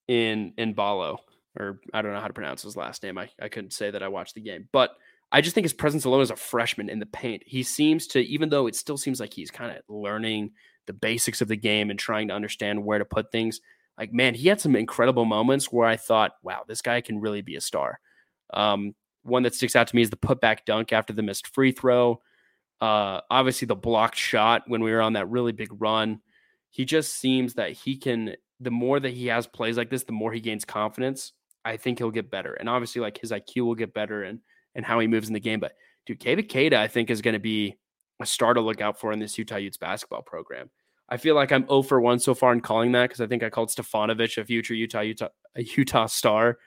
in 0.07 0.53
in 0.57 0.73
Ballo 0.73 1.19
or 1.57 1.79
I 1.93 2.01
don't 2.01 2.13
know 2.13 2.19
how 2.19 2.27
to 2.27 2.33
pronounce 2.33 2.61
his 2.61 2.75
last 2.75 3.03
name. 3.03 3.17
I, 3.17 3.29
I 3.41 3.47
couldn't 3.47 3.73
say 3.73 3.91
that 3.91 4.03
I 4.03 4.07
watched 4.07 4.35
the 4.35 4.41
game, 4.41 4.67
but 4.71 4.91
I 5.31 5.41
just 5.41 5.55
think 5.55 5.65
his 5.65 5.73
presence 5.73 6.05
alone 6.05 6.21
as 6.21 6.31
a 6.31 6.35
freshman 6.35 6.89
in 6.89 6.99
the 6.99 7.05
paint, 7.05 7.43
he 7.45 7.63
seems 7.63 8.07
to, 8.07 8.19
even 8.19 8.49
though 8.49 8.67
it 8.67 8.75
still 8.75 8.97
seems 8.97 9.19
like 9.19 9.33
he's 9.33 9.51
kind 9.51 9.71
of 9.71 9.81
learning 9.87 10.51
the 10.85 10.93
basics 10.93 11.41
of 11.41 11.47
the 11.47 11.55
game 11.55 11.89
and 11.89 11.97
trying 11.97 12.27
to 12.27 12.33
understand 12.33 12.83
where 12.83 12.99
to 12.99 13.05
put 13.05 13.31
things. 13.31 13.59
Like, 13.97 14.13
man, 14.13 14.35
he 14.35 14.47
had 14.47 14.59
some 14.59 14.75
incredible 14.75 15.25
moments 15.25 15.71
where 15.71 15.87
I 15.87 15.95
thought, 15.95 16.33
wow, 16.43 16.63
this 16.67 16.81
guy 16.81 17.01
can 17.01 17.19
really 17.19 17.41
be 17.41 17.55
a 17.55 17.61
star. 17.61 17.99
Um, 18.53 18.93
one 19.23 19.43
that 19.43 19.55
sticks 19.55 19.75
out 19.75 19.87
to 19.87 19.95
me 19.95 20.01
is 20.01 20.09
the 20.09 20.17
putback 20.17 20.65
dunk 20.65 20.93
after 20.93 21.13
the 21.13 21.23
missed 21.23 21.47
free 21.47 21.71
throw. 21.71 22.21
Uh, 22.81 23.21
obviously, 23.29 23.65
the 23.65 23.75
blocked 23.75 24.17
shot 24.17 24.63
when 24.67 24.83
we 24.83 24.91
were 24.91 25.01
on 25.01 25.13
that 25.13 25.29
really 25.29 25.53
big 25.53 25.69
run. 25.79 26.19
He 26.71 26.85
just 26.85 27.13
seems 27.13 27.53
that 27.53 27.71
he 27.71 27.97
can 27.97 28.35
the 28.59 28.71
more 28.71 28.99
that 28.99 29.13
he 29.13 29.27
has 29.27 29.47
plays 29.47 29.77
like 29.77 29.89
this, 29.89 30.03
the 30.03 30.11
more 30.11 30.31
he 30.31 30.39
gains 30.39 30.65
confidence. 30.65 31.33
I 31.63 31.77
think 31.77 31.97
he'll 31.97 32.11
get 32.11 32.29
better. 32.29 32.53
And 32.53 32.69
obviously, 32.69 33.01
like 33.01 33.17
his 33.17 33.31
IQ 33.31 33.61
will 33.61 33.75
get 33.75 33.93
better 33.93 34.23
and 34.23 34.39
and 34.75 34.85
how 34.85 34.99
he 34.99 35.07
moves 35.07 35.27
in 35.27 35.33
the 35.33 35.39
game. 35.39 35.59
But 35.59 35.73
dude, 36.05 36.19
Keba 36.19 36.47
Keita, 36.47 36.75
I 36.75 36.87
think, 36.87 37.09
is 37.09 37.21
going 37.21 37.33
to 37.33 37.39
be 37.39 37.77
a 38.21 38.25
star 38.25 38.53
to 38.53 38.61
look 38.61 38.81
out 38.81 38.99
for 38.99 39.11
in 39.11 39.19
this 39.19 39.37
Utah 39.37 39.57
Utes 39.57 39.77
basketball 39.77 40.21
program. 40.21 40.69
I 41.07 41.17
feel 41.17 41.35
like 41.35 41.51
I'm 41.51 41.67
0 41.67 41.83
for 41.83 42.01
1 42.01 42.19
so 42.19 42.33
far 42.33 42.51
in 42.51 42.61
calling 42.61 42.93
that 42.93 43.03
because 43.03 43.21
I 43.21 43.27
think 43.27 43.43
I 43.43 43.49
called 43.49 43.69
Stefanovic 43.69 44.37
a 44.37 44.45
future 44.45 44.73
Utah 44.73 45.01
Utah 45.01 45.29
Utah 45.55 46.07
star, 46.07 46.57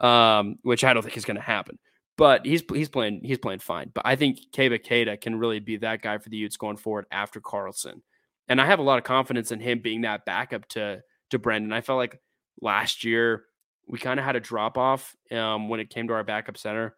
um, 0.00 0.56
which 0.62 0.84
I 0.84 0.92
don't 0.92 1.02
think 1.02 1.16
is 1.16 1.24
going 1.24 1.36
to 1.36 1.42
happen. 1.42 1.78
But 2.18 2.46
he's 2.46 2.62
he's 2.72 2.88
playing 2.88 3.20
he's 3.24 3.38
playing 3.38 3.60
fine. 3.60 3.90
But 3.92 4.06
I 4.06 4.16
think 4.16 4.38
Keba 4.52 4.84
Keita 4.84 5.20
can 5.20 5.38
really 5.38 5.60
be 5.60 5.76
that 5.78 6.02
guy 6.02 6.18
for 6.18 6.28
the 6.28 6.36
Utes 6.36 6.56
going 6.56 6.76
forward 6.76 7.06
after 7.10 7.40
Carlson. 7.40 8.02
And 8.48 8.60
I 8.60 8.66
have 8.66 8.78
a 8.78 8.82
lot 8.82 8.98
of 8.98 9.04
confidence 9.04 9.52
in 9.52 9.60
him 9.60 9.80
being 9.80 10.02
that 10.02 10.24
backup 10.24 10.66
to 10.70 11.02
to 11.30 11.38
Branden. 11.38 11.72
I 11.72 11.80
felt 11.80 11.98
like 11.98 12.20
last 12.60 13.04
year 13.04 13.44
we 13.86 13.98
kind 13.98 14.18
of 14.18 14.24
had 14.24 14.36
a 14.36 14.40
drop 14.40 14.78
off 14.78 15.14
um, 15.30 15.68
when 15.68 15.80
it 15.80 15.90
came 15.90 16.08
to 16.08 16.14
our 16.14 16.24
backup 16.24 16.56
center. 16.56 16.96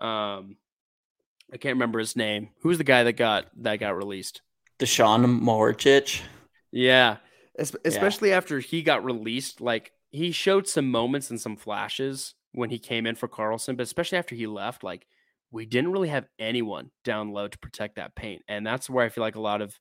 Um, 0.00 0.56
I 1.52 1.56
can't 1.58 1.74
remember 1.74 1.98
his 1.98 2.16
name. 2.16 2.50
Who's 2.60 2.78
the 2.78 2.84
guy 2.84 3.02
that 3.04 3.14
got 3.14 3.46
that 3.62 3.80
got 3.80 3.96
released? 3.96 4.42
Dusan 4.78 5.40
Mahorcic. 5.40 6.22
Yeah, 6.72 7.16
es- 7.58 7.76
especially 7.84 8.30
yeah. 8.30 8.36
after 8.36 8.58
he 8.58 8.82
got 8.82 9.04
released. 9.04 9.60
Like 9.60 9.92
he 10.10 10.32
showed 10.32 10.68
some 10.68 10.90
moments 10.90 11.30
and 11.30 11.40
some 11.40 11.56
flashes 11.56 12.34
when 12.52 12.70
he 12.70 12.78
came 12.78 13.06
in 13.06 13.14
for 13.14 13.28
Carlson, 13.28 13.76
but 13.76 13.82
especially 13.82 14.18
after 14.18 14.34
he 14.34 14.46
left, 14.46 14.82
like 14.82 15.06
we 15.50 15.66
didn't 15.66 15.92
really 15.92 16.08
have 16.08 16.26
anyone 16.38 16.90
down 17.04 17.32
low 17.32 17.48
to 17.48 17.58
protect 17.58 17.96
that 17.96 18.14
paint. 18.14 18.42
And 18.48 18.66
that's 18.66 18.88
where 18.88 19.04
I 19.04 19.08
feel 19.08 19.22
like 19.22 19.36
a 19.36 19.40
lot 19.40 19.62
of 19.62 19.78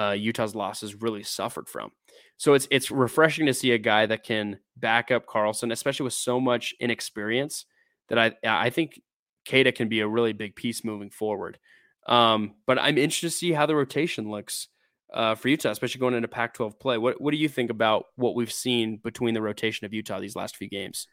uh, 0.00 0.10
Utah's 0.10 0.54
losses 0.54 1.00
really 1.00 1.22
suffered 1.22 1.68
from. 1.68 1.90
So 2.38 2.54
it's 2.54 2.66
it's 2.70 2.90
refreshing 2.90 3.46
to 3.46 3.54
see 3.54 3.72
a 3.72 3.78
guy 3.78 4.06
that 4.06 4.24
can 4.24 4.58
back 4.76 5.10
up 5.10 5.26
Carlson, 5.26 5.70
especially 5.70 6.04
with 6.04 6.14
so 6.14 6.40
much 6.40 6.74
inexperience. 6.80 7.66
That 8.08 8.18
I 8.18 8.32
I 8.44 8.70
think 8.70 9.00
Keita 9.46 9.74
can 9.74 9.88
be 9.88 10.00
a 10.00 10.08
really 10.08 10.32
big 10.32 10.56
piece 10.56 10.84
moving 10.84 11.10
forward. 11.10 11.58
Um, 12.06 12.54
but 12.66 12.78
I'm 12.80 12.98
interested 12.98 13.28
to 13.28 13.36
see 13.36 13.52
how 13.52 13.66
the 13.66 13.76
rotation 13.76 14.30
looks 14.30 14.68
uh, 15.12 15.34
for 15.34 15.48
Utah, 15.48 15.70
especially 15.70 16.00
going 16.00 16.14
into 16.14 16.28
Pac-12 16.28 16.78
play. 16.78 16.98
What 16.98 17.20
what 17.20 17.32
do 17.32 17.36
you 17.36 17.48
think 17.48 17.70
about 17.70 18.06
what 18.16 18.34
we've 18.34 18.52
seen 18.52 18.96
between 18.96 19.34
the 19.34 19.42
rotation 19.42 19.84
of 19.84 19.92
Utah 19.92 20.20
these 20.20 20.36
last 20.36 20.56
few 20.56 20.68
games? 20.68 21.06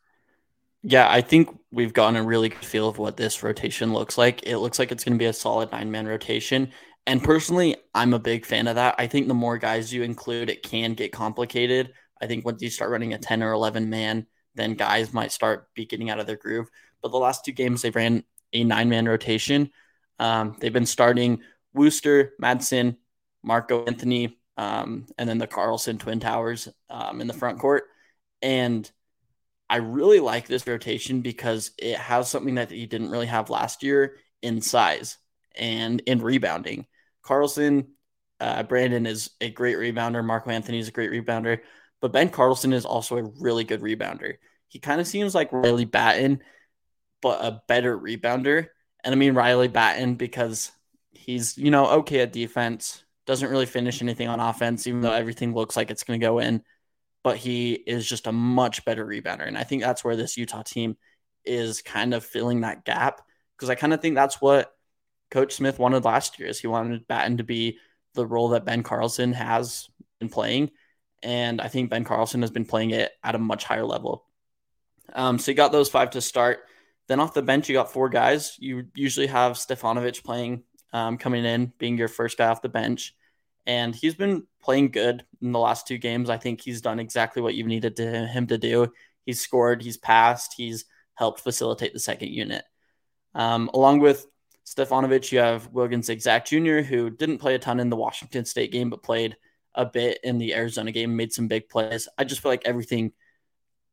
Yeah, 0.82 1.10
I 1.10 1.22
think 1.22 1.50
we've 1.72 1.92
gotten 1.92 2.16
a 2.16 2.24
really 2.24 2.50
good 2.50 2.64
feel 2.64 2.88
of 2.88 2.98
what 2.98 3.18
this 3.18 3.44
rotation 3.44 3.92
looks 3.94 4.18
like. 4.18 4.44
It 4.44 4.60
looks 4.60 4.80
like 4.80 4.92
it's 4.92 5.04
going 5.04 5.18
to 5.18 5.20
be 5.20 5.26
a 5.26 5.34
solid 5.34 5.72
nine 5.72 5.92
man 5.92 6.08
rotation. 6.08 6.72
And 7.06 7.24
personally, 7.24 7.76
I'm 7.94 8.14
a 8.14 8.20
big 8.20 8.46
fan 8.46 8.68
of 8.68 8.76
that. 8.76 8.96
I 8.98 9.08
think 9.08 9.28
the 9.28 9.34
more 9.34 9.58
guys 9.58 9.92
you 9.92 10.04
include, 10.04 10.50
it 10.50 10.64
can 10.64 10.94
get 10.94 11.12
complicated. 11.12 11.92
I 12.22 12.28
think 12.28 12.46
once 12.46 12.62
you 12.62 12.70
start 12.70 12.92
running 12.92 13.14
a 13.14 13.18
10 13.18 13.44
or 13.44 13.52
11 13.52 13.90
man, 13.90 14.28
then 14.56 14.76
guys 14.76 15.14
might 15.14 15.32
start 15.32 15.74
be 15.74 15.86
getting 15.86 16.10
out 16.10 16.20
of 16.20 16.28
their 16.28 16.38
groove. 16.38 16.70
But 17.02 17.12
the 17.12 17.18
last 17.18 17.44
two 17.44 17.52
games, 17.52 17.82
they 17.82 17.90
ran 17.90 18.24
a 18.54 18.64
nine 18.64 18.90
man 18.90 19.08
rotation. 19.08 19.72
Um, 20.20 20.56
they've 20.60 20.72
been 20.72 20.86
starting 20.86 21.40
Worster, 21.74 22.34
Madsen, 22.42 22.98
Marco 23.44 23.86
Anthony, 23.86 24.38
um, 24.58 25.08
and 25.18 25.30
then 25.30 25.38
the 25.38 25.48
Carlson 25.48 25.98
Twin 25.98 26.20
Towers 26.20 26.68
um, 26.90 27.22
in 27.22 27.28
the 27.28 27.34
front 27.34 27.60
court. 27.60 27.84
And 28.42 28.90
I 29.70 29.78
really 29.78 30.20
like 30.20 30.48
this 30.48 30.66
rotation 30.66 31.22
because 31.22 31.72
it 31.78 31.98
has 31.98 32.30
something 32.30 32.56
that 32.56 32.72
he 32.72 32.86
didn't 32.86 33.12
really 33.12 33.28
have 33.28 33.50
last 33.50 33.84
year 33.84 34.16
in 34.42 34.62
size 34.62 35.18
and 35.56 36.02
in 36.02 36.20
rebounding. 36.20 36.88
Carlson, 37.22 37.90
uh, 38.40 38.64
Branden 38.64 39.08
is 39.08 39.32
a 39.42 39.50
great 39.50 39.78
rebounder. 39.78 40.26
Marco 40.26 40.50
Anthony 40.50 40.80
is 40.80 40.88
a 40.88 40.94
great 40.94 41.12
rebounder, 41.12 41.60
but 42.02 42.12
Ben 42.12 42.30
Carlson 42.30 42.74
is 42.74 42.86
also 42.86 43.18
a 43.18 43.32
really 43.40 43.64
good 43.64 43.82
rebounder. 43.82 44.36
He 44.68 44.80
kind 44.80 45.02
of 45.02 45.08
seems 45.08 45.36
like 45.36 45.52
Riley 45.52 45.86
Battin, 45.86 46.42
but 47.22 47.44
a 47.44 47.62
better 47.68 47.98
rebounder. 47.98 48.68
And 49.04 49.14
I 49.14 49.18
mean 49.18 49.36
Riley 49.36 49.68
Battin 49.68 50.16
because 50.16 50.72
he's, 51.12 51.58
you 51.58 51.72
know, 51.72 51.88
okay 51.88 52.22
at 52.22 52.34
defense, 52.34 53.04
doesn't 53.30 53.52
really 53.52 53.68
finish 53.68 54.02
anything 54.02 54.28
on 54.28 54.40
offense, 54.40 54.88
even 54.88 55.02
though 55.02 55.14
everything 55.14 55.54
looks 55.54 55.78
like 55.78 55.92
it's 55.92 56.04
going 56.04 56.20
to 56.20 56.26
go 56.26 56.40
in. 56.40 56.64
But 57.24 57.38
he 57.38 57.74
is 57.74 58.10
just 58.10 58.26
a 58.26 58.32
much 58.32 58.84
better 58.86 59.06
rebounder. 59.06 59.48
And 59.48 59.56
I 59.56 59.64
think 59.64 59.84
that's 59.84 60.04
where 60.04 60.16
this 60.16 60.36
Utah 60.36 60.64
team 60.64 60.98
is 61.46 61.84
kind 61.84 62.16
of 62.16 62.26
filling 62.26 62.62
that 62.62 62.86
gap 62.86 63.22
because 63.56 63.70
I 63.70 63.76
kind 63.76 63.94
of 63.94 64.02
think 64.02 64.16
that's 64.16 64.42
what 64.42 64.74
Coach 65.30 65.54
Smith 65.54 65.78
wanted 65.78 66.06
last 66.06 66.40
year 66.40 66.50
is 66.50 66.60
he 66.60 66.66
wanted 66.66 67.08
Battin 67.08 67.38
to 67.38 67.44
be 67.44 67.78
the 68.16 68.26
role 68.26 68.50
that 68.50 68.66
Ben 68.66 68.82
Carlson 68.82 69.34
has 69.34 69.88
been 70.20 70.30
playing. 70.30 70.72
And 71.22 71.62
I 71.62 71.68
think 71.68 71.92
Ben 71.92 72.06
Carlson 72.06 72.42
has 72.42 72.50
been 72.50 72.66
playing 72.66 72.92
it 72.92 73.12
at 73.24 73.36
a 73.36 73.40
much 73.40 73.64
higher 73.64 73.86
level. 73.86 74.26
Um, 75.14 75.38
so 75.38 75.52
you 75.52 75.56
got 75.56 75.72
those 75.72 75.90
five 75.90 76.10
to 76.12 76.22
start. 76.22 76.62
Then 77.08 77.20
off 77.20 77.36
the 77.36 77.44
bench, 77.44 77.70
you 77.70 77.76
got 77.76 77.94
four 77.94 78.10
guys. 78.10 78.56
You 78.58 78.88
usually 78.96 79.28
have 79.28 79.54
Stefanovic 79.54 80.24
playing, 80.24 80.64
um, 80.94 81.20
coming 81.20 81.46
in, 81.46 81.74
being 81.78 81.96
your 81.96 82.08
first 82.08 82.40
guy 82.40 82.48
off 82.48 82.64
the 82.64 82.70
bench. 82.70 83.14
And 83.70 83.94
he's 83.94 84.16
been 84.16 84.48
playing 84.64 84.90
good 84.90 85.24
in 85.44 85.52
the 85.52 85.60
last 85.60 85.86
two 85.86 86.00
games. 86.00 86.32
I 86.32 86.38
think 86.38 86.60
he's 86.60 86.82
done 86.82 87.00
exactly 87.00 87.40
what 87.40 87.54
you've 87.54 87.68
needed 87.68 87.98
to 87.98 88.26
him 88.26 88.48
to 88.48 88.58
do. 88.58 88.92
He's 89.28 89.42
scored, 89.42 89.84
he's 89.84 89.96
passed, 89.96 90.56
he's 90.58 90.86
helped 91.14 91.42
facilitate 91.42 91.94
the 91.94 92.00
second 92.00 92.30
unit. 92.30 92.66
Um, 93.36 93.70
along 93.76 94.00
with 94.00 94.26
Stefanovic, 94.66 95.32
you 95.32 95.38
have 95.38 95.72
Wilguens 95.72 96.06
Zigzag 96.06 96.46
Jr., 96.46 96.80
who 96.80 97.12
didn't 97.12 97.38
play 97.38 97.54
a 97.54 97.60
ton 97.60 97.80
in 97.80 97.92
the 97.92 97.96
Washington 97.96 98.44
State 98.44 98.72
game, 98.72 98.90
but 98.90 99.04
played 99.04 99.38
a 99.76 99.86
bit 99.86 100.18
in 100.24 100.40
the 100.40 100.56
Arizona 100.56 100.92
game, 100.92 101.16
made 101.16 101.32
some 101.32 101.48
big 101.48 101.70
plays. 101.70 102.08
I 102.18 102.24
just 102.24 102.42
feel 102.42 102.52
like 102.52 102.64
everything, 102.66 103.12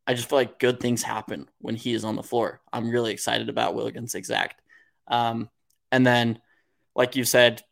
I 0.06 0.14
just 0.14 0.30
feel 0.30 0.38
like 0.38 0.58
good 0.58 0.80
things 0.80 1.02
happen 1.02 1.50
when 1.58 1.76
he 1.76 1.92
is 1.92 2.02
on 2.02 2.16
the 2.16 2.22
floor. 2.22 2.62
I'm 2.72 2.88
really 2.88 3.12
excited 3.12 3.50
about 3.50 3.76
Wilguens 3.76 4.12
Zigzag. 4.12 4.52
Um, 5.06 5.50
and 5.92 6.06
then, 6.06 6.40
like 6.94 7.14
you 7.14 7.24
said, 7.24 7.62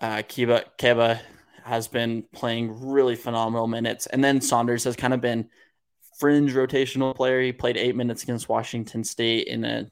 uh, 0.00 0.18
Kiba, 0.18 0.66
Keba 0.78 1.18
has 1.64 1.88
been 1.88 2.24
playing 2.32 2.90
really 2.90 3.16
phenomenal 3.16 3.66
minutes. 3.66 4.06
And 4.06 4.22
then 4.22 4.40
Saunders 4.40 4.84
has 4.84 4.96
kind 4.96 5.14
of 5.14 5.20
been 5.20 5.48
fringe 6.18 6.52
rotational 6.52 7.14
player. 7.14 7.40
He 7.40 7.52
played 7.52 7.76
eight 7.76 7.96
minutes 7.96 8.22
against 8.22 8.48
Washington 8.48 9.04
State 9.04 9.46
in 9.46 9.64
an 9.64 9.90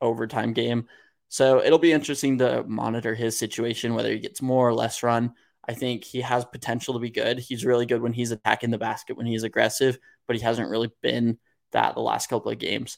overtime 0.00 0.52
game. 0.52 0.88
So 1.28 1.62
it'll 1.62 1.78
be 1.78 1.92
interesting 1.92 2.38
to 2.38 2.64
monitor 2.64 3.14
his 3.14 3.36
situation, 3.36 3.94
whether 3.94 4.10
he 4.10 4.18
gets 4.18 4.40
more 4.40 4.66
or 4.66 4.74
less 4.74 5.02
run. 5.02 5.34
I 5.68 5.74
think 5.74 6.04
he 6.04 6.22
has 6.22 6.46
potential 6.46 6.94
to 6.94 7.00
be 7.00 7.10
good. 7.10 7.38
He's 7.38 7.66
really 7.66 7.84
good 7.84 8.00
when 8.00 8.14
he's 8.14 8.30
attacking 8.30 8.70
the 8.70 8.78
basket, 8.78 9.18
when 9.18 9.26
he's 9.26 9.42
aggressive, 9.42 9.98
but 10.26 10.36
he 10.36 10.42
hasn't 10.42 10.70
really 10.70 10.90
been 11.02 11.38
that 11.72 11.94
the 11.94 12.00
last 12.00 12.30
couple 12.30 12.50
of 12.50 12.58
games. 12.58 12.96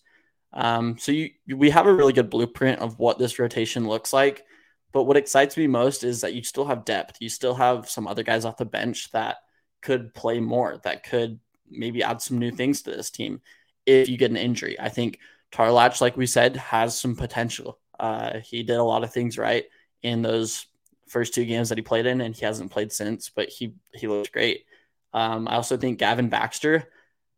Um, 0.53 0.97
so 0.99 1.11
you, 1.11 1.31
we 1.49 1.71
have 1.71 1.87
a 1.87 1.93
really 1.93 2.13
good 2.13 2.31
blueprint 2.31 2.79
of 2.79 2.99
what 3.01 3.19
this 3.19 3.41
rotation 3.41 3.89
looks 3.89 4.13
like. 4.13 4.45
But 4.93 5.05
what 5.05 5.17
excites 5.17 5.57
me 5.57 5.67
most 5.67 6.05
is 6.05 6.21
that 6.23 6.35
you 6.35 6.43
still 6.43 6.67
have 6.67 6.85
depth. 6.85 7.19
You 7.21 7.29
still 7.29 7.55
have 7.55 7.89
some 7.89 8.09
other 8.09 8.23
guys 8.23 8.45
off 8.45 8.57
the 8.57 8.65
bench 8.65 9.11
that 9.13 9.37
could 9.83 10.15
play 10.15 10.41
more, 10.41 10.79
that 10.85 11.05
could 11.05 11.39
maybe 11.71 12.03
add 12.03 12.21
some 12.21 12.39
new 12.39 12.51
things 12.51 12.83
to 12.83 12.91
this 12.91 13.11
team 13.11 13.41
if 13.87 14.09
you 14.09 14.17
get 14.17 14.31
an 14.31 14.37
injury. 14.37 14.79
I 14.79 14.89
think 14.89 15.19
Tarlac, 15.53 16.01
like 16.01 16.17
we 16.17 16.27
said, 16.27 16.57
has 16.57 16.99
some 16.99 17.17
potential. 17.17 17.79
Uh, 17.99 18.41
he 18.41 18.63
did 18.63 18.77
a 18.77 18.85
lot 18.85 19.05
of 19.05 19.13
things 19.13 19.39
right 19.39 19.65
in 20.03 20.23
those 20.23 20.67
first 21.09 21.35
two 21.35 21.45
games 21.45 21.69
that 21.69 21.79
he 21.79 21.83
played 21.83 22.07
in, 22.07 22.21
and 22.21 22.35
he 22.35 22.45
hasn't 22.45 22.71
played 22.71 22.93
since. 22.93 23.31
But 23.31 23.49
he 23.49 23.75
he 23.95 24.07
looked 24.07 24.33
great. 24.33 24.65
Um, 25.13 25.49
I 25.49 25.55
also 25.55 25.77
think 25.77 25.99
Gavin 25.99 26.29
Baxter 26.29 26.89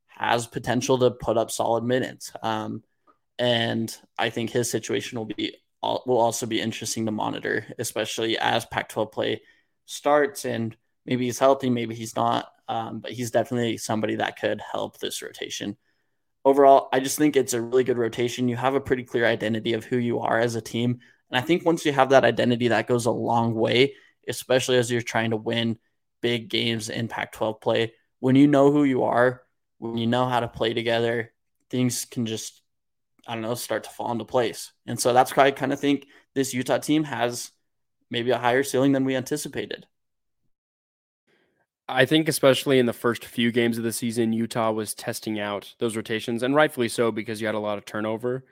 has 0.08 0.46
potential 0.46 0.98
to 0.98 1.10
put 1.10 1.38
up 1.38 1.50
solid 1.50 1.84
minutes, 1.84 2.32
um, 2.42 2.82
and 3.38 3.94
I 4.18 4.30
think 4.30 4.50
his 4.50 4.70
situation 4.70 5.18
will 5.18 5.26
be 5.26 5.56
will 5.82 6.18
also 6.18 6.46
be 6.46 6.60
interesting 6.60 7.06
to 7.06 7.12
monitor, 7.12 7.66
especially 7.78 8.38
as 8.38 8.64
Pac-12 8.66 9.12
play 9.12 9.42
starts 9.86 10.44
and 10.44 10.76
maybe 11.04 11.24
he's 11.24 11.38
healthy, 11.38 11.70
maybe 11.70 11.94
he's 11.94 12.14
not, 12.14 12.48
um, 12.68 13.00
but 13.00 13.12
he's 13.12 13.30
definitely 13.30 13.76
somebody 13.76 14.16
that 14.16 14.38
could 14.38 14.60
help 14.72 14.98
this 14.98 15.22
rotation 15.22 15.76
overall, 16.44 16.88
I 16.92 17.00
just 17.00 17.18
think 17.18 17.36
it's 17.36 17.54
a 17.54 17.60
really 17.60 17.84
good 17.84 17.98
rotation. 17.98 18.48
You 18.48 18.56
have 18.56 18.74
a 18.74 18.80
pretty 18.80 19.04
clear 19.04 19.26
identity 19.26 19.74
of 19.74 19.84
who 19.84 19.96
you 19.96 20.20
are 20.20 20.38
as 20.38 20.54
a 20.54 20.60
team. 20.60 21.00
And 21.30 21.38
I 21.38 21.40
think 21.40 21.64
once 21.64 21.84
you 21.84 21.92
have 21.92 22.10
that 22.10 22.24
identity, 22.24 22.68
that 22.68 22.86
goes 22.86 23.06
a 23.06 23.10
long 23.10 23.54
way, 23.54 23.94
especially 24.28 24.78
as 24.78 24.90
you're 24.90 25.02
trying 25.02 25.30
to 25.30 25.36
win 25.36 25.78
big 26.20 26.48
games 26.48 26.88
in 26.88 27.08
Pac 27.08 27.32
12 27.32 27.60
play. 27.60 27.92
When 28.20 28.36
you 28.36 28.46
know 28.46 28.70
who 28.70 28.84
you 28.84 29.04
are, 29.04 29.42
when 29.78 29.96
you 29.96 30.06
know 30.06 30.26
how 30.26 30.40
to 30.40 30.48
play 30.48 30.74
together, 30.74 31.32
things 31.70 32.04
can 32.04 32.26
just, 32.26 32.61
I 33.26 33.34
don't 33.34 33.42
know, 33.42 33.54
start 33.54 33.84
to 33.84 33.90
fall 33.90 34.10
into 34.12 34.24
place. 34.24 34.72
And 34.86 34.98
so 34.98 35.12
that's 35.12 35.36
why 35.36 35.46
I 35.46 35.50
kind 35.50 35.72
of 35.72 35.80
think 35.80 36.06
this 36.34 36.54
Utah 36.54 36.78
team 36.78 37.04
has 37.04 37.52
maybe 38.10 38.30
a 38.30 38.38
higher 38.38 38.62
ceiling 38.62 38.92
than 38.92 39.04
we 39.04 39.16
anticipated. 39.16 39.86
I 41.88 42.04
think, 42.04 42.28
especially 42.28 42.78
in 42.78 42.86
the 42.86 42.92
first 42.92 43.24
few 43.24 43.52
games 43.52 43.76
of 43.76 43.84
the 43.84 43.92
season, 43.92 44.32
Utah 44.32 44.70
was 44.70 44.94
testing 44.94 45.38
out 45.38 45.74
those 45.78 45.96
rotations, 45.96 46.42
and 46.42 46.54
rightfully 46.54 46.88
so 46.88 47.10
because 47.10 47.40
you 47.40 47.46
had 47.46 47.54
a 47.54 47.60
lot 47.60 47.76
of 47.76 47.84
turnover. 47.84 48.44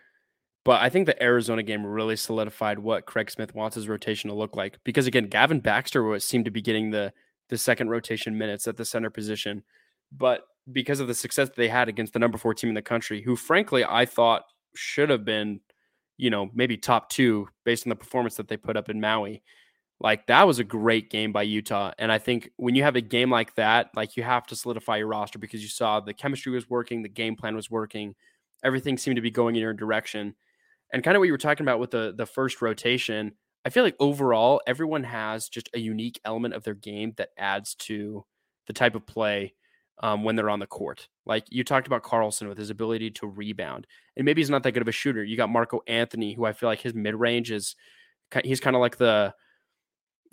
But 0.64 0.82
I 0.82 0.90
think 0.90 1.06
the 1.06 1.20
Arizona 1.22 1.62
game 1.62 1.86
really 1.86 2.16
solidified 2.16 2.78
what 2.78 3.06
Craig 3.06 3.30
Smith 3.30 3.54
wants 3.54 3.76
his 3.76 3.88
rotation 3.88 4.28
to 4.28 4.36
look 4.36 4.56
like. 4.56 4.78
Because 4.84 5.06
again, 5.06 5.28
Gavin 5.28 5.60
Baxter 5.60 6.02
was 6.02 6.24
seemed 6.24 6.44
to 6.44 6.50
be 6.50 6.60
getting 6.60 6.90
the 6.90 7.12
the 7.48 7.58
second 7.58 7.88
rotation 7.88 8.36
minutes 8.36 8.68
at 8.68 8.76
the 8.76 8.84
center 8.84 9.10
position, 9.10 9.64
but 10.12 10.42
because 10.70 11.00
of 11.00 11.08
the 11.08 11.14
success 11.14 11.48
that 11.48 11.56
they 11.56 11.68
had 11.68 11.88
against 11.88 12.12
the 12.12 12.18
number 12.18 12.38
four 12.38 12.54
team 12.54 12.68
in 12.68 12.74
the 12.74 12.82
country, 12.82 13.22
who 13.22 13.36
frankly 13.36 13.84
I 13.84 14.06
thought 14.06 14.44
should 14.74 15.10
have 15.10 15.24
been, 15.24 15.60
you 16.16 16.30
know, 16.30 16.50
maybe 16.54 16.76
top 16.76 17.08
two 17.10 17.48
based 17.64 17.86
on 17.86 17.90
the 17.90 17.96
performance 17.96 18.36
that 18.36 18.48
they 18.48 18.56
put 18.56 18.76
up 18.76 18.88
in 18.88 19.00
Maui. 19.00 19.42
Like 20.00 20.26
that 20.28 20.46
was 20.46 20.58
a 20.58 20.64
great 20.64 21.10
game 21.10 21.30
by 21.32 21.42
Utah. 21.42 21.92
And 21.98 22.10
I 22.10 22.18
think 22.18 22.50
when 22.56 22.74
you 22.74 22.82
have 22.82 22.96
a 22.96 23.02
game 23.02 23.30
like 23.30 23.54
that, 23.56 23.90
like 23.94 24.16
you 24.16 24.22
have 24.22 24.46
to 24.46 24.56
solidify 24.56 24.96
your 24.96 25.08
roster 25.08 25.38
because 25.38 25.62
you 25.62 25.68
saw 25.68 26.00
the 26.00 26.14
chemistry 26.14 26.52
was 26.52 26.70
working, 26.70 27.02
the 27.02 27.08
game 27.08 27.36
plan 27.36 27.54
was 27.54 27.70
working, 27.70 28.14
everything 28.64 28.96
seemed 28.96 29.16
to 29.16 29.22
be 29.22 29.30
going 29.30 29.56
in 29.56 29.62
your 29.62 29.74
direction. 29.74 30.34
And 30.92 31.04
kind 31.04 31.16
of 31.16 31.20
what 31.20 31.26
you 31.26 31.32
were 31.32 31.38
talking 31.38 31.64
about 31.64 31.80
with 31.80 31.90
the 31.90 32.14
the 32.16 32.26
first 32.26 32.62
rotation, 32.62 33.32
I 33.64 33.70
feel 33.70 33.84
like 33.84 33.96
overall 34.00 34.62
everyone 34.66 35.04
has 35.04 35.48
just 35.48 35.68
a 35.74 35.78
unique 35.78 36.18
element 36.24 36.54
of 36.54 36.64
their 36.64 36.74
game 36.74 37.12
that 37.18 37.30
adds 37.36 37.74
to 37.76 38.24
the 38.66 38.72
type 38.72 38.94
of 38.94 39.06
play 39.06 39.54
um, 40.00 40.24
when 40.24 40.36
they're 40.36 40.50
on 40.50 40.60
the 40.60 40.66
court. 40.66 41.08
Like 41.26 41.44
you 41.50 41.64
talked 41.64 41.86
about 41.86 42.02
Carlson 42.02 42.48
with 42.48 42.58
his 42.58 42.70
ability 42.70 43.10
to 43.12 43.26
rebound, 43.26 43.86
and 44.16 44.24
maybe 44.24 44.40
he's 44.40 44.50
not 44.50 44.62
that 44.62 44.72
good 44.72 44.82
of 44.82 44.88
a 44.88 44.92
shooter. 44.92 45.22
You 45.22 45.36
got 45.36 45.50
Marco 45.50 45.80
Anthony, 45.86 46.34
who 46.34 46.44
I 46.44 46.52
feel 46.52 46.68
like 46.68 46.80
his 46.80 46.94
mid 46.94 47.14
range 47.14 47.50
is 47.50 47.76
he's 48.44 48.60
kind 48.60 48.76
of 48.76 48.80
like 48.80 48.96
the 48.96 49.34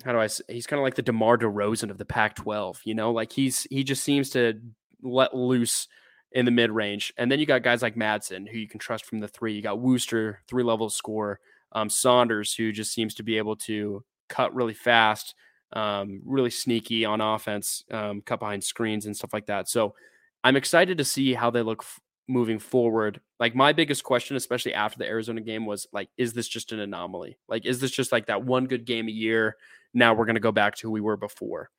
how 0.06 0.12
do 0.12 0.20
I 0.20 0.28
say, 0.28 0.44
he's 0.48 0.68
kind 0.68 0.80
of 0.80 0.84
like 0.84 0.96
the 0.96 1.02
DeMar 1.02 1.38
DeRozan 1.40 1.90
of 1.90 1.98
the 1.98 2.06
Pac-12, 2.06 2.80
you 2.86 2.94
know, 2.94 3.12
like 3.12 3.32
he's 3.32 3.64
he 3.70 3.84
just 3.84 4.04
seems 4.04 4.30
to 4.32 4.60
let 5.02 5.36
loose 5.36 5.88
in 6.32 6.46
the 6.46 6.52
mid 6.52 6.72
range. 6.72 7.14
And 7.18 7.32
then 7.32 7.40
you 7.40 7.46
got 7.46 7.64
guys 7.64 7.82
like 7.82 7.96
Madsen, 7.96 8.48
who 8.48 8.58
you 8.58 8.68
can 8.68 8.80
trust 8.80 9.06
from 9.06 9.20
the 9.20 9.28
three. 9.28 9.54
You 9.54 9.62
got 9.62 9.80
Worster, 9.80 10.42
three 10.48 10.64
level 10.64 10.90
score. 10.90 11.40
Um, 11.74 11.90
Saunders, 11.90 12.54
who 12.54 12.72
just 12.72 12.94
seems 12.94 13.14
to 13.16 13.24
be 13.24 13.38
able 13.38 13.56
to 13.58 14.04
cut 14.30 14.56
really 14.56 14.74
fast, 14.74 15.36
um, 15.74 16.22
really 16.26 16.50
sneaky 16.50 17.06
on 17.06 17.22
offense, 17.22 17.84
um, 17.92 18.22
cut 18.22 18.40
behind 18.40 18.64
screens 18.64 19.06
and 19.06 19.16
stuff 19.16 19.34
like 19.34 19.48
that. 19.48 19.68
So 19.68 19.96
I'm 20.44 20.56
excited 20.56 20.98
to 20.98 21.04
see 21.04 21.34
how 21.34 21.50
they 21.50 21.62
look 21.62 21.84
f- 21.84 22.00
moving 22.28 22.60
forward. 22.60 23.20
Like 23.40 23.56
my 23.56 23.74
biggest 23.74 24.04
question, 24.04 24.38
especially 24.38 24.74
after 24.74 24.98
the 24.98 25.08
Arizona 25.08 25.42
game, 25.42 25.66
was 25.66 25.88
like, 25.92 26.10
is 26.18 26.34
this 26.34 26.48
just 26.48 26.72
an 26.72 26.80
anomaly? 26.80 27.38
Like, 27.48 27.66
is 27.66 27.80
this 27.80 27.92
just 27.92 28.12
like 28.12 28.28
that 28.28 28.44
one 28.44 28.66
good 28.66 28.86
game 28.86 29.08
a 29.08 29.12
year? 29.12 29.58
Now 29.94 30.14
we're 30.14 30.26
going 30.26 30.36
to 30.36 30.42
go 30.42 30.52
back 30.52 30.76
to 30.76 30.88
who 30.88 30.92
we 30.92 31.02
were 31.02 31.18
before. 31.18 31.70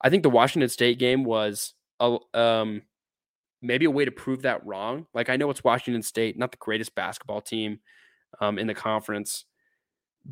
I 0.00 0.10
think 0.10 0.22
the 0.22 0.30
Washington 0.30 0.68
State 0.68 0.98
game 0.98 1.24
was 1.24 1.74
a, 2.00 2.18
um, 2.34 2.82
maybe 3.60 3.84
a 3.84 3.90
way 3.90 4.04
to 4.04 4.10
prove 4.10 4.42
that 4.42 4.64
wrong. 4.64 5.06
Like 5.14 5.28
I 5.28 5.36
know 5.36 5.50
it's 5.50 5.64
Washington 5.64 6.02
State, 6.02 6.38
not 6.38 6.50
the 6.50 6.58
greatest 6.58 6.94
basketball 6.94 7.40
team 7.40 7.80
um, 8.40 8.58
in 8.58 8.66
the 8.66 8.74
conference, 8.74 9.44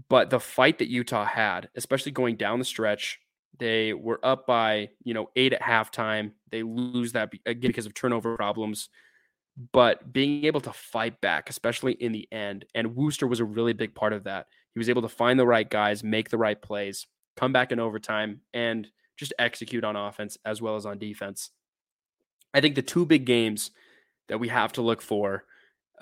but 0.08 0.30
the 0.30 0.40
fight 0.40 0.78
that 0.78 0.88
Utah 0.88 1.24
had, 1.24 1.68
especially 1.74 2.12
going 2.12 2.36
down 2.36 2.58
the 2.58 2.64
stretch, 2.64 3.18
they 3.58 3.94
were 3.94 4.20
up 4.22 4.46
by 4.46 4.90
you 5.02 5.14
know 5.14 5.30
eight 5.36 5.52
at 5.52 5.62
halftime. 5.62 6.32
They 6.50 6.62
lose 6.62 7.12
that 7.12 7.32
again 7.46 7.70
because 7.70 7.86
of 7.86 7.94
turnover 7.94 8.36
problems, 8.36 8.90
but 9.72 10.12
being 10.12 10.44
able 10.44 10.60
to 10.62 10.72
fight 10.72 11.20
back, 11.20 11.48
especially 11.48 11.92
in 11.92 12.12
the 12.12 12.28
end, 12.30 12.66
and 12.74 12.94
Worster 12.94 13.26
was 13.26 13.40
a 13.40 13.44
really 13.44 13.72
big 13.72 13.94
part 13.94 14.12
of 14.12 14.24
that. 14.24 14.46
He 14.74 14.78
was 14.78 14.90
able 14.90 15.02
to 15.02 15.08
find 15.08 15.38
the 15.38 15.46
right 15.46 15.68
guys, 15.68 16.04
make 16.04 16.28
the 16.28 16.38
right 16.38 16.60
plays, 16.60 17.06
come 17.36 17.52
back 17.52 17.72
in 17.72 17.80
overtime, 17.80 18.42
and 18.52 18.86
just 19.16 19.32
execute 19.38 19.84
on 19.84 19.96
offense 19.96 20.36
as 20.44 20.60
well 20.60 20.76
as 20.76 20.84
on 20.84 20.98
defense. 20.98 21.50
I 22.52 22.60
think 22.60 22.74
the 22.74 22.82
two 22.82 23.06
big 23.06 23.24
games 23.24 23.70
that 24.28 24.38
we 24.38 24.48
have 24.48 24.72
to 24.74 24.82
look 24.82 25.00
for 25.00 25.44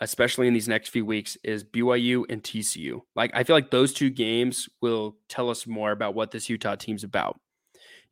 especially 0.01 0.49
in 0.49 0.55
these 0.55 0.69
next 0.69 0.89
few 0.89 1.05
weeks, 1.05 1.37
is 1.45 1.65
BYU 1.65 2.25
and 2.29 2.43
TCU. 2.43 3.03
Like, 3.15 3.31
I 3.35 3.45
feel 3.45 3.57
like 3.57 3.71
those 3.71 3.93
two 3.93 4.11
games 4.11 4.69
will 4.81 5.17
tell 5.29 5.51
us 5.51 5.67
more 5.67 5.93
about 5.93 6.15
what 6.15 6.31
this 6.31 6.49
Utah 6.49 6.75
team's 6.75 7.05
about. 7.05 7.41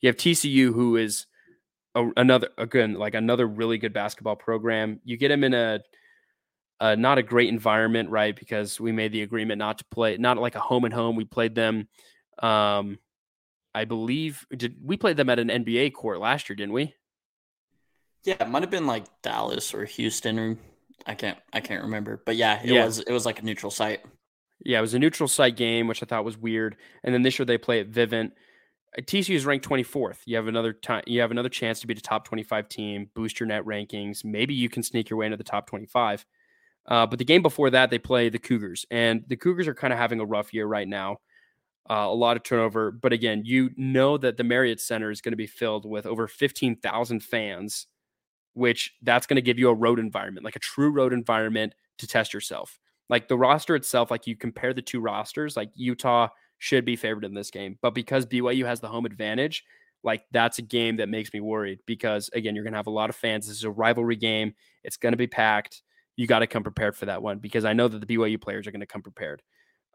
You 0.00 0.08
have 0.08 0.16
TCU, 0.16 0.72
who 0.72 0.96
is 0.96 1.26
a, 1.94 2.08
another, 2.16 2.48
again, 2.58 2.94
like 2.94 3.14
another 3.14 3.46
really 3.46 3.78
good 3.78 3.92
basketball 3.92 4.36
program. 4.36 5.00
You 5.04 5.16
get 5.16 5.28
them 5.28 5.44
in 5.44 5.54
a, 5.54 5.80
a, 6.80 6.96
not 6.96 7.18
a 7.18 7.22
great 7.22 7.48
environment, 7.48 8.10
right? 8.10 8.34
Because 8.34 8.80
we 8.80 8.92
made 8.92 9.12
the 9.12 9.22
agreement 9.22 9.58
not 9.58 9.78
to 9.78 9.84
play, 9.90 10.16
not 10.16 10.38
like 10.38 10.54
a 10.54 10.60
home 10.60 10.84
and 10.84 10.94
home. 10.94 11.16
We 11.16 11.24
played 11.24 11.54
them, 11.54 11.88
um, 12.38 12.98
I 13.74 13.84
believe, 13.86 14.46
did 14.54 14.76
we 14.82 14.96
played 14.96 15.16
them 15.16 15.30
at 15.30 15.38
an 15.38 15.48
NBA 15.48 15.94
court 15.94 16.20
last 16.20 16.48
year, 16.48 16.56
didn't 16.56 16.74
we? 16.74 16.94
Yeah, 18.24 18.36
it 18.40 18.48
might 18.48 18.62
have 18.62 18.70
been 18.70 18.86
like 18.86 19.06
Dallas 19.22 19.74
or 19.74 19.84
Houston 19.84 20.38
or 20.38 20.58
I 21.06 21.14
can't 21.14 21.38
I 21.52 21.60
can't 21.60 21.82
remember, 21.82 22.22
but 22.24 22.36
yeah, 22.36 22.60
it 22.62 22.70
yeah. 22.70 22.84
was 22.84 23.00
it 23.00 23.12
was 23.12 23.26
like 23.26 23.40
a 23.40 23.44
neutral 23.44 23.70
site. 23.70 24.00
Yeah, 24.64 24.78
it 24.78 24.82
was 24.82 24.94
a 24.94 24.98
neutral 24.98 25.28
site 25.28 25.56
game, 25.56 25.88
which 25.88 26.02
I 26.02 26.06
thought 26.06 26.24
was 26.24 26.38
weird. 26.38 26.76
And 27.02 27.12
then 27.12 27.22
this 27.22 27.38
year 27.38 27.46
they 27.46 27.58
play 27.58 27.80
at 27.80 27.90
Vivint. 27.90 28.32
Uh, 28.96 29.02
TCU 29.02 29.34
is 29.34 29.44
ranked 29.44 29.68
24th. 29.68 30.18
You 30.24 30.36
have 30.36 30.46
another 30.46 30.72
time. 30.72 31.02
You 31.06 31.20
have 31.20 31.30
another 31.30 31.48
chance 31.48 31.80
to 31.80 31.86
be 31.86 31.94
the 31.94 32.00
top 32.00 32.26
25 32.26 32.68
team, 32.68 33.10
boost 33.14 33.40
your 33.40 33.48
net 33.48 33.64
rankings. 33.64 34.24
Maybe 34.24 34.54
you 34.54 34.68
can 34.68 34.82
sneak 34.82 35.10
your 35.10 35.18
way 35.18 35.26
into 35.26 35.36
the 35.36 35.44
top 35.44 35.66
25. 35.66 36.24
Uh, 36.86 37.06
but 37.06 37.18
the 37.18 37.24
game 37.24 37.42
before 37.42 37.70
that, 37.70 37.90
they 37.90 37.98
play 37.98 38.28
the 38.28 38.38
Cougars, 38.38 38.84
and 38.90 39.22
the 39.28 39.36
Cougars 39.36 39.68
are 39.68 39.74
kind 39.74 39.92
of 39.92 40.00
having 40.00 40.18
a 40.18 40.24
rough 40.24 40.52
year 40.52 40.66
right 40.66 40.88
now. 40.88 41.18
Uh, 41.88 42.06
a 42.08 42.14
lot 42.14 42.36
of 42.36 42.42
turnover, 42.42 42.90
but 42.92 43.12
again, 43.12 43.42
you 43.44 43.70
know 43.76 44.16
that 44.16 44.36
the 44.36 44.44
Marriott 44.44 44.80
Center 44.80 45.10
is 45.10 45.20
going 45.20 45.32
to 45.32 45.36
be 45.36 45.46
filled 45.46 45.84
with 45.84 46.06
over 46.06 46.28
15,000 46.28 47.20
fans 47.20 47.86
which 48.54 48.94
that's 49.02 49.26
going 49.26 49.36
to 49.36 49.42
give 49.42 49.58
you 49.58 49.68
a 49.68 49.74
road 49.74 49.98
environment, 49.98 50.44
like 50.44 50.56
a 50.56 50.60
true 50.60 50.90
road 50.90 51.12
environment 51.12 51.74
to 51.98 52.06
test 52.06 52.34
yourself. 52.34 52.78
Like 53.08 53.28
the 53.28 53.36
roster 53.36 53.74
itself, 53.74 54.10
like 54.10 54.26
you 54.26 54.36
compare 54.36 54.72
the 54.72 54.82
two 54.82 55.00
rosters, 55.00 55.56
like 55.56 55.70
Utah 55.74 56.28
should 56.58 56.84
be 56.84 56.96
favored 56.96 57.24
in 57.24 57.34
this 57.34 57.50
game. 57.50 57.78
But 57.82 57.94
because 57.94 58.26
BYU 58.26 58.64
has 58.66 58.80
the 58.80 58.88
home 58.88 59.04
advantage, 59.04 59.64
like 60.04 60.24
that's 60.32 60.58
a 60.58 60.62
game 60.62 60.96
that 60.96 61.08
makes 61.08 61.32
me 61.32 61.40
worried 61.40 61.80
because 61.86 62.30
again, 62.32 62.54
you're 62.54 62.64
going 62.64 62.72
to 62.72 62.78
have 62.78 62.86
a 62.86 62.90
lot 62.90 63.10
of 63.10 63.16
fans. 63.16 63.46
This 63.46 63.56
is 63.56 63.64
a 63.64 63.70
rivalry 63.70 64.16
game. 64.16 64.54
It's 64.84 64.96
going 64.96 65.12
to 65.12 65.18
be 65.18 65.26
packed. 65.26 65.82
You 66.16 66.26
got 66.26 66.40
to 66.40 66.46
come 66.46 66.62
prepared 66.62 66.96
for 66.96 67.06
that 67.06 67.22
one 67.22 67.38
because 67.38 67.64
I 67.64 67.72
know 67.72 67.88
that 67.88 68.06
the 68.06 68.16
BYU 68.16 68.40
players 68.40 68.66
are 68.66 68.70
going 68.70 68.80
to 68.80 68.86
come 68.86 69.02
prepared. 69.02 69.42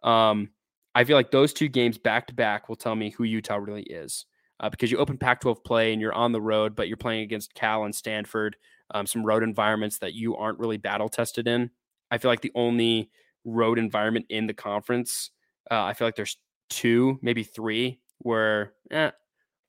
Um, 0.03 0.49
I 0.95 1.03
feel 1.03 1.15
like 1.15 1.31
those 1.31 1.53
two 1.53 1.67
games 1.67 1.97
back 1.97 2.27
to 2.27 2.33
back 2.33 2.69
will 2.69 2.75
tell 2.75 2.95
me 2.95 3.11
who 3.11 3.23
Utah 3.23 3.57
really 3.57 3.83
is 3.83 4.25
uh, 4.59 4.69
because 4.69 4.91
you 4.91 4.97
open 4.97 5.17
Pac 5.17 5.41
12 5.41 5.63
play 5.63 5.93
and 5.93 6.01
you're 6.01 6.13
on 6.13 6.31
the 6.31 6.41
road, 6.41 6.75
but 6.75 6.87
you're 6.87 6.97
playing 6.97 7.21
against 7.21 7.53
Cal 7.53 7.83
and 7.83 7.93
Stanford, 7.93 8.55
um, 8.91 9.05
some 9.05 9.25
road 9.25 9.43
environments 9.43 9.99
that 9.99 10.13
you 10.13 10.35
aren't 10.35 10.59
really 10.59 10.77
battle 10.77 11.09
tested 11.09 11.47
in. 11.47 11.69
I 12.09 12.17
feel 12.17 12.31
like 12.31 12.41
the 12.41 12.51
only 12.55 13.09
road 13.45 13.79
environment 13.79 14.25
in 14.29 14.47
the 14.47 14.53
conference, 14.53 15.31
uh, 15.69 15.83
I 15.83 15.93
feel 15.93 16.07
like 16.07 16.15
there's 16.15 16.37
two, 16.69 17.19
maybe 17.21 17.43
three, 17.43 17.99
where 18.19 18.73
eh, 18.91 19.11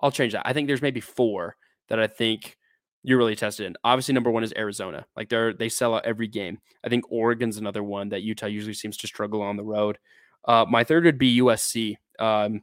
I'll 0.01 0.11
change 0.11 0.33
that. 0.33 0.47
I 0.47 0.53
think 0.53 0.69
there's 0.69 0.83
maybe 0.83 1.01
four 1.01 1.57
that 1.89 1.99
I 1.99 2.07
think 2.07 2.57
you're 3.03 3.19
really 3.19 3.37
tested 3.37 3.67
in. 3.67 3.77
Obviously, 3.85 4.15
number 4.15 4.31
one 4.31 4.45
is 4.45 4.53
Arizona. 4.57 5.07
Like 5.17 5.29
they're 5.29 5.53
they 5.53 5.69
sell 5.69 5.95
out 5.95 6.05
every 6.05 6.29
game. 6.29 6.59
I 6.85 6.89
think 6.89 7.05
Oregon's 7.11 7.57
another 7.57 7.83
one 7.83 8.09
that 8.11 8.23
Utah 8.23 8.47
usually 8.47 8.75
seems 8.75 8.97
to 8.99 9.07
struggle 9.07 9.43
on 9.43 9.57
the 9.57 9.65
road. 9.65 9.99
Uh, 10.45 10.65
my 10.69 10.85
third 10.85 11.05
would 11.05 11.19
be 11.19 11.41
USC. 11.41 11.97
Um, 12.19 12.63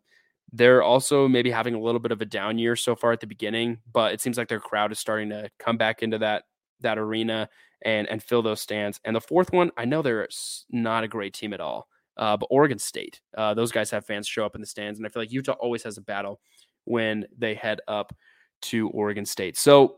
they're 0.55 0.83
also 0.83 1.27
maybe 1.27 1.51
having 1.51 1.73
a 1.73 1.79
little 1.79 1.99
bit 1.99 2.13
of 2.13 2.21
a 2.21 2.25
down 2.25 2.57
year 2.57 2.77
so 2.77 2.95
far 2.95 3.11
at 3.11 3.19
the 3.19 3.27
beginning, 3.27 3.77
but 3.91 4.13
it 4.13 4.21
seems 4.21 4.37
like 4.37 4.47
their 4.47 4.59
crowd 4.59 4.91
is 4.91 4.99
starting 4.99 5.29
to 5.29 5.49
come 5.59 5.77
back 5.77 6.01
into 6.01 6.17
that 6.19 6.43
that 6.79 6.97
arena 6.97 7.49
and 7.83 8.07
and 8.07 8.23
fill 8.23 8.41
those 8.41 8.61
stands. 8.61 8.99
And 9.03 9.15
the 9.15 9.21
fourth 9.21 9.51
one, 9.51 9.71
I 9.77 9.85
know 9.85 10.01
they're 10.01 10.27
not 10.71 11.03
a 11.03 11.09
great 11.09 11.33
team 11.33 11.53
at 11.53 11.59
all, 11.59 11.87
uh, 12.17 12.37
but 12.37 12.47
Oregon 12.49 12.79
State, 12.79 13.19
uh, 13.37 13.53
those 13.53 13.71
guys 13.71 13.91
have 13.91 14.05
fans 14.05 14.27
show 14.27 14.45
up 14.45 14.55
in 14.55 14.61
the 14.61 14.67
stands, 14.67 14.97
and 14.97 15.05
I 15.05 15.09
feel 15.09 15.21
like 15.21 15.31
Utah 15.31 15.53
always 15.59 15.83
has 15.83 15.97
a 15.97 16.01
battle 16.01 16.39
when 16.85 17.25
they 17.37 17.53
head 17.53 17.81
up 17.87 18.15
to 18.61 18.89
Oregon 18.89 19.25
State. 19.25 19.57
So 19.57 19.97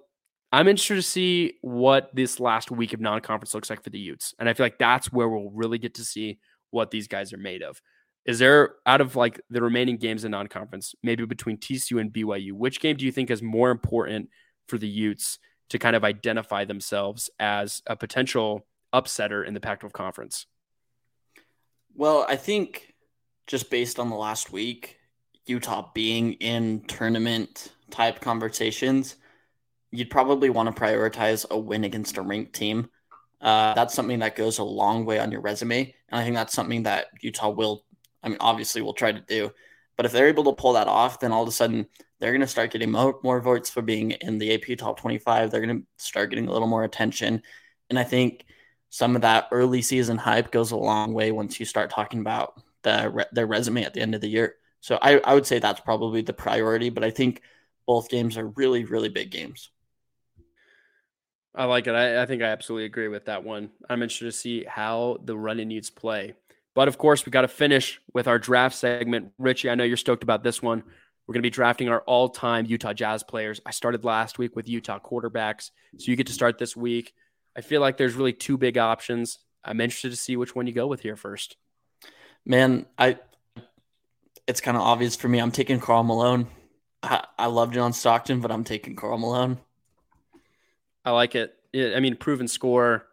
I'm 0.51 0.67
interested 0.67 0.95
to 0.95 1.01
see 1.03 1.53
what 1.61 2.09
this 2.15 2.39
last 2.39 2.71
week 2.71 2.93
of 2.93 3.01
non-conference 3.01 3.53
looks 3.53 3.69
like 3.69 3.83
for 3.83 3.91
the 3.91 3.99
Utes, 3.99 4.33
and 4.39 4.49
I 4.49 4.53
feel 4.53 4.65
like 4.65 4.79
that's 4.79 5.11
where 5.11 5.29
we'll 5.29 5.51
really 5.51 5.77
get 5.77 5.93
to 5.95 6.03
see 6.03 6.39
what 6.71 6.89
these 6.89 7.07
guys 7.07 7.31
are 7.31 7.37
made 7.37 7.61
of. 7.61 7.79
Is 8.27 8.39
there 8.39 8.75
out 8.85 8.99
of 8.99 9.15
like 9.15 9.39
the 9.49 9.61
remaining 9.61 9.97
games 9.97 10.25
in 10.25 10.31
non-conference, 10.31 10.93
maybe 11.01 11.25
between 11.25 11.57
TCU 11.57 11.99
and 11.99 12.11
BYU, 12.11 12.51
which 12.51 12.81
game 12.81 12.97
do 12.97 13.05
you 13.05 13.11
think 13.11 13.31
is 13.31 13.41
more 13.41 13.71
important 13.71 14.29
for 14.67 14.77
the 14.77 14.87
Utes 14.87 15.39
to 15.69 15.79
kind 15.79 15.95
of 15.95 16.03
identify 16.03 16.65
themselves 16.65 17.29
as 17.39 17.81
a 17.87 17.95
potential 17.95 18.65
upsetter 18.93 19.45
in 19.45 19.53
the 19.53 19.61
Pac-12 19.61 19.93
conference? 19.93 20.45
Well, 21.95 22.25
I 22.27 22.35
think 22.35 22.93
just 23.47 23.69
based 23.69 23.97
on 23.97 24.09
the 24.09 24.15
last 24.15 24.51
week, 24.51 24.99
Utah 25.45 25.89
being 25.93 26.33
in 26.33 26.81
tournament 26.81 27.71
type 27.89 28.19
conversations, 28.19 29.15
you'd 29.91 30.09
probably 30.09 30.49
want 30.49 30.73
to 30.73 30.79
prioritize 30.79 31.49
a 31.49 31.57
win 31.57 31.85
against 31.85 32.17
a 32.17 32.21
ranked 32.21 32.53
team. 32.53 32.89
Uh, 33.39 33.73
that's 33.73 33.93
something 33.93 34.19
that 34.19 34.35
goes 34.35 34.57
a 34.57 34.63
long 34.63 35.05
way 35.05 35.19
on 35.19 35.31
your 35.31 35.41
resume. 35.41 35.93
And 36.09 36.19
I 36.19 36.23
think 36.23 36.35
that's 36.35 36.53
something 36.53 36.83
that 36.83 37.07
Utah 37.21 37.49
will 37.49 37.85
I 38.27 38.29
mean, 38.29 38.37
obviously 38.41 38.81
we'll 38.81 38.93
try 38.93 39.13
to 39.13 39.21
do. 39.21 39.51
But 39.95 40.05
if 40.05 40.11
they're 40.11 40.27
able 40.27 40.43
to 40.43 40.53
pull 40.53 40.73
that 40.73 40.87
off, 40.87 41.21
then 41.21 41.31
all 41.31 41.43
of 41.43 41.47
a 41.47 41.53
sudden 41.53 41.87
they're 42.19 42.33
going 42.33 42.41
to 42.41 42.47
start 42.47 42.71
getting 42.71 42.91
more, 42.91 43.17
more 43.23 43.39
votes 43.39 43.69
for 43.69 43.81
being 43.81 44.11
in 44.11 44.37
the 44.37 44.53
AP 44.53 44.77
top 44.77 44.99
25. 44.99 45.49
They're 45.49 45.65
going 45.65 45.81
to 45.81 45.87
start 46.03 46.29
getting 46.29 46.47
a 46.47 46.51
little 46.51 46.67
more 46.67 46.83
attention. 46.83 47.41
And 47.89 47.97
I 47.97 48.03
think 48.03 48.45
some 48.89 49.15
of 49.15 49.21
that 49.21 49.47
early 49.51 49.81
season 49.81 50.17
hype 50.17 50.51
goes 50.51 50.71
a 50.71 50.77
long 50.77 51.13
way 51.13 51.31
once 51.31 51.57
you 51.57 51.65
start 51.65 51.89
talking 51.89 52.19
about 52.19 52.61
the, 52.83 53.25
their 53.31 53.47
resume 53.47 53.83
at 53.83 53.93
the 53.93 54.01
end 54.01 54.13
of 54.13 54.21
the 54.21 54.27
year. 54.27 54.55
So 54.81 54.99
I, 55.01 55.19
I 55.19 55.33
would 55.33 55.45
say 55.45 55.59
that's 55.59 55.79
probably 55.79 56.21
the 56.21 56.33
priority. 56.33 56.89
But 56.89 57.05
I 57.05 57.09
think 57.09 57.41
both 57.85 58.09
games 58.09 58.37
are 58.37 58.47
really, 58.47 58.83
really 58.83 59.09
big 59.09 59.31
games. 59.31 59.69
I 61.55 61.63
like 61.63 61.87
it. 61.87 61.95
I, 61.95 62.21
I 62.21 62.25
think 62.25 62.43
I 62.43 62.47
absolutely 62.47 62.85
agree 62.85 63.07
with 63.07 63.25
that 63.25 63.43
one. 63.43 63.71
I'm 63.89 64.03
interested 64.03 64.25
to 64.25 64.31
see 64.31 64.65
how 64.65 65.17
the 65.23 65.35
Runnin' 65.35 65.71
Utes 65.71 65.89
play. 65.89 66.35
But 66.77 66.87
of 66.87 66.99
course, 66.99 67.25
we 67.25 67.31
got 67.31 67.41
to 67.41 67.47
finish 67.47 67.99
with 68.13 68.27
our 68.27 68.37
draft 68.37 68.75
segment. 68.75 69.31
Richie, 69.39 69.67
I 69.67 69.73
know 69.73 69.83
you're 69.83 69.97
stoked 69.97 70.21
about 70.21 70.43
this 70.43 70.61
one. 70.61 70.83
We're 71.25 71.33
going 71.33 71.41
to 71.41 71.47
be 71.47 71.49
drafting 71.49 71.89
our 71.89 72.01
all 72.01 72.29
time 72.29 72.67
Utah 72.67 72.93
Jazz 72.93 73.23
players. 73.23 73.59
I 73.65 73.71
started 73.71 74.05
last 74.05 74.37
week 74.37 74.55
with 74.55 74.69
Utah 74.69 74.99
quarterbacks. 74.99 75.71
So 75.97 76.11
you 76.11 76.15
get 76.15 76.27
to 76.27 76.33
start 76.33 76.59
this 76.59 76.77
week. 76.77 77.15
I 77.55 77.61
feel 77.61 77.81
like 77.81 77.97
there's 77.97 78.13
really 78.13 78.31
two 78.31 78.59
big 78.59 78.77
options. 78.77 79.39
I'm 79.65 79.81
interested 79.81 80.11
to 80.11 80.15
see 80.15 80.37
which 80.37 80.55
one 80.55 80.67
you 80.67 80.71
go 80.71 80.85
with 80.85 81.01
here 81.01 81.15
first. 81.15 81.57
Man, 82.45 82.85
I 82.95 83.17
it's 84.45 84.61
kind 84.61 84.77
of 84.77 84.83
obvious 84.83 85.15
for 85.15 85.29
me. 85.29 85.39
I'm 85.39 85.51
taking 85.51 85.79
Karl 85.79 86.03
Malone. 86.03 86.45
I, 87.01 87.25
I 87.39 87.47
love 87.47 87.71
John 87.71 87.91
Stockton, 87.91 88.39
but 88.39 88.51
I'm 88.51 88.63
taking 88.63 88.95
Karl 88.95 89.17
Malone. 89.17 89.57
I 91.03 91.09
like 91.09 91.33
it. 91.33 91.55
I 91.73 91.99
mean, 91.99 92.17
proven 92.17 92.47
score 92.47 93.07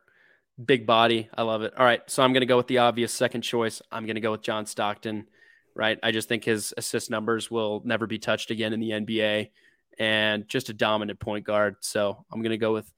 big 0.63 0.87
body. 0.87 1.29
I 1.35 1.43
love 1.43 1.63
it. 1.63 1.75
All 1.77 1.85
right. 1.85 2.03
So 2.07 2.23
I'm 2.23 2.33
going 2.33 2.43
to 2.43 2.47
go 2.47 2.57
with 2.57 2.67
the 2.67 2.79
obvious 2.79 3.13
second 3.13 3.43
choice. 3.43 3.83
I'm 3.91 4.07
going 4.07 4.15
to 4.15 4.21
go 4.21 4.33
with 4.33 4.43
John 4.43 4.67
Stockton, 4.67 5.27
right? 5.75 5.99
I 6.03 6.13
just 6.13 6.29
think 6.29 6.45
his 6.45 6.73
assist 6.77 7.11
numbers 7.11 7.51
will 7.51 7.83
never 7.85 8.07
be 8.07 8.19
touched 8.19 8.51
again 8.51 8.73
in 8.73 8.81
the 8.81 8.91
NBA 8.91 9.51
and 9.99 10.49
just 10.49 10.69
a 10.69 10.75
dominant 10.75 11.21
point 11.21 11.45
guard. 11.45 11.77
So 11.81 12.25
I'm 12.33 12.41
going 12.41 12.51
to 12.51 12.59
go 12.59 12.73
with 12.73 12.91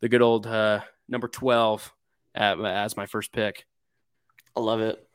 the 0.00 0.08
good 0.08 0.22
old 0.22 0.46
uh, 0.46 0.80
number 1.08 1.28
12 1.28 1.92
at, 2.34 2.60
as 2.60 2.96
my 2.96 3.06
first 3.06 3.32
pick. 3.32 3.66
I 4.56 4.60
love 4.60 4.80
it. 4.80 5.06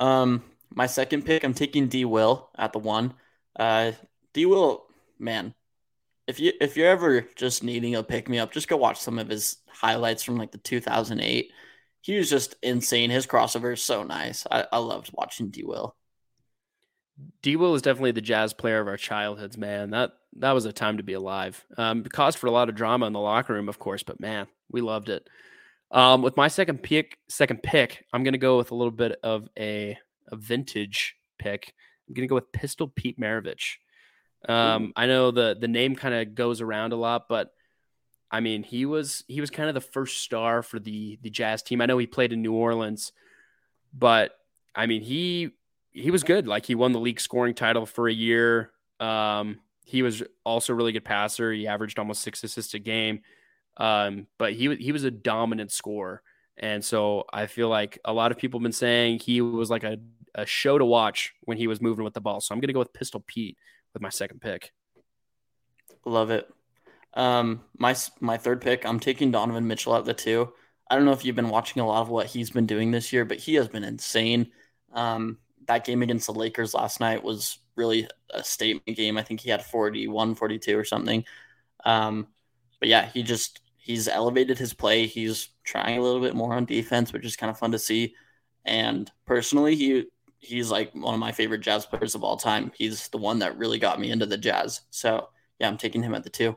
Um, 0.00 0.42
my 0.74 0.86
second 0.86 1.24
pick, 1.24 1.44
I'm 1.44 1.54
taking 1.54 1.88
D 1.88 2.04
Will 2.04 2.50
at 2.56 2.72
the 2.72 2.78
one. 2.78 3.14
Uh, 3.58 3.92
D 4.32 4.46
Will, 4.46 4.84
man, 5.18 5.54
if 6.26 6.40
you 6.40 6.52
if 6.60 6.76
you're 6.76 6.88
ever 6.88 7.26
just 7.36 7.62
needing 7.62 7.94
a 7.94 8.02
pick 8.02 8.28
me 8.28 8.38
up, 8.38 8.52
just 8.52 8.68
go 8.68 8.76
watch 8.76 8.98
some 8.98 9.18
of 9.18 9.28
his 9.28 9.58
highlights 9.68 10.22
from 10.22 10.36
like 10.36 10.52
the 10.52 10.58
2008. 10.58 11.52
He 12.00 12.16
was 12.16 12.30
just 12.30 12.56
insane. 12.62 13.10
His 13.10 13.26
crossover 13.26 13.72
is 13.72 13.82
so 13.82 14.02
nice. 14.02 14.46
I, 14.50 14.66
I 14.72 14.78
loved 14.78 15.10
watching 15.12 15.50
D 15.50 15.64
Will. 15.64 15.96
D 17.42 17.56
Will 17.56 17.74
is 17.74 17.82
definitely 17.82 18.12
the 18.12 18.20
jazz 18.20 18.52
player 18.52 18.80
of 18.80 18.88
our 18.88 18.96
childhoods, 18.96 19.56
man. 19.56 19.90
That 19.90 20.12
that 20.38 20.52
was 20.52 20.64
a 20.64 20.72
time 20.72 20.98
to 20.98 21.02
be 21.02 21.14
alive. 21.14 21.64
Um, 21.78 22.02
it 22.04 22.12
caused 22.12 22.38
for 22.38 22.46
a 22.46 22.52
lot 22.52 22.68
of 22.68 22.74
drama 22.74 23.06
in 23.06 23.12
the 23.12 23.20
locker 23.20 23.54
room, 23.54 23.68
of 23.68 23.78
course, 23.78 24.02
but 24.02 24.20
man, 24.20 24.46
we 24.70 24.80
loved 24.80 25.08
it. 25.08 25.28
Um, 25.90 26.22
with 26.22 26.36
my 26.36 26.48
second 26.48 26.82
pick, 26.82 27.18
second 27.28 27.62
pick, 27.62 28.04
I'm 28.12 28.24
gonna 28.24 28.38
go 28.38 28.58
with 28.58 28.72
a 28.72 28.74
little 28.74 28.90
bit 28.90 29.18
of 29.22 29.48
a, 29.58 29.96
a 30.28 30.36
vintage 30.36 31.16
pick. 31.38 31.72
I'm 32.08 32.14
gonna 32.14 32.26
go 32.26 32.34
with 32.34 32.52
Pistol 32.52 32.88
Pete 32.88 33.18
Maravich. 33.18 33.76
Um, 34.48 34.92
I 34.96 35.06
know 35.06 35.30
the 35.30 35.56
the 35.58 35.68
name 35.68 35.96
kind 35.96 36.14
of 36.14 36.34
goes 36.34 36.60
around 36.60 36.92
a 36.92 36.96
lot, 36.96 37.28
but 37.28 37.52
I 38.30 38.40
mean 38.40 38.62
he 38.62 38.86
was 38.86 39.24
he 39.28 39.40
was 39.40 39.50
kind 39.50 39.68
of 39.68 39.74
the 39.74 39.80
first 39.80 40.22
star 40.22 40.62
for 40.62 40.78
the 40.78 41.18
the 41.22 41.30
Jazz 41.30 41.62
team. 41.62 41.80
I 41.80 41.86
know 41.86 41.98
he 41.98 42.06
played 42.06 42.32
in 42.32 42.42
New 42.42 42.54
Orleans, 42.54 43.12
but 43.92 44.32
I 44.74 44.86
mean 44.86 45.02
he 45.02 45.50
he 45.92 46.10
was 46.10 46.22
good. 46.22 46.46
Like 46.46 46.66
he 46.66 46.74
won 46.74 46.92
the 46.92 47.00
league 47.00 47.20
scoring 47.20 47.54
title 47.54 47.86
for 47.86 48.08
a 48.08 48.12
year. 48.12 48.70
Um, 49.00 49.60
he 49.84 50.02
was 50.02 50.22
also 50.44 50.72
a 50.72 50.76
really 50.76 50.92
good 50.92 51.04
passer. 51.04 51.52
He 51.52 51.66
averaged 51.66 51.98
almost 51.98 52.22
six 52.22 52.42
assists 52.44 52.74
a 52.74 52.78
game. 52.78 53.20
Um, 53.76 54.26
but 54.38 54.52
he 54.52 54.74
he 54.76 54.92
was 54.92 55.04
a 55.04 55.10
dominant 55.10 55.72
scorer. 55.72 56.22
And 56.58 56.84
so 56.84 57.24
I 57.32 57.46
feel 57.46 57.68
like 57.68 57.98
a 58.04 58.12
lot 58.12 58.32
of 58.32 58.38
people 58.38 58.58
have 58.58 58.62
been 58.62 58.72
saying 58.72 59.18
he 59.18 59.40
was 59.40 59.70
like 59.70 59.84
a, 59.84 59.98
a 60.34 60.46
show 60.46 60.78
to 60.78 60.84
watch 60.84 61.34
when 61.42 61.58
he 61.58 61.66
was 61.66 61.82
moving 61.82 62.04
with 62.04 62.14
the 62.14 62.20
ball. 62.20 62.40
So 62.40 62.54
I'm 62.54 62.60
going 62.60 62.68
to 62.68 62.72
go 62.72 62.78
with 62.78 62.94
Pistol 62.94 63.22
Pete 63.26 63.58
with 63.96 64.02
my 64.02 64.10
second 64.10 64.42
pick. 64.42 64.72
Love 66.04 66.30
it. 66.30 66.46
Um, 67.14 67.62
my 67.78 67.96
my 68.20 68.36
third 68.36 68.60
pick, 68.60 68.84
I'm 68.84 69.00
taking 69.00 69.30
Donovan 69.30 69.66
Mitchell 69.66 69.96
at 69.96 70.04
the 70.04 70.12
two. 70.12 70.52
I 70.90 70.94
don't 70.94 71.06
know 71.06 71.12
if 71.12 71.24
you've 71.24 71.34
been 71.34 71.48
watching 71.48 71.80
a 71.80 71.86
lot 71.86 72.02
of 72.02 72.10
what 72.10 72.26
he's 72.26 72.50
been 72.50 72.66
doing 72.66 72.90
this 72.90 73.10
year, 73.12 73.24
but 73.24 73.38
he 73.38 73.54
has 73.54 73.68
been 73.68 73.84
insane. 73.84 74.52
Um, 74.92 75.38
that 75.66 75.84
game 75.84 76.02
against 76.02 76.26
the 76.26 76.34
Lakers 76.34 76.74
last 76.74 77.00
night 77.00 77.24
was 77.24 77.58
really 77.74 78.06
a 78.30 78.44
statement 78.44 78.96
game. 78.96 79.16
I 79.16 79.22
think 79.22 79.40
he 79.40 79.50
had 79.50 79.64
41, 79.64 80.34
42 80.34 80.78
or 80.78 80.84
something. 80.84 81.24
Um, 81.84 82.28
but 82.78 82.88
yeah, 82.90 83.06
he 83.06 83.22
just 83.22 83.60
he's 83.78 84.08
elevated 84.08 84.58
his 84.58 84.74
play. 84.74 85.06
He's 85.06 85.48
trying 85.64 85.98
a 85.98 86.02
little 86.02 86.20
bit 86.20 86.34
more 86.34 86.52
on 86.54 86.66
defense, 86.66 87.14
which 87.14 87.24
is 87.24 87.34
kind 87.34 87.50
of 87.50 87.58
fun 87.58 87.72
to 87.72 87.78
see. 87.78 88.14
And 88.66 89.10
personally, 89.24 89.74
he 89.74 90.04
he's 90.38 90.70
like 90.70 90.92
one 90.94 91.14
of 91.14 91.20
my 91.20 91.32
favorite 91.32 91.60
jazz 91.60 91.86
players 91.86 92.14
of 92.14 92.24
all 92.24 92.36
time. 92.36 92.72
He's 92.76 93.08
the 93.08 93.18
one 93.18 93.40
that 93.40 93.58
really 93.58 93.78
got 93.78 94.00
me 94.00 94.10
into 94.10 94.26
the 94.26 94.38
jazz. 94.38 94.82
So 94.90 95.28
yeah, 95.58 95.68
I'm 95.68 95.76
taking 95.76 96.02
him 96.02 96.14
at 96.14 96.24
the 96.24 96.30
two. 96.30 96.56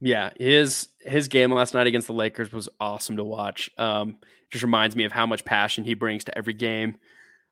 Yeah, 0.00 0.30
his 0.38 0.88
his 1.00 1.28
game 1.28 1.52
last 1.52 1.74
night 1.74 1.86
against 1.86 2.06
the 2.06 2.12
Lakers 2.12 2.52
was 2.52 2.68
awesome 2.80 3.16
to 3.16 3.24
watch. 3.24 3.70
Um, 3.78 4.18
just 4.50 4.62
reminds 4.62 4.94
me 4.94 5.04
of 5.04 5.12
how 5.12 5.26
much 5.26 5.44
passion 5.44 5.84
he 5.84 5.94
brings 5.94 6.24
to 6.24 6.36
every 6.36 6.52
game. 6.52 6.96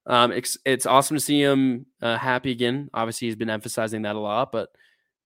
Um, 0.07 0.33
it's 0.33 0.59
it's 0.65 0.87
awesome 0.87 1.17
to 1.17 1.23
see 1.23 1.41
him 1.41 1.87
uh, 2.01 2.19
happy 2.19 2.51
again. 2.51 2.91
Obviously, 2.93 3.29
he's 3.29 3.37
been 3.37 3.51
emphasizing 3.51 4.03
that 4.03 4.17
a 4.17 4.21
lot, 4.21 4.53
but 4.53 4.71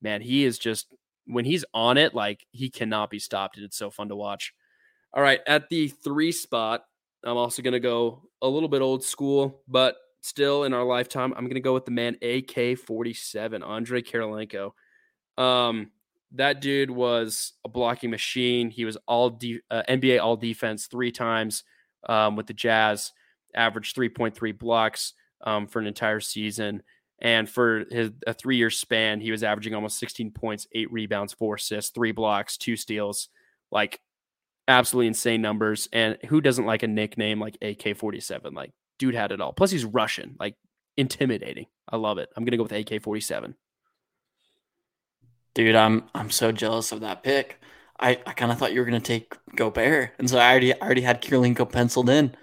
man, 0.03 0.21
he 0.21 0.45
is 0.45 0.59
just 0.59 0.87
when 1.27 1.45
he's 1.45 1.65
on 1.75 1.97
it, 1.97 2.15
like 2.15 2.47
he 2.53 2.71
cannot 2.71 3.11
be 3.11 3.19
stopped, 3.19 3.57
and 3.57 3.65
it's 3.65 3.77
so 3.77 3.91
fun 3.91 4.09
to 4.09 4.17
watch. 4.17 4.53
All 5.13 5.23
right, 5.23 5.41
at 5.47 5.69
the 5.71 5.89
three 5.89 6.33
spot, 6.33 6.85
I'm 7.25 7.37
also 7.37 7.63
going 7.63 7.73
to 7.73 7.81
go 7.81 8.23
a 8.43 8.49
little 8.49 8.69
bit 8.69 8.83
old 8.83 9.03
school, 9.03 9.63
but 9.69 9.97
still 10.21 10.65
in 10.65 10.75
our 10.75 10.85
lifetime, 10.85 11.33
I'm 11.37 11.45
going 11.45 11.55
to 11.55 11.61
go 11.61 11.75
with 11.75 11.85
the 11.85 11.91
man 11.91 12.17
AK 12.23 12.79
47, 12.79 13.63
Andre 13.63 14.03
Kirilenko. 14.03 14.73
Um, 15.39 15.91
that 16.33 16.61
dude 16.61 16.91
was 16.91 17.53
a 17.65 17.69
blocking 17.69 18.11
machine. 18.11 18.71
He 18.71 18.85
was 18.85 18.97
all 19.07 19.31
de- 19.31 19.61
uh, 19.71 19.83
NBA 19.89 20.21
all 20.21 20.37
defense 20.37 20.87
three 20.87 21.13
times 21.13 21.65
um, 22.09 22.37
with 22.37 22.47
the 22.47 22.55
Jazz, 22.55 23.13
averaged 23.55 23.97
3.3 23.97 24.59
blocks 24.59 25.15
um, 25.43 25.67
for 25.67 25.79
an 25.79 25.87
entire 25.87 26.21
season. 26.21 26.83
And 27.19 27.49
for 27.49 27.85
his 27.91 28.11
a 28.27 28.35
three 28.35 28.57
year 28.57 28.71
span, 28.71 29.21
he 29.21 29.31
was 29.31 29.43
averaging 29.43 29.75
almost 29.75 29.99
16 29.99 30.33
points, 30.33 30.67
eight 30.73 30.93
rebounds, 30.93 31.33
four 31.33 31.55
assists, 31.55 31.91
three 31.91 32.13
blocks, 32.13 32.57
two 32.59 32.77
steals. 32.77 33.29
Like 33.71 34.01
absolutely 34.69 35.09
insane 35.09 35.43
numbers. 35.43 35.89
And 35.93 36.19
who 36.29 36.41
doesn't 36.41 36.67
like 36.67 36.83
a 36.83 36.89
nickname 36.89 37.41
like 37.41 37.59
AK 37.63 37.97
47? 37.97 38.55
Like, 38.55 38.73
dude 38.99 39.15
had 39.15 39.33
it 39.33 39.41
all. 39.41 39.53
Plus, 39.53 39.71
he's 39.71 39.85
Russian, 39.85 40.37
like 40.39 40.57
intimidating. 40.97 41.67
I 41.89 41.97
love 41.97 42.19
it. 42.19 42.29
I'm 42.37 42.45
going 42.45 42.53
to 42.53 42.57
go 42.57 42.63
with 42.63 42.73
AK 42.73 43.03
47. 43.03 43.55
Dude, 45.55 45.75
I'm 45.75 46.05
I'm 46.15 46.31
so 46.31 46.53
jealous 46.53 46.93
of 46.93 47.01
that 47.01 47.23
pick. 47.23 47.59
I, 47.99 48.11
I 48.27 48.33
kind 48.35 48.53
of 48.53 48.59
thought 48.59 48.75
you 48.75 48.81
were 48.81 48.87
going 48.87 49.01
to 49.01 49.07
take 49.07 49.35
Gobert. 49.55 50.11
And 50.19 50.29
so 50.29 50.39
I 50.39 50.51
already 50.51 50.75
I 50.75 50.85
already 50.85 51.01
had 51.01 51.23
Kirilenko 51.23 51.73
penciled 51.73 52.11
in. 52.11 52.37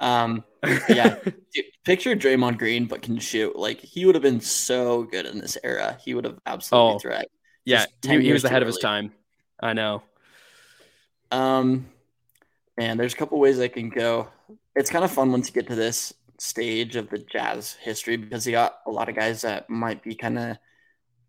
Um, 0.00 0.44
yeah, 0.88 1.18
dude, 1.54 1.64
picture 1.84 2.14
Draymond 2.14 2.58
Green, 2.58 2.86
but 2.86 3.00
can 3.00 3.18
shoot. 3.18 3.56
Like 3.56 3.80
he 3.80 4.04
would 4.04 4.14
have 4.14 4.22
been 4.22 4.40
so 4.40 5.04
good 5.04 5.24
in 5.24 5.38
this 5.38 5.56
era. 5.64 5.98
He 6.04 6.14
would 6.14 6.24
have 6.24 6.38
absolutely 6.44 6.94
oh, 6.94 6.98
thrived. 6.98 7.28
Yeah, 7.64 7.86
he, 8.06 8.20
he 8.20 8.32
was 8.32 8.44
ahead 8.44 8.62
of 8.62 8.66
his 8.66 8.78
time. 8.78 9.12
I 9.60 9.72
know. 9.72 10.02
Um, 11.30 11.86
man, 12.76 12.96
there's 12.96 13.14
a 13.14 13.16
couple 13.16 13.38
ways 13.38 13.60
I 13.60 13.68
can 13.68 13.88
go. 13.88 14.28
It's 14.74 14.90
kind 14.90 15.04
of 15.04 15.10
fun 15.10 15.32
once 15.32 15.48
you 15.48 15.54
get 15.54 15.66
to 15.68 15.74
this 15.74 16.14
stage 16.38 16.96
of 16.96 17.10
the 17.10 17.18
Jazz 17.18 17.74
history 17.80 18.16
because 18.16 18.46
you 18.46 18.52
got 18.52 18.78
a 18.86 18.90
lot 18.90 19.08
of 19.08 19.16
guys 19.16 19.42
that 19.42 19.68
might 19.68 20.02
be 20.02 20.14
kind 20.14 20.38
of 20.38 20.56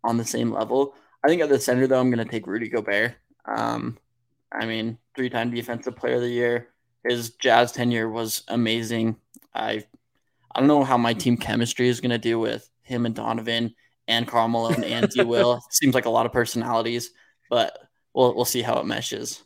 on 0.04 0.16
the 0.16 0.24
same 0.24 0.52
level. 0.52 0.94
I 1.24 1.28
think 1.28 1.42
at 1.42 1.48
the 1.48 1.58
center 1.58 1.86
though, 1.86 2.00
I'm 2.00 2.10
going 2.10 2.24
to 2.24 2.30
take 2.30 2.46
Rudy 2.46 2.68
Gobert. 2.68 3.14
Um, 3.44 3.98
I 4.52 4.66
mean, 4.66 4.98
three-time 5.16 5.50
Defensive 5.50 5.96
Player 5.96 6.16
of 6.16 6.22
the 6.22 6.28
Year. 6.28 6.68
His 7.04 7.30
Jazz 7.30 7.72
tenure 7.72 8.08
was 8.08 8.42
amazing. 8.48 9.16
I 9.54 9.84
I 10.52 10.58
don't 10.58 10.68
know 10.68 10.84
how 10.84 10.98
my 10.98 11.14
team 11.14 11.36
chemistry 11.36 11.88
is 11.88 12.00
going 12.00 12.10
to 12.10 12.18
do 12.18 12.38
with 12.38 12.68
him 12.82 13.06
and 13.06 13.14
Donovan 13.14 13.74
and 14.08 14.26
Karl 14.26 14.48
Malone 14.48 14.84
and 14.84 15.08
D 15.14 15.22
Will. 15.22 15.60
Seems 15.70 15.94
like 15.94 16.06
a 16.06 16.10
lot 16.10 16.26
of 16.26 16.32
personalities, 16.32 17.10
but 17.48 17.78
we'll 18.14 18.34
we'll 18.34 18.44
see 18.44 18.62
how 18.62 18.78
it 18.78 18.86
meshes. 18.86 19.42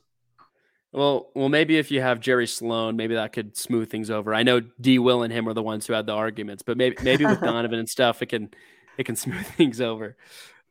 Well, 0.95 1.33
well, 1.35 1.49
maybe 1.49 1.77
if 1.77 1.91
you 1.91 2.01
have 2.01 2.21
Jerry 2.21 2.47
Sloan, 2.47 2.95
maybe 2.95 3.17
that 3.17 3.33
could 3.33 3.57
smooth 3.57 3.91
things 3.91 4.11
over. 4.11 4.33
I 4.33 4.45
know 4.45 4.61
D. 4.61 5.01
Will 5.01 5.25
and 5.25 5.33
him 5.33 5.49
are 5.49 5.53
the 5.53 5.63
ones 5.63 5.89
who 5.89 5.93
had 5.93 6.07
the 6.07 6.13
arguments, 6.13 6.63
but 6.63 6.77
maybe 6.77 6.97
maybe 7.03 7.27
with 7.27 7.41
Donovan 7.43 7.81
and 7.81 7.89
stuff, 7.89 8.23
it 8.23 8.27
can 8.27 8.51
it 8.97 9.03
can 9.03 9.17
smooth 9.17 9.45
things 9.45 9.81
over. 9.81 10.17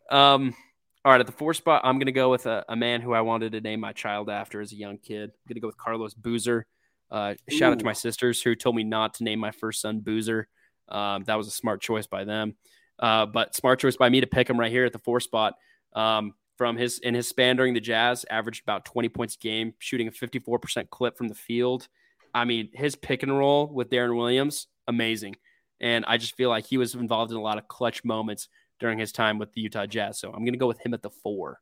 Um, 0.10 0.56
all 1.04 1.12
right, 1.12 1.20
at 1.20 1.26
the 1.26 1.34
fourth 1.34 1.58
spot, 1.58 1.82
I'm 1.84 1.95
going 1.95 2.06
to 2.06 2.14
go 2.14 2.32
with 2.32 2.45
a, 2.45 2.64
a, 2.70 2.76
man 2.76 3.02
who 3.02 3.12
I 3.12 3.20
wanted 3.20 3.52
to 3.52 3.60
name 3.62 3.82
my 3.82 3.91
child 3.91 4.30
after 4.30 4.62
as 4.62 4.72
a 4.72 4.76
young 4.76 4.98
kid. 4.98 5.24
I'm 5.24 5.48
going 5.50 5.56
to 5.56 5.60
go 5.60 5.68
with 5.68 5.78
Carlos 5.78 6.14
Boozer. 6.14 6.66
Uh, 7.12 7.34
shout 7.50 7.74
out 7.74 7.80
to 7.80 7.86
my 7.86 7.94
sisters 7.94 8.41
who 8.41 8.56
told 8.56 8.78
me 8.78 8.86
not 8.86 9.16
to 9.16 9.26
name 9.26 9.40
my 9.40 9.52
first 9.52 9.82
son 9.82 10.00
Boozer. 10.00 10.48
Um, 10.88 11.26
that 11.26 11.36
was 11.36 11.48
a 11.48 11.52
smart 11.52 11.82
choice 11.82 12.08
by 12.08 12.24
them, 12.24 12.56
uh, 12.98 13.26
but 13.26 13.56
smart 13.56 13.80
choice 13.80 13.98
by 13.98 14.08
me 14.08 14.22
to 14.22 14.28
pick 14.28 14.50
him 14.50 14.58
right 14.58 14.72
here 14.72 14.86
at 14.86 14.94
the 14.94 15.00
four 15.00 15.20
spot. 15.20 15.56
Um, 15.94 16.34
from 16.58 16.78
his 16.78 17.00
in 17.00 17.14
his 17.14 17.28
span 17.28 17.56
during 17.56 17.74
the 17.74 17.80
Jazz, 17.80 18.26
averaged 18.30 18.64
about 18.64 18.86
20 18.86 19.10
points 19.10 19.36
a 19.36 19.40
game, 19.40 19.74
shooting 19.80 20.08
a 20.08 20.12
54% 20.12 20.90
clip 20.90 21.18
from 21.18 21.28
the 21.28 21.36
field. 21.36 21.88
I 22.34 22.46
mean, 22.46 22.70
his 22.74 22.96
pick 22.96 23.24
and 23.24 23.38
roll 23.38 23.68
with 23.68 23.90
Deron 23.90 24.18
Williams, 24.18 24.68
amazing. 24.88 25.36
And 25.80 26.06
I 26.06 26.18
just 26.18 26.36
feel 26.36 26.50
like 26.50 26.66
he 26.66 26.78
was 26.78 26.96
involved 26.96 27.32
in 27.32 27.38
a 27.38 27.42
lot 27.42 27.58
of 27.58 27.68
clutch 27.68 28.04
moments 28.04 28.48
during 28.80 28.98
his 28.98 29.12
time 29.12 29.38
with 29.38 29.52
the 29.54 29.62
Utah 29.62 29.86
Jazz. 29.86 30.20
So 30.20 30.30
I'm 30.30 30.44
going 30.44 30.54
to 30.54 30.60
go 30.60 30.68
with 30.68 30.84
him 30.84 30.94
at 30.94 31.02
the 31.02 31.10
four. 31.10 31.60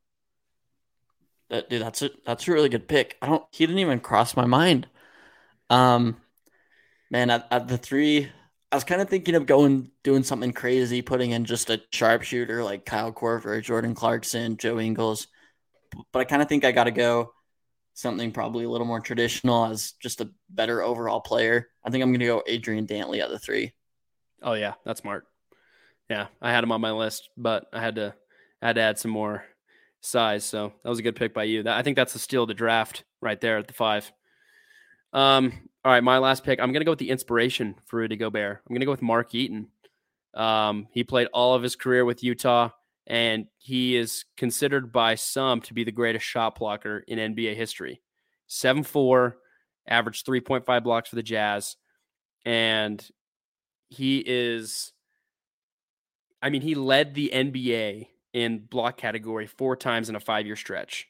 That, 1.50 1.70
dude, 1.70 1.82
that's 1.82 2.02
a 2.02 2.12
that's 2.26 2.48
a 2.48 2.52
really 2.52 2.70
good 2.70 2.88
pick. 2.88 3.18
I 3.22 3.28
don't. 3.28 3.44
He 3.52 3.66
didn't 3.66 3.80
even 3.80 4.00
cross 4.00 4.38
my 4.38 4.46
mind. 4.46 4.88
Um, 5.70 6.18
man, 7.10 7.30
at, 7.30 7.48
at 7.52 7.68
the 7.68 7.78
three, 7.78 8.30
I 8.72 8.76
was 8.76 8.84
kind 8.86 9.02
of 9.02 9.10
thinking 9.10 9.36
of 9.36 9.46
going 9.46 9.92
doing 10.04 10.24
something 10.24 10.54
crazy, 10.54 11.02
putting 11.02 11.32
in 11.32 11.44
just 11.44 11.70
a 11.70 11.82
sharpshooter 11.92 12.64
like 12.64 12.86
Kyle 12.86 13.12
Korver, 13.12 13.62
Jordan 13.62 13.94
Clarkson, 13.94 14.58
Joe 14.58 14.80
Ingles. 14.80 15.28
But 16.14 16.20
I 16.20 16.24
kind 16.24 16.42
of 16.42 16.48
think 16.48 16.64
I 16.64 16.72
got 16.72 16.86
to 16.86 16.92
go 16.92 17.34
something 17.94 18.32
probably 18.32 18.64
a 18.64 18.70
little 18.70 18.88
more 18.88 19.02
traditional 19.02 19.66
as 19.66 19.94
just 20.02 20.22
a 20.22 20.30
better 20.50 20.82
overall 20.82 21.20
player. 21.20 21.68
I 21.84 21.90
think 21.90 22.02
I'm 22.02 22.12
going 22.12 22.22
to 22.22 22.26
go 22.26 22.44
Adrian 22.48 22.88
Dantley 22.88 23.20
at 23.22 23.30
the 23.30 23.40
three. 23.40 23.74
Oh 24.42 24.54
yeah, 24.54 24.76
that's 24.86 25.02
smart. 25.02 25.26
Yeah, 26.10 26.28
I 26.42 26.52
had 26.52 26.64
him 26.64 26.72
on 26.72 26.82
my 26.82 26.92
list, 26.92 27.30
but 27.38 27.66
I 27.74 27.82
had 27.82 27.96
to 27.96 28.16
I 28.62 28.68
had 28.68 28.76
to 28.76 28.82
add 28.82 29.00
some 29.00 29.12
more 29.12 29.44
size. 30.00 30.46
So 30.46 30.72
that 30.84 30.90
was 30.90 31.00
a 31.00 31.04
good 31.04 31.16
pick 31.16 31.34
by 31.34 31.44
you. 31.44 31.64
That, 31.64 31.78
I 31.78 31.82
think 31.82 31.98
that's 31.98 32.14
the 32.14 32.20
steal 32.20 32.44
of 32.44 32.48
the 32.48 32.54
draft 32.54 33.04
right 33.22 33.40
there 33.40 33.58
at 33.58 33.68
the 33.68 33.74
five. 33.74 34.12
Um, 35.14 35.70
all 35.84 35.92
right, 35.92 36.04
my 36.04 36.20
last 36.20 36.44
pick. 36.44 36.60
I'm 36.60 36.72
going 36.72 36.82
to 36.82 36.86
go 36.86 36.92
with 36.92 37.00
the 37.00 37.10
inspiration 37.10 37.76
for 37.86 37.98
Rudy 37.98 38.16
Gobert. 38.16 38.62
I'm 38.68 38.74
going 38.74 38.82
to 38.82 38.86
go 38.86 38.92
with 38.92 39.02
Mark 39.02 39.34
Eaton. 39.34 39.68
Um, 40.34 40.88
he 40.92 41.04
played 41.04 41.28
all 41.34 41.56
of 41.56 41.64
his 41.64 41.76
career 41.76 42.06
with 42.06 42.24
Utah. 42.24 42.70
and 43.08 43.48
he 43.58 43.98
is 43.98 44.26
considered 44.38 44.92
by 44.92 45.16
some 45.16 45.60
to 45.62 45.74
be 45.74 45.84
the 45.84 45.92
greatest 45.92 46.24
shot 46.26 46.58
blocker 46.58 47.00
in 47.08 47.18
NBA 47.18 47.56
history. 47.56 48.02
7 48.48 48.84
4, 48.84 49.38
averaged 49.88 50.26
3.5 50.26 50.84
blocks 50.84 51.10
for 51.10 51.16
the 51.16 51.24
Jazz. 51.24 51.78
And 52.46 53.04
he 53.90 54.24
is, 54.26 54.94
I 56.42 56.50
mean, 56.50 56.62
he 56.62 56.76
led 56.76 57.14
the 57.16 57.32
NBA 57.34 58.08
in 58.34 58.60
block 58.60 58.98
category 58.98 59.48
four 59.48 59.76
times 59.76 60.10
in 60.10 60.16
a 60.16 60.20
five 60.20 60.46
year 60.46 60.56
stretch. 60.56 61.08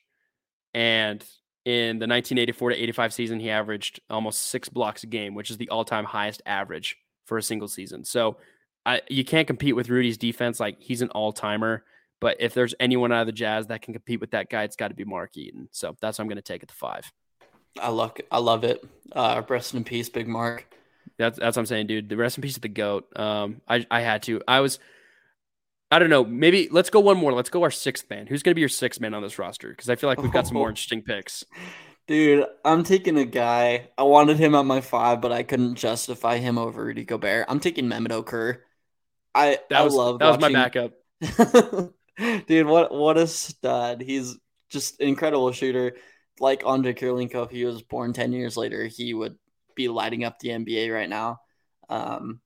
And 0.74 1.24
in 1.66 2.00
the 2.00 2.08
1984 2.08 2.72
to 2.72 2.76
85 2.76 3.14
season, 3.14 3.40
he 3.40 3.50
averaged 3.50 4.00
almost 4.10 4.42
six 4.44 4.70
blocks 4.70 5.04
a 5.04 5.08
game, 5.08 5.36
which 5.36 5.52
is 5.52 5.58
the 5.58 5.70
all 5.70 5.86
time 5.86 6.06
highest 6.06 6.42
average 6.46 6.98
for 7.26 7.38
a 7.38 7.44
single 7.44 7.68
season. 7.68 8.04
So 8.04 8.38
I, 8.86 9.02
you 9.10 9.24
can't 9.24 9.48
compete 9.48 9.76
with 9.76 9.90
Rudy's 9.90 10.18
defense. 10.18 10.60
Like 10.60 10.78
he's 10.80 11.02
an 11.02 11.10
all 11.10 11.32
timer. 11.32 11.84
But 12.20 12.38
if 12.40 12.54
there's 12.54 12.76
anyone 12.80 13.12
out 13.12 13.22
of 13.22 13.28
the 13.28 13.34
Jazz 13.34 13.68
that 13.68 13.82
can 13.82 13.94
compete 13.94 14.22
with 14.22 14.32
that 14.32 14.50
guy, 14.50 14.64
it's 14.64 14.76
got 14.76 14.90
to 14.90 14.94
be 14.94 15.04
Mark 15.04 15.36
Eaton. 15.38 15.70
So 15.72 15.96
that's 16.02 16.18
what 16.18 16.24
I'm 16.24 16.30
going 16.30 16.38
to 16.38 16.44
take 16.44 16.62
at 16.62 16.70
the 16.70 16.76
five. 16.76 17.12
I 17.80 17.90
love 17.90 18.14
I 18.32 18.40
love 18.40 18.64
it. 18.64 18.84
Uh, 19.12 19.42
rest 19.48 19.74
in 19.74 19.84
peace, 19.84 20.10
Big 20.10 20.28
Mark. 20.28 20.66
That's 21.18 21.40
that's 21.40 21.56
what 21.56 21.62
I'm 21.62 21.66
saying, 21.66 21.88
dude. 21.88 22.10
The 22.10 22.18
rest 22.18 22.38
in 22.38 22.42
peace 22.42 22.56
of 22.56 22.62
the 22.62 22.70
goat. 22.70 23.08
Um, 23.18 23.62
I 23.68 23.86
I 23.90 24.02
had 24.02 24.24
to. 24.24 24.42
I 24.48 24.60
was. 24.60 24.80
I 25.92 26.00
don't 26.00 26.10
know. 26.10 26.24
Maybe 26.24 26.70
let's 26.72 26.90
go 26.90 27.02
one 27.02 27.18
more. 27.18 27.34
Let's 27.34 27.50
go 27.50 27.64
our 27.64 27.72
sixth 27.72 28.10
man. 28.10 28.26
Who's 28.26 28.44
going 28.44 28.52
to 28.52 28.56
be 28.56 28.62
your 28.62 28.70
sixth 28.70 29.02
man 29.02 29.14
on 29.14 29.22
this 29.22 29.38
roster? 29.38 29.70
Because 29.70 29.90
I 29.90 29.96
feel 29.96 30.10
like 30.10 30.22
we've 30.22 30.32
got 30.32 30.48
some 30.48 30.56
more 30.56 30.70
interesting 30.70 31.02
picks. 31.02 31.44
Dude, 32.08 32.46
I'm 32.66 32.84
taking 32.84 33.18
a 33.18 33.26
guy. 33.26 33.90
I 33.98 34.04
wanted 34.04 34.38
him 34.38 34.56
at 34.56 34.66
my 34.66 34.82
five, 34.82 35.22
but 35.22 35.32
I 35.32 35.44
couldn't 35.44 35.76
justify 35.76 36.38
him 36.38 36.58
over 36.58 36.84
Rudy 36.84 37.06
Gobert. 37.06 37.46
I'm 37.48 37.60
taking 37.60 37.86
Mehmet 37.86 38.10
Okur. 38.10 38.58
I 39.34 39.60
That 39.70 39.82
I 39.82 39.84
was 39.84 39.94
love 39.94 40.20
that 40.20 40.28
was 40.28 40.40
my 40.40 40.52
backup. 40.52 40.94
Dude, 42.48 42.68
what 42.68 42.94
what 42.94 43.18
a 43.18 43.28
stud. 43.28 44.02
He's 44.02 44.38
just 44.70 45.00
an 45.00 45.08
incredible 45.08 45.52
shooter. 45.52 45.96
Like 46.40 46.64
Andre 46.66 46.94
Kirilenko, 46.94 47.46
if 47.46 47.52
he 47.52 47.64
was 47.66 47.82
born 47.82 48.14
10 48.14 48.34
years 48.34 48.58
later, 48.58 48.88
he 48.88 49.14
would 49.14 49.38
be 49.76 49.88
lighting 49.88 50.24
up 50.24 50.40
the 50.40 50.50
NBA 50.50 50.94
right 50.94 51.10
now. 51.10 51.40
Um, 51.88 52.42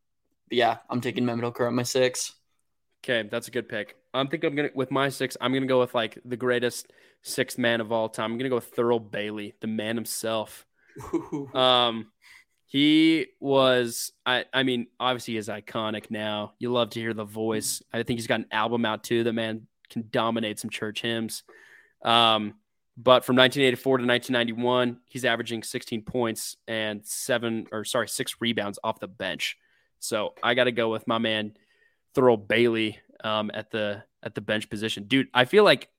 yeah, 0.51 0.77
I'm 0.89 1.01
taking 1.01 1.25
Mehmet 1.25 1.51
Okur 1.51 1.67
at 1.67 1.73
my 1.73 1.83
six. 1.83 2.34
Okay, 3.07 3.29
that's 3.29 3.47
a 3.47 3.51
good 3.51 3.69
pick. 3.69 3.95
I'm 4.15 4.27
thinking 4.27 4.49
I'm 4.49 4.55
gonna 4.55 4.69
with 4.73 4.89
my 4.89 5.09
six. 5.09 5.37
I'm 5.39 5.53
gonna 5.53 5.67
go 5.67 5.79
with 5.79 5.93
like 5.93 6.17
the 6.25 6.35
greatest 6.35 6.91
sixth 7.21 7.59
man 7.59 7.79
of 7.79 7.91
all 7.91 8.09
time. 8.09 8.31
I'm 8.31 8.37
gonna 8.39 8.49
go 8.49 8.55
with 8.55 8.75
Thurl 8.75 8.99
Bailey, 8.99 9.53
the 9.61 9.67
man 9.67 9.95
himself. 9.95 10.65
Um, 11.53 12.11
he 12.65 13.27
was. 13.39 14.11
I. 14.25 14.45
I 14.51 14.63
mean, 14.63 14.87
obviously, 14.99 15.35
he's 15.35 15.49
iconic 15.49 16.09
now. 16.09 16.53
You 16.57 16.71
love 16.71 16.89
to 16.91 16.99
hear 16.99 17.13
the 17.13 17.25
voice. 17.25 17.83
I 17.93 18.01
think 18.01 18.17
he's 18.17 18.27
got 18.27 18.39
an 18.39 18.47
album 18.51 18.85
out 18.85 19.03
too. 19.03 19.23
The 19.23 19.33
man 19.33 19.67
can 19.91 20.07
dominate 20.09 20.59
some 20.59 20.71
church 20.71 21.01
hymns. 21.01 21.43
Um, 22.03 22.55
but 22.97 23.23
from 23.23 23.35
1984 23.35 23.99
to 23.99 24.05
1991, 24.05 24.99
he's 25.05 25.25
averaging 25.25 25.61
16 25.61 26.01
points 26.01 26.57
and 26.67 27.05
seven, 27.05 27.67
or 27.71 27.85
sorry, 27.85 28.07
six 28.07 28.37
rebounds 28.39 28.79
off 28.83 28.99
the 28.99 29.07
bench. 29.07 29.57
So 29.99 30.33
I 30.41 30.55
got 30.55 30.63
to 30.63 30.71
go 30.71 30.89
with 30.89 31.05
my 31.07 31.19
man 31.19 31.55
Thurl 32.15 32.37
Bailey 32.47 32.99
um, 33.23 33.51
at 33.53 33.71
the 33.71 34.03
at 34.23 34.35
the 34.35 34.41
bench 34.41 34.69
position, 34.69 35.03
dude. 35.07 35.27
I 35.33 35.45
feel 35.45 35.63
like 35.63 35.89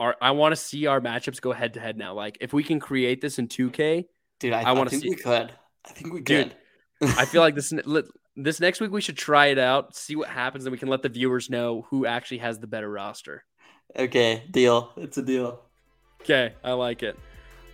our 0.00 0.14
I 0.20 0.30
want 0.32 0.52
to 0.52 0.56
see 0.56 0.86
our 0.86 1.00
matchups 1.00 1.40
go 1.40 1.52
head 1.52 1.74
to 1.74 1.80
head 1.80 1.96
now. 1.96 2.14
Like 2.14 2.38
if 2.40 2.52
we 2.52 2.62
can 2.62 2.80
create 2.80 3.20
this 3.20 3.38
in 3.38 3.48
2K, 3.48 4.06
Dude, 4.40 4.52
I, 4.52 4.62
I 4.62 4.72
wanna 4.72 4.90
think 4.90 5.02
see- 5.02 5.10
we 5.10 5.16
could. 5.16 5.52
I 5.84 5.90
think 5.90 6.12
we 6.12 6.20
Dude, 6.20 6.54
could. 7.00 7.10
I 7.18 7.24
feel 7.24 7.40
like 7.46 7.54
this 7.54 7.72
this 8.36 8.60
next 8.60 8.80
week 8.80 8.90
we 8.90 9.00
should 9.00 9.16
try 9.16 9.46
it 9.46 9.58
out, 9.58 9.96
see 9.96 10.16
what 10.16 10.28
happens, 10.28 10.66
and 10.66 10.72
we 10.72 10.78
can 10.78 10.88
let 10.88 11.02
the 11.02 11.08
viewers 11.08 11.48
know 11.48 11.86
who 11.90 12.04
actually 12.06 12.38
has 12.38 12.58
the 12.58 12.66
better 12.66 12.90
roster. 12.90 13.44
okay, 13.98 14.44
deal. 14.50 14.92
It's 14.96 15.16
a 15.16 15.22
deal. 15.22 15.62
Okay, 16.22 16.52
I 16.64 16.72
like 16.72 17.02
it. 17.02 17.18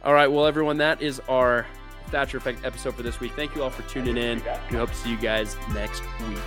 All 0.04 0.12
right, 0.14 0.26
well, 0.30 0.46
everyone, 0.46 0.78
that 0.78 1.00
is 1.02 1.20
our 1.28 1.66
Thatcher 2.08 2.36
Effect 2.36 2.64
episode 2.64 2.94
for 2.94 3.02
this 3.02 3.18
week. 3.18 3.32
Thank 3.34 3.54
you 3.56 3.62
all 3.62 3.70
for 3.70 3.82
tuning 3.88 4.16
in. 4.16 4.42
We 4.70 4.76
hope 4.76 4.90
to 4.90 4.94
see 4.96 5.10
you 5.10 5.16
guys 5.16 5.56
next 5.72 6.02
week. 6.28 6.38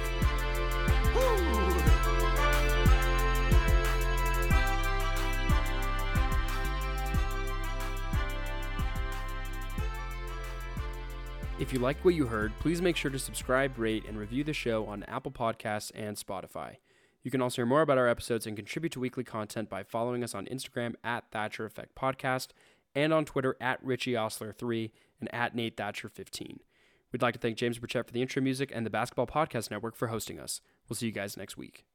If 11.57 11.71
you 11.71 11.79
liked 11.79 12.03
what 12.03 12.15
you 12.15 12.25
heard, 12.25 12.51
please 12.59 12.81
make 12.81 12.97
sure 12.97 13.09
to 13.09 13.17
subscribe, 13.17 13.79
rate, 13.79 14.03
and 14.05 14.19
review 14.19 14.43
the 14.43 14.51
show 14.51 14.85
on 14.87 15.03
Apple 15.03 15.31
Podcasts 15.31 15.89
and 15.95 16.17
Spotify. 16.17 16.75
You 17.23 17.31
can 17.31 17.41
also 17.41 17.61
hear 17.61 17.65
more 17.65 17.81
about 17.81 17.97
our 17.97 18.09
episodes 18.09 18.45
and 18.45 18.57
contribute 18.57 18.91
to 18.91 18.99
weekly 18.99 19.23
content 19.23 19.69
by 19.69 19.83
following 19.83 20.21
us 20.21 20.35
on 20.35 20.47
Instagram 20.47 20.95
at 21.01 21.31
Thatcher 21.31 21.65
Effect 21.65 21.95
Podcast 21.95 22.49
and 22.93 23.13
on 23.13 23.23
Twitter 23.23 23.55
at 23.61 23.81
Richie 23.81 24.13
Osler3 24.13 24.91
and 25.21 25.33
at 25.33 25.55
Nate 25.55 25.77
Thatcher15. 25.77 26.57
We'd 27.13 27.21
like 27.21 27.35
to 27.35 27.39
thank 27.39 27.55
James 27.55 27.79
Burchett 27.79 28.05
for 28.05 28.11
the 28.11 28.21
intro 28.21 28.41
music 28.41 28.69
and 28.75 28.85
the 28.85 28.89
Basketball 28.89 29.25
Podcast 29.25 29.71
Network 29.71 29.95
for 29.95 30.09
hosting 30.09 30.41
us. 30.41 30.59
We'll 30.89 30.97
see 30.97 31.05
you 31.05 31.13
guys 31.13 31.37
next 31.37 31.55
week. 31.55 31.85